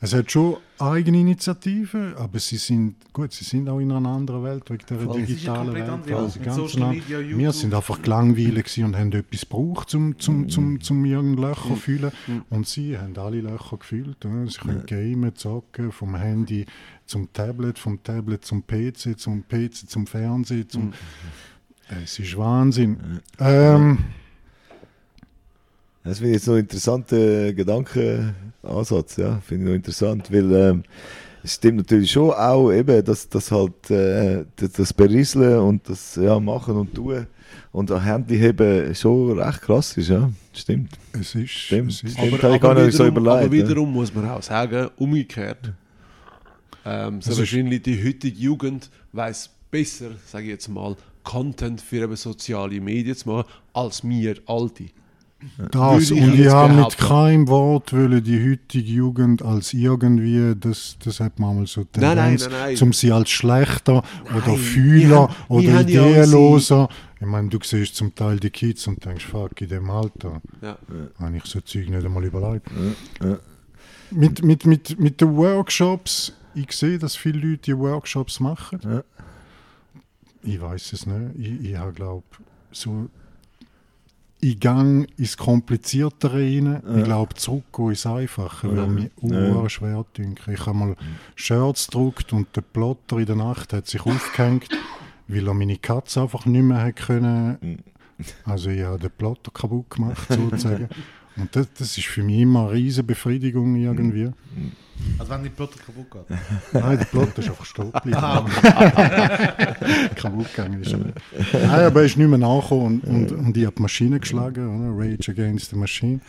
es 0.05 0.13
hat 0.13 0.31
schon 0.31 0.59
eigene 0.79 1.19
Initiativen, 1.21 2.15
aber 2.17 2.39
sie 2.39 2.59
sind, 2.59 2.97
gut, 3.15 3.33
sie 3.33 3.45
sind 3.45 3.71
auch 3.71 3.79
in 3.79 3.91
einer 3.91 4.11
anderen 4.11 4.45
Welt, 4.45 4.69
wegen 4.69 4.85
der 4.87 4.99
digitalen 5.15 5.73
Welt. 5.73 6.13
Also 6.13 6.41
ganz 6.41 6.77
Media, 6.77 7.21
wir 7.21 7.53
sind 7.53 7.73
einfach 7.73 8.03
gelangweilt 8.03 8.67
gewesen 8.67 8.85
und 8.85 8.97
haben 8.99 9.13
etwas 9.13 9.41
gebraucht, 9.41 9.89
zum, 9.89 10.19
zum, 10.19 10.51
zum, 10.51 10.79
zum 10.83 11.05
irgendein 11.07 11.49
Löcher 11.49 11.69
zu 11.69 11.77
füllen. 11.77 12.13
Und 12.51 12.67
sie 12.67 12.99
haben 12.99 13.17
alle 13.17 13.41
Löcher 13.41 13.79
gefüllt. 13.79 14.19
Sie 14.21 14.59
können 14.59 14.85
gamen, 14.85 15.35
zocken, 15.37 15.91
vom 15.91 16.15
Handy 16.17 16.67
zum 17.07 17.33
Tablet, 17.33 17.79
vom 17.79 18.03
Tablet 18.03 18.45
zum 18.45 18.63
PC, 18.67 19.19
zum 19.19 19.45
PC 19.49 19.89
zum 19.89 20.07
Fernsehen. 20.07 20.69
Zum 20.69 20.93
Es 22.05 22.19
ist 22.19 22.37
Wahnsinn. 22.37 23.21
Ähm, 23.39 23.99
Das 26.05 26.19
finde 26.19 26.33
ich 26.33 26.37
jetzt 26.37 26.47
noch 26.47 26.55
ein 26.55 26.61
interessanter 26.61 27.53
Gedankenansatz, 27.55 29.17
ja, 29.17 29.41
finde 29.41 29.65
ich 29.65 29.69
noch 29.71 29.75
interessant, 29.75 30.31
weil 30.31 30.53
ähm, 30.53 30.83
es 31.43 31.55
stimmt 31.55 31.79
natürlich 31.79 32.13
schon 32.13 32.31
auch 32.31 32.71
eben, 32.71 33.03
dass 33.03 33.27
das 33.27 33.51
halt 33.51 33.91
äh, 33.91 34.45
das, 34.57 34.73
das 34.73 34.93
Berieseln 34.93 35.61
und 35.61 35.89
das 35.89 36.17
ja, 36.17 36.39
Machen 36.39 36.77
und 36.77 36.95
Tun 36.95 37.27
und 37.73 37.91
ein 37.91 38.03
Handy 38.03 38.39
heben 38.39 38.95
schon 38.95 39.39
recht 39.39 39.63
krass 39.63 39.97
ist, 39.97 40.11
ja, 40.11 40.31
stimmt. 40.53 40.93
es 41.13 41.35
ist, 41.35 41.51
Stimmt. 41.51 41.91
es 41.91 42.03
ist 42.03 42.19
Stimmt. 42.19 42.43
habe 42.43 42.57
ich 42.57 42.61
gar 42.61 42.75
nicht 42.75 42.95
so 42.95 43.07
wiederum, 43.07 43.27
aber 43.27 43.45
überlegt, 43.45 43.63
ja. 43.63 43.69
wiederum 43.69 43.93
muss 43.93 44.15
man 44.15 44.29
auch 44.29 44.43
sagen, 44.43 44.91
umgekehrt. 44.99 45.73
Ähm, 46.85 47.23
so 47.23 47.37
wahrscheinlich 47.39 47.83
die 47.83 48.05
heutige 48.05 48.39
Jugend 48.39 48.91
weiß 49.13 49.49
besser, 49.71 50.11
sage 50.27 50.45
ich 50.45 50.51
jetzt 50.51 50.69
mal, 50.69 50.97
Content 51.23 51.81
für 51.81 52.05
eben 52.05 52.17
soziale 52.17 52.79
Medien 52.79 53.17
zu 53.17 53.27
machen, 53.27 53.49
als 53.73 54.07
wir 54.07 54.37
Alte. 54.47 54.85
Das, 55.71 56.11
ich 56.11 56.21
und 56.23 56.39
ich 56.39 56.49
habe 56.49 56.75
mit 56.75 56.99
keinem 56.99 57.49
Wort 57.49 57.93
wollen 57.93 58.23
die 58.23 58.51
heutige 58.51 58.91
Jugend 58.91 59.43
als 59.43 59.73
irgendwie, 59.73 60.55
das, 60.59 60.97
das 61.05 61.21
hat 61.21 61.39
manchmal 61.39 61.67
so 61.67 61.81
Nein, 61.81 61.89
nein, 62.01 62.17
Tendenz, 62.17 62.43
nein, 62.49 62.53
nein. 62.61 62.77
zum 62.77 62.93
sie 62.93 63.13
als 63.13 63.31
schlechter 63.31 64.03
oder 64.35 64.57
Fühler 64.57 65.35
oder 65.49 65.69
ja 65.69 65.81
ideenloser. 65.81 66.89
Ich 67.21 67.27
meine, 67.27 67.49
du 67.49 67.59
siehst 67.63 67.97
zum 67.97 68.15
Teil 68.15 68.39
die 68.39 68.51
Kids 68.51 68.87
und 68.87 69.05
denkst, 69.05 69.25
fuck, 69.25 69.61
in 69.61 69.69
dem 69.69 69.91
Alter 69.91 70.43
Ja. 70.61 70.77
habe 71.19 71.37
ich 71.37 71.45
so 71.45 71.61
Zeug 71.61 71.89
nicht 71.89 72.05
einmal 72.05 72.25
überlegt. 72.25 72.67
Ja, 73.21 73.29
ja. 73.29 73.39
Mit, 74.11 74.45
mit, 74.45 74.67
mit, 74.67 75.01
mit 75.01 75.21
den 75.21 75.37
Workshops, 75.37 76.33
ich 76.55 76.71
sehe, 76.73 76.99
dass 76.99 77.17
viele 77.17 77.39
Leute 77.39 77.63
die 77.63 77.79
Workshops 77.79 78.41
machen. 78.41 78.79
Ja. 78.85 79.03
Ich 80.43 80.61
weiß 80.61 80.93
es 80.93 81.07
nicht. 81.07 81.39
Ich, 81.39 81.71
ich 81.71 81.77
habe, 81.77 81.93
glaube 81.93 82.25
so 82.71 83.09
ich 84.45 84.61
gang 84.61 85.09
ins 85.17 85.37
Kompliziertere 85.37 86.35
rein. 86.35 86.83
Ich 86.99 87.05
glaube, 87.05 87.35
zurückgehen 87.35 87.91
ins 87.91 88.05
Einfache, 88.07 88.77
weil 88.77 88.87
mir 88.87 89.11
Ja. 89.23 89.63
ja. 89.63 89.69
schwer 89.69 90.05
denke. 90.17 90.53
Ich 90.53 90.67
habe 90.67 90.77
mal 90.77 90.97
Shirts 91.35 91.87
gedruckt 91.87 92.33
und 92.33 92.55
der 92.55 92.61
Plotter 92.61 93.19
in 93.19 93.27
der 93.27 93.37
Nacht 93.37 93.73
hat 93.73 93.87
sich 93.87 94.05
aufgehängt, 94.05 94.69
weil 95.29 95.49
er 95.49 95.55
meine 95.55 95.79
Katze 95.79 96.21
einfach 96.23 96.45
nicht 96.45 96.63
mehr 96.63 96.83
hat 96.83 96.97
können. 96.97 97.83
Also 98.45 98.71
ich 98.71 98.83
habe 98.83 98.99
den 98.99 99.11
Plotter 99.11 99.51
kaputt 99.51 99.91
gemacht, 99.91 100.29
sozusagen. 100.29 100.89
Und 101.37 101.55
das, 101.57 101.73
das 101.73 101.99
ist 101.99 102.07
für 102.07 102.23
mich 102.23 102.41
immer 102.41 102.69
eine 102.69 102.73
riesige 102.73 103.05
Befriedigung 103.05 103.75
irgendwie. 103.77 104.31
Also 105.19 105.33
wenn 105.33 105.43
die 105.43 105.51
Plotter 105.51 105.79
kaputt 105.81 106.11
geht. 106.11 106.39
Nein, 106.73 106.99
der 106.99 107.05
Plotter 107.07 107.39
ist 107.41 107.49
einfach 107.49 107.65
stehen 107.65 107.91
geblieben. 107.91 108.21
kaputt 110.15 110.55
gegangen 110.55 110.83
ist 110.83 110.93
er. 110.93 110.99
Nein, 110.99 111.87
aber 111.87 112.01
er 112.01 112.07
ist 112.07 112.17
nicht 112.17 112.29
mehr 112.29 112.39
nachgekommen 112.39 113.01
und, 113.01 113.33
und, 113.33 113.33
und 113.33 113.57
ich 113.57 113.67
habe 113.67 113.75
die 113.77 113.83
Maschine 113.83 114.21
geschlagen, 114.21 114.67
oder? 114.67 114.97
Rage 114.97 115.33
Against 115.33 115.71
the 115.71 115.77
Machine. 115.77 116.21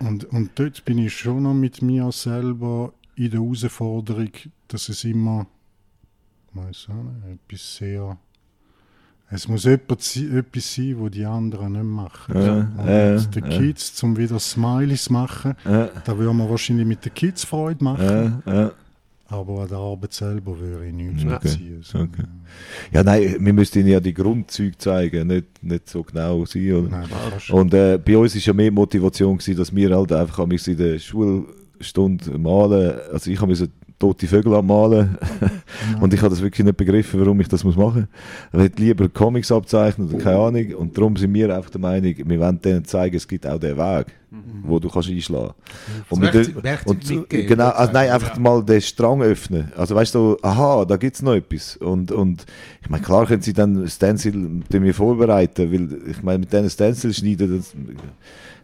Und, 0.00 0.24
und 0.24 0.50
dort 0.54 0.84
bin 0.84 0.98
ich 0.98 1.16
schon 1.16 1.42
noch 1.42 1.54
mit 1.54 1.82
mir 1.82 2.10
selber 2.12 2.92
in 3.16 3.30
der 3.30 3.40
Herausforderung, 3.40 4.30
dass 4.68 4.88
es 4.88 5.04
immer, 5.04 5.46
weiß 6.52 6.88
auch 6.90 7.02
nicht, 7.02 7.40
etwas 7.48 7.76
sehr. 7.76 8.18
Es 9.34 9.48
muss 9.48 9.64
etwas, 9.66 10.12
sein- 10.14 10.36
etwas 10.38 10.74
sein, 10.74 10.96
was 10.98 11.10
die 11.10 11.24
anderen 11.24 11.72
nicht 11.72 11.84
machen. 11.84 12.34
Ja, 12.40 12.54
und 12.78 12.88
ja, 12.88 13.16
die 13.18 13.40
ja. 13.40 13.48
Kids, 13.58 13.94
zum 13.94 14.16
wieder 14.16 14.38
Smileys 14.38 15.10
machen, 15.10 15.54
Ja, 15.64 15.88
da 16.04 16.16
würden 16.16 16.36
wir 16.38 16.48
wahrscheinlich 16.48 16.86
mit 16.86 17.04
den 17.04 17.12
Kids 17.14 17.44
Freude 17.44 17.82
machen. 17.82 18.42
ja. 18.46 18.72
Aber 19.28 19.62
an 19.62 19.68
der 19.68 19.78
Arbeit 19.78 20.12
selber 20.12 20.56
würde 20.58 20.86
ich 20.86 20.92
nichts 20.92 21.24
Okay, 21.24 21.38
beziehen. 21.42 21.80
So. 21.82 21.98
okay. 21.98 22.22
ja, 22.92 23.02
nein, 23.02 23.36
wir 23.40 23.52
müssten 23.54 23.80
ihnen 23.80 23.88
ja 23.88 23.98
die 23.98 24.12
Grundzüge 24.14 24.76
zeigen, 24.78 25.26
nicht, 25.26 25.46
nicht 25.62 25.88
so 25.88 26.02
genau 26.04 26.44
sein. 26.44 26.72
Oder? 26.74 26.88
Nein, 26.90 27.08
Und 27.50 27.74
äh, 27.74 27.98
bei 27.98 28.16
uns 28.18 28.34
war 28.34 28.42
ja 28.42 28.52
mehr 28.52 28.70
Motivation, 28.70 29.36
gewesen, 29.38 29.56
dass 29.56 29.74
wir 29.74 29.96
halt 29.96 30.12
einfach 30.12 30.46
in 30.46 30.76
der 30.76 30.98
Schulstunde 30.98 32.38
malen. 32.38 32.94
Also 33.12 33.30
ich 33.30 33.40
musste 33.40 33.70
tote 34.04 34.26
Vögel 34.26 34.60
malen. 34.62 35.16
und 36.00 36.12
ich 36.12 36.20
habe 36.20 36.28
das 36.28 36.42
wirklich 36.42 36.64
nicht 36.64 36.76
begriffen, 36.76 37.20
warum 37.20 37.40
ich 37.40 37.48
das 37.48 37.64
muss 37.64 37.76
machen 37.76 38.06
muss. 38.52 38.60
Ich 38.60 38.70
hätte 38.70 38.82
lieber 38.82 39.08
Comics 39.08 39.50
abzeichnen 39.50 40.08
oder 40.08 40.22
keine 40.22 40.38
Ahnung. 40.38 40.74
Und 40.74 40.96
darum 40.96 41.16
sind 41.16 41.32
wir 41.32 41.54
einfach 41.56 41.70
der 41.70 41.80
Meinung, 41.80 42.14
wir 42.16 42.40
wollen 42.40 42.60
denen 42.60 42.84
zeigen, 42.84 43.16
es 43.16 43.26
gibt 43.26 43.46
auch 43.46 43.58
den 43.58 43.78
Weg, 43.78 44.06
wo 44.62 44.78
du 44.78 44.90
kannst 44.90 45.08
einschlagen 45.08 45.54
kannst. 46.10 46.86
Und, 46.86 47.10
und 47.10 47.30
genau, 47.30 47.70
also 47.70 47.92
nein, 47.92 48.10
einfach 48.10 48.36
mal 48.36 48.62
den 48.62 48.82
Strang 48.82 49.22
öffnen. 49.22 49.72
Also 49.74 49.94
weißt 49.94 50.14
du, 50.14 50.36
aha, 50.42 50.84
da 50.84 50.96
gibt 50.96 51.16
es 51.16 51.22
noch 51.22 51.34
etwas. 51.34 51.78
Und, 51.78 52.12
und 52.12 52.44
ich 52.82 52.90
meine, 52.90 53.02
klar 53.02 53.24
können 53.26 53.40
sie 53.40 53.54
dann 53.54 53.88
Stencil 53.88 54.32
tun 54.70 54.82
wir 54.82 54.92
vorbereiten, 54.92 55.72
weil 55.72 56.10
ich 56.10 56.22
meine, 56.22 56.40
mit 56.40 56.52
diesen 56.52 56.68
Stencil 56.68 57.14
schneiden, 57.14 57.56
das 57.56 57.74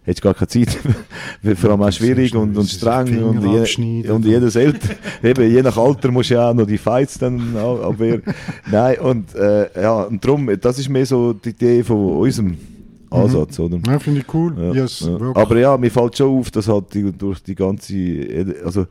hättest 0.03 0.22
gar 0.22 0.34
keine 0.34 0.48
Zeit. 0.48 0.78
Vor 1.57 1.70
allem 1.70 1.82
auch 1.82 1.92
schwierig 1.92 2.34
und, 2.34 2.57
und 2.57 2.68
streng. 2.68 3.22
Und, 3.22 3.42
je, 3.42 4.11
und 4.11 4.24
jedes 4.24 4.57
Alter, 4.57 4.88
eben, 5.22 5.51
je 5.51 5.62
nach 5.62 5.76
Alter 5.76 6.11
musst 6.11 6.30
du 6.30 6.34
ja 6.34 6.51
auch 6.51 6.55
noch 6.55 6.66
die 6.66 6.78
Fights 6.78 7.18
dann 7.18 7.57
ab- 7.57 7.84
abwehren. 7.84 8.22
Nein, 8.70 8.98
und 9.01 9.34
äh, 9.34 9.82
ja, 9.82 10.03
und 10.05 10.24
darum, 10.24 10.51
das 10.61 10.78
ist 10.78 10.88
mehr 10.88 11.07
so 11.07 11.32
die 11.32 11.51
Idee 11.51 11.82
von 11.82 12.18
unserem 12.18 12.57
Ansatz, 13.11 13.59
oder? 13.59 13.78
Ja, 13.86 13.98
finde 13.98 14.20
ich 14.20 14.34
cool. 14.34 14.55
Ja, 14.57 14.72
Yes, 14.82 15.01
ja. 15.01 15.18
Aber 15.34 15.59
ja, 15.59 15.76
mir 15.76 15.90
fällt 15.90 16.16
schon 16.16 16.38
auf, 16.38 16.51
dass 16.51 16.68
halt 16.68 16.94
die, 16.94 17.11
durch 17.12 17.42
die 17.42 17.55
ganze, 17.57 17.94
also 18.64 18.86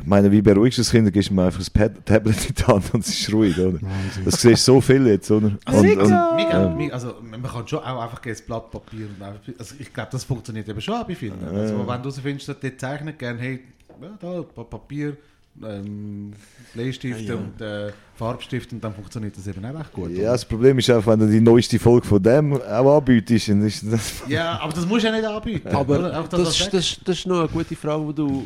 ich 0.00 0.06
meine, 0.06 0.30
wie 0.30 0.40
beruhigst 0.40 0.78
du 0.78 0.82
das 0.82 0.90
Kind, 0.90 1.12
gibst 1.12 1.28
du 1.30 1.34
mir 1.34 1.44
einfach 1.46 1.58
das 1.58 1.68
Pad, 1.70 1.92
Tablet 2.06 2.48
in 2.48 2.54
die 2.54 2.62
Hand 2.64 2.94
und 2.94 3.00
es 3.04 3.08
ist 3.20 3.32
ruhig, 3.32 3.58
oder? 3.58 3.74
Wahnsinn. 3.82 4.24
Das 4.24 4.40
siehst 4.40 4.66
du 4.68 4.72
so 4.74 4.80
viel 4.80 5.06
jetzt, 5.06 5.30
oder? 5.30 5.46
Und, 5.46 5.58
und, 5.74 5.82
Mega, 5.82 6.08
ja. 6.08 6.68
mega, 6.74 6.94
also 6.94 7.14
man 7.22 7.42
kann 7.42 7.66
schon 7.66 7.80
auch 7.80 8.02
einfach 8.02 8.20
ein 8.24 8.36
Blatt 8.46 8.70
Papier 8.70 9.06
und 9.06 9.22
einfach, 9.22 9.40
also 9.58 9.74
ich 9.78 9.92
glaube, 9.92 10.08
das 10.12 10.24
funktioniert 10.24 10.68
eben 10.68 10.80
schon 10.80 10.94
auch 10.94 11.04
bei 11.06 11.14
vielen. 11.14 11.34
Also 11.44 11.78
wenn 11.78 11.86
du 11.86 11.86
herausfindest, 11.92 12.48
dass 12.48 12.60
die 12.60 12.76
zeichnen 12.76 13.18
gerne, 13.18 13.38
hey, 13.40 13.60
ja, 14.00 14.08
da 14.20 14.42
Pa- 14.42 14.64
Papier, 14.64 15.16
ähm, 15.60 16.32
Bleistift 16.72 17.28
und 17.30 17.60
äh, 17.60 17.90
Farbstift 18.14 18.72
und 18.72 18.82
dann 18.84 18.94
funktioniert 18.94 19.36
das 19.36 19.46
eben 19.48 19.64
auch 19.64 19.80
echt 19.80 19.92
gut. 19.92 20.10
ja, 20.10 20.18
oder? 20.22 20.32
das 20.32 20.44
Problem 20.44 20.78
ist 20.78 20.88
einfach, 20.88 21.10
wenn 21.12 21.18
du 21.18 21.26
die 21.28 21.40
neueste 21.40 21.78
Folge 21.80 22.06
von 22.06 22.22
dem 22.22 22.52
auch 22.62 22.98
anbietest, 22.98 23.48
dann 23.48 23.66
ist 23.66 23.82
das... 23.90 24.22
ja, 24.28 24.60
aber 24.60 24.72
das 24.72 24.86
musst 24.86 25.02
du 25.04 25.08
ja 25.08 25.14
nicht 25.16 25.24
anbieten. 25.26 25.68
Aber? 25.74 26.20
Auch 26.20 26.28
das, 26.28 26.40
das, 26.68 26.70
ist- 26.78 27.00
das 27.04 27.18
ist 27.18 27.26
noch 27.26 27.40
eine 27.40 27.48
gute 27.48 27.74
Frage, 27.74 28.06
die 28.06 28.14
du 28.14 28.44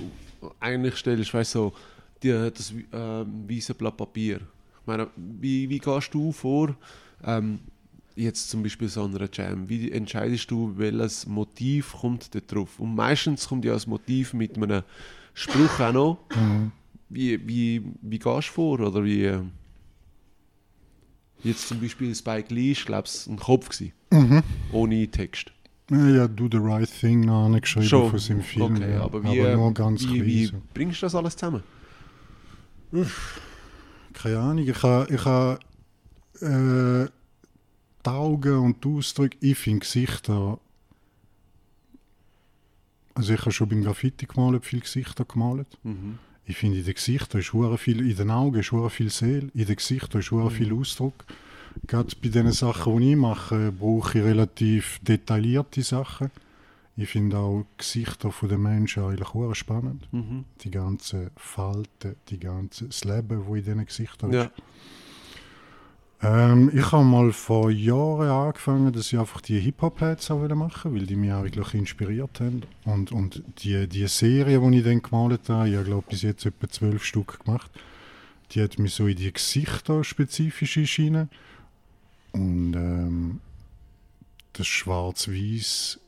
eigentlich 0.61 0.97
stellst. 0.97 1.33
Weißt 1.35 1.55
du, 1.55 1.59
so, 1.59 1.73
die, 2.23 2.31
das 2.31 2.73
ähm, 2.93 3.49
weiße 3.49 3.75
Blatt 3.75 3.97
Papier. 3.97 4.37
Ich 4.37 4.87
meine, 4.87 5.09
wie, 5.17 5.69
wie 5.69 5.79
gehst 5.79 6.13
du 6.15 6.33
vor, 6.33 6.75
ähm, 7.25 7.61
jetzt 8.17 8.51
zum 8.51 8.63
Beispiel 8.63 8.89
so 8.89 9.05
einer 9.05 9.29
Jam? 9.33 9.69
Wie 9.69 9.91
entscheidest 9.93 10.51
du, 10.51 10.73
welches 10.77 11.27
Motiv 11.27 11.93
kommt 11.93 12.35
da 12.35 12.41
drauf? 12.41 12.79
Und 12.81 12.95
meistens 12.95 13.49
kommt 13.49 13.65
ja 13.65 13.73
das 13.73 13.87
Motiv 13.87 14.35
mit 14.35 14.57
einem 14.57 14.83
Spruch 15.35 15.81
auch 15.81 15.93
noch. 15.93 16.19
Wie, 17.15 17.47
wie, 17.47 17.83
wie 18.01 18.19
gehst 18.19 18.49
du 18.49 18.53
vor? 18.53 18.81
Oder 18.81 19.05
wie. 19.05 19.25
äh, 19.27 19.41
Jetzt 21.45 21.69
zum 21.69 21.81
Beispiel 21.81 22.15
Spike 22.15 22.55
Lee, 22.55 22.71
ich 22.73 22.85
glaube 22.87 23.07
es, 23.09 23.27
ein 23.27 23.37
Kopf 23.37 23.69
gewesen, 23.69 23.93
ohne 24.73 25.09
Text. 25.09 25.53
Ja, 25.91 26.29
Do 26.29 26.49
the 26.51 26.59
Right 26.59 26.89
Thing 26.89 27.29
angeschrieben 27.29 27.89
Schon. 27.89 28.11
von 28.11 28.19
seinem 28.19 28.43
Film. 28.43 28.77
Okay, 28.77 28.93
ja. 28.93 29.03
aber 29.03 29.23
wie, 29.25 29.39
äh, 29.39 29.47
aber 29.47 29.57
nur 29.57 29.75
ganz 29.75 30.07
wie, 30.07 30.25
wie 30.25 30.53
bringst 30.73 31.03
du 31.03 31.07
das 31.07 31.15
alles 31.15 31.37
zusammen? 31.37 31.63
Keine 34.15 34.39
Ahnung, 34.39 34.67
ich 34.67 34.83
habe 34.83 35.13
ich 35.13 35.25
ha, 35.25 35.59
äh, 36.41 37.09
die 38.05 38.11
Augen 38.11 38.59
und 38.59 38.85
die 38.85 38.89
Ausdrücke, 38.89 39.37
ich 39.41 39.59
finde 39.59 39.81
Gesichter. 39.81 40.59
Also 43.15 43.35
ich 43.35 43.41
habe 43.41 43.53
schon 43.53 43.69
beim 43.69 43.83
Graffiti 43.83 44.27
gemalt, 44.27 44.65
viele 44.65 44.83
Gesichter 44.83 45.25
gemalt. 45.25 45.67
Mhm. 45.83 46.19
Ich 46.45 46.57
finde, 46.57 46.79
in 46.79 46.85
den 46.85 46.95
Gesichtern 46.95 47.41
ist 47.41 47.51
viel, 47.81 48.01
in 48.01 48.17
den 48.17 48.31
Augen 48.31 48.59
ist 48.59 48.73
viel 48.91 49.11
Seele, 49.11 49.51
in 49.55 49.67
den 49.67 49.77
Gesichtern 49.77 50.21
ist 50.21 50.31
hure 50.31 50.51
viel 50.51 50.73
Ausdruck. 50.73 51.25
Gerade 51.87 52.15
bei 52.23 52.29
den 52.29 52.53
Sachen, 52.53 52.99
die 52.99 53.13
ich 53.13 53.17
mache, 53.17 53.73
brauche 53.73 54.19
ich 54.19 54.25
relativ 54.25 54.99
detaillierte 55.03 55.83
Sachen. 55.83 56.31
Ich 56.97 57.09
finde 57.09 57.39
auch 57.39 57.63
die 57.63 57.79
Gesichter 57.79 58.33
der 58.43 58.59
Menschen 58.59 59.03
eigentlich 59.05 59.33
hure 59.33 59.55
spannend. 59.55 60.07
Mhm. 60.13 60.45
Die 60.61 60.71
ganzen 60.71 61.31
Falten, 61.37 62.17
die 62.29 62.39
ganze, 62.39 62.87
das 62.87 63.05
Leben, 63.05 63.41
das 63.41 63.49
in 63.49 63.55
diesen 63.65 63.87
Gesichtern 63.87 64.33
Ja. 64.33 64.43
ist. 64.45 64.53
Ähm, 66.25 66.71
ich 66.73 66.93
habe 66.93 67.03
mal 67.05 67.33
vor 67.33 67.71
Jahren 67.71 68.29
angefangen, 68.29 68.93
dass 68.93 69.13
ich 69.13 69.19
einfach 69.19 69.41
die 69.41 69.59
wieder 69.65 70.55
machen 70.55 70.95
weil 70.95 71.07
die 71.07 71.17
mich 71.17 71.33
eigentlich 71.33 71.75
inspiriert 71.75 72.39
haben. 72.39 72.63
Und, 72.85 73.11
und 73.11 73.43
die, 73.59 73.89
die 73.89 74.07
Serie, 74.07 74.61
die 74.61 74.79
ich 74.79 74.85
dann 74.85 75.03
gemalt 75.03 75.49
habe, 75.49 75.69
ich 75.69 75.85
glaube 75.85 76.05
bis 76.09 76.23
jetzt 76.23 76.47
etwa 76.47 76.69
zwölf 76.69 77.05
Stück 77.05 77.45
gemacht, 77.45 77.71
die 78.53 78.63
hat 78.63 78.79
mich 78.79 78.95
so 78.95 79.09
in 79.09 79.17
die 79.17 79.33
Gesichter 79.33 80.05
spezifisch 80.05 80.77
erschienen. 80.77 81.29
Und 82.33 82.75
ähm, 82.75 83.41
das 84.55 84.67
Schwarz-Weiß, 84.67 86.01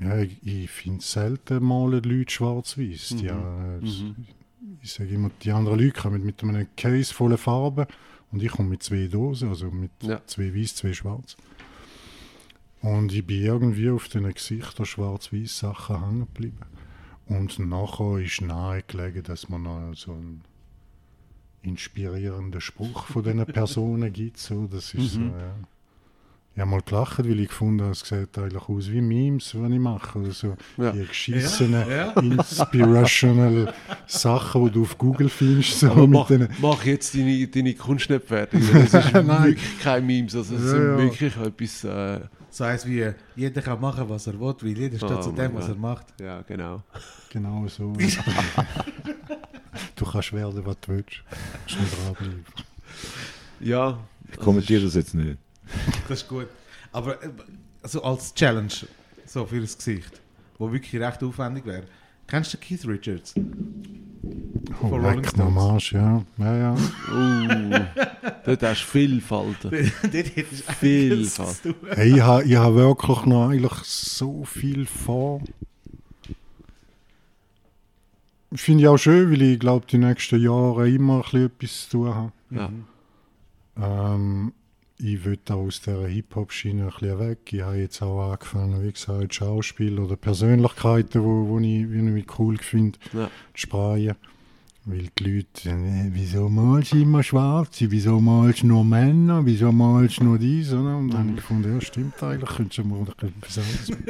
ja, 0.00 0.18
ich, 0.18 0.46
ich 0.46 0.70
finde 0.70 1.02
selten 1.04 1.62
malen 1.64 2.02
Leute 2.02 2.32
schwarz-weiß. 2.32 3.12
Mhm. 3.14 3.26
äh, 3.28 3.78
Mhm. 3.80 4.16
ich 4.82 4.92
sage 4.92 5.10
immer, 5.10 5.30
die 5.42 5.50
anderen 5.52 5.78
Leute 5.78 6.00
kommen 6.00 6.24
mit 6.24 6.42
einem 6.42 6.66
Case 6.76 7.12
voller 7.12 7.38
Farben 7.38 7.86
und 8.30 8.42
ich 8.42 8.50
komme 8.50 8.70
mit 8.70 8.82
zwei 8.82 9.06
Dosen, 9.08 9.48
also 9.48 9.70
mit 9.70 9.90
Ja. 10.02 10.24
zwei 10.26 10.54
weiß, 10.54 10.76
zwei 10.76 10.92
schwarz. 10.92 11.36
Und 12.80 13.12
ich 13.12 13.26
bin 13.26 13.42
irgendwie 13.42 13.90
auf 13.90 14.08
diesen 14.08 14.32
Gesichtern 14.32 14.86
schwarz-weiß 14.86 15.58
Sachen 15.58 16.00
hängen 16.00 16.20
geblieben. 16.20 16.58
Und 17.26 17.58
nachher 17.58 18.18
ist 18.18 18.40
nahegelegen, 18.40 19.22
dass 19.24 19.48
man 19.48 19.64
noch 19.64 19.94
so 19.94 20.12
einen 20.12 20.42
inspirierenden 21.62 22.60
Spruch 22.60 23.06
von 23.06 23.22
diesen 23.22 23.44
Personen 23.46 24.12
gibt. 24.12 24.38
So, 24.38 24.66
das 24.70 24.94
ist 24.94 25.12
so, 25.14 25.20
Mhm. 25.20 25.30
ja. 25.30 25.54
Ich 26.54 26.60
habe 26.62 26.72
mal 26.72 26.80
gelacht, 26.82 27.18
weil 27.20 27.38
ich 27.38 27.48
gefunden 27.50 27.82
habe, 27.82 27.92
es 27.92 28.00
sieht 28.00 28.36
eigentlich 28.36 28.68
aus 28.68 28.90
wie 28.90 29.00
Memes, 29.00 29.54
was 29.54 29.70
ich 29.70 29.78
mache. 29.78 30.18
Oder 30.18 30.32
so 30.32 30.56
Ja. 30.76 30.90
die 30.90 31.06
geschissenen, 31.06 31.88
Ja, 31.88 32.10
inspirational 32.20 33.72
Sachen, 34.08 34.64
die 34.64 34.70
du 34.72 34.82
auf 34.82 34.98
Google 34.98 35.28
findest. 35.28 35.78
So 35.78 36.06
mach, 36.08 36.26
denen, 36.26 36.48
mach 36.60 36.84
jetzt 36.84 37.14
deine, 37.14 37.46
deine 37.46 37.74
Kunst 37.74 38.10
nicht 38.10 38.24
fertig. 38.26 38.60
Das 38.72 38.92
ist 39.06 39.12
Nein. 39.14 39.44
wirklich 39.44 39.78
kein 39.78 40.04
Memes. 40.04 40.34
Also, 40.34 40.56
es 40.56 40.62
Ja, 40.62 40.68
sind 40.70 40.82
ja. 40.82 40.98
wirklich 40.98 41.36
etwas. 41.36 41.84
Äh, 41.84 42.20
So 42.50 42.64
heisst 42.64 42.88
wie, 42.88 43.08
jeder 43.36 43.62
kann 43.62 43.80
machen, 43.80 44.08
was 44.08 44.26
er 44.26 44.32
will, 44.40 44.54
weil 44.62 44.76
jeder 44.78 44.96
steht 44.96 45.12
Oh 45.12 45.20
zu 45.20 45.30
dem, 45.30 45.54
was 45.54 45.68
er 45.68 45.76
macht. 45.76 46.06
ja, 46.20 46.42
genau. 46.42 46.82
genau 47.30 47.68
so. 47.68 47.92
du 49.96 50.04
kannst 50.04 50.32
werden, 50.32 50.64
was 50.64 50.76
du 50.80 50.92
willst. 50.92 51.22
Nicht 51.66 52.04
dranbleiben. 52.04 52.44
Ja. 53.60 53.98
Ich 54.32 54.38
kommentiere 54.38 54.82
das 54.84 54.94
jetzt 54.94 55.14
nicht. 55.14 55.38
Das 56.08 56.22
ist 56.22 56.28
gut. 56.28 56.46
Aber 56.92 57.22
äh, 57.22 57.28
also 57.82 58.02
als 58.02 58.34
Challenge, 58.34 58.72
so 59.26 59.44
für 59.44 59.60
das 59.60 59.76
Gesicht, 59.76 60.20
wo 60.58 60.72
wirklich 60.72 61.00
recht 61.00 61.22
aufwendig 61.22 61.66
wäre. 61.66 61.84
Kennst 62.26 62.52
du 62.54 62.58
Keith 62.58 62.86
Richards? 62.86 63.34
Oh, 64.82 64.88
Von 64.88 65.04
Rolling 65.04 65.24
Stones. 65.26 65.56
Arsch, 65.62 65.92
ja. 65.92 66.22
ja, 66.38 66.56
ja. 66.56 66.74
Uh, 67.10 67.80
dort 68.44 68.62
hast 68.62 68.82
du 68.82 68.86
Vielfalten. 68.86 69.70
Dort 70.02 70.12
hättest 70.12 70.68
du 70.68 70.72
Viel 70.74 71.12
einiges 71.12 71.36
fast. 71.36 71.62
zu 71.62 71.72
tun. 71.72 71.88
Hey, 71.94 72.14
ich 72.16 72.20
habe 72.20 72.44
ich 72.44 72.56
ha 72.56 72.74
wirklich 72.74 73.24
noch 73.24 73.48
eigentlich 73.48 73.72
so 73.84 74.44
viel 74.44 74.84
vor. 74.86 75.40
Finde 78.54 78.82
ich 78.84 78.88
auch 78.88 78.96
schön, 78.96 79.30
weil 79.30 79.42
ich 79.42 79.58
glaube, 79.58 79.86
die 79.90 79.98
nächsten 79.98 80.40
Jahre 80.40 80.88
immer 80.88 81.16
ein 81.16 81.22
bisschen 81.22 81.46
etwas 81.46 81.88
zu 81.88 81.98
tun 81.98 82.14
habe. 82.14 82.32
Ja. 82.50 82.70
Ähm, 83.80 84.52
ich 84.96 85.24
will 85.24 85.38
auch 85.50 85.54
aus 85.66 85.80
dieser 85.80 86.08
Hip-Hop-Schiene 86.08 86.84
ein 86.84 86.90
bisschen 86.90 87.18
weg. 87.20 87.38
Ich 87.52 87.60
habe 87.62 87.76
jetzt 87.76 88.02
auch 88.02 88.32
angefangen, 88.32 88.82
wie 88.82 88.92
gesagt, 88.92 89.34
Schauspiel 89.34 89.98
oder 89.98 90.16
Persönlichkeiten, 90.16 91.22
wo, 91.22 91.46
wo 91.48 91.58
ich 91.60 91.66
irgendwie 91.82 92.24
cool 92.38 92.56
finde, 92.58 92.98
Ja. 93.12 93.26
zu 93.54 93.60
sprechen. 93.60 94.14
Weil 94.86 95.08
die 95.18 95.24
Leute, 95.24 95.68
äh, 95.68 96.08
wieso 96.12 96.48
malst 96.48 96.92
du 96.94 97.02
immer 97.02 97.22
Schwarze, 97.22 97.90
wieso 97.90 98.18
malst 98.20 98.62
du 98.62 98.68
nur 98.68 98.84
Männer, 98.84 99.44
wieso 99.44 99.70
malst 99.70 100.20
du 100.20 100.24
nur 100.24 100.38
dies? 100.38 100.72
Oder? 100.72 100.96
Und 100.96 101.10
dann 101.10 101.18
habe 101.20 101.28
ich 101.30 101.36
gefunden, 101.36 101.74
ja 101.74 101.80
stimmt 101.82 102.22
eigentlich, 102.22 102.48
könntest 102.48 102.78
du 102.78 102.84
mal 102.84 103.02
etwas 103.02 103.58
anderes 103.58 103.90
machen. 103.90 104.04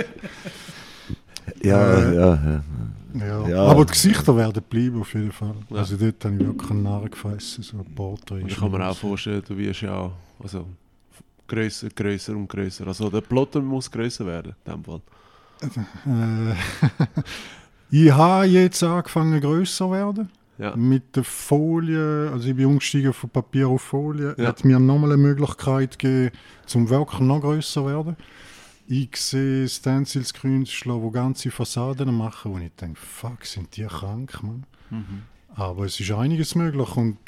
Ja, 1.64 1.95
Äh, 2.11 2.14
ja, 2.14 2.34
ja. 2.34 2.64
Ja. 3.15 3.49
Ja. 3.49 3.63
Aber 3.67 3.85
die 3.85 3.93
Gesichter 3.93 4.37
werden 4.37 4.63
bleiben 4.69 5.01
auf 5.01 5.15
jeden 5.15 5.33
Fall. 5.33 5.55
Ja. 5.71 5.77
Also 5.79 5.97
dort 5.97 6.25
habe 6.25 6.35
ich 6.35 6.41
wirklich 6.47 6.71
einen 6.71 6.83
Narren 6.83 7.11
gefressen, 7.11 7.63
so 7.63 7.79
ein 7.79 7.95
Porträt. 7.95 8.43
Und 8.43 8.51
ich 8.51 8.59
kann 8.59 8.71
mir 8.71 8.87
auch 8.87 8.97
vorstellen, 8.97 9.43
du 9.47 9.57
wirst 9.57 9.81
ja 9.83 10.11
also, 10.43 10.67
grösser, 11.47 11.89
grösser 11.89 12.33
und 12.37 12.49
grösser. 12.49 12.87
Also 12.87 13.09
der 13.11 13.21
Plotter 13.23 13.61
muss 13.61 13.91
grösser 13.91 14.27
werden, 14.27 14.55
in 14.65 14.73
dem 14.73 14.85
Fall. 14.85 15.01
Äh, 16.07 16.55
ich 17.91 18.13
habe 18.13 18.45
jetzt 18.47 18.83
angefangen 18.83 19.41
grösser 19.41 19.87
zu 19.87 19.91
werden. 19.93 20.31
Ja. 20.59 20.75
Mit 20.77 21.15
der 21.17 21.25
Folie, 21.25 22.31
also 22.33 22.49
ich 22.49 22.55
bin 22.57 22.67
umgestiegen 22.67 23.13
von 23.13 23.31
Papier 23.31 23.69
auf 23.69 23.83
Folie, 23.83 24.35
Ja. 24.37 24.49
hat 24.49 24.65
mir 24.65 24.79
nochmal 24.81 25.13
eine 25.13 25.23
Möglichkeit 25.23 25.99
gegeben, 25.99 26.37
zum 26.67 26.89
wirklich 26.91 27.21
noch 27.21 27.41
grösser 27.41 27.81
zu 27.83 27.87
werden. 27.87 28.17
Ich 28.91 29.16
sehe 29.16 29.68
Stencils-Künstler, 29.68 30.99
die 30.99 31.12
ganze 31.12 31.51
Fassaden 31.51 32.14
machen, 32.14 32.53
und 32.53 32.62
ich 32.62 32.72
denke, 32.72 32.99
fuck, 32.99 33.45
sind 33.45 33.76
die 33.76 33.84
krank, 33.84 34.43
Mann. 34.43 34.64
Mhm. 34.91 35.22
Aber 35.55 35.84
es 35.84 36.01
ist 36.01 36.11
einiges 36.12 36.55
möglich 36.55 36.97
und 36.97 37.18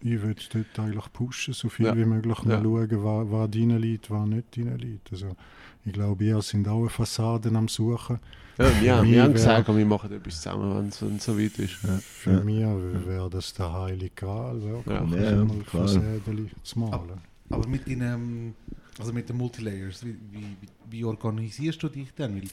ich 0.00 0.20
würde 0.20 0.42
dort 0.52 0.78
eigentlich 0.78 1.12
pushen, 1.12 1.54
so 1.54 1.68
viel 1.68 1.86
Ja. 1.86 1.96
wie 1.96 2.04
möglich 2.04 2.42
noch 2.42 2.44
Ja. 2.44 2.60
schauen, 2.62 2.88
was, 3.04 3.30
was 3.30 3.50
drin 3.50 3.78
liegt, 3.78 4.10
was 4.10 4.26
nicht 4.26 4.56
drin 4.56 4.76
liegt. 4.78 5.12
Also, 5.12 5.36
ich 5.84 5.92
glaube, 5.92 6.24
ihr 6.24 6.42
sind 6.42 6.66
auch 6.66 6.88
Fassaden 6.88 7.54
am 7.54 7.68
Suchen. 7.68 8.18
Ja, 8.58 8.64
wir, 8.80 8.96
haben- 8.96 9.10
wir 9.10 9.22
haben 9.22 9.28
wär- 9.28 9.32
gesagt, 9.34 9.68
wir 9.68 9.86
machen 9.86 10.10
etwas 10.12 10.36
zusammen, 10.42 10.76
wenn 10.76 10.88
es- 10.88 11.24
so 11.24 11.38
weit 11.38 11.58
ist. 11.58 11.74
Für 11.74 12.32
Ja. 12.32 12.40
mich 12.40 13.06
wäre 13.06 13.30
das 13.30 13.52
der 13.54 13.72
heilige 13.72 14.10
Gral, 14.14 14.60
wirklich, 14.62 15.20
Ja. 15.20 15.30
Ja, 15.30 15.44
mal. 15.44 15.62
Fassaden 15.64 16.50
zu 16.64 16.78
malen. 16.80 17.20
Aber 17.50 17.68
mit 17.68 17.86
den, 17.86 18.00
ähm, 18.00 18.54
also 18.98 19.12
mit 19.12 19.28
den 19.28 19.36
Multilayers, 19.36 20.04
wie, 20.04 20.16
wie, 20.30 20.56
wie- 20.90 21.04
organisierst 21.04 21.82
du 21.82 21.88
dich 21.88 22.12
denn? 22.14 22.36
Weil 22.36 22.48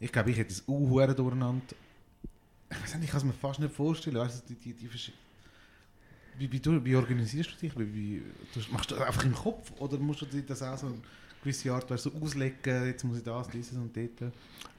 ich 0.00 0.12
glaube, 0.12 0.30
ich 0.30 0.36
hätte 0.36 0.52
es 0.52 0.62
auch 0.68 1.14
durcheinander. 1.14 1.62
Ich 2.70 2.82
weiß 2.82 2.94
nicht, 2.96 3.04
ich 3.04 3.10
kann 3.10 3.18
es 3.18 3.24
mir 3.24 3.32
fast 3.32 3.60
nicht 3.60 3.74
vorstellen. 3.74 4.16
Weißt 4.16 4.42
du, 4.48 4.54
die, 4.54 4.72
die, 4.72 4.72
die 4.74 4.90
wie, 6.38 6.52
wie, 6.52 6.84
wie 6.84 6.96
organisierst 6.96 7.52
du 7.52 7.56
dich? 7.66 7.78
Wie, 7.78 7.94
wie, 7.94 8.22
machst 8.72 8.90
du 8.90 8.96
das 8.96 9.06
einfach 9.06 9.24
im 9.24 9.34
Kopf 9.34 9.72
oder 9.78 9.98
musst 9.98 10.22
du 10.22 10.26
das 10.42 10.62
auch 10.62 10.76
so 10.76 10.88
eine 10.88 10.96
gewisse 11.42 11.72
Art 11.72 11.90
weißt, 11.90 12.04
so 12.04 12.12
auslegen? 12.20 12.86
Jetzt 12.86 13.04
muss 13.04 13.18
ich 13.18 13.24
das, 13.24 13.48
dieses 13.48 13.72
und 13.78 13.96
dort. 13.96 14.32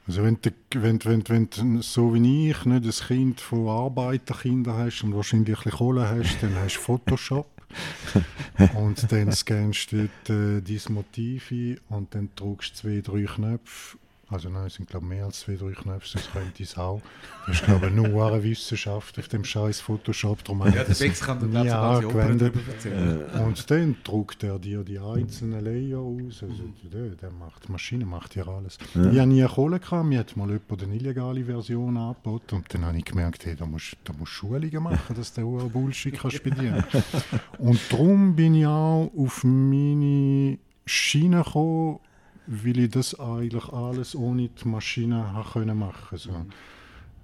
Also 0.06 0.24
wenn 0.24 0.38
du, 0.42 0.52
wenn, 0.76 1.04
wenn, 1.04 1.28
wenn 1.28 1.50
du 1.50 1.82
so 1.82 2.14
wie 2.14 2.52
ich 2.52 2.66
nicht 2.66 2.86
ein 2.86 3.08
Kind 3.08 3.42
von 3.42 3.68
Arbeiterkindern 3.68 4.78
hast 4.78 5.04
und 5.04 5.16
wahrscheinlich 5.16 5.50
ein 5.58 5.64
bisschen 5.64 5.78
Kohle 5.78 6.08
hast, 6.08 6.42
dann 6.42 6.56
hast 6.56 6.76
du 6.76 6.82
Photoshop. 6.82 7.48
und 8.76 9.12
dann 9.12 9.32
scannst 9.32 9.92
du 9.92 10.10
dort, 10.28 10.30
äh, 10.30 10.62
dein 10.62 10.94
Motiv 10.94 11.52
ein 11.52 11.80
und 11.90 12.16
dann 12.16 12.30
drückst 12.36 12.84
du 12.84 12.90
zwei, 12.90 13.02
drei 13.02 13.24
Knöpfe. 13.24 13.98
Also 14.30 14.50
nein, 14.50 14.68
es 14.68 14.74
sind 14.76 14.90
glaube 14.90 15.06
mehr 15.06 15.26
als 15.26 15.40
zwei, 15.40 15.56
drei 15.56 15.72
Knöpfe, 15.72 16.08
sonst 16.08 16.32
könnte 16.34 16.62
ich 16.62 16.70
es 16.72 16.78
auch. 16.78 17.02
Das 17.46 17.56
ist 17.56 17.66
glaube 17.66 17.88
ich 17.88 17.94
nur 17.94 18.28
eine 18.28 18.44
Wissenschaft 18.44 19.18
auf 19.18 19.28
dem 19.30 19.46
scheiß 19.46 19.80
Photoshop. 19.80 20.44
Darum 20.44 20.66
Ja, 20.66 20.72
der 20.72 20.84
das 20.84 21.00
Bex 21.00 21.22
kann 21.22 21.40
dann 21.40 21.54
ganze 21.54 21.78
angewendet. 21.78 22.54
darüber 22.54 22.74
erzählen. 22.74 23.24
Und 23.46 23.72
dann 23.72 23.96
druckt 24.04 24.44
er 24.44 24.60
dir 24.60 24.84
die 24.84 25.00
einzelnen 25.00 25.64
Layer 25.64 26.00
aus. 26.00 26.44
Also, 26.44 26.64
der, 26.92 27.10
der 27.16 27.32
macht, 27.32 27.68
die 27.68 27.72
Maschine 27.72 28.06
macht 28.06 28.36
ja 28.36 28.46
alles. 28.48 28.78
Ich 28.94 28.98
habe 28.98 29.28
nie 29.28 29.46
Kohle 29.46 29.80
gehabt. 29.80 30.06
Mir 30.06 30.20
hat 30.20 30.36
mal 30.36 30.50
jemand 30.50 30.84
eine 30.84 30.96
illegale 30.96 31.46
Version 31.46 31.96
angeboten. 31.96 32.56
Und 32.56 32.74
dann 32.74 32.84
habe 32.86 32.98
ich 32.98 33.06
gemerkt, 33.06 33.46
hey, 33.46 33.56
da 33.56 33.66
musst 33.66 33.96
da 34.04 34.12
musst 34.12 34.34
du 34.34 34.48
Schulungen 34.48 34.84
machen, 34.84 35.16
dass 35.16 35.34
du 35.34 35.58
den 35.58 35.72
Bullshit 35.72 36.20
kannst 36.20 36.44
bedienen 36.44 36.84
Und 37.60 37.80
darum 37.90 38.36
bin 38.36 38.56
ich 38.56 38.66
auch 38.66 39.10
auf 39.18 39.44
meine 39.46 40.58
Schiene 40.86 41.44
gekommen, 41.44 42.00
weil 42.48 42.80
ich 42.80 42.90
das 42.92 43.20
eigentlich 43.20 43.68
alles 43.70 44.16
ohne 44.16 44.50
die 44.50 44.68
Maschine 44.68 45.26
können 45.54 45.78
machen 45.78 46.18
so. 46.18 46.32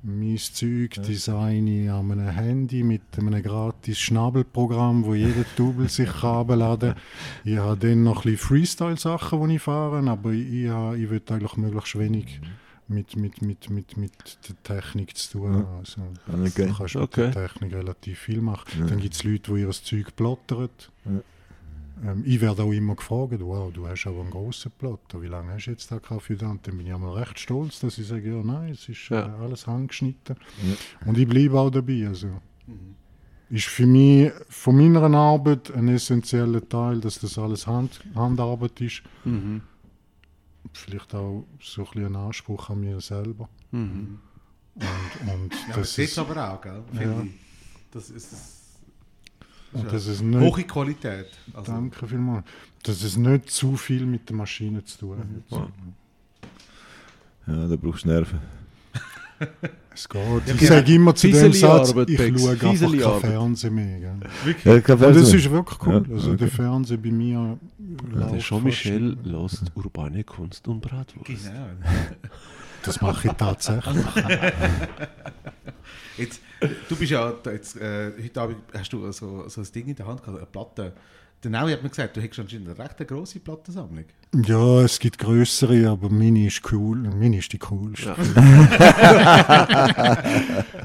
Mein 0.06 0.38
Zeug 0.38 0.96
designe 1.02 1.84
ich 1.86 1.90
an 1.90 2.12
einem 2.12 2.28
Handy 2.28 2.84
mit 2.84 3.04
einem 3.18 3.42
gratis 3.42 4.00
Schnabelprogramm, 4.00 5.06
wo 5.06 5.14
jeder 5.14 5.46
Double 5.56 5.88
sich 5.88 6.10
herunterladen 6.22 6.94
kann. 6.94 7.02
Ich 7.46 7.58
habe 7.58 7.78
dann 7.78 8.04
noch 8.04 8.18
ein 8.26 8.32
bisschen 8.34 8.38
Freestyle-Sachen, 8.38 9.48
die 9.48 9.56
ich 9.56 9.62
fahre, 9.62 10.06
aber 10.10 10.32
ich, 10.32 10.68
habe- 10.68 10.98
ich 10.98 11.10
will 11.10 11.22
eigentlich 11.30 11.56
möglichst 11.56 11.98
wenig 11.98 12.42
mit, 12.90 13.16
mit, 13.16 13.42
mit, 13.42 13.70
mit, 13.70 13.96
mit 13.96 14.12
der 14.50 14.62
Technik 14.64 15.16
zu 15.16 15.38
tun 15.40 15.54
haben. 15.54 15.68
Also, 15.80 16.02
Okay. 16.28 16.68
Du 16.68 16.74
kannst 16.76 16.96
Okay. 16.98 17.28
mit 17.28 17.36
der 17.36 17.48
Technik 17.48 17.74
relativ 17.74 18.20
viel 18.20 18.42
machen. 18.42 18.86
Dann 18.88 19.00
gibt 19.00 19.14
es 19.16 19.24
Leute, 19.24 19.54
die 19.54 19.62
ihr 19.62 19.70
Zeug 19.72 20.14
plottern. 20.18 20.68
Ähm, 22.04 22.24
ich 22.26 22.42
werde 22.42 22.64
auch 22.64 22.72
immer 22.72 22.96
gefragt, 22.96 23.40
wow, 23.40 23.72
du 23.72 23.88
hast 23.88 24.08
aber 24.08 24.22
einen 24.22 24.32
grossen 24.32 24.72
Platte, 24.78 25.22
wie 25.22 25.28
lange 25.28 25.54
hast 25.54 25.66
du 25.66 25.72
jetzt 25.72 25.92
da 25.92 26.00
gehabt 26.00 26.24
für? 26.24 26.34
Und 26.34 26.66
dann 26.66 26.78
bin 26.78 26.88
ich 26.88 26.94
einmal 26.94 27.14
recht 27.14 27.40
stolz, 27.40 27.80
dass 27.80 27.98
ich 27.98 28.08
sage, 28.08 28.30
ja 28.36 28.42
nein, 28.44 28.72
es 28.72 28.90
ist 28.90 29.12
äh, 29.12 29.16
Ja. 29.16 29.36
alles 29.38 29.68
handgeschnitten. 29.68 30.36
Und 31.06 31.18
ich 31.18 31.28
bleibe 31.28 31.60
auch 31.60 31.70
dabei. 31.70 32.08
Also. 32.08 32.30
Ist 33.50 33.66
für 33.66 33.86
mich 33.86 34.32
von 34.50 34.76
meiner 34.78 35.16
Arbeit 35.18 35.72
ein 35.72 35.88
essentieller 35.90 36.68
Teil, 36.68 37.00
dass 37.02 37.20
das 37.20 37.38
alles 37.38 37.68
Hand, 37.68 38.02
Handarbeit 38.16 38.82
ist. 38.82 39.04
Mhm. 39.26 39.62
Vielleicht 40.72 41.14
auch 41.14 41.46
so 41.62 41.84
ein 41.84 41.88
bisschen 41.94 42.16
Anspruch 42.16 42.70
an 42.70 42.80
mir 42.80 43.00
selber. 43.02 43.48
Mhm. 43.72 44.20
Und, 44.76 45.30
und 45.34 45.54
Ja, 45.54 45.76
das 45.76 45.76
das 45.76 45.98
ist 46.00 46.18
aber 46.18 46.52
auch, 46.54 46.62
gell? 46.62 46.82
Ja. 47.00 47.28
Das 47.92 48.10
ist 48.10 48.32
das 48.32 48.63
und 49.74 49.86
ja 49.86 49.92
dass 49.92 50.08
es 50.08 50.22
nicht, 50.22 50.40
hohe 50.40 50.64
Qualität. 50.64 51.28
Also, 51.54 51.72
danke 51.72 52.08
vielmals, 52.08 52.46
dass 52.84 53.04
es 53.04 53.18
nicht 53.18 53.50
zu 53.50 53.76
viel 53.76 54.06
mit 54.06 54.30
der 54.30 54.36
Maschine 54.36 54.84
zu 54.84 54.98
tun 55.00 55.18
hat. 55.20 55.26
Ja. 55.50 55.68
Ja, 57.46 57.68
da 57.68 57.76
brauchst 57.76 58.06
du 58.06 58.10
Nerven. 58.10 58.40
Es 59.96 60.10
geht. 60.10 60.22
Ja, 60.22 60.38
ich 60.54 60.58
genau. 60.58 60.72
sage 60.74 60.94
immer 60.96 61.14
zu 61.14 61.28
dem 61.28 61.36
Satz, 61.36 61.54
ich 61.54 61.60
schaue 61.60 61.80
einfach 61.82 62.18
kein 62.18 62.38
Fieseli-Arbeit. 62.72 63.22
Fernsehen 63.22 63.76
mehr. 63.76 64.00
Gell? 64.00 64.20
wirklich. 64.44 64.66
Ja, 64.66 64.82
kein 64.82 64.98
das 64.98 65.14
Fernsehen. 65.14 65.38
ist 65.40 65.52
wirklich 65.52 65.80
cool. 65.86 66.06
Ja, 66.08 66.16
Also 66.16 66.28
okay. 66.30 66.38
der 66.38 66.48
Fernseher 66.48 66.98
bei 66.98 67.12
mir 67.12 67.60
Der 67.78 68.20
läuft 68.20 68.40
Jean-Michel 68.48 69.18
lässt 69.24 69.72
urbane 69.76 70.24
Kunst 70.24 70.68
und 70.68 70.82
Bratwurst. 70.82 71.28
Genau. 71.28 71.68
Das 72.84 73.02
mache 73.02 73.28
ich 73.30 73.34
tatsächlich. 73.34 74.06
Jetzt, 76.18 76.42
du 76.90 76.96
bist 76.96 77.12
ja 77.12 77.34
jetzt, 77.46 77.76
äh, 77.76 78.12
heute 78.24 78.42
Abend 78.42 78.58
hast 78.72 78.94
du 78.94 79.12
so, 79.12 79.50
so 79.50 79.62
ein 79.62 79.68
Ding 79.74 79.88
in 79.88 79.96
der 79.96 80.06
Hand 80.06 80.22
gehabt, 80.22 80.38
eine 80.38 80.46
Platte. 80.46 80.94
Der 81.44 81.52
Naui 81.52 81.72
hat 81.74 81.82
mir 81.84 81.90
gesagt, 81.90 82.16
du 82.16 82.22
hättest 82.22 82.40
anscheinend 82.40 82.70
eine 82.70 82.78
recht 82.80 83.06
grosse 83.06 83.40
Plattensammlung. 83.40 84.06
Ja, 84.46 84.82
es 84.82 84.98
gibt 85.00 85.18
größere, 85.18 85.90
aber 85.90 86.10
meine 86.10 86.48
ist 86.48 86.62
cool. 86.72 86.98
Meine 86.98 87.40
ist 87.40 87.52
die 87.52 87.58
coolste. 87.58 88.16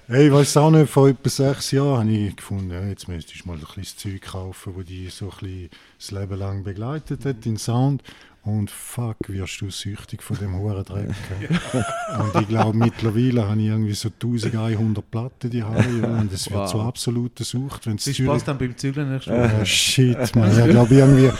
hey, 0.09 0.27
ich 0.27 0.33
weiß 0.33 0.57
auch 0.57 0.70
nicht, 0.70 0.91
vor 0.91 1.09
etwa 1.09 1.29
sechs 1.29 1.70
Jahren 1.70 2.09
habe 2.09 2.11
ich 2.11 2.35
gefunden, 2.35 2.73
ja, 2.73 2.83
jetzt 2.85 3.07
müsstest 3.07 3.45
du 3.45 3.49
mal 3.49 3.59
ein 3.59 3.61
bisschen 3.61 3.99
Zeug 3.99 4.23
kaufen, 4.23 4.75
wo 4.75 4.83
die 4.83 5.09
so 5.11 5.27
ein 5.27 5.31
bisschen 5.39 5.70
das 5.99 6.11
Leben 6.11 6.39
lang 6.39 6.65
begleitet 6.65 7.25
hat, 7.25 7.45
den 7.45 7.57
Sound. 7.57 8.03
Und 8.49 8.70
fuck, 8.70 9.16
wirst 9.29 9.61
du 9.61 9.69
süchtig 9.70 10.23
von 10.23 10.39
dem 10.39 10.57
hohen 10.57 10.83
Dreck. 10.85 11.11
ja. 11.41 12.19
Und 12.19 12.41
ich 12.43 12.49
glaube, 12.49 12.77
mittlerweile 12.77 13.47
habe 13.47 13.61
ich 13.61 13.66
irgendwie 13.66 13.93
so 13.93 14.09
1100 14.09 15.11
Platten 15.11 15.51
die 15.51 15.62
habe 15.62 15.85
und 16.07 16.33
es 16.33 16.51
wird 16.51 16.59
Wow. 16.61 16.70
so 16.70 16.81
absolute 16.81 17.45
Sucht, 17.45 17.87
wenn 17.87 17.99
Viel 17.99 18.15
Spaß 18.15 18.45
dann 18.45 18.57
beim 18.57 18.75
Zügeln 18.77 19.12
nächste 19.12 19.33
Oh, 19.33 19.39
Woche. 19.43 19.66
shit, 19.66 20.35
man. 20.35 20.51
Ich 20.59 20.70
glaube, 20.70 20.95
irgendwie 20.95 21.31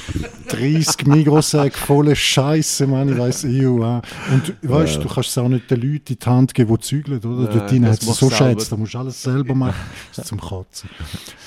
30 0.48 1.06
Mikrosäcke 1.06 1.78
volle 1.78 2.14
Scheiße, 2.14 2.86
man. 2.86 3.09
Ich 3.09 3.18
weiß, 3.18 3.44
ew, 3.44 3.82
ah. 3.82 4.02
Und 4.30 4.55
weißt 4.62 4.97
du, 4.97 5.01
du 5.01 5.09
kannst 5.09 5.30
es 5.30 5.39
auch 5.39 5.48
nicht 5.48 5.70
den 5.70 5.80
Leuten 5.80 6.12
in 6.12 6.18
die 6.18 6.26
Hand 6.26 6.52
geben, 6.55 6.74
die 6.76 6.80
zügeln, 6.82 7.18
oder? 7.20 7.48
Nein, 7.55 7.82
Dort 7.82 7.93
hat 7.93 8.02
es 8.02 8.16
so 8.18 8.30
schätzt, 8.30 8.70
da 8.70 8.76
musst 8.76 8.93
du 8.94 8.98
alles 8.98 9.22
selber 9.22 9.55
machen. 9.55 9.74
Das 10.10 10.18
ist 10.24 10.28
zum 10.28 10.40
Kotzen. 10.40 10.90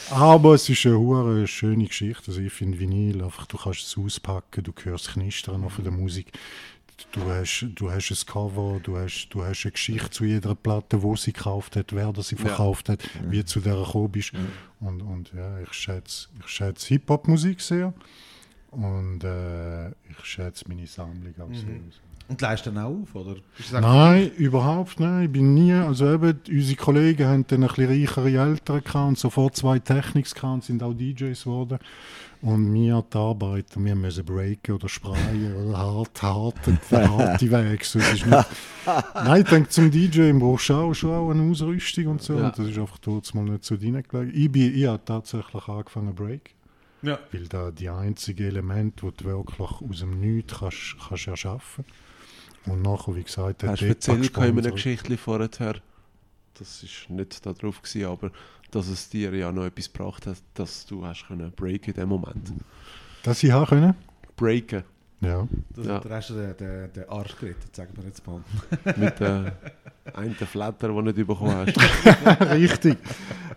Aber 0.09 0.55
es 0.55 0.67
ist 0.67 0.85
eine 0.85 1.47
schöne 1.47 1.85
Geschichte. 1.85 2.23
Also 2.27 2.41
ich 2.41 2.51
finde 2.51 2.79
Vinyl, 2.79 3.23
einfach, 3.23 3.45
du 3.45 3.57
kannst 3.57 3.85
es 3.87 3.97
auspacken, 3.97 4.63
du 4.63 4.73
hörst 4.83 5.15
das 5.51 5.59
Knistern 5.59 5.69
von 5.69 5.83
der 5.83 5.93
Musik. 5.93 6.31
Du 7.13 7.21
hast, 7.25 7.67
du 7.75 7.91
hast 7.91 8.11
ein 8.11 8.25
Cover, 8.31 8.79
du 8.81 8.95
hast, 8.95 9.29
du 9.29 9.43
hast 9.43 9.65
eine 9.65 9.71
Geschichte 9.71 10.11
zu 10.11 10.23
jeder 10.23 10.53
Platte, 10.53 11.01
wo 11.01 11.15
sie 11.15 11.33
gekauft 11.33 11.75
hat, 11.75 11.93
wer 11.93 12.13
das 12.13 12.27
sie 12.27 12.35
verkauft 12.35 12.89
hat, 12.89 12.99
wie 13.27 13.43
zu 13.43 13.59
der 13.59 13.75
gekommen 13.75 14.11
bist. 14.11 14.33
Und, 14.79 15.01
und 15.01 15.33
ja, 15.33 15.59
ich 15.61 15.73
schätze, 15.73 16.29
ich 16.39 16.47
schätze 16.47 16.87
Hip-Hop-Musik 16.89 17.59
sehr 17.59 17.93
und 18.69 19.23
äh, 19.23 19.89
ich 19.89 20.23
schätze 20.23 20.65
meine 20.67 20.85
Sammlung 20.85 21.33
auch 21.39 21.53
sehr. 21.53 21.79
Und 22.27 22.39
leist 22.39 22.67
dann 22.67 22.77
auch 22.77 23.01
auf, 23.01 23.15
oder? 23.15 23.35
Nein, 23.71 24.31
überhaupt 24.37 24.99
nicht. 24.99 25.23
Ich 25.23 25.31
bin 25.31 25.53
nie, 25.53 25.73
also 25.73 26.13
eben, 26.13 26.39
unsere 26.49 26.77
Kollegen 26.77 27.27
haben 27.27 27.47
dann 27.47 27.63
ein 27.63 27.67
bisschen 27.67 27.87
reichere 27.87 28.29
Eltern 28.29 28.83
gehabt 28.83 29.07
und 29.07 29.17
sofort 29.17 29.55
zwei 29.57 29.79
Technics 29.79 30.33
gehabt 30.33 30.53
und 30.53 30.63
sind 30.63 30.83
auch 30.83 30.93
DJs 30.93 31.43
geworden. 31.43 31.79
Und 32.41 32.73
wir, 32.73 33.03
die 33.13 33.17
Arbeiter, 33.17 33.83
wir 33.83 33.95
müssen 33.95 34.25
breaken 34.25 34.75
oder 34.75 34.89
sprayen 34.89 35.55
oder 35.55 35.77
hart, 35.77 36.23
hart, 36.23 36.55
der 36.89 37.11
harte 37.11 37.51
Weg. 37.51 37.85
So, 37.85 37.99
ist 37.99 38.25
nicht, 38.25 38.47
Nein, 39.13 39.41
ich 39.41 39.47
denke, 39.47 39.69
zum 39.69 39.91
DJ 39.91 40.31
brauchst 40.31 40.69
du 40.69 40.73
auch, 40.73 40.93
schon 40.93 41.11
auch 41.11 41.29
eine 41.29 41.43
Ausrüstung 41.51 42.07
und 42.07 42.21
so. 42.23 42.37
Ja. 42.37 42.47
Und 42.47 42.57
das 42.57 42.67
ist 42.67 42.79
einfach 42.79 42.97
dort 42.97 43.33
mal 43.35 43.43
nicht 43.43 43.63
so 43.63 43.75
reingelegt. 43.75 44.35
Ich, 44.35 44.51
bin, 44.51 44.75
ich 44.75 44.87
habe 44.87 45.03
tatsächlich 45.05 45.67
angefangen 45.67 46.15
Break. 46.15 46.55
Ja. 47.03 47.19
Weil 47.31 47.47
da 47.47 47.69
die 47.69 47.89
einzige 47.89 48.47
Element, 48.47 49.03
wo 49.03 49.11
du 49.11 49.25
wirklich 49.25 49.59
aus 49.59 49.99
dem 49.99 50.19
Nichts 50.19 50.59
kannst, 50.59 50.95
kannst 51.07 51.27
erschaffen. 51.27 51.85
Und 52.65 52.81
nachher, 52.81 53.15
wie 53.15 53.23
gesagt, 53.23 53.63
Hast 53.63 53.81
du 53.81 53.87
erzählt 53.87 54.35
einem 54.37 54.55
gesponsert. 54.55 54.73
Geschichtchen 54.73 55.17
vorher, 55.17 55.49
das 56.55 56.83
ist 56.83 57.09
nicht 57.09 57.45
da 57.45 57.53
drauf 57.53 57.81
gewesen, 57.81 58.05
aber 58.05 58.31
dass 58.71 58.87
es 58.87 59.09
dir 59.09 59.33
ja 59.33 59.51
noch 59.51 59.65
etwas 59.65 59.91
gebracht 59.91 60.27
hat, 60.27 60.37
dass 60.53 60.85
du 60.85 61.05
hast 61.05 61.27
können 61.27 61.51
breaken 61.51 61.93
in 61.93 61.99
dem 61.99 62.09
Moment. 62.09 62.53
Dass 63.23 63.43
ich 63.43 63.51
haben 63.51 63.67
können? 63.67 63.95
Breaken 64.35 64.83
Ja. 65.21 65.47
Das, 65.75 65.85
Ja. 65.85 65.99
Da 65.99 66.09
hast 66.15 66.31
du 66.31 66.33
den, 66.33 66.57
den, 66.57 66.93
den 66.93 67.09
Arsch 67.09 67.35
gerettet, 67.39 67.75
sagen 67.75 67.91
wir 67.95 68.05
jetzt 68.05 68.25
mal. 68.25 68.41
mit 68.97 69.19
der 69.19 69.53
einen 70.13 70.33
Flatter, 70.35 70.87
den 70.87 70.95
du 70.95 71.01
nicht 71.13 71.27
bekommen 71.27 71.55
hast. 71.55 72.41
richtig. 72.51 72.97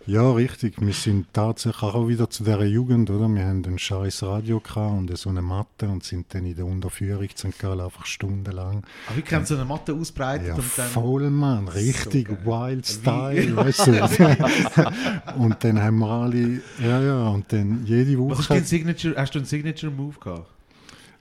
Ja, 0.06 0.30
richtig. 0.32 0.78
Wir 0.78 0.92
sind 0.92 1.32
tatsächlich 1.32 1.82
auch 1.82 2.06
wieder 2.06 2.28
zu 2.28 2.44
dieser 2.44 2.64
Jugend, 2.64 3.08
oder? 3.08 3.26
Wir 3.28 3.46
haben 3.46 3.64
ein 3.64 3.78
scheiß 3.78 4.24
Radio 4.24 4.60
gehabt 4.60 4.98
und 4.98 5.16
so 5.16 5.30
eine 5.30 5.40
Matte 5.40 5.88
und 5.88 6.04
sind 6.04 6.34
dann 6.34 6.44
in 6.44 6.54
der 6.54 6.66
Unterführung 6.66 7.26
zu 7.34 7.50
St. 7.50 7.58
Gallen 7.58 7.80
einfach 7.80 8.04
stundenlang. 8.04 8.84
Aber 9.06 9.16
wie 9.16 9.22
kannst 9.22 9.50
du 9.50 9.54
so 9.54 9.60
eine 9.60 9.68
Matte 9.68 9.94
ausbreiten 9.94 10.48
Ja, 10.48 10.54
und 10.56 10.64
dann... 10.76 10.88
voll, 10.88 11.30
Mann. 11.30 11.68
Richtig 11.68 12.28
geil. 12.28 12.44
wild 12.44 12.86
Style, 12.86 13.56
weißt 13.56 13.86
du. 13.86 15.32
und 15.38 15.64
dann 15.64 15.82
haben 15.82 15.98
wir 15.98 16.10
alle, 16.10 16.60
ja, 16.82 17.00
ja, 17.00 17.28
und 17.28 17.50
dann 17.50 17.86
jede 17.86 18.18
Was 18.28 18.40
ist 18.40 18.50
Woche. 18.50 18.54
dein 18.58 18.64
Signature, 18.64 19.14
hast 19.16 19.34
du 19.34 19.38
einen 19.38 19.46
Signature-Move 19.46 20.18
gehabt? 20.20 20.53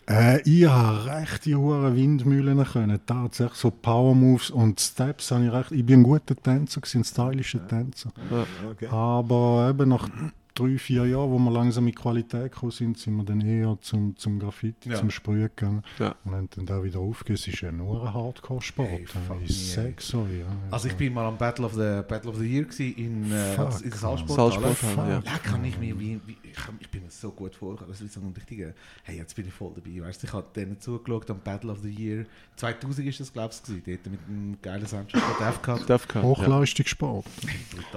Äh, 0.10 0.42
ich 0.42 0.66
habe 0.66 1.06
recht 1.06 1.46
die 1.46 1.56
hohen 1.56 1.96
Windmühlen 1.96 2.64
können, 2.66 3.00
tatsächlich 3.06 3.58
so 3.58 3.72
Power 3.72 4.14
Moves 4.14 4.50
und 4.50 4.80
Steps 4.80 5.32
habe 5.32 5.46
ich 5.46 5.52
recht. 5.52 5.72
Ich 5.72 5.86
bin 5.86 6.02
ein 6.02 6.04
guter 6.04 6.36
Tänzer, 6.36 6.82
ein 6.96 7.04
stylischer 7.04 7.66
Tänzer. 7.68 8.12
Okay. 8.72 8.88
Aber 8.88 9.68
eben 9.70 9.90
nach 9.90 10.10
drei, 10.56 10.78
vier 10.78 11.06
Jahren, 11.06 11.32
wo 11.32 11.40
wir 11.40 11.52
langsam 11.52 11.88
in 11.88 11.96
Qualität 11.96 12.52
gekommen 12.52 12.72
sind, 12.72 12.98
sind 12.98 13.16
wir 13.16 13.24
dann 13.24 13.42
eher 13.42 13.78
zum, 13.82 14.16
zum 14.18 14.40
Graffiti, 14.40 14.90
Ja. 14.90 14.98
zum 14.98 15.10
Sprühen 15.10 15.50
gegangen. 15.56 15.84
Ja. 16.00 16.16
Und 16.24 16.34
haben 16.36 16.50
dann 16.56 16.66
da 16.66 16.84
wieder 16.84 17.00
aufgegeben. 17.00 17.36
Es 17.36 17.48
ist 17.48 17.62
ja 17.62 17.72
nur 17.72 18.06
ein 18.06 18.14
Hardcore-Sport. 18.14 18.88
Hey, 18.90 19.06
me, 19.40 19.48
sag's 19.48 20.08
so, 20.08 20.28
ja. 20.28 20.46
Also 20.72 20.88
ich 20.88 20.96
bin 20.96 21.14
mal 21.14 21.26
am 21.26 21.38
Battle 21.38 21.66
of 21.66 21.74
the, 21.74 22.02
Battle 22.08 22.30
of 22.30 22.38
the 22.38 22.46
Year 22.46 22.64
gewesen 22.66 22.96
in, 22.96 23.32
äh, 23.32 23.54
Fuck, 23.56 23.82
in 23.84 23.90
der. 23.90 24.00
Salzsporthalle. 24.00 24.52
Salzsporthalle, 24.62 25.12
ja. 25.12 25.24
Ja, 25.26 25.38
kann 25.40 25.66
ich 25.66 25.78
mir 25.80 26.00
wie, 26.00 26.20
wie 26.26 26.38
ich, 26.44 26.58
ich 26.80 26.90
bin 26.90 27.04
mir 27.04 27.10
so 27.10 27.32
gut 27.32 27.56
vorgekommen, 27.56 27.92
das 27.92 28.02
ist 28.02 28.14
so 28.14 28.20
ein 28.22 28.34
richtiger, 28.36 28.74
hey, 29.04 29.18
jetzt 29.18 29.36
bin 29.36 29.48
ich 29.48 29.54
voll 29.54 29.72
dabei, 29.76 30.06
weißt 30.08 30.22
du, 30.22 30.28
ich 30.28 30.34
habe 30.34 30.46
denen 30.56 30.80
zugeschaut 30.80 31.30
am 31.32 31.40
Battle 31.40 31.72
of 31.72 31.80
the 31.82 31.90
Year 31.90 32.26
2000 32.58 33.08
ist 33.08 33.20
das, 33.20 33.34
glaube 33.34 33.54
ich, 33.54 33.64
gewesen, 33.64 33.84
dort 33.86 34.12
mit 34.12 34.20
einem 34.28 34.58
geilen 34.62 34.86
Soundtrack 34.86 35.22
von 35.64 35.86
Def. 35.88 36.08
Hochleistungssport. 36.22 37.26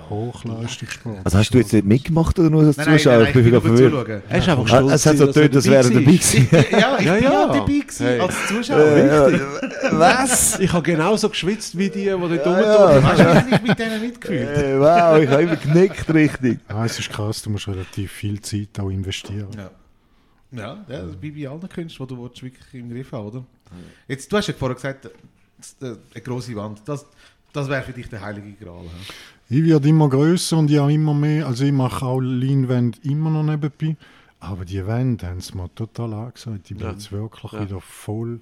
Hochleistungssport. 0.08 1.18
Also 1.24 1.38
hast 1.38 1.50
du 1.50 1.58
jetzt 1.58 1.72
nicht 1.72 1.84
mitgemacht 1.84 2.38
oder 2.46 2.56
nur 2.56 2.66
als 2.66 2.76
Nein, 2.76 2.98
Zuschauer? 2.98 3.12
nein, 3.14 3.22
nein, 3.34 3.44
ich 3.44 3.50
bin 3.52 3.60
verwirrt. 3.60 3.92
zuschauen. 3.92 4.22
Er 4.28 4.38
ist 4.38 4.48
einfach 4.48 4.64
Ah, 4.64 4.68
stolz. 4.68 4.92
Es 4.92 5.06
hat 5.06 5.16
so 5.18 5.26
getönt, 5.26 5.56
als 5.56 5.64
wäre 5.66 5.76
er 5.76 5.90
dabei 5.90 6.00
gewesen. 6.00 6.48
Ja, 6.52 6.58
ich 6.60 6.70
Ja, 6.70 6.96
bin 6.96 7.06
ja. 7.06 7.14
ja 7.32 7.46
dabei 7.46 7.66
gewesen, 7.66 8.06
Hey. 8.06 8.20
als 8.20 8.34
Zuschauer. 8.48 8.78
Äh, 8.80 9.40
was? 9.92 10.58
Ich 10.60 10.72
habe 10.72 10.82
genauso 10.82 11.28
geschwitzt 11.28 11.76
wie 11.78 11.90
die, 11.90 12.04
die 12.04 12.10
dort 12.10 12.46
Ja, 12.46 12.84
rumtun. 12.86 13.04
Hast 13.04 13.20
du 13.20 13.50
dich 13.50 13.62
mit 13.62 13.78
denen 13.78 14.00
mitgefühlt? 14.00 14.48
Äh, 14.56 14.80
wow, 14.80 15.18
ich 15.22 15.28
habe 15.28 15.42
immer 15.42 15.56
genickt, 15.56 16.12
richtig. 16.14 16.58
Ja, 16.68 16.84
es 16.84 16.98
ist 16.98 17.10
krass, 17.10 17.42
du 17.42 17.50
musst 17.50 17.68
relativ 17.68 18.12
viel 18.12 18.40
Zeit 18.40 18.68
auch 18.78 18.90
investieren. 18.90 19.48
Ja. 19.56 19.70
Ja, 20.52 20.62
ja 20.88 21.00
das 21.02 21.10
ist 21.10 21.22
wie 21.22 21.30
bei 21.32 21.48
allen 21.50 21.68
Künstlern, 21.68 22.08
die 22.08 22.14
du 22.14 22.22
willst, 22.22 22.42
wirklich 22.42 22.74
im 22.74 22.90
Griff 22.90 23.12
haben, 23.12 23.26
oder? 23.28 23.44
Jetzt, 24.08 24.30
du 24.32 24.36
hast 24.36 24.46
ja 24.46 24.54
vorher 24.56 24.74
gesagt, 24.76 25.06
das- 25.58 25.76
äh, 25.82 25.96
eine 26.14 26.22
grosse 26.22 26.54
Wand, 26.54 26.82
das, 26.84 27.04
das 27.52 27.68
wäre 27.68 27.82
für 27.82 27.92
dich 27.92 28.08
der 28.08 28.20
heilige 28.20 28.52
Gral. 28.62 28.82
hä? 28.84 29.12
Ich 29.48 29.64
werde 29.64 29.88
immer 29.88 30.08
größer 30.08 30.56
und 30.58 30.70
ja 30.70 30.88
immer 30.88 31.14
mehr. 31.14 31.46
Also 31.46 31.64
ich 31.64 31.72
mache 31.72 32.04
auch 32.04 32.20
Leinwände 32.20 32.98
immer 33.02 33.30
noch 33.30 33.44
nebenbei. 33.44 33.96
Aber 34.40 34.64
die 34.64 34.84
Wände 34.86 35.26
haben 35.28 35.38
es 35.38 35.54
mir 35.54 35.72
total 35.74 36.12
angesagt. 36.14 36.70
Ich 36.70 36.76
bin 36.76 36.86
Ja. 36.86 36.92
jetzt 36.92 37.12
wirklich 37.12 37.52
Ja. 37.52 37.62
wieder 37.62 37.80
voll. 37.80 38.40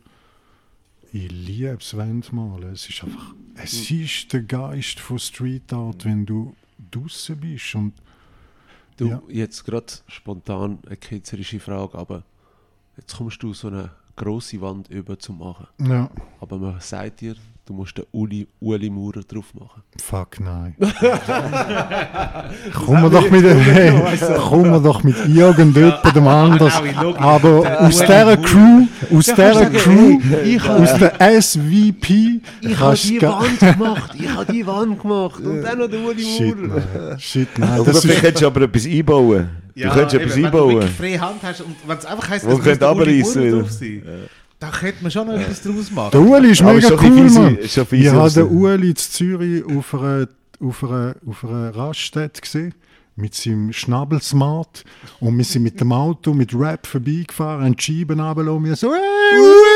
Ich 1.12 1.30
liebe 1.30 1.76
es 1.80 1.96
Wandmalen. 1.96 2.72
Es 2.72 2.88
ist 2.88 3.04
einfach, 3.04 3.34
es 3.54 3.90
Mhm. 3.90 4.00
ist 4.02 4.32
der 4.32 4.42
Geist 4.42 4.98
von 4.98 5.18
Street 5.18 5.72
Art, 5.72 6.04
wenn 6.04 6.26
du 6.26 6.54
draußen 6.90 7.36
bist. 7.36 7.74
Und 7.74 7.92
Du, 8.96 9.08
Ja. 9.08 9.20
jetzt 9.28 9.64
gerade 9.64 9.86
spontan 10.06 10.78
eine 10.86 10.96
ketzerische 10.96 11.58
Frage, 11.58 11.98
aber 11.98 12.22
jetzt 12.96 13.16
kommst 13.16 13.42
du 13.42 13.52
so 13.52 13.66
einer 13.66 13.90
grosse 14.14 14.60
Wand 14.60 14.88
über 14.88 15.18
zu 15.18 15.32
machen. 15.32 15.66
Ja, 15.80 16.08
Aber 16.40 16.58
man 16.58 16.78
sagt 16.78 17.20
dir, 17.20 17.34
du 17.66 17.72
musst 17.72 17.96
den 17.96 18.04
Uli, 18.12 18.46
Uli 18.60 18.90
Maurer 18.90 19.22
drauf 19.22 19.46
machen. 19.54 19.82
fuck 20.00 20.38
nein. 20.40 20.74
kommen 22.74 23.02
wir 23.02 23.10
doch 23.10 23.30
mit, 23.30 23.44
hey, 23.44 23.92
kommen 24.38 24.70
wir 24.70 24.80
doch 24.80 25.02
mit 25.02 25.16
irgendjemandem 25.28 26.26
anders. 26.28 26.82
Aber 27.16 27.80
aus 27.80 27.98
dieser. 27.98 28.36
Crew, 28.36 28.86
aus 29.16 29.24
dieser 29.26 29.70
du 29.70 29.78
Crew, 29.78 30.18
ich 30.44 30.68
aus 30.68 30.94
der 30.98 31.40
SVP, 31.42 32.40
kannst 32.78 33.10
du 33.10 33.18
ga- 33.18 33.40
Wand 33.40 33.58
gemacht, 33.78 34.10
ich 34.18 34.28
habe 34.28 34.52
die 34.52 34.66
Wand 34.66 35.00
gemacht 35.00 35.40
und 35.40 35.62
dann 35.62 35.78
noch 35.78 35.88
der 35.88 36.00
Uli 36.00 36.22
Shit, 36.22 36.56
Maurer. 36.68 36.82
nein. 37.08 37.18
Shit, 37.18 37.58
nein. 37.58 37.80
Oder 37.80 37.92
Das 37.92 38.00
vielleicht 38.02 38.16
ist, 38.18 38.22
könntest 38.24 38.42
du 38.42 38.46
aber 38.46 38.60
etwas 38.62 38.86
einbauen. 38.86 39.48
Ja, 39.74 39.88
du 39.88 39.94
könntest 39.94 40.14
eben, 40.14 40.24
etwas 40.24 40.36
wenn 40.36 40.42
du 40.42 40.46
einbauen. 40.48 40.74
wirklich 40.74 40.90
freie 40.96 41.20
Hand 41.20 41.42
hast 41.42 41.60
und 41.62 41.74
wenn 41.86 41.98
es 41.98 42.04
einfach 42.06 42.28
heisst, 42.28 42.44
es 42.46 42.56
muss 42.56 42.64
der 42.64 42.92
Uli 42.94 43.20
abreißen 43.20 43.50
Maurer 43.50 43.62
drauf 43.62 43.70
sein, 43.72 44.02
dann 44.60 44.72
könnte 44.72 45.02
man 45.02 45.10
schon 45.10 45.26
noch 45.26 45.34
etwas 45.34 45.62
draus 45.62 45.90
machen. 45.90 46.10
der 46.12 46.20
Uli 46.20 46.50
ist 46.52 46.62
mega 46.62 46.88
ein 46.88 46.94
cool, 46.94 47.30
Mann. 47.30 47.56
fiese- 47.58 47.68
schon 47.68 47.98
Ich 47.98 48.08
habe 48.08 48.30
den 48.30 48.56
Ueli 48.56 48.90
in 48.90 48.96
Zürich 48.96 49.64
auf 49.64 49.94
einer, 49.94 50.28
auf 50.60 50.84
einer, 50.84 51.16
auf 51.26 51.44
einer 51.44 51.74
Raststätte 51.76 52.40
gesehen. 52.40 52.74
Mit 53.16 53.32
seinem 53.36 53.72
Schnabelsmart. 53.72 54.84
Und 55.20 55.38
wir 55.38 55.44
sind 55.44 55.62
mit 55.62 55.78
dem 55.80 55.92
Auto 55.92 56.34
mit 56.34 56.52
Rap 56.52 56.84
vorbeigefahren, 56.84 57.64
haben 57.64 57.76
die 57.76 57.82
Scheiben 57.82 58.18
runtergelassen 58.18 58.56
und 58.56 58.64
wir 58.64 58.74
so, 58.74 58.92
hey, 58.92 59.00
Ueli! 59.40 59.73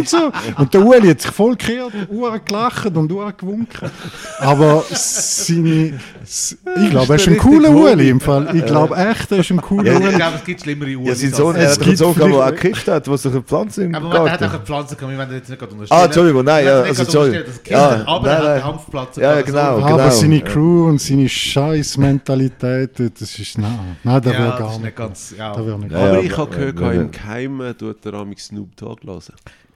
Und 0.00 0.08
so. 0.08 0.32
Und 0.56 0.74
der 0.74 0.80
Ueli 0.84 1.08
hat 1.08 1.20
sich 1.20 1.30
voll 1.30 1.56
gekehrt, 1.56 1.92
Uhr 2.08 2.38
gelacht 2.38 2.96
und 2.96 3.10
Uhr 3.12 3.32
gewunken. 3.32 3.90
Aber 4.38 4.84
seine, 4.90 5.98
ich 6.24 6.90
glaube, 6.90 7.12
er 7.12 7.16
ist 7.16 7.28
ein 7.28 7.36
cooler. 7.38 7.70
Ueli 7.70 8.08
im 8.10 8.20
Fall. 8.20 8.54
Ich 8.56 8.64
glaube 8.66 8.96
echt, 8.96 9.30
er 9.32 9.38
ist 9.38 9.50
ein 9.50 9.60
cooler 9.60 9.92
Ja, 9.92 9.98
ich 9.98 10.04
Ueli. 10.04 10.16
glaube, 10.16 10.36
es 10.36 10.44
gibt 10.44 10.60
schlimmere 10.62 10.94
Uhren. 10.96 11.06
Ja, 11.06 11.14
sein 11.14 11.32
Sohn, 11.32 11.54
er 11.56 11.62
Es 11.66 11.72
hat 11.72 11.78
einen 11.78 11.86
gibt 11.86 11.98
Sohn, 11.98 12.14
gehabt, 12.14 12.32
der 12.32 12.40
auch 12.46 12.50
gekifft 12.50 12.88
hat, 12.88 13.08
was 13.08 13.22
doch 13.22 13.30
eine 13.32 13.42
Pflanze 13.42 13.84
im 13.84 13.94
aber 13.94 14.08
man, 14.08 14.24
der 14.24 14.32
hat 14.32 14.42
auch 14.42 14.50
eine 14.54 14.58
Pflanze 14.60 14.96
gehabt, 14.96 15.10
wir 15.12 15.18
werden 15.18 15.34
jetzt 15.36 15.48
nicht 15.48 15.58
gerade 15.58 15.72
unterstellen. 15.72 16.00
Ah, 16.00 16.04
Entschuldigung, 16.04 16.44
nein, 16.44 16.64
ja, 16.64 16.80
also, 16.82 17.02
Entschuldigung. 17.02 17.44
Ja, 17.68 18.04
aber 18.06 18.26
nein, 18.26 18.26
er 18.26 18.36
hat 18.36 18.42
nein. 18.44 18.52
eine 18.52 18.64
Hanfpflanze 18.64 19.20
Ja, 19.20 19.40
genau, 19.42 19.78
so. 19.78 19.84
Aber 19.84 19.96
genau. 19.96 20.10
seine 20.10 20.40
Crew 20.40 20.88
und 20.88 21.00
seine 21.00 21.28
Scheiß-Mentalität, 21.28 22.90
das 23.20 23.38
ist, 23.38 23.58
nein, 23.58 23.96
nein, 24.02 24.22
der 24.22 24.32
Ja, 24.32 24.38
wäre 24.38 24.50
das 24.50 24.58
gar 24.58 24.70
nicht. 24.70 24.82
nicht 24.84 24.96
ganz... 24.96 25.34
Ja. 25.36 25.54
Der 25.54 25.66
wäre 25.66 25.78
nicht. 25.78 25.92
Ja, 25.92 25.98
Aber 25.98 26.20
ich 26.22 26.36
habe 26.36 26.42
aber- 26.56 26.72
gehört, 26.72 26.94
im 26.96 27.10
Geheimen 27.10 27.76
tut 27.78 28.04
der 28.04 28.14
Amix 28.14 28.46
Snoop 28.46 28.76
Dogg 28.76 29.00
hören. 29.04 29.20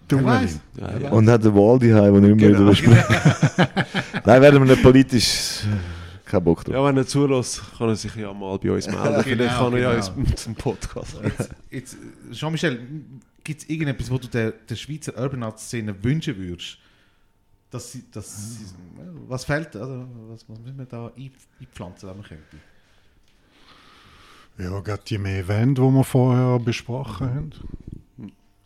Du 0.09 0.23
weißt. 0.23 0.61
Ja, 0.77 0.99
ja. 0.99 1.11
Und 1.11 1.29
hat 1.29 1.43
den 1.45 1.55
Waldi 1.55 1.91
heim, 1.91 2.15
den 2.15 2.25
ich 2.25 2.31
immer 2.31 2.41
Genau. 2.59 2.61
wieder 2.61 2.75
spreche. 2.75 3.87
Nein, 4.25 4.43
werden 4.43 4.63
wir 4.67 4.71
nicht 4.75 4.83
politisch. 4.83 5.61
Kein 6.27 6.43
Bock 6.45 6.65
drauf. 6.65 6.75
Ja, 6.75 6.85
wenn 6.85 6.97
er 6.97 7.07
zulässt, 7.07 7.63
kann 7.79 7.89
er 7.89 7.97
sich 7.97 8.15
ja 8.17 8.33
mal 8.33 8.59
bei 8.59 8.71
uns 8.73 8.87
melden. 8.87 9.23
Vielleicht 9.23 9.39
Genau, 9.39 9.59
kann 9.59 9.73
er 9.75 9.79
ja 9.79 9.95
genau. 10.01 10.15
ins, 10.29 10.43
zum 10.43 10.55
Podcast. 10.55 11.17
Jetzt, 11.23 11.51
jetzt, 11.71 11.97
Jean-Michel, 12.33 12.81
gibt 13.45 13.63
es 13.63 13.69
irgendetwas, 13.69 14.11
wo 14.11 14.19
du 14.19 14.29
der, 14.29 14.53
der 14.53 14.75
Schweizer 14.77 15.17
Urban 15.19 15.43
Art 15.43 15.59
Szene 15.61 15.95
wünschen 16.03 16.37
würdest? 16.37 16.79
Dass 17.71 17.93
sie, 17.93 18.05
dass 18.13 18.55
sie, 18.59 18.65
was 19.29 19.45
fehlt, 19.45 19.75
also, 19.77 20.07
was, 20.29 20.45
was 20.49 20.59
müssen 20.61 20.79
wir 20.79 20.87
da 20.87 21.11
ein- 21.17 21.31
einpflanzen, 21.61 22.09
wenn 22.09 22.17
wir 22.19 22.25
könnten? 22.25 22.61
Ja, 24.59 24.81
gerade 24.81 25.03
die 25.07 25.19
mehr 25.19 25.47
Wände, 25.49 25.83
die 25.83 25.89
wir 25.89 26.05
vorher 26.05 26.59
besprochen 26.61 27.29
haben. 27.29 27.51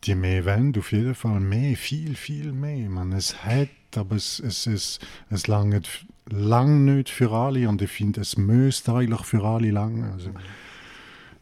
Die 0.04 0.14
mehr 0.14 0.44
Wände, 0.44 0.80
auf 0.80 0.92
jeden 0.92 1.14
Fall 1.14 1.40
mehr, 1.40 1.76
viel, 1.76 2.14
viel 2.14 2.52
mehr. 2.52 2.88
Man, 2.88 3.12
es 3.12 3.44
hat, 3.44 3.68
aber 3.96 4.16
es, 4.16 4.38
es, 4.38 4.66
es, 4.66 4.98
es 5.28 5.46
langt 5.46 6.06
lang 6.30 6.84
nicht 6.84 7.08
für 7.08 7.32
alle 7.32 7.68
und 7.68 7.82
ich 7.82 7.90
finde, 7.90 8.20
es 8.20 8.36
müsste 8.36 8.94
eigentlich 8.94 9.24
für 9.24 9.42
alle 9.44 9.70
lang. 9.70 10.04
Also, 10.04 10.30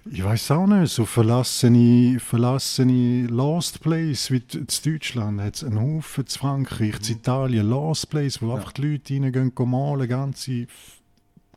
ich 0.08 0.22
weiß 0.22 0.52
auch 0.52 0.66
nicht, 0.66 0.92
so 0.92 1.04
verlassene, 1.04 2.20
verlassene 2.20 3.26
Lost 3.26 3.80
Place 3.80 4.30
wie 4.30 4.42
in 4.54 4.66
Deutschland 4.84 5.40
hat 5.40 5.56
es 5.56 5.64
einen 5.64 5.80
Haufen, 5.80 6.24
in 6.24 6.30
Frankreich, 6.30 6.94
in 7.08 7.16
Italien, 7.16 7.68
Lost 7.68 8.10
Place, 8.10 8.40
wo 8.40 8.54
einfach 8.54 8.72
die 8.72 8.82
Leute 8.82 9.14
reingehen, 9.14 9.52
gehen 9.54 9.70
malen, 9.70 10.08
ganze 10.08 10.68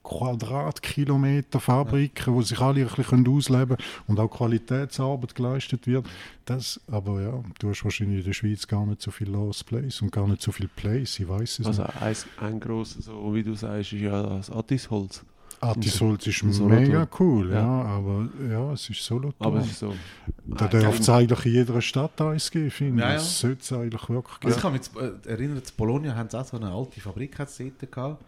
Quadratkilometer 0.10 1.60
Fabriken, 1.60 2.34
wo 2.34 2.42
sich 2.42 2.60
alle 2.60 2.82
ein 2.82 2.88
bisschen 2.88 3.28
ausleben 3.28 3.78
können 3.78 3.90
und 4.08 4.20
auch 4.20 4.28
Qualitätsarbeit 4.30 5.36
geleistet 5.36 5.88
wird. 5.88 6.08
Das, 6.46 6.80
aber 6.92 7.22
ja, 7.22 7.44
du 7.60 7.70
hast 7.70 7.84
wahrscheinlich 7.84 8.20
in 8.20 8.26
der 8.26 8.34
Schweiz 8.34 8.68
gar 8.68 8.86
nicht 8.86 9.02
so 9.02 9.12
viel 9.12 9.30
Lost 9.30 9.66
Place 9.68 10.02
und 10.02 10.12
gar 10.12 10.28
nicht 10.28 10.42
so 10.42 10.52
viel 10.52 10.68
Place, 10.68 11.20
ich 11.20 11.28
weiß 11.30 11.60
es 11.60 11.66
Also 11.68 11.84
nicht. 11.84 12.02
ein, 12.02 12.16
ein 12.40 12.60
grosses, 12.60 13.06
so 13.06 13.34
wie 13.34 13.44
du 13.44 13.54
sagst, 13.54 13.94
ist 13.94 14.02
ja 14.02 14.22
das 14.24 14.50
Attisholz. 14.50 15.24
Artisholz 15.62 16.26
ist 16.26 16.42
mega 16.44 17.06
cool, 17.20 17.50
ja. 17.52 17.56
Ja. 17.60 17.82
aber 17.84 18.30
ja, 18.50 18.72
es 18.72 18.90
ist 18.90 19.04
Solothurn. 19.04 19.34
Aber 19.46 19.60
es 19.60 19.68
ist 19.72 19.80
so. 19.80 19.94
Da 20.46 20.68
darf 20.70 21.00
es 21.00 21.10
eigentlich 21.10 21.46
in 21.48 21.52
jeder 21.52 21.82
Stadt 21.82 22.20
eins 22.22 22.50
geben, 22.50 22.72
finde 22.72 23.02
Ja, 23.02 23.10
ich. 23.10 23.14
ja. 23.16 23.18
Das 23.20 23.40
sollte 23.42 23.62
es 23.62 23.74
eigentlich 23.74 24.10
wirklich 24.10 24.38
Also 24.46 24.56
ich 24.58 24.64
geben. 24.80 24.80
kann 24.96 25.04
mich 25.12 25.26
äh, 25.28 25.30
erinnern, 25.30 25.58
in 25.58 25.64
Bologna 25.76 26.16
haben 26.16 26.30
sie 26.30 26.40
auch 26.40 26.46
so 26.46 26.56
eine 26.56 26.72
alte 26.72 27.02
Fabrik 27.02 27.38
hat's 27.40 27.58
dort 27.58 27.92
gehabt. 27.92 28.24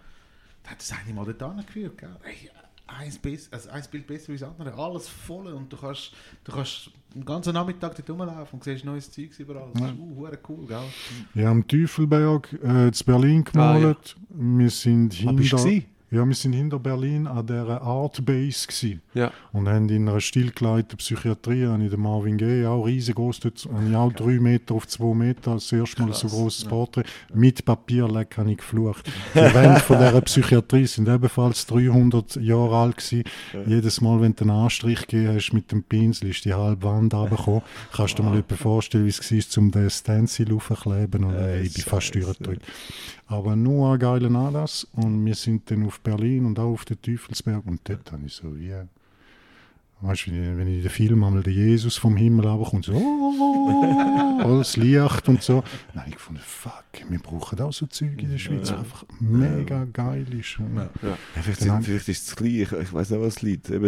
Da 0.64 0.72
hat 0.72 0.80
das 0.80 0.92
eine 0.92 1.14
mal 1.14 1.26
dort 1.26 1.42
angeführt. 1.42 1.98
Gell? 1.98 2.16
Hey, 2.22 2.50
eins, 2.88 3.20
also 3.52 3.70
eins 3.70 3.88
Bild 3.88 4.08
besser 4.08 4.32
als 4.32 4.42
das 4.42 4.50
andere, 4.50 4.74
alles 4.74 5.08
voll 5.08 5.48
und 5.48 5.72
du 5.72 5.78
kannst, 5.78 6.14
du 6.44 6.52
kannst 6.52 6.92
den 7.14 7.26
ganzen 7.26 7.54
Nachmittag 7.54 7.96
dort 7.96 8.10
rumlaufen 8.10 8.60
und 8.60 8.64
siehst 8.64 8.86
neues 8.86 9.12
Zeugs 9.12 9.40
überall. 9.40 9.70
Das 9.74 9.92
ist 9.92 10.00
uh, 10.00 10.28
cool, 10.50 10.68
gell? 10.68 10.84
Wir 11.34 11.48
haben 11.48 11.68
Teufelberg 11.68 12.54
äh, 12.64 12.88
in 12.88 12.94
Berlin 13.06 13.44
gemalt. 13.44 14.16
Wir 14.30 14.70
sind 14.70 15.24
Ah, 15.26 15.32
bist 15.32 15.52
du 15.54 15.58
hinter? 15.58 15.88
Ja, 16.12 16.26
wir 16.28 16.36
sind 16.36 16.54
hinter 16.54 16.78
Berlin 16.78 17.26
an 17.26 17.48
der 17.48 17.82
Art 17.82 18.24
Base 18.26 18.68
gsi 18.68 19.00
Ja. 19.14 19.32
und 19.54 19.68
haben 19.70 19.88
in 19.90 20.08
einer 20.10 20.20
stillgeleiteten 20.20 20.98
Psychiatrie, 20.98 21.66
habe 21.66 21.84
ich 21.84 21.90
den 21.90 22.02
Marvin 22.02 22.38
Gaye, 22.38 22.66
auch 22.68 22.84
riesengroß, 22.86 23.40
dort 23.40 23.66
habe 23.74 23.90
ich 23.90 23.96
auch 23.96 24.12
drei 24.14 24.40
Meter 24.40 24.76
auf 24.76 24.88
zwei 24.88 25.14
Meter, 25.16 25.54
das 25.54 25.72
erste 25.72 26.02
Mal 26.04 26.14
so 26.14 26.28
Krass, 26.28 26.32
großes 26.34 26.64
ja. 26.64 26.70
Porträt, 26.70 27.04
mit 27.34 27.64
Papierleck 27.66 28.38
habe 28.38 28.52
ich 28.52 28.58
geflucht. 28.58 29.06
Die 29.34 29.40
Wände 29.40 29.80
von 29.80 29.98
dieser 29.98 30.22
Psychiatrie 30.22 30.86
sind 30.86 31.08
ebenfalls 31.08 31.66
300 31.68 32.36
Jahre 32.38 32.76
alt 32.76 32.98
gewesen. 32.98 33.24
Jedes 33.66 34.02
Mal, 34.02 34.20
wenn 34.22 34.36
du 34.36 34.42
einen 34.44 34.52
Anstrich 34.52 35.08
gegeben 35.08 35.36
hast 35.36 35.54
mit 35.54 35.72
dem 35.72 35.84
Pinsel, 35.84 36.30
ist 36.30 36.44
die 36.46 36.54
halbe 36.54 36.84
Wand 36.84 37.14
runtergekommen. 37.14 37.62
Kannst 37.94 38.20
du 38.20 38.24
dir 38.24 38.30
mal 38.30 38.44
vorstellen, 38.58 39.06
wie 39.06 39.10
es 39.10 39.32
war, 39.58 39.64
um 39.64 39.72
den 39.72 39.90
Stencil 39.90 40.54
aufzukleben? 40.54 41.24
Oder 41.24 41.48
Äh, 41.48 41.62
ich 41.64 41.74
bin 41.74 41.84
fast 41.84 42.08
Scheiße. 42.08 42.20
durchgedrückt. 42.26 42.62
Aber 43.32 43.56
nur 43.56 43.94
ein 43.94 44.00
geiler 44.00 44.30
Anlass 44.36 44.86
und 44.94 45.26
wir 45.26 45.36
sind 45.36 45.72
dann 45.72 45.86
auf 45.86 46.02
Berlin 46.02 46.46
und 46.46 46.60
auch 46.60 46.72
auf 46.74 46.84
den 46.86 47.02
Teufelsberg 47.02 47.66
und 47.66 47.80
dort 47.86 48.12
habe 48.12 48.24
ich 48.26 48.34
so 48.34 48.58
wie, 48.60 48.74
weißt 50.02 50.28
du, 50.28 50.32
wenn 50.58 50.68
ich- 50.68 50.82
den 50.82 50.90
Film 50.90 51.24
einmal 51.24 51.42
den 51.42 51.54
Jesus 51.54 51.96
vom 51.96 52.18
Himmel 52.18 52.46
runterkommt, 52.46 52.86
so 52.86 52.94
oh, 52.96 54.40
alles 54.44 54.76
Licht 54.76 55.30
und 55.30 55.42
so. 55.42 55.64
Dann 55.94 56.02
habe 56.02 56.10
ich 56.10 56.16
gefunden, 56.16 56.42
fuck, 56.46 56.84
wir 57.08 57.20
brauchen 57.20 57.62
auch 57.62 57.72
so 57.72 57.86
Zeug 57.86 58.22
in 58.22 58.32
der 58.32 58.38
Schweiz, 58.38 58.70
was 58.72 58.80
einfach 58.80 59.06
mega 59.22 59.86
geil 59.94 60.26
ist. 60.38 60.58
Ja. 60.60 60.90
Ja, 61.02 61.18
vielleicht, 61.42 61.86
vielleicht 61.86 62.10
ist 62.10 62.28
es 62.28 62.36
klein, 62.36 62.52
ich, 62.56 62.72
ich 62.74 62.94
weiß 62.94 63.12
nicht, 63.12 63.22
was 63.22 63.36
es 63.38 63.42
liegt. 63.44 63.70
Eben 63.70 63.84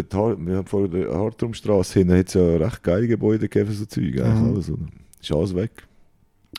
wir 0.48 0.56
haben 0.58 0.66
vor 0.68 0.88
der 0.88 1.14
Hartrumstraße 1.14 2.00
hin, 2.00 2.12
hat 2.14 2.28
es 2.30 2.36
ja 2.36 2.56
recht 2.58 2.82
geile 2.82 3.08
Gebäude 3.08 3.50
gegeben 3.50 3.74
so 3.76 3.86
Zeug. 3.86 4.06
Eigentlich 4.22 4.40
Mhm. 4.40 4.54
alles, 4.54 4.70
oder? 4.70 4.86
Ist 5.22 5.32
alles 5.34 5.54
weg. 5.56 5.72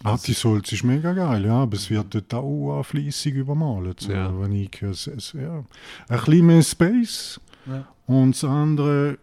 Artisolz 0.02 0.72
ist 0.72 0.84
mega 0.84 1.12
geil, 1.12 1.44
ja, 1.46 1.62
aber 1.62 1.76
es 1.76 1.88
wird 1.88 2.14
dort 2.14 2.34
auch 2.34 2.82
fleissig 2.82 3.34
übermalt. 3.34 4.00
So, 4.00 4.12
Ja. 4.12 4.32
Wenn 4.40 4.52
ich 4.52 4.70
höre, 4.80 4.90
es, 4.90 5.34
ja. 5.34 5.64
Ein 6.08 6.18
bisschen 6.24 6.46
mehr 6.46 6.62
Space 6.62 7.40
Ja. 7.66 7.86
und 8.06 8.32
das 8.32 8.44
andere, 8.44 9.18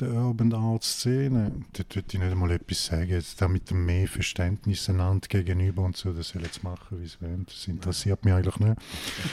der 0.00 0.12
Urban 0.12 0.52
Art 0.54 0.82
Szene, 0.82 1.52
da 1.74 1.84
würde 1.94 2.06
ich 2.10 2.18
nicht 2.18 2.32
einmal 2.32 2.50
etwas 2.52 2.86
sagen, 2.86 3.10
jetzt 3.10 3.40
da 3.42 3.48
mit 3.48 3.68
dem 3.70 3.84
mehr 3.84 4.08
Verständnis 4.08 4.88
einander 4.88 5.28
gegenüber 5.28 5.82
und 5.82 5.94
so, 5.94 6.12
das 6.14 6.30
soll 6.30 6.42
jetzt 6.42 6.64
machen, 6.64 6.98
wie 7.00 7.04
es 7.04 7.20
wollen, 7.20 7.44
das 7.46 7.68
interessiert 7.68 8.24
mich 8.24 8.32
eigentlich 8.32 8.58
nicht. 8.60 8.76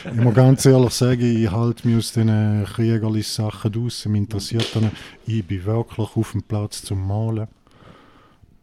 Ich 0.05 0.21
muss 0.21 0.35
ganz 0.35 0.65
ehrlich 0.65 0.91
sagen, 0.93 1.21
ich 1.21 1.49
halte 1.49 1.87
mich 1.87 1.97
aus 1.97 2.11
diesen 2.11 2.65
kriegerlichen 2.65 3.31
Sachen 3.45 3.73
raus, 3.73 4.05
mich 4.05 4.19
interessiert 4.23 4.75
nicht. 4.75 4.91
Ich 5.25 5.47
bin 5.47 5.63
wirklich 5.65 6.15
auf 6.17 6.31
dem 6.33 6.43
Platz 6.43 6.83
zum 6.83 7.07
Malen. 7.07 7.47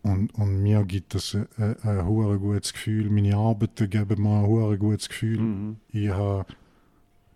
Und, 0.05 0.35
und 0.35 0.63
mir 0.63 0.85
gibt 0.85 1.15
das 1.15 1.35
ein, 1.35 1.49
ein, 1.57 1.77
ein 1.83 2.07
hure 2.07 2.39
gutes 2.39 2.75
Gefühl. 2.75 3.09
Meine 3.09 3.37
Arbeiten 3.37 3.89
geben 3.89 4.23
mir 4.23 4.41
ein 4.41 4.47
hure 4.47 4.77
gutes 4.77 5.09
Gefühl. 5.09 5.41
Mhm. 5.41 5.77
Ich 5.89 6.11
habe 6.11 6.45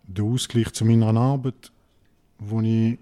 den 0.03 0.31
Ausgleich 0.31 0.71
zu 0.73 0.85
meiner 0.85 1.19
Arbeit, 1.19 1.71
wo 2.37 2.61
ich, 2.61 2.99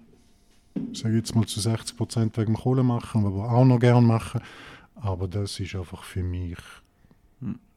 sage 0.94 1.16
jetzt 1.16 1.34
mal, 1.34 1.44
zu 1.44 1.60
60 1.60 1.98
Prozent 1.98 2.36
wegen 2.38 2.54
dem 2.54 2.56
Kohle 2.56 2.82
mache, 2.82 3.18
aber 3.18 3.52
auch 3.52 3.64
noch 3.66 3.78
gerne 3.78 4.06
mache. 4.06 4.40
Aber 4.94 5.28
das 5.28 5.60
ist 5.60 5.76
einfach 5.76 6.02
für 6.02 6.22
mich 6.22 6.56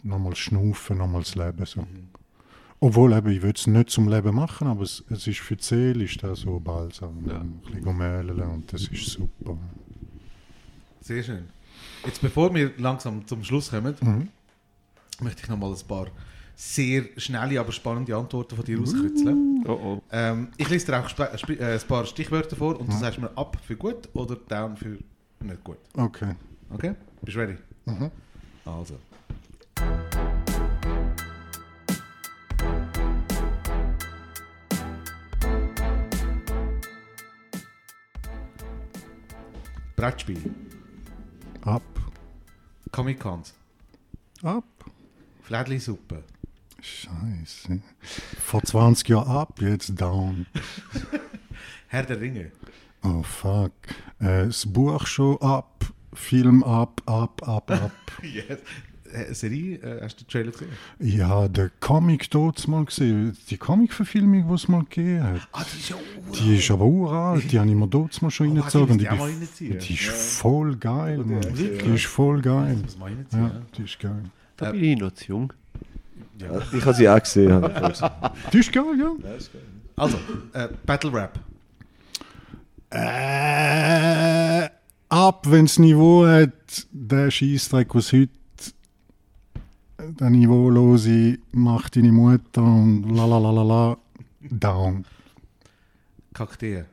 nochmal 0.01 0.35
Schnaufen, 0.35 0.97
nochmal 0.97 1.23
das 1.23 1.35
Leben. 1.35 1.65
So. 1.65 1.85
Obwohl, 2.79 3.11
eben, 3.11 3.31
ich 3.31 3.41
würde 3.41 3.59
es 3.59 3.67
nicht 3.67 3.89
zum 3.89 4.07
Leben 4.07 4.33
machen, 4.33 4.67
aber 4.67 4.83
es, 4.83 5.03
es 5.09 5.27
ist 5.27 5.39
für 5.39 5.57
die 5.57 5.63
Seele 5.63 6.05
ist 6.05 6.23
das 6.23 6.39
so 6.39 6.57
balsam. 6.57 7.25
Ja. 7.27 7.41
Ein 7.41 7.59
bisschen 7.61 8.41
und 8.41 8.71
das 8.71 8.87
ist 8.87 9.05
super. 9.07 9.57
Sehr 11.01 11.21
schön. 11.21 11.60
Jetzt 12.05 12.21
bevor 12.21 12.53
wir 12.53 12.71
langsam 12.77 13.25
zum 13.27 13.43
Schluss 13.43 13.69
kommen, 13.69 13.95
Mhm. 14.01 14.29
möchte 15.21 15.43
ich 15.43 15.49
noch 15.49 15.57
mal 15.57 15.71
ein 15.71 15.87
paar 15.87 16.07
sehr 16.55 17.05
schnelle, 17.17 17.59
aber 17.59 17.71
spannende 17.71 18.15
Antworten 18.15 18.55
von 18.55 18.65
dir 18.65 18.79
rauskitzeln. 18.79 19.63
Oh 19.67 19.71
oh. 19.71 20.01
Ähm, 20.11 20.49
ich 20.57 20.69
lese 20.69 20.87
dir 20.87 20.99
auch 20.99 21.07
sp- 21.09 21.57
äh, 21.59 21.73
ein 21.75 21.87
paar 21.87 22.05
Stichwörter 22.05 22.55
vor 22.55 22.79
und 22.79 22.87
du 22.89 22.93
Mhm. 22.93 22.99
sagst 22.99 23.19
mir 23.19 23.35
ab 23.37 23.57
für 23.65 23.75
gut 23.75 24.09
oder 24.13 24.35
down 24.35 24.75
für 24.77 24.97
nicht 25.39 25.63
gut. 25.63 25.77
Okay. 25.95 26.35
Okay? 26.71 26.93
Bist 27.21 27.35
du 27.35 27.41
ready? 27.41 27.57
Mhm. 27.85 28.11
Also. 28.65 28.95
Brettspiel, 39.95 40.39
Ab. 41.65 41.83
Comic-Cons, 42.91 43.53
Ab. 44.43 44.65
Flädli-Suppe, 45.43 46.23
Scheiße. 46.81 47.81
Vor 48.39 48.63
20 48.63 49.07
Jahren 49.09 49.29
ab, 49.29 49.61
jetzt 49.61 49.99
down. 50.01 50.47
Herr 51.87 52.03
der 52.03 52.19
Ringe, 52.19 52.51
Oh 53.03 53.23
fuck. 53.23 53.73
Äh, 54.19 54.45
das 54.45 54.65
Buch 54.65 55.05
schon 55.07 55.41
ab. 55.41 55.85
Film 56.13 56.63
ab, 56.63 57.01
ab, 57.05 57.47
ab, 57.47 57.71
ab. 57.71 57.91
yes. 58.21 58.59
Äh, 59.13 59.33
Serie, 59.33 59.77
äh, 59.77 60.01
hast 60.03 60.19
du 60.19 60.23
den 60.23 60.29
Trailer 60.29 60.51
gesehen? 60.51 60.69
Ja, 60.99 61.47
der 61.47 61.69
Comic 61.79 62.29
dort 62.31 62.67
mal 62.67 62.85
gesehen. 62.85 63.37
Die 63.49 63.57
Comic-Verfilmung, 63.57 64.47
die 64.47 64.53
es 64.53 64.67
mal 64.67 64.83
gegeben 64.83 65.23
hat. 65.23 65.47
Ah, 65.51 65.63
die 65.73 65.79
ist 65.79 65.89
ja 65.89 65.95
Die 66.39 66.57
ist 66.57 66.71
aber 66.71 66.85
uralt, 66.85 67.51
die 67.51 67.59
habe 67.59 67.69
ich 67.69 67.75
mir 67.75 67.87
dort 67.87 68.21
mal 68.21 68.31
schon 68.31 68.47
Oh, 68.51 68.53
reingezogen. 68.61 68.97
die 68.97 69.07
Die, 69.59 69.77
die 69.77 69.93
ist 69.93 70.09
voll 70.09 70.75
geil, 70.77 71.17
Mann. 71.19 71.41
Die 71.55 71.93
ist 71.95 72.05
voll 72.05 72.41
geil. 72.41 72.77
Das 72.83 72.97
muss 72.97 72.99
man 72.99 73.25
Ja, 73.31 73.51
die 73.77 73.83
ist 73.83 73.99
geil. 73.99 74.23
Da 74.57 74.71
bin 74.71 74.83
ich 74.83 74.97
noch 74.99 75.11
zu 75.13 75.25
jung. 75.27 75.53
ja. 76.39 76.53
ja. 76.53 76.61
Ich 76.77 76.85
habe 76.85 76.93
sie 76.95 77.09
auch 77.09 77.19
gesehen. 77.19 77.51
habe 77.51 77.67
ich 77.67 77.73
vorher 77.73 77.89
gesehen. 77.89 78.09
Die 78.53 78.57
ist 78.59 78.71
geil, 78.71 78.83
ja. 78.99 79.11
Also, 79.95 80.17
äh, 80.53 80.67
Battle 80.85 81.13
Rap. 81.13 81.39
Äh, 82.93 84.69
ab, 85.09 85.45
wenn 85.49 85.65
das 85.65 85.79
Niveau 85.79 86.25
hat, 86.25 86.51
der 86.91 87.31
Scheißdreck, 87.31 87.93
was 87.95 88.11
heute 88.13 88.31
der 90.19 90.29
Niveaulose 90.29 91.37
macht 91.51 91.95
deine 91.95 92.11
Mutter 92.11 92.61
und 92.63 93.09
la 93.15 93.25
la 93.25 93.37
la 93.39 93.51
la 93.51 93.63
la, 93.63 93.97
down. 94.49 95.05
Kakteen. 96.33 96.85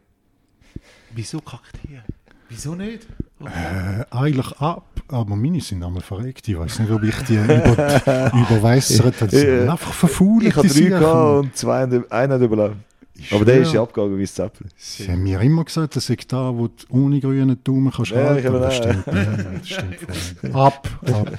Wieso 1.15 1.41
Kakteen? 1.41 2.03
Wieso 2.49 2.75
nicht? 2.75 3.07
Äh, 3.45 4.05
eigentlich 4.11 4.53
ab, 4.59 4.85
aber 5.09 5.37
meine 5.37 5.61
sind 5.61 5.83
einmal 5.85 6.03
verreckt. 6.03 6.49
Ich 6.49 6.59
weiß 6.59 6.81
nicht, 6.81 6.91
ob 6.91 7.03
ich 7.03 7.15
die 7.29 7.35
über, 7.37 7.55
überwässert 8.33 9.21
habe. 9.21 9.31
Sind 9.31 9.69
einfach 9.69 9.93
verfault. 9.93 10.45
Ich 10.45 10.57
habe 10.57 10.67
drei 10.69 10.81
gehabt 10.81 11.45
und 11.45 11.57
zwei, 11.57 11.83
einer 12.11 12.35
hat 12.35 12.41
überlebt. 12.43 12.77
Ich 13.15 13.33
Aber 13.33 13.45
der 13.45 13.57
ist 13.61 13.69
ja 13.69 13.73
schwör. 13.75 13.83
abgegangen 13.83 14.17
wie 14.19 14.23
das 14.23 14.35
Zäpfchen. 14.35 14.69
Sie 14.77 15.09
haben 15.11 15.23
mir 15.25 15.41
immer 15.41 15.65
gesagt, 15.65 15.97
das 15.97 16.09
ist 16.09 16.33
da, 16.33 16.55
wo 16.57 16.69
du 16.69 16.75
ohne 16.91 17.21
grünen 17.21 17.59
Daumen 17.65 17.91
kannst 17.93 18.13
Ja, 18.13 18.37
ich 18.37 18.45
halten. 18.45 18.47
aber 18.49 18.61
das 18.61 18.77
stimmt. 18.77 19.05
Ab, 20.55 20.89
ab. 21.13 21.39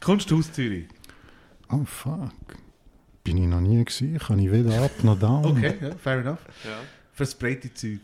Kunsthaus 0.00 0.52
Zürich. 0.52 0.86
Oh 1.70 1.84
fuck. 1.84 2.32
Bin 3.24 3.36
ich 3.36 3.46
noch 3.46 3.60
nie 3.60 3.84
gesehen. 3.84 4.18
Kann 4.18 4.38
ich 4.38 4.50
weder 4.50 4.82
ab 4.82 4.90
noch 5.02 5.18
down. 5.18 5.44
Okay, 5.56 5.74
ja, 5.80 5.90
fair 6.02 6.20
enough. 6.20 6.38
Versprayte 7.12 7.72
Zeug. 7.74 8.00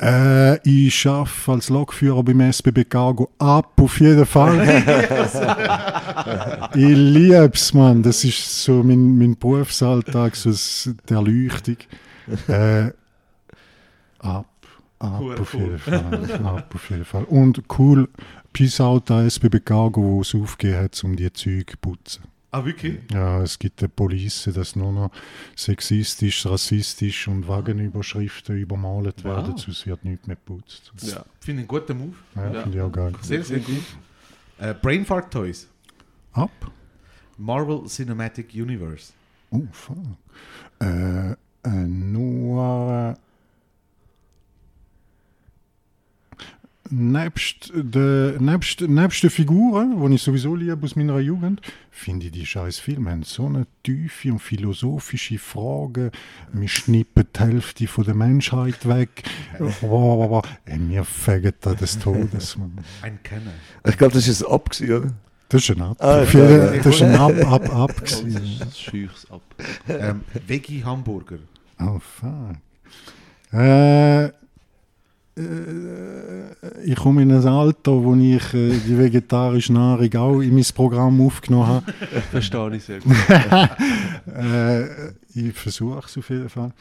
Äh, 0.00 0.58
ich 0.68 1.06
arbeite 1.06 1.52
als 1.52 1.68
Lokführer 1.68 2.22
beim 2.24 2.40
SBB 2.40 2.84
Cargo 2.88 3.30
ab, 3.38 3.80
auf 3.80 4.00
jeden 4.00 4.26
Fall. 4.26 4.58
ich 6.74 6.96
liebe 6.96 7.50
es, 7.54 7.72
Mann. 7.72 8.02
Das 8.02 8.24
ist 8.24 8.64
so 8.64 8.82
mein, 8.82 9.16
mein 9.16 9.36
Berufsalltag, 9.36 10.34
so 10.34 10.50
die 11.08 11.14
Erleuchtung. 11.14 11.76
Äh, 12.48 12.90
ab, 14.18 14.46
Cool, 15.02 15.38
auf 15.38 15.54
cool. 15.54 15.60
jeden 15.62 15.78
Fall. 15.78 16.40
ab, 16.44 16.74
auf 16.74 16.90
jeden 16.90 17.04
Fall. 17.04 17.24
Und 17.24 17.62
cool, 17.78 18.08
Peace 18.52 18.80
out 18.80 19.10
an 19.10 19.26
SBB 19.26 19.60
Cargo, 19.64 20.02
wo 20.02 20.20
es 20.20 20.34
aufgegeben 20.34 20.78
hat, 20.84 21.02
um 21.04 21.16
die 21.16 21.32
Züge 21.32 21.72
zu 21.72 21.78
putzen. 21.78 22.22
Ah, 22.54 22.62
wirklich? 22.66 22.98
Ja, 23.10 23.40
es 23.42 23.58
gibt 23.58 23.80
eine 23.80 23.88
Police, 23.88 24.50
dass 24.54 24.76
nur 24.76 24.92
noch 24.92 25.10
sexistisch, 25.56 26.44
rassistisch 26.44 27.26
und 27.26 27.48
Wagenüberschriften 27.48 28.58
übermalt 28.58 29.24
werden, 29.24 29.56
sonst 29.56 29.86
wird 29.86 30.04
nichts 30.04 30.26
mehr 30.26 30.36
geputzt. 30.36 30.92
Ja. 31.00 31.24
Finde 31.40 31.62
ich 31.62 31.68
einen 31.68 31.68
guten 31.68 31.98
Move. 31.98 32.14
Ja, 32.36 32.52
Ja. 32.52 32.62
finde 32.62 32.76
ich 32.78 32.82
auch 32.84 32.92
geil. 32.92 33.12
Sehr, 33.22 33.42
sehr 33.42 33.58
gut. 33.60 33.82
Äh, 34.58 34.74
Brainfart 34.74 35.32
Toys. 35.32 35.66
Ab? 36.34 36.50
Marvel 37.38 37.84
Cinematic 37.86 38.50
Universe. 38.54 39.14
Oh, 39.50 39.62
fuck. 39.72 39.96
Äh, 40.80 41.32
äh, 41.32 41.36
nur... 41.70 43.16
Nebst 46.94 47.72
den 47.74 48.44
nebst, 48.44 48.82
nebst 48.82 49.22
den 49.22 49.30
Figuren, 49.30 49.98
die 50.06 50.14
ich 50.14 50.22
sowieso 50.22 50.54
liebe 50.54 50.78
aus 50.84 50.94
meiner 50.94 51.18
Jugend, 51.20 51.62
finde 51.90 52.26
ich 52.26 52.32
die 52.32 52.44
scheiß 52.44 52.80
Filme 52.80 53.18
so 53.24 53.46
eine 53.46 53.66
tiefe 53.82 54.30
und 54.30 54.40
philosophische 54.40 55.38
Frage. 55.38 56.10
Wir 56.52 56.68
schnippen 56.68 57.24
die 57.34 57.40
Hälfte 57.40 57.86
von 57.86 58.04
der 58.04 58.14
Menschheit 58.14 58.86
weg. 58.86 59.22
Wow, 59.58 59.80
wow, 59.80 60.30
wow. 60.30 60.44
Ey, 60.66 60.78
wir 60.86 61.04
fegen 61.04 61.54
da 61.62 61.74
des 61.74 61.98
Todes. 61.98 62.58
Mann. 62.58 62.84
Ein 63.00 63.22
Kenner. 63.22 63.52
Ich 63.86 63.96
glaube, 63.96 64.12
das 64.12 64.28
ist 64.28 64.44
ein 64.44 64.52
Ab, 64.52 64.68
oder? 64.82 65.14
Das 65.48 65.62
ist 65.62 65.70
ein 65.70 65.80
Ab. 65.80 65.96
Ah. 65.98 66.24
Das 66.26 66.86
ist 66.86 67.02
ein 67.02 67.14
Ab, 67.14 67.32
Ab, 67.46 67.74
Ab. 67.74 67.94
Das 68.04 68.22
ist 68.22 69.30
ab. 69.30 69.42
Ähm, 69.88 70.20
Veggie 70.46 70.84
Hamburger. 70.84 71.38
Oh, 71.80 71.98
fuck. 71.98 72.56
Äh, 73.58 74.30
ich 75.34 76.96
komme 76.96 77.22
in 77.22 77.32
ein 77.32 77.46
Alter, 77.46 77.92
wo 77.92 78.14
ich 78.14 78.52
äh, 78.52 78.78
die 78.86 78.98
vegetarische 78.98 79.72
Nahrung 79.72 80.14
auch 80.16 80.40
in 80.40 80.54
mein 80.54 80.64
Programm 80.74 81.20
aufgenommen 81.22 81.66
habe. 81.66 81.92
Verstehe 82.30 82.76
ich 82.76 82.84
sehr 82.84 83.00
gut. 83.00 83.16
äh, 84.26 85.10
ich 85.34 85.54
versuche 85.54 86.02
es 86.06 86.18
auf 86.18 86.28
jeden 86.28 86.50
Fall. 86.50 86.72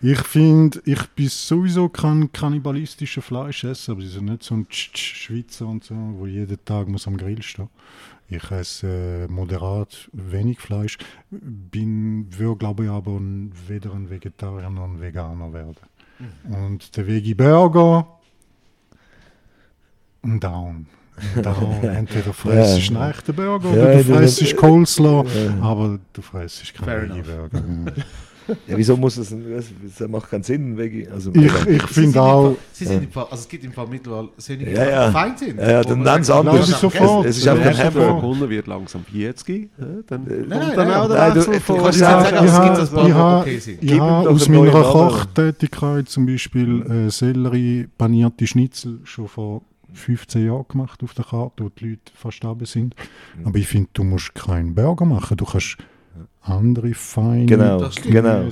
Ich 0.00 0.20
finde, 0.22 0.82
ich 0.84 1.06
bin 1.10 1.28
sowieso 1.28 1.88
kein 1.88 2.32
kannibalistischer 2.32 3.22
Fleischesser, 3.22 3.92
aber 3.92 4.00
ich 4.00 4.14
bin 4.14 4.24
nicht 4.24 4.42
so 4.42 4.56
ein 4.56 4.66
Tsch 4.68 4.90
-Tsch 4.92 5.14
Schweizer 5.14 5.66
und 5.68 5.84
so, 5.84 5.94
wo 5.94 6.26
jeden 6.26 6.64
Tag 6.64 6.88
muss 6.88 7.06
am 7.06 7.16
Grill 7.16 7.42
stehen. 7.42 7.68
Ich 8.28 8.50
esse 8.50 8.86
äh, 8.86 9.28
moderat 9.28 10.08
wenig 10.12 10.58
Fleisch, 10.58 10.96
bin, 11.30 12.26
würde 12.36 12.56
glaube 12.56 12.84
ich 12.84 12.90
aber 12.90 13.20
weder 13.68 13.92
ein 13.92 14.08
Vegetarier 14.08 14.70
noch 14.70 14.84
ein 14.84 15.00
Veganer 15.00 15.52
werden. 15.52 15.76
Und 16.50 16.96
der 16.96 17.06
Veggie 17.06 17.34
Burger, 17.34 18.06
ein 20.22 20.38
Down. 20.40 20.86
Ein 21.36 21.42
Down. 21.42 21.82
Entweder 21.82 22.32
fressest 22.32 22.90
du 22.90 22.94
Ja. 22.94 23.00
einen 23.00 23.10
echten 23.10 23.34
Burger 23.34 23.68
Ja, 23.68 23.82
oder 23.82 23.96
du 23.96 24.04
fressest 24.04 24.56
Coleslaw, 24.56 25.24
Ja. 25.28 25.62
aber 25.62 25.98
du 26.12 26.22
fressest 26.22 26.74
keinen. 26.74 27.10
Veggie 27.10 27.22
Burger. 27.22 27.62
Ja, 28.66 28.76
wieso 28.76 28.96
muss 28.96 29.16
das, 29.16 29.30
das 29.30 29.66
das 29.98 30.08
macht 30.08 30.30
keinen 30.30 30.42
Sinn, 30.42 30.76
Veggie. 30.76 31.08
Also, 31.08 31.30
Ich, 31.34 31.66
ich 31.66 31.82
finde 31.84 32.20
auch, 32.22 32.42
Fall- 32.48 32.56
Sie 32.72 32.84
sind 32.84 33.12
Fall, 33.12 33.24
also 33.30 33.36
es 33.42 33.48
gibt 33.48 33.64
im 33.64 33.72
Fall 33.72 33.86
mittlerweile 33.88 34.28
solche, 34.36 34.64
die 34.64 34.70
Ja, 34.72 34.88
ja. 34.88 35.10
fein 35.10 35.36
sind. 35.36 35.58
Ja, 35.58 35.70
ja, 35.70 35.82
dann 35.82 36.04
sagt, 36.24 36.30
anders. 36.46 36.68
Es 36.68 36.80
sofort. 36.80 37.26
Es 37.26 37.38
ist 37.38 37.48
einfach 37.48 37.64
Ja, 37.64 37.70
ein 37.70 37.76
Der 37.76 37.84
erste 37.84 38.00
Hamburger. 38.00 38.20
Burgunder 38.20 38.50
wird 38.50 38.66
langsam 38.66 39.04
40. 39.04 39.70
Ja, 39.78 39.86
dann 40.06 40.24
Nein, 40.24 40.44
nein, 40.48 40.72
dann 40.76 40.88
nein, 40.88 40.96
auch 40.96 41.08
der 41.08 41.16
nein, 41.18 41.34
du- 41.34 41.40
Wechsel 41.40 41.60
von... 41.60 41.76
ich- 41.76 42.02
habe, 42.02 42.28
es 43.56 44.28
aus 44.28 44.48
meiner. 44.48 44.70
Kochtätigkeit 44.70 46.08
zum 46.08 46.26
Beispiel 46.26 46.82
äh, 47.06 47.10
Sellerie 47.10 47.88
panierte 47.98 48.46
Schnitzel 48.46 49.00
schon 49.04 49.28
vor 49.28 49.62
15 49.94 50.46
Jahren 50.46 50.64
gemacht 50.68 51.02
auf 51.02 51.12
der 51.14 51.24
Karte, 51.24 51.64
wo 51.64 51.68
die 51.68 51.90
Leute 51.90 52.12
verstorben 52.14 52.64
sind. 52.66 52.94
Aber 53.44 53.58
ich 53.58 53.66
finde, 53.68 53.90
du 53.92 54.04
musst 54.04 54.34
keinen 54.34 54.74
Burger 54.74 55.04
machen. 55.04 55.36
Du 55.36 55.44
kannst 55.44 55.76
andere 56.42 56.94
feine 56.94 57.46
Genau, 57.46 57.80
Das 57.80 57.96
genau. 57.96 58.48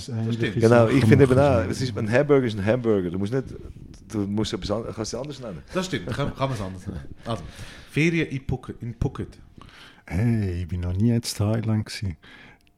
Genau, 0.55 0.89
ich 0.89 1.05
finde 1.05 1.25
eben 1.25 1.39
auch, 1.39 1.65
es 1.69 1.81
ist, 1.83 1.97
ein 1.97 2.11
Hamburger 2.11 2.47
ist 2.47 2.57
ein 2.59 2.65
Hamburger. 2.65 3.11
Du 3.11 3.19
musst 3.19 3.33
nicht, 3.33 3.47
du 4.12 4.19
musst 4.21 4.53
etwas 4.53 4.71
anderes, 4.71 4.95
kannst 4.95 5.12
es 5.15 5.21
anders 5.21 5.41
nennen. 5.41 5.59
Das 5.75 5.87
stimmt, 5.87 6.07
kann, 6.07 6.35
kann 6.35 6.49
man 6.49 6.53
es 6.53 6.61
anders 6.61 6.87
nennen. 6.87 7.01
Also, 7.25 7.43
Ferien 7.91 8.29
in 8.29 8.41
Phuket. 8.47 8.77
In 8.81 8.95
Phuket. 8.95 9.39
Hey, 10.07 10.62
ich 10.62 10.69
bin 10.69 10.81
noch 10.81 10.93
nie 10.93 11.11
in 11.11 11.23
Thailand 11.23 11.87
gewesen. 11.87 12.17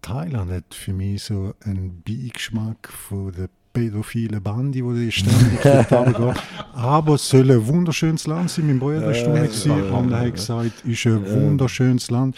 Thailand 0.00 0.50
hat 0.50 0.74
für 0.74 0.92
mich 0.92 1.22
so 1.24 1.54
einen 1.64 2.02
Beigeschmack 2.06 2.88
von 2.88 3.32
der 3.32 3.48
pädophilen 3.72 4.42
Bande, 4.42 4.82
die 4.82 5.06
da 5.06 5.10
ständig 5.10 5.64
runtergeht. 5.92 6.42
Aber 6.74 7.14
es 7.14 7.28
soll 7.28 7.50
ein 7.50 7.66
wunderschönes 7.66 8.26
Land 8.26 8.50
sein. 8.50 8.66
Mein 8.66 8.78
Bruder 8.78 9.02
war 9.06 9.12
da 9.12 9.18
Ja, 9.18 9.42
gewesen 9.42 9.70
ja, 9.70 9.94
und 9.94 10.10
er 10.12 10.18
ja. 10.20 10.26
hat 10.26 10.34
gesagt, 10.34 10.72
es 10.84 10.90
ist 10.90 11.06
ein 11.06 11.24
wunderschönes 11.30 12.10
Land. 12.10 12.36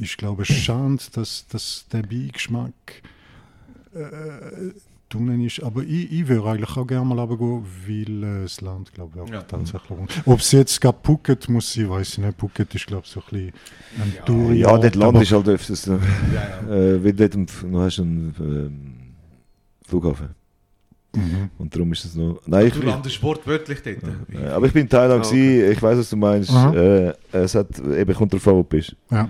Ich 0.00 0.16
glaube, 0.16 0.42
es 0.42 0.50
ist 0.50 0.58
schade, 0.64 0.98
dass, 1.14 1.46
dass 1.48 1.86
der 1.92 2.02
Beigeschmack 2.02 2.72
äh, 3.94 4.72
drinnen 5.08 5.44
ist. 5.44 5.62
Aber 5.62 5.82
ich, 5.82 6.10
ich 6.10 6.26
würde 6.28 6.48
eigentlich 6.48 6.76
auch 6.76 6.86
gerne 6.86 7.04
mal 7.04 7.18
runtergehen, 7.18 7.64
weil 7.86 8.24
äh, 8.24 8.42
das 8.44 8.60
Land, 8.62 8.92
glaube 8.94 9.12
ich, 9.16 9.20
auch 9.22 9.28
Ja. 9.30 9.42
tatsächlich 9.42 9.98
Ob 10.24 10.40
es 10.40 10.52
jetzt 10.52 10.80
gerade 10.80 10.98
Phuket 11.02 11.48
muss 11.48 11.72
sein, 11.72 11.90
weiß 11.90 12.12
ich 12.12 12.18
nicht. 12.18 12.38
Phuket 12.40 12.74
ist, 12.74 12.86
glaube 12.86 13.02
ich, 13.04 13.10
so 13.10 13.20
ein 13.20 13.26
bisschen 13.30 13.52
ein 14.02 14.12
Ja, 14.16 14.24
Touri- 14.24 14.54
Ja, 14.54 14.68
aber- 14.68 14.90
Land 14.90 15.22
ist 15.22 15.32
halt 15.32 15.48
öfters, 15.48 15.86
äh, 15.86 15.92
Ja, 15.92 15.98
ja. 16.68 16.74
äh, 16.74 17.04
weil 17.04 17.12
dort 17.12 17.34
du 17.34 17.78
hast 17.80 17.98
einen 18.00 18.34
ähm, 18.40 18.94
Flughafen. 19.86 20.28
Und 21.58 21.74
darum 21.74 21.92
ist 21.92 22.06
es 22.06 22.14
noch. 22.14 22.40
Nein, 22.46 22.68
ich, 22.68 22.72
Du 22.72 22.80
landest 22.80 23.22
wortwörtlich 23.22 23.82
dort. 23.82 23.98
äh, 24.32 24.46
aber 24.48 24.64
ich 24.66 24.72
bin 24.72 24.84
in 24.84 24.88
Thailand, 24.88 25.26
Ah, 25.26 25.28
gewesen, 25.28 25.70
ich 25.72 25.82
weiß, 25.82 25.98
was 25.98 26.08
du 26.08 26.16
meinst. 26.16 26.50
Äh, 26.50 27.12
es 27.32 27.54
hat 27.54 27.78
eben 27.78 28.14
kommt 28.14 28.32
drauf 28.32 28.48
an, 28.48 28.54
wo 28.54 28.62
du 28.62 28.68
bist. 28.68 28.96
Ja. 29.10 29.28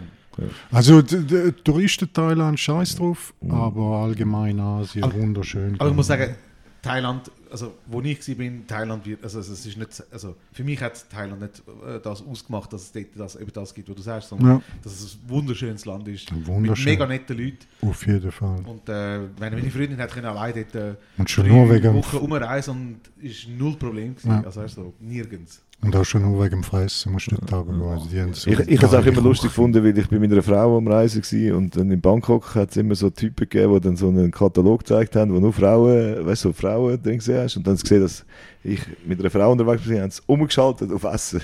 Also 0.71 1.03
Touristen 1.03 2.13
Thailand 2.13 2.59
scheiß 2.59 2.97
drauf, 2.97 3.35
Mhm. 3.41 3.51
aber 3.51 3.83
allgemein 4.05 4.59
Asien 4.61 5.05
Aber- 5.05 5.15
wunderschön. 5.15 5.75
Aber 5.79 5.91
ich 5.91 5.97
muss 5.97 6.07
sagen, 6.07 6.35
Thailand, 6.81 7.31
also 7.49 7.75
wo 7.87 8.01
ich 8.01 8.27
war, 8.29 8.35
bin, 8.35 8.67
Thailand 8.67 9.07
wird, 9.07 9.23
also 9.23 9.39
es 9.39 9.49
ist 9.51 9.77
nicht, 9.77 10.03
also 10.11 10.35
für 10.53 10.65
mich 10.65 10.81
hat 10.81 11.09
Thailand 11.11 11.41
nicht 11.41 11.63
äh, 11.87 12.01
das 12.03 12.21
ausgemacht, 12.27 12.73
dass 12.73 12.83
es 12.83 12.93
dort 12.93 13.07
das, 13.15 13.37
eben 13.37 13.53
das 13.53 13.73
gibt, 13.73 13.89
was 13.89 13.95
du 13.95 14.03
sagst, 14.03 14.31
sondern 14.31 14.49
Ja, 14.57 14.63
dass 14.83 14.93
es 15.01 15.15
ein 15.15 15.31
wunderschönes 15.31 15.85
Land 15.85 16.09
ist. 16.09 16.33
Wunderschön. 16.45 16.85
Mit 16.87 16.99
mega 16.99 17.07
netten 17.07 17.39
Leuten. 17.39 17.59
auf 17.83 18.05
jeden 18.05 18.33
Fall. 18.33 18.63
Und 18.67 18.89
äh, 18.89 19.21
wenn 19.39 19.55
meine 19.55 19.71
Freundin 19.71 19.99
hat 19.99 20.11
können 20.11 20.27
allein 20.27 20.55
dort 20.55 20.75
äh, 20.75 20.95
Und 21.19 21.31
schon 21.31 21.45
drei 21.47 21.95
Wochen 21.95 22.17
umreisen 22.17 22.71
und 22.73 23.25
ist 23.25 23.47
null 23.49 23.77
Problem 23.77 24.17
gewesen. 24.17 24.31
Ja. 24.31 24.43
Also 24.45 24.61
weißt 24.63 24.77
du, 24.79 24.81
so, 24.83 24.95
nirgends. 24.99 25.63
Und 25.85 25.97
auch 25.97 26.05
schon 26.05 26.23
nur 26.23 26.39
wegen 26.45 26.57
dem 26.57 26.63
Fressen 26.63 27.13
musst 27.13 27.31
du 27.31 27.37
dort 27.37 27.53
runtergehen. 27.53 27.83
Also 27.91 28.07
die 28.07 28.21
haben 28.21 28.33
so 28.35 28.49
Ich, 28.49 28.59
ich 28.61 28.83
habe 28.83 28.97
es 28.97 29.03
auch 29.03 29.07
immer 29.07 29.21
lustig 29.21 29.51
gefunden, 29.51 29.83
weil 29.83 29.99
ich 29.99 30.09
bin 30.09 30.21
mit 30.21 30.31
einer 30.31 30.43
Frau 30.43 30.79
am 30.79 30.87
Reisen 30.87 31.23
war 31.23 31.57
und 31.57 31.77
dann 31.77 31.91
in 31.91 32.01
Bangkok 32.01 32.55
hat 32.55 32.71
es 32.71 32.77
immer 32.77 32.95
so 32.95 33.11
Typen 33.11 33.49
gegeben, 33.49 33.75
die 33.75 33.81
dann 33.81 33.97
so 33.97 34.09
einen 34.09 34.31
Katalog 34.31 34.81
gezeigt 34.81 35.17
haben, 35.17 35.35
wo 35.35 35.41
nur 35.41 35.53
Frauen, 35.53 36.25
weißt 36.25 36.45
du, 36.45 36.49
so 36.51 36.53
Frauen 36.53 37.03
drin 37.03 37.19
gesehen 37.19 37.43
hast 37.43 37.57
und 37.57 37.67
dann 37.67 37.75
hast 37.75 37.83
du 37.83 37.89
gesehen, 37.89 38.03
dass 38.03 38.25
ich 38.65 38.81
mit 39.05 39.19
einer 39.19 39.31
Frau 39.31 39.51
unterwegs 39.51 39.83
bin, 39.83 40.01
haben 40.01 40.11
sie 40.13 40.23
umgeschaltet 40.27 40.93
auf 40.93 41.03
Essen. 41.03 41.41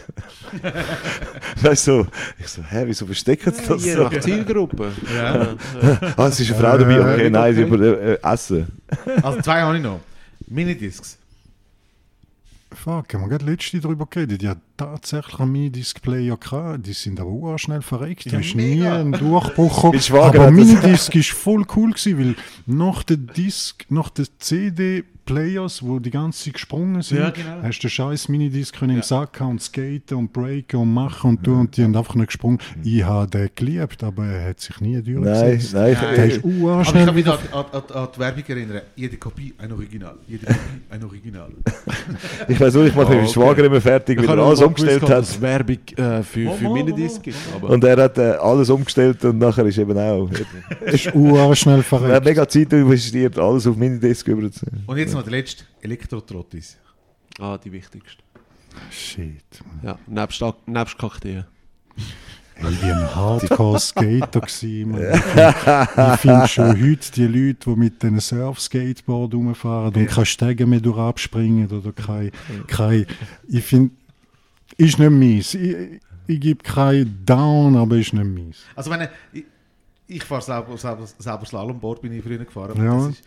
weißt 1.62 1.86
du, 1.88 1.92
so, 2.02 2.06
ich 2.38 2.48
so, 2.48 2.62
hä, 2.62 2.84
wieso 2.86 3.06
verstecken 3.06 3.52
sie 3.52 3.66
das 3.66 3.82
so? 3.82 4.04
nach 4.04 4.20
Zielgruppe. 4.20 4.92
Ja. 5.14 5.48
Ah, 6.16 6.28
es 6.28 6.40
ist 6.40 6.50
eine 6.52 6.60
Frau 6.60 6.78
dabei, 6.78 6.94
Äh, 6.94 7.14
okay, 7.14 7.30
nein, 7.30 7.54
sie 7.54 7.62
über 7.62 7.80
äh, 7.80 8.18
Essen. 8.22 8.66
Also 9.22 9.40
zwei 9.40 9.62
habe 9.62 9.76
ich 9.76 9.82
noch. 9.82 10.00
Minidiscs. 10.46 11.18
Fuck, 12.72 13.14
haben 13.14 13.22
wir 13.22 13.28
gerade 13.28 13.44
letzte 13.44 13.80
darüber 13.80 14.06
geredet. 14.06 14.42
Die 14.42 14.48
tatsächlich 14.78 15.38
einen 15.40 15.52
Minidisc-Player 15.52 16.36
gehabt. 16.38 16.86
Die 16.86 16.92
sind 16.94 17.20
aber 17.20 17.30
auch 17.30 17.58
schnell 17.58 17.82
verreckt. 17.82 18.26
Da 18.26 18.30
Ja, 18.32 18.38
ist 18.40 18.54
nie 18.54 18.82
ein 18.86 19.12
Durchbruch 19.12 19.82
Mein 19.92 19.92
gekommen. 19.92 20.20
Aber 20.22 20.32
das- 20.38 20.50
Minidisc 20.52 21.14
ist 21.14 21.30
voll 21.30 21.64
cool 21.76 21.90
gewesen, 21.92 22.18
weil 22.18 22.34
nach 22.66 23.02
der 23.02 23.18
Disc, 23.18 23.84
nach 23.90 24.08
der 24.10 24.24
CD-Players, 24.38 25.82
wo 25.82 25.98
die 25.98 26.10
ganze 26.10 26.44
Zeit 26.44 26.54
gesprungen 26.54 27.02
sind, 27.02 27.18
Ja, 27.18 27.30
genau. 27.30 27.62
hast 27.62 27.78
du 27.80 27.86
den 27.86 27.90
scheiß 27.90 28.28
Minidisc 28.28 28.74
können 28.78 28.92
Ja. 28.92 28.96
im 28.98 29.02
Sack 29.02 29.40
haben 29.40 29.50
und 29.50 29.62
skaten 29.62 30.16
und 30.16 30.32
breaken 30.32 30.80
und 30.80 30.94
machen 30.94 31.30
und 31.30 31.44
tun 31.44 31.60
und 31.60 31.76
die 31.76 31.84
haben 31.84 31.94
einfach 31.96 32.14
nicht 32.14 32.28
gesprungen. 32.28 32.58
Ich 32.82 33.02
habe 33.04 33.28
den 33.28 33.50
geliebt, 33.54 34.02
aber 34.02 34.26
er 34.26 34.50
hat 34.50 34.60
sich 34.60 34.80
nie 34.80 35.00
durchgesetzt. 35.02 35.74
nein, 35.74 35.92
Nein. 36.00 36.14
Der 36.16 36.26
ich, 36.26 36.34
ist 36.36 36.44
Aber 36.44 36.82
ich 36.82 36.92
kann 36.92 37.04
mich 37.06 37.16
wieder 37.16 37.38
an, 37.52 37.64
an, 37.72 37.82
an, 37.94 38.08
die 38.14 38.18
Werbung 38.20 38.44
erinnern. 38.48 38.80
Jede 38.96 39.16
Kopie 39.16 39.54
ein 39.58 39.72
Original. 39.72 40.14
Jede 40.26 40.46
Kopie 40.46 40.58
ein 40.90 41.04
Original. 41.04 41.50
ich 42.48 42.58
weiß 42.60 42.76
auch, 42.76 42.84
ich 42.84 42.94
mache 42.94 43.06
Oh, 43.06 43.10
meinen 43.10 43.24
okay. 43.24 43.32
Schwager 43.32 43.64
immer 43.64 43.80
fertig, 43.80 44.18
weil 44.26 44.38
er 44.38 44.44
umgestellt 44.68 45.02
hat. 45.02 45.10
dass 45.10 45.30
es 45.30 45.40
Werbung 45.40 45.78
äh, 45.96 46.22
für, 46.22 46.48
Oh, 46.48 46.52
für 46.54 46.66
oh, 46.66 46.70
oh, 46.70 46.74
Minidisc 46.74 47.18
oh. 47.18 47.22
gibt. 47.22 47.36
Aber 47.54 47.70
Und 47.70 47.84
er 47.84 47.96
hat 47.96 48.18
äh, 48.18 48.30
alles 48.32 48.70
umgestellt 48.70 49.24
und 49.24 49.38
nachher 49.38 49.66
ist 49.66 49.78
eben 49.78 49.98
auch. 49.98 50.30
ist 50.84 51.02
schnell 51.58 51.84
Er 51.90 52.14
hat 52.14 52.24
mega 52.24 52.48
Zeit 52.48 52.72
investiert, 52.72 53.38
alles 53.38 53.66
auf 53.66 53.76
Minidisc 53.76 54.26
überzuziehen. 54.28 54.84
Und 54.86 54.96
jetzt 54.96 55.14
noch 55.14 55.22
der 55.22 55.32
letzte. 55.32 55.64
Elektrotrottis. 55.80 56.76
ah, 57.38 57.58
die 57.58 57.72
wichtigste. 57.72 58.22
Shit. 58.90 59.42
Ja, 59.82 59.98
nebst, 60.06 60.42
nebst 60.66 60.98
Kakteen. 60.98 61.44
Hey, 62.60 62.76
wie 62.82 62.90
ein 62.90 63.14
Hardcore-Skater 63.14 64.40
gewesen. 64.40 64.90
man. 64.90 65.00
Ich 65.14 66.14
ich 66.14 66.20
finde 66.20 66.48
schon 66.48 66.68
heute 66.70 67.12
die 67.14 67.26
Leute, 67.26 67.70
die 67.70 67.76
mit 67.76 68.04
einem 68.04 68.18
Surf-Skateboard 68.18 69.34
rumfahren 69.34 69.94
und 69.94 70.06
keine 70.06 70.26
Stege 70.26 70.66
mehr 70.66 70.80
durch 70.80 70.98
abspringen 70.98 71.70
oder 71.70 71.92
kein, 71.92 72.32
kein 72.66 73.06
ich 73.48 73.64
finde, 73.64 73.92
ist 74.76 74.98
nicht 74.98 75.10
mies. 75.10 75.54
Ich, 75.54 76.00
ich 76.26 76.40
gebe 76.40 76.62
kein 76.62 77.18
Down, 77.24 77.76
aber 77.76 77.96
ist 77.96 78.12
nicht 78.12 78.24
mies. 78.24 78.58
Also 78.76 78.90
wenn 78.90 79.08
ich, 79.32 79.44
ich 80.10 80.24
fahre 80.24 80.42
selber, 80.42 80.76
selber, 80.78 81.06
selber 81.18 81.44
Slalomboard, 81.44 82.00
bin 82.00 82.12
ich 82.12 82.22
früher 82.24 82.38
gefahren. 82.38 82.82
Ja. 82.82 82.96
Das 82.96 83.08
ist, 83.08 83.22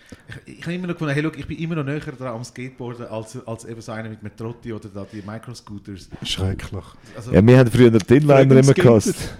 ich 0.45 0.57
ich 0.59 0.63
habe 0.63 0.73
immer 0.73 0.87
noch 0.87 0.93
gefunden, 0.95 1.13
hey, 1.13 1.21
look, 1.23 1.37
ich 1.37 1.45
bin 1.45 1.57
immer 1.59 1.75
noch 1.75 1.83
näher 1.85 1.99
dran 1.99 2.27
am 2.35 2.43
Skateboarden 2.43 3.07
als, 3.07 3.37
als 3.45 3.65
eben 3.65 3.81
so 3.81 3.91
einer 3.91 4.09
mit 4.09 4.19
einem 4.21 4.35
Trotti 4.35 4.73
oder 4.73 4.89
da 4.89 5.05
die 5.11 5.21
Microscooters. 5.21 6.09
Schrecklich. 6.23 6.83
Also, 7.15 7.31
Ja, 7.33 7.45
wir 7.45 7.57
haben 7.59 7.71
früher 7.71 7.91
den 7.91 8.17
Inliner 8.17 8.59
immer 8.59 8.73
gehasst. 8.73 9.35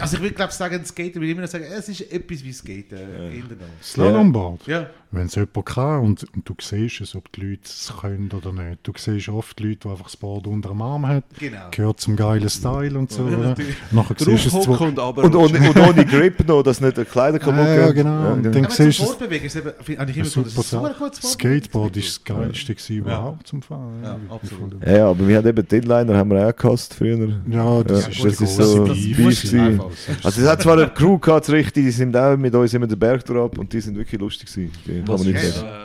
also 0.00 0.16
ich 0.16 0.22
würde 0.22 0.34
glaube 0.34 0.52
sagen, 0.52 0.84
Skater 0.84 1.20
will 1.20 1.30
immer 1.30 1.42
noch 1.42 1.48
sagen, 1.48 1.64
es 1.64 1.88
ist 1.88 2.12
etwas 2.12 2.44
wie 2.44 2.52
Skaten. 2.52 2.98
Not. 3.38 3.58
Slalomboard. 3.82 4.66
Ja, 4.66 4.90
Wenn 5.12 5.26
es 5.26 5.34
jemand 5.34 5.66
kann 5.66 6.00
und, 6.02 6.24
und 6.34 6.48
du 6.48 6.54
siehst 6.60 7.00
es, 7.00 7.16
ob 7.16 7.32
die 7.32 7.40
Leute 7.40 7.62
es 7.64 7.92
können 8.00 8.30
oder 8.32 8.52
nicht. 8.52 8.78
Du 8.84 8.92
siehst 8.96 9.28
oft 9.28 9.58
Leute, 9.58 9.80
die 9.82 9.88
einfach 9.88 10.04
das 10.04 10.16
Board 10.16 10.46
unter 10.46 10.68
dem 10.68 10.80
Arm 10.82 11.06
haben, 11.06 11.24
genau. 11.38 11.68
gehört 11.70 12.00
zum 12.00 12.14
geilen 12.14 12.48
Style 12.48 12.96
und 12.96 13.10
so. 13.10 13.28
Ja. 13.28 13.54
Nachher 13.90 14.14
siehst 14.18 14.46
es 14.46 14.60
zwar 14.60 14.80
und 14.82 14.98
aber. 14.98 15.24
Und 15.24 15.34
ohne, 15.34 15.58
und 15.58 15.78
ohne 15.78 16.06
Grip 16.06 16.46
noch, 16.46 16.62
dass 16.62 16.80
nicht 16.80 16.96
die 16.96 17.04
Kleider 17.04 17.38
kaputt 17.38 17.56
Ja, 17.66 17.74
ja, 17.74 17.92
genau. 17.92 18.32
Und 18.32 18.44
dann 18.44 18.56
Aber 18.56 18.68
zum 18.68 18.86
siehst 18.86 19.00
Fortbewegen 19.00 19.46
ist 19.46 19.56
eben, 19.56 19.72
finde 19.82 20.06
ich 20.10 20.16
immer. 20.16 20.26
Das 20.26 20.32
so 20.34 20.44
Fortbewegen. 20.44 21.12
Skateboard 21.12 21.96
ist 21.96 22.08
das 22.08 22.24
geilste 22.24 22.74
gewesen 22.74 22.96
überhaupt 22.96 23.46
zum 23.46 23.62
Fahren. 23.62 24.00
Ja, 24.02 24.16
absolut. 24.28 24.86
Ja, 24.86 24.96
ja, 24.96 25.10
aber 25.10 25.26
wir 25.26 25.36
haben 25.38 25.48
eben 25.48 25.66
den 25.66 25.82
Inliner 25.82 26.16
haben 26.16 26.30
wir 26.30 26.46
auch 26.46 26.54
gehasst 26.56 26.94
früher. 26.94 27.40
Ja, 27.50 27.82
das 27.82 28.02
Ja, 28.02 28.08
ist, 28.08 28.24
das 28.24 28.40
ist 28.40 28.56
so 28.56 28.86
das 28.86 28.96
Beef 28.96 29.16
gewesen. 29.16 29.80
Also 30.22 30.40
es 30.42 30.48
hat 30.48 30.62
zwar 30.62 30.74
eine 30.74 30.88
Crew 30.88 31.18
gehabt, 31.18 31.48
das 31.48 31.54
richtig, 31.54 31.84
die 31.84 31.90
sind 31.90 32.16
auch 32.16 32.36
mit 32.36 32.54
uns 32.54 32.72
immer 32.74 32.86
den 32.86 32.98
Berg 32.98 33.24
drauf 33.24 33.58
und 33.58 33.72
die 33.72 33.80
sind 33.80 33.96
wirklich 33.96 34.20
lustig 34.20 34.52
gewesen. 34.52 34.99
Die 35.00 35.06
kann 35.06 35.14
Was 35.14 35.24
man 35.24 35.32
nicht 35.32 35.42
ist 35.44 35.56
sagen. 35.56 35.76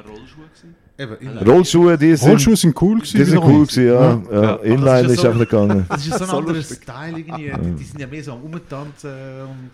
Eben, 0.97 1.37
Rollschuhe, 1.39 1.97
die 1.97 2.15
sind, 2.15 2.29
Rollschuhe 2.29 2.55
sind 2.55 2.81
cool 2.81 2.99
gewesen. 2.99 3.17
die 3.17 3.23
sind 3.25 3.43
cool 3.43 3.65
gewesen, 3.65 3.85
ja. 3.85 3.93
Ja. 3.93 4.21
ja. 4.31 4.41
Ja. 4.63 4.73
Aber 4.77 4.85
das 5.03 5.11
ist 5.11 5.23
ja 5.23 5.29
einfach 5.29 5.39
nicht 5.41 5.49
gegangen. 5.51 5.85
Das 5.89 6.07
ist 6.07 6.17
so 6.17 6.23
ein 6.23 6.29
So 6.29 6.37
anderer 6.37 6.55
lustig. 6.55 6.79
Style 6.83 7.19
irgendwie. 7.19 7.51
Die, 7.51 7.71
die 7.79 7.83
sind 7.83 7.99
ja 7.99 8.07
mehr 8.07 8.23
so 8.23 8.31
am 8.31 8.41
Umtanzen. 8.43 9.09
Und 9.11 9.69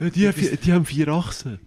Ja, 0.00 0.10
die, 0.10 0.26
haben 0.26 0.34
vier- 0.34 0.56
die 0.56 0.72
haben 0.72 0.84
vier 0.84 1.08
Achsen. 1.08 1.60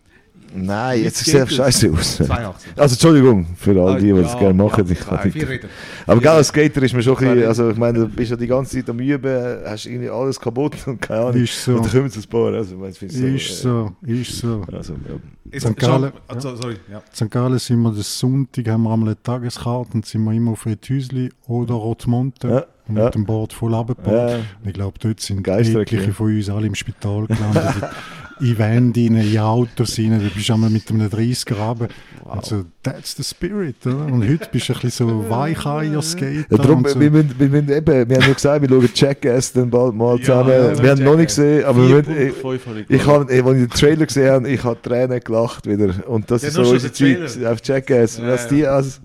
Nein, 0.58 1.04
jetzt 1.04 1.18
sieht 1.26 1.36
es 1.36 1.54
scheiße 1.56 1.92
aus. 1.92 2.16
82. 2.16 2.72
Also 2.78 2.94
Entschuldigung 2.94 3.46
für 3.58 3.72
all 3.82 4.00
die, 4.00 4.06
die 4.06 4.14
Ah, 4.14 4.22
das 4.22 4.34
ja, 4.36 4.40
gerne 4.40 4.54
machen. 4.54 4.86
ja, 4.86 4.92
ich 4.94 5.00
kann 5.02 5.20
nein, 5.22 5.34
nicht. 5.36 5.68
Aber 6.08 6.22
gell, 6.22 6.30
als 6.32 6.48
Skater 6.48 6.82
ist 6.82 6.94
man 6.94 7.04
schon 7.04 7.18
ein 7.18 7.34
bisschen, 7.34 7.48
also 7.50 7.70
ich 7.72 7.78
meine, 7.78 8.00
du 8.00 8.08
bist 8.08 8.32
ja 8.32 8.38
die 8.38 8.48
ganze 8.48 8.78
Zeit 8.78 8.90
am 8.90 8.98
Üben, 9.00 9.58
hast 9.66 9.86
irgendwie 9.86 10.10
alles 10.10 10.40
kaputt 10.40 10.76
und 10.88 11.02
keine 11.02 11.20
Ahnung. 11.26 11.44
Ist 11.44 11.62
so. 11.62 11.76
Und 11.76 11.84
dann 11.86 11.92
kommen 11.92 12.10
sie 12.10 12.22
ein 12.22 12.30
paar. 12.30 12.54
Also, 12.54 12.74
ich 12.76 12.80
meine, 12.80 13.36
Ist 13.36 13.62
so, 13.62 13.92
ist 14.02 14.38
so. 14.38 14.66
äh, 14.72 14.76
Also, 14.78 14.94
ja. 14.94 15.16
Jetzt, 15.52 15.68
St. 15.68 15.76
Gallen, 15.78 16.12
sorry, 16.40 16.76
ja. 16.90 16.98
In 17.00 17.04
St. 17.14 17.32
Gallen 17.32 17.60
sind 17.60 17.82
wir 17.82 17.92
das 17.92 18.18
Sonntag, 18.18 18.66
haben 18.70 18.84
wir 18.84 18.94
einmal 18.94 19.10
eine 19.10 19.22
Tageskarte 19.22 19.90
und 19.96 20.06
sind 20.06 20.24
wir 20.24 20.32
immer 20.32 20.52
auf 20.52 20.66
Rethüsli 20.66 21.32
oder 21.48 21.74
Rotmonte 21.74 22.48
Ja, 22.48 22.66
und 22.88 22.94
mit 22.96 23.04
ja. 23.04 23.10
dem 23.10 23.26
Board 23.26 23.52
voll 23.52 23.74
runtergebaut. 23.74 24.14
Ja. 24.32 24.38
Ich 24.64 24.74
glaube, 24.74 24.98
dort 25.02 25.20
sind 25.20 25.44
Geister, 25.44 25.82
etliche 25.82 26.14
von 26.14 26.34
uns 26.34 26.50
alle 26.50 26.66
im 26.68 26.76
Spital 26.76 27.28
gelandet. 27.28 27.90
in 28.40 28.58
Wände 28.58 29.02
rein, 29.02 29.16
in 29.16 29.40
Autos 29.40 29.98
rein. 29.98 30.20
Du 30.20 30.30
bist 30.30 30.52
einmal 30.52 30.70
mit 30.70 30.90
einem 30.90 31.08
30er 31.08 31.54
runter. 31.54 31.88
Also, 32.28 32.66
that's 32.82 33.16
the 33.16 33.24
spirit. 33.24 33.76
Oder? 33.86 34.06
Und 34.06 34.28
heute 34.28 34.50
bist 34.52 34.70
du 34.70 34.74
ein 34.74 34.80
bisschen 34.80 35.08
so 35.08 35.30
Weicheier-Skater. 35.30 36.46
Ja, 36.50 36.58
darum, 36.58 36.86
so. 36.88 37.00
wir, 37.00 37.12
müssen, 37.12 37.36
wir, 37.38 37.50
müssen 37.50 37.70
eben, 37.70 38.10
wir 38.10 38.16
haben 38.18 38.28
ja 38.28 38.34
gesagt, 38.34 38.62
wir 38.62 38.70
schauen 38.70 38.90
Jackass 38.94 39.54
dann 39.54 39.70
bald 39.70 39.94
mal 39.94 40.20
zusammen. 40.20 40.50
ja, 40.50 40.82
wir 40.82 40.90
haben 40.92 41.04
noch 41.04 41.16
nicht 41.16 41.28
gesehen, 41.28 41.66
aber 41.66 41.88
wir, 41.88 42.00
ich, 42.00 42.34
4.5 42.34 42.66
habe 42.66 42.80
ich 42.82 42.90
ich 42.90 43.06
habe, 43.06 43.32
als 43.32 43.32
ich 43.32 43.44
den 43.44 43.70
Trailer 43.70 44.06
gesehen 44.08 44.32
habe, 44.32 44.50
ich 44.50 44.64
habe 44.64 44.82
Tränen 44.82 45.20
gelacht 45.20 45.68
wieder. 45.68 46.08
Und 46.08 46.32
das 46.32 46.42
Ja, 46.42 46.48
ist 46.50 46.56
so 46.56 46.78
der 46.78 46.94
Zeit 46.94 47.46
auf 47.46 47.60
Jackass. 47.64 48.18
Ja, 48.18 48.28
Was 48.28 48.44
ja. 48.44 48.50
die 48.50 48.68
als, 48.68 49.02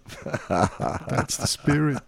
That's 0.48 1.36
the 1.36 1.46
spirit. 1.46 1.98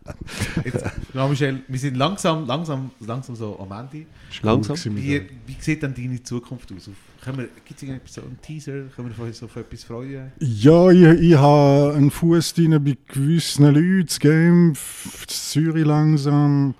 Jetzt, 0.65 0.85
Michel, 1.12 1.61
wir 1.69 1.78
sind 1.78 1.97
langsam, 1.97 2.47
langsam, 2.47 2.90
langsam 3.01 3.36
so 3.36 3.59
am 3.61 3.78
Ende. 3.78 4.07
Langsam. 4.43 4.77
Cool 4.77 4.93
gewesen 4.93 4.95
mit 4.95 5.05
Wie, 5.47 5.53
wie 5.53 5.57
sieht 5.61 5.83
dann 5.83 5.95
deine 5.95 6.23
Zukunft 6.23 6.73
aus? 6.73 6.89
Auf- 6.89 7.25
Können 7.25 7.39
wir, 7.39 7.49
gibt 7.65 7.77
es 7.77 7.83
irgendwie 7.83 8.11
so 8.11 8.23
einen 8.23 8.41
Teaser? 8.41 8.85
Können 8.97 9.15
wir 9.17 9.25
uns 9.25 9.43
auf 9.43 9.55
etwas 9.57 9.85
freuen? 9.85 10.33
Ja, 10.41 10.91
ich, 10.91 11.21
ich 11.21 11.35
habe 11.35 11.95
einen 11.97 12.11
Fuß 12.11 12.55
drin 12.55 12.83
bei 12.85 12.97
gewissen 13.09 13.65
Leuten. 13.67 14.07
Das 14.07 14.19
Game, 14.19 14.73
f- 14.73 15.25
Zürich 15.29 15.85
langsam. 15.85 16.75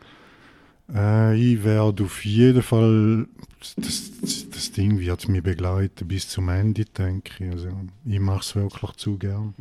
Äh, 0.95 1.37
ich 1.37 1.62
werde 1.62 2.05
auf 2.05 2.24
jeden 2.24 2.62
Fall. 2.62 3.27
Das, 3.61 3.74
das, 4.20 4.49
das 4.51 4.73
Ding 4.73 4.99
wird 4.99 5.29
mich 5.29 5.43
begleiten 5.43 6.09
bis 6.09 6.29
zum 6.29 6.49
Ende, 6.49 6.85
denke 6.85 7.45
ich. 7.45 7.51
Also, 7.53 7.69
ich 8.05 8.19
mache 8.19 8.41
es 8.41 8.57
wirklich 8.57 8.93
zu 8.93 9.16
gern. 9.19 9.55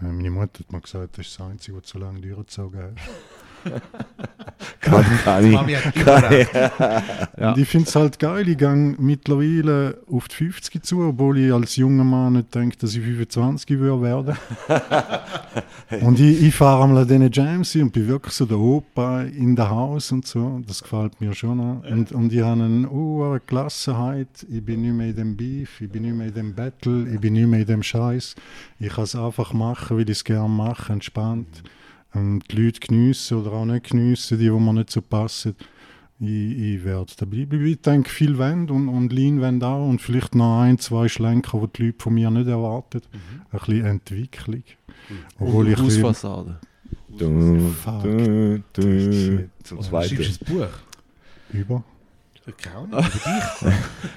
Äh, 0.00 0.06
meine 0.06 0.30
Mutter 0.32 0.58
hat 0.60 0.72
mir 0.72 0.80
gesagt, 0.80 1.16
das 1.18 1.26
ist 1.28 1.38
das 1.38 1.46
Einzige, 1.46 1.76
was 1.76 1.88
so 1.88 1.98
lange 2.00 2.20
durchgezogen 2.20 2.82
hat. 2.82 2.94
Kann 4.80 5.04
ich. 5.46 5.52
Mami 5.52 5.74
hat 5.74 5.96
immer 5.96 6.30
recht. 6.30 6.50
Ja. 7.38 7.52
Und 7.52 7.58
ich 7.58 7.68
finde 7.68 7.88
es 7.88 7.96
halt 7.96 8.18
geil, 8.18 8.48
ich 8.48 8.58
gehe 8.58 8.94
mittlerweile 8.98 9.98
auf 10.10 10.28
die 10.28 10.36
50 10.36 10.82
zu, 10.84 11.02
obwohl 11.02 11.38
ich 11.38 11.52
als 11.52 11.76
junger 11.76 12.04
Mann 12.04 12.34
nicht 12.34 12.54
denke, 12.54 12.76
dass 12.78 12.94
ich 12.94 13.02
25 13.02 13.78
würde 13.78 14.02
werden. 14.02 14.36
und 16.02 16.20
ich, 16.20 16.42
ich 16.42 16.54
fahre 16.54 16.84
einmal 16.84 17.02
an 17.02 17.08
diesen 17.08 17.30
Jams 17.30 17.74
und 17.76 17.92
bin 17.92 18.08
wirklich 18.08 18.34
so 18.34 18.44
der 18.44 18.58
Opa 18.58 19.22
in 19.22 19.56
der 19.56 19.70
Haus 19.70 20.12
und 20.12 20.26
so. 20.26 20.60
Das 20.66 20.82
gefällt 20.82 21.20
mir 21.20 21.34
schon. 21.34 21.58
noch. 21.58 21.84
Und, 21.90 22.12
und 22.12 22.32
ich 22.32 22.40
habe 22.40 22.62
eine 22.62 22.90
hohe 22.90 23.40
Gelassenheit. 23.46 24.46
Ich 24.50 24.64
bin 24.64 24.82
nicht 24.82 24.94
mehr 24.94 25.08
in 25.08 25.16
dem 25.16 25.36
Beef, 25.36 25.80
ich 25.80 25.90
bin 25.90 26.02
nicht 26.02 26.14
mehr 26.14 26.28
in 26.28 26.34
dem 26.34 26.54
Battle, 26.54 27.08
ich 27.08 27.20
bin 27.20 27.34
nicht 27.34 27.46
mehr 27.46 27.60
in 27.60 27.66
dem 27.66 27.82
Scheiß. 27.82 28.34
Ich 28.78 28.92
kann 28.92 29.04
es 29.04 29.14
einfach 29.14 29.52
machen, 29.52 29.96
weil 29.96 30.04
ich 30.04 30.18
es 30.18 30.24
gerne 30.24 30.48
mache, 30.48 30.92
entspannt. 30.92 31.62
Und 32.14 32.42
die 32.50 32.56
Leute 32.62 32.80
geniessen 32.80 33.38
oder 33.38 33.52
auch 33.52 33.64
nicht 33.64 33.90
geniessen, 33.90 34.38
die, 34.38 34.44
die 34.44 34.50
mir 34.50 34.72
nicht 34.74 34.90
so 34.90 35.00
passen. 35.02 35.54
Ich, 36.20 36.28
ich 36.28 36.84
werde 36.84 37.12
da 37.16 37.24
bleiben. 37.24 37.64
Ich 37.66 37.80
denke, 37.80 38.08
viel 38.10 38.38
Wand 38.38 38.70
und, 38.70 38.88
und 38.88 39.12
Lean 39.12 39.40
Wand 39.40 39.64
auch 39.64 39.88
und 39.88 40.00
vielleicht 40.00 40.34
noch 40.34 40.60
ein, 40.60 40.78
zwei 40.78 41.08
Schlenker, 41.08 41.58
die 41.60 41.72
die 41.78 41.86
Leute 41.86 42.02
von 42.02 42.14
mir 42.14 42.30
nicht 42.30 42.46
erwarten. 42.48 43.00
Ein 43.50 43.58
bisschen 43.58 43.84
Entwicklung. 43.86 44.62
Obwohl 45.38 45.68
ich 45.68 45.78
ein 45.78 45.84
bisschen- 45.86 46.04
Hausfassade. 46.04 46.60
Du, 47.18 47.58
Fuck. 47.82 48.02
du, 48.02 48.62
du. 48.72 49.48
Zum 49.64 49.78
Du 49.78 49.82
schreibst 49.82 50.10
Zweiten. 50.14 50.22
ein 50.22 50.54
Buch. 50.58 50.68
über. 51.52 51.84
Keine 52.60 52.76
Ahnung. 52.92 53.04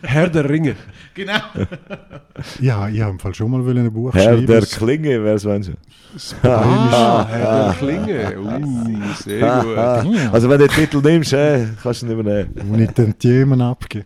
Herr 0.02 0.30
der 0.30 0.50
Ringe. 0.50 0.76
Genau. 1.14 1.40
Ja, 2.60 2.90
ich 2.90 3.02
habe 3.02 3.12
im 3.12 3.20
Fall 3.20 3.36
schon 3.36 3.52
mal 3.52 3.78
ein 3.78 3.94
Buch 3.94 4.14
Herr 4.16 4.38
der 4.38 4.62
Klinge, 4.62 5.24
wer 5.24 5.36
es 5.36 5.44
meinst 5.44 5.70
du? 5.70 6.48
Ah, 6.48 7.28
Herr 7.30 7.66
der 7.66 7.74
Klinge. 7.76 8.40
Uh, 8.40 9.14
sehr 9.22 9.62
gut. 9.62 9.76
Ja. 9.76 10.32
Also 10.32 10.50
wenn 10.50 10.60
du 10.60 10.68
den 10.68 10.76
Titel 10.76 11.02
nimmst, 11.02 11.34
äh, 11.34 11.68
kannst 11.82 12.02
du 12.02 12.08
ihn 12.08 12.12
übernehmen. 12.14 12.50
wo 12.64 12.76
ich 12.78 12.92
den 12.92 13.18
Themen 13.20 13.62
abgebe. 13.62 14.06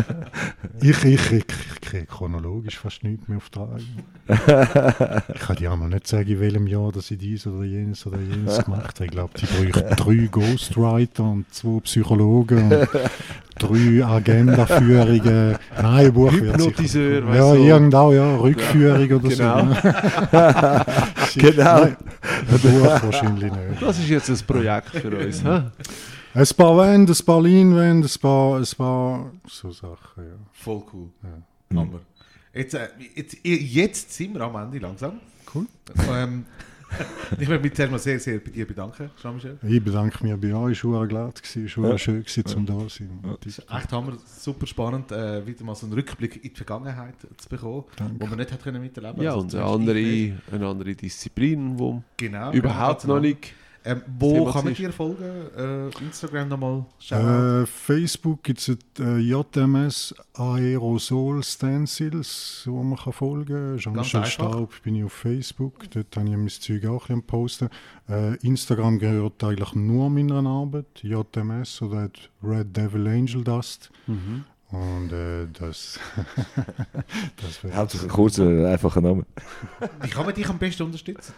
ich 0.80 1.04
ich 1.04 1.20
kriege 1.22 1.46
krieg 1.80 2.08
chronologisch 2.08 2.78
fast 2.78 3.02
nichts 3.02 3.28
mehr 3.28 3.38
auf 3.38 3.50
die 3.50 3.58
Reihe. 3.58 5.22
Ich 5.34 5.40
kann 5.40 5.56
dir 5.56 5.72
einmal 5.72 5.88
nicht 5.88 6.06
sagen, 6.06 6.28
in 6.28 6.40
welchem 6.40 6.66
Jahr 6.66 6.92
dass 6.92 7.10
ich 7.10 7.18
dies 7.18 7.46
oder 7.46 7.64
jenes 7.64 8.06
oder 8.06 8.18
jenes 8.18 8.64
gemacht 8.64 8.96
habe. 8.96 9.06
Ich 9.06 9.10
glaube, 9.10 9.32
die 9.38 9.46
bräuchten 9.46 9.96
drei 9.96 10.28
Ghostwriter 10.30 11.24
und 11.24 11.52
zwei 11.52 11.80
Psychologen 11.80 12.72
und 12.72 12.88
drei 13.58 14.04
Agendaführungen. 14.04 15.56
Nein, 15.76 16.06
ein 16.06 16.12
Buch 16.12 16.32
wird 16.32 16.56
Hypnotiseur, 16.56 17.26
weißt 17.26 17.38
Ja, 17.38 17.54
du. 17.54 17.62
irgendwo, 17.64 18.12
ja, 18.12 18.36
Rückführung 18.36 19.10
oder 19.10 19.28
Genau. 19.28 19.74
so. 19.74 21.40
Genau. 21.40 21.80
Nein, 21.84 21.96
ein 22.50 22.58
Buch 22.60 23.02
wahrscheinlich 23.02 23.52
nicht. 23.52 23.82
Das 23.82 23.98
ist 23.98 24.08
jetzt 24.08 24.30
ein 24.30 24.38
Projekt 24.46 24.90
für 24.90 25.16
uns. 25.16 25.44
hä? 25.44 25.62
Ein 26.34 26.46
paar 26.56 26.78
Wände, 26.78 27.12
ein 27.12 27.24
paar 27.26 27.42
Leinwände, 27.42 28.08
ein 28.08 28.20
paar, 28.20 28.56
ein 28.58 28.66
paar 28.76 29.30
so 29.48 29.70
Sachen, 29.70 29.96
ja. 30.24 30.36
Voll 30.52 30.82
cool. 30.92 31.08
Hammer. 31.74 32.00
Jetzt, 32.54 32.74
äh, 32.74 32.88
jetzt, 33.14 33.36
jetzt 33.44 34.12
sind 34.12 34.34
wir 34.34 34.40
am 34.42 34.56
Ende 34.56 34.78
langsam. 34.78 35.20
Cool. 35.54 35.66
Ähm, 36.10 36.44
ich 37.38 37.48
möchte 37.48 37.62
mich 37.62 37.74
zuerst 37.74 37.92
mal 37.92 37.98
sehr, 37.98 38.18
sehr 38.20 38.38
bei 38.38 38.50
dir 38.50 38.66
bedanken, 38.66 39.10
Jean-Michel. 39.20 39.58
Ich 39.62 39.82
bedanke 39.82 40.24
mich 40.26 40.40
bei 40.40 40.54
euch, 40.54 40.78
es 40.78 40.84
war 40.84 41.06
glatt, 41.06 41.40
es 41.44 41.76
war 41.76 41.90
Ja. 41.90 41.98
schön, 41.98 42.22
gewesen, 42.24 42.56
um 42.56 42.66
da 42.66 42.78
zu 42.88 43.04
sein. 43.50 43.64
Echt 43.78 43.92
Hammer, 43.92 44.16
super 44.26 44.66
spannend, 44.66 45.10
äh, 45.12 45.46
wieder 45.46 45.64
mal 45.64 45.74
so 45.74 45.86
einen 45.86 45.94
Rückblick 45.94 46.36
in 46.36 46.50
die 46.50 46.56
Vergangenheit 46.56 47.14
zu 47.36 47.48
bekommen, 47.48 47.84
Danke. 47.96 48.14
wo 48.20 48.26
man 48.26 48.38
nicht 48.38 48.52
hat 48.52 48.62
können 48.62 48.82
miterleben 48.82 49.22
Ja, 49.22 49.30
Also 49.30 49.42
und 49.42 49.50
zum 49.50 49.60
eine 49.60 49.68
andere, 49.68 50.38
eine 50.52 50.66
andere 50.68 50.94
Disziplin, 50.94 51.78
wo 51.78 52.02
Genau. 52.16 52.52
überhaupt 52.52 53.02
genau. 53.02 53.14
noch 53.14 53.20
nicht. 53.20 53.54
Ähm, 53.84 54.02
wo 54.18 54.44
kann 54.44 54.64
man 54.64 54.74
dir 54.74 54.92
folgen? 54.92 55.24
Äh, 55.56 56.04
Instagram 56.04 56.48
nochmal 56.48 56.84
schauen. 56.98 57.62
Äh, 57.62 57.66
Facebook 57.66 58.42
gibt 58.42 58.60
es 58.60 58.76
äh, 59.00 59.18
JMS 59.18 60.14
Aerosol 60.34 61.42
Stencils, 61.42 62.62
wo 62.66 62.82
man 62.82 62.98
kann 62.98 63.12
folgen 63.12 63.46
kann. 63.46 63.78
Jean-Michel. 63.78 64.24
Staub 64.26 64.70
bin 64.82 64.96
ich 64.96 65.04
auf 65.04 65.12
Facebook, 65.12 65.90
dort 65.90 66.16
habe 66.16 66.28
ich 66.28 66.36
mein 66.36 66.48
Zeug 66.48 66.86
auch 66.86 67.08
ein 67.08 67.22
posten. 67.22 67.68
Äh, 68.08 68.36
Instagram 68.36 68.98
gehört 68.98 69.42
eigentlich 69.42 69.74
nur 69.74 70.10
meiner 70.10 70.46
Arbeit, 70.46 71.02
JMS 71.02 71.82
oder 71.82 72.08
Red 72.42 72.76
Devil 72.76 73.06
Angel 73.08 73.42
Dust. 73.42 73.90
Und 74.72 75.12
äh, 75.12 75.46
das, 75.52 76.00
das 77.36 77.62
wäre 77.62 77.76
Hauptsache 77.76 78.04
ein 78.04 78.08
kurzer, 78.08 78.70
einfacher 78.70 79.02
Name. 79.02 79.26
Wie 80.00 80.08
kann 80.08 80.24
man 80.24 80.34
dich 80.34 80.48
am 80.48 80.58
besten 80.58 80.84
unterstützen? 80.84 81.34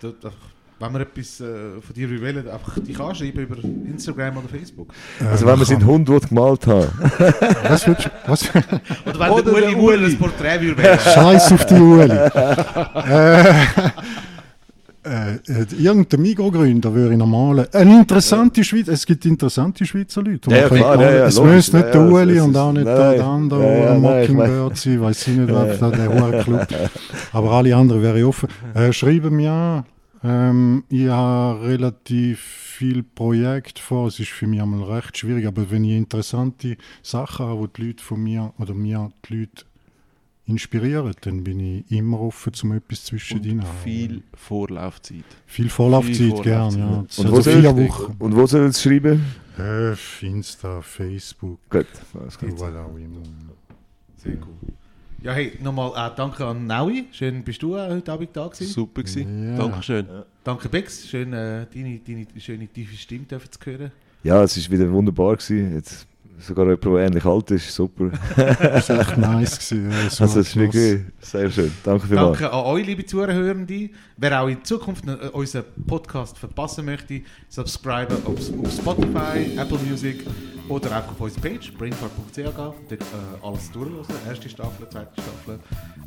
Wenn 0.80 0.92
man 0.92 1.02
etwas 1.02 1.40
äh, 1.40 1.80
von 1.80 1.94
dir 1.94 2.10
will, 2.10 2.48
einfach 2.50 2.78
dich 2.80 2.98
anschreiben 2.98 3.44
über 3.44 3.56
Instagram 3.62 4.38
oder 4.38 4.48
Facebook. 4.48 4.92
Also 5.30 5.46
wenn 5.46 5.56
man 5.56 5.66
seinen 5.66 5.86
Hund 5.86 6.08
gemalt 6.28 6.66
haben. 6.66 6.88
Was 7.68 7.84
du? 7.84 7.94
Was? 8.26 8.50
Oder 8.50 9.18
wenn 9.18 9.30
Oder 9.30 9.42
der 9.42 9.52
Uli 9.54 9.66
der 9.66 9.78
Uli. 9.78 10.04
ein 10.06 10.18
Porträt 10.18 10.60
würde 10.60 10.82
wählen. 10.82 10.98
Scheiß 10.98 11.52
auf 11.52 11.66
die 11.66 11.74
Ueli. 11.74 12.16
äh, 13.08 13.50
äh, 15.06 15.34
äh, 15.34 15.66
irgendein 15.78 16.22
Migrogründer 16.22 16.94
würde 16.94 17.12
ich 17.12 17.18
normal. 17.18 17.68
Eine 17.72 18.00
interessante 18.00 18.64
Schweiz. 18.64 18.88
Es 18.88 19.04
gibt 19.04 19.24
interessante 19.26 19.84
Schweizer 19.84 20.22
Leute. 20.22 20.50
Ja, 20.50 20.56
ja, 20.56 20.68
Man 20.68 20.78
klar, 20.78 21.00
ja, 21.00 21.10
ja, 21.10 21.26
es 21.26 21.40
müsste 21.40 21.76
nicht 21.76 21.86
Ja, 21.86 21.92
der 21.92 22.00
ja, 22.00 22.08
Ueli 22.12 22.40
und 22.40 22.56
auch 22.56 22.72
nicht 22.72 22.84
nein, 22.84 22.96
der 22.96 23.10
nein. 23.10 23.20
andere 23.20 23.62
Ja, 23.62 23.70
ja, 23.70 23.78
oder 23.78 23.98
nein, 24.00 24.22
ich 24.24 24.30
Mockingbird 24.30 24.76
sein. 24.78 25.00
Weiß 25.02 25.28
ich 25.28 25.36
nicht, 25.36 25.52
was 25.52 25.78
da 25.78 25.90
der 25.90 26.08
hohe 26.08 26.42
Club. 26.42 26.66
Aber 27.32 27.50
alle 27.52 27.76
anderen 27.76 28.02
wäre 28.02 28.18
ich 28.18 28.24
offen. 28.24 28.48
Äh, 28.74 28.92
schreiben 28.92 29.36
mir 29.36 29.52
an. 29.52 29.84
Ähm, 30.24 30.84
ich 30.88 31.06
habe 31.08 31.62
relativ 31.62 32.40
viel 32.40 33.02
Projekt 33.02 33.78
vor. 33.78 34.08
Es 34.08 34.18
ist 34.18 34.30
für 34.30 34.46
mich 34.46 34.60
einmal 34.60 34.82
recht 34.90 35.18
schwierig. 35.18 35.46
Aber 35.46 35.70
wenn 35.70 35.84
ich 35.84 35.92
interessante 35.92 36.78
Sachen 37.02 37.46
habe, 37.46 37.60
wo 37.60 37.66
die 37.66 37.88
Leute 37.88 38.02
von 38.02 38.22
mir 38.22 38.52
oder 38.58 38.72
mir 38.72 39.12
die 39.28 39.40
Leute 39.40 39.66
inspirieren, 40.46 41.14
dann 41.20 41.44
bin 41.44 41.60
ich 41.60 41.90
immer 41.90 42.20
offen, 42.20 42.54
zum 42.54 42.72
etwas 42.72 43.04
zwischen 43.04 43.38
Und 43.40 43.46
ihnen 43.46 43.62
viel 43.82 44.22
Vorlaufzeit. 44.34 45.24
Viel 45.46 45.68
Vorlaufzeit, 45.68 46.16
viel 46.16 46.42
gern, 46.42 46.72
Vorlaufzeit. 46.72 47.16
ja. 47.18 47.24
Und 47.24 47.30
wo, 47.30 47.36
also 47.36 47.50
soll, 47.50 47.60
vier 47.60 47.76
Wochen. 47.76 48.16
und 48.18 48.36
wo 48.36 48.46
soll 48.46 48.66
es 48.66 48.82
schreiben? 48.82 49.24
Äh, 49.58 49.94
Insta, 50.26 50.80
Facebook, 50.80 51.60
Gut, 51.70 51.86
alles 52.18 52.38
klar. 52.38 52.50
immer. 52.50 53.22
Sehr 54.16 54.36
cool. 54.36 54.74
Ja, 55.24 55.32
hey, 55.32 55.54
nochmal 55.62 55.90
äh, 55.96 56.14
danke 56.14 56.44
an 56.44 56.66
Naui. 56.66 57.06
Schön, 57.10 57.42
bist 57.42 57.62
du 57.62 57.74
äh, 57.76 57.88
heute 57.88 58.12
Abend 58.12 58.28
da 58.34 58.46
gewesen. 58.46 58.66
Super 58.66 59.02
gewesen. 59.02 59.52
Ja. 59.52 59.56
Dankeschön. 59.56 60.06
Danke, 60.44 60.68
Bex. 60.68 61.08
Schön, 61.08 61.32
äh, 61.32 61.64
deine, 61.72 61.98
deine 62.06 62.26
schöne 62.36 62.66
tiefe 62.66 62.94
Stimme 62.94 63.24
dürfen 63.24 63.50
zu 63.50 63.58
hören. 63.64 63.90
Ja, 64.22 64.42
es 64.42 64.70
war 64.70 64.78
wieder 64.78 64.92
wunderbar. 64.92 65.36
Gewesen. 65.36 65.76
Jetzt 65.76 66.06
sogar 66.40 66.66
jemand, 66.66 66.84
der 66.84 67.06
ähnlich 67.06 67.24
alt 67.24 67.50
ist, 67.52 67.74
super. 67.74 68.10
Das 68.36 68.90
war 68.90 69.00
echt 69.00 69.16
nice. 69.16 69.70
Gewesen. 69.70 69.90
Ja, 69.90 70.10
so 70.10 70.24
Also 70.24 70.40
es 70.40 70.48
ist 70.48 70.56
wirklich 70.56 71.00
sehr 71.22 71.50
schön. 71.50 71.72
Danke 71.82 72.06
vielmals. 72.06 72.38
Danke 72.38 72.52
an 72.52 72.66
euch, 72.66 72.86
liebe 72.86 73.06
Zuhörende. 73.06 73.88
Wer 74.18 74.42
auch 74.42 74.48
in 74.48 74.62
Zukunft 74.62 75.08
äh, 75.08 75.28
unseren 75.28 75.64
Podcast 75.86 76.36
verpassen 76.36 76.84
möchte, 76.84 77.22
subscribe 77.48 78.14
auf, 78.26 78.36
auf 78.62 78.72
Spotify, 78.72 79.58
Apple 79.58 79.78
Music 79.88 80.26
oder 80.68 80.98
auch 80.98 81.08
auf 81.10 81.20
unsere 81.20 81.40
Page, 81.48 81.72
brainfart.ch 81.76 82.34
gehen, 82.34 82.52
dort 82.54 82.92
äh, 82.92 82.96
alles 83.42 83.70
durchlesen, 83.70 84.14
erste 84.26 84.48
Staffel, 84.48 84.88
zweite 84.88 85.12
Staffel. 85.20 85.60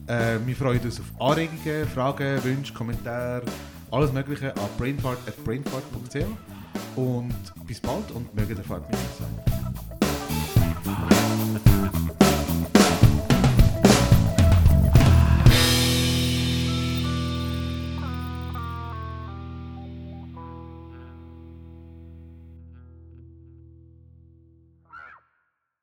Äh, 0.08 0.40
wir 0.46 0.56
freuen 0.56 0.80
uns 0.80 1.00
auf 1.00 1.22
Anregungen, 1.22 1.88
Fragen, 1.88 2.44
Wünsche, 2.44 2.74
Kommentare, 2.74 3.44
alles 3.92 4.12
mögliche 4.12 4.56
an 4.56 4.70
brainfart.brainfart.ch 4.78 6.26
und 6.96 7.36
bis 7.68 7.80
bald 7.80 8.12
und 8.12 8.34
mögen 8.36 8.56
der 8.56 8.64
Fahrt 8.64 8.90
mit 8.90 8.98
uns 9.00 9.18
sein. 9.20 9.30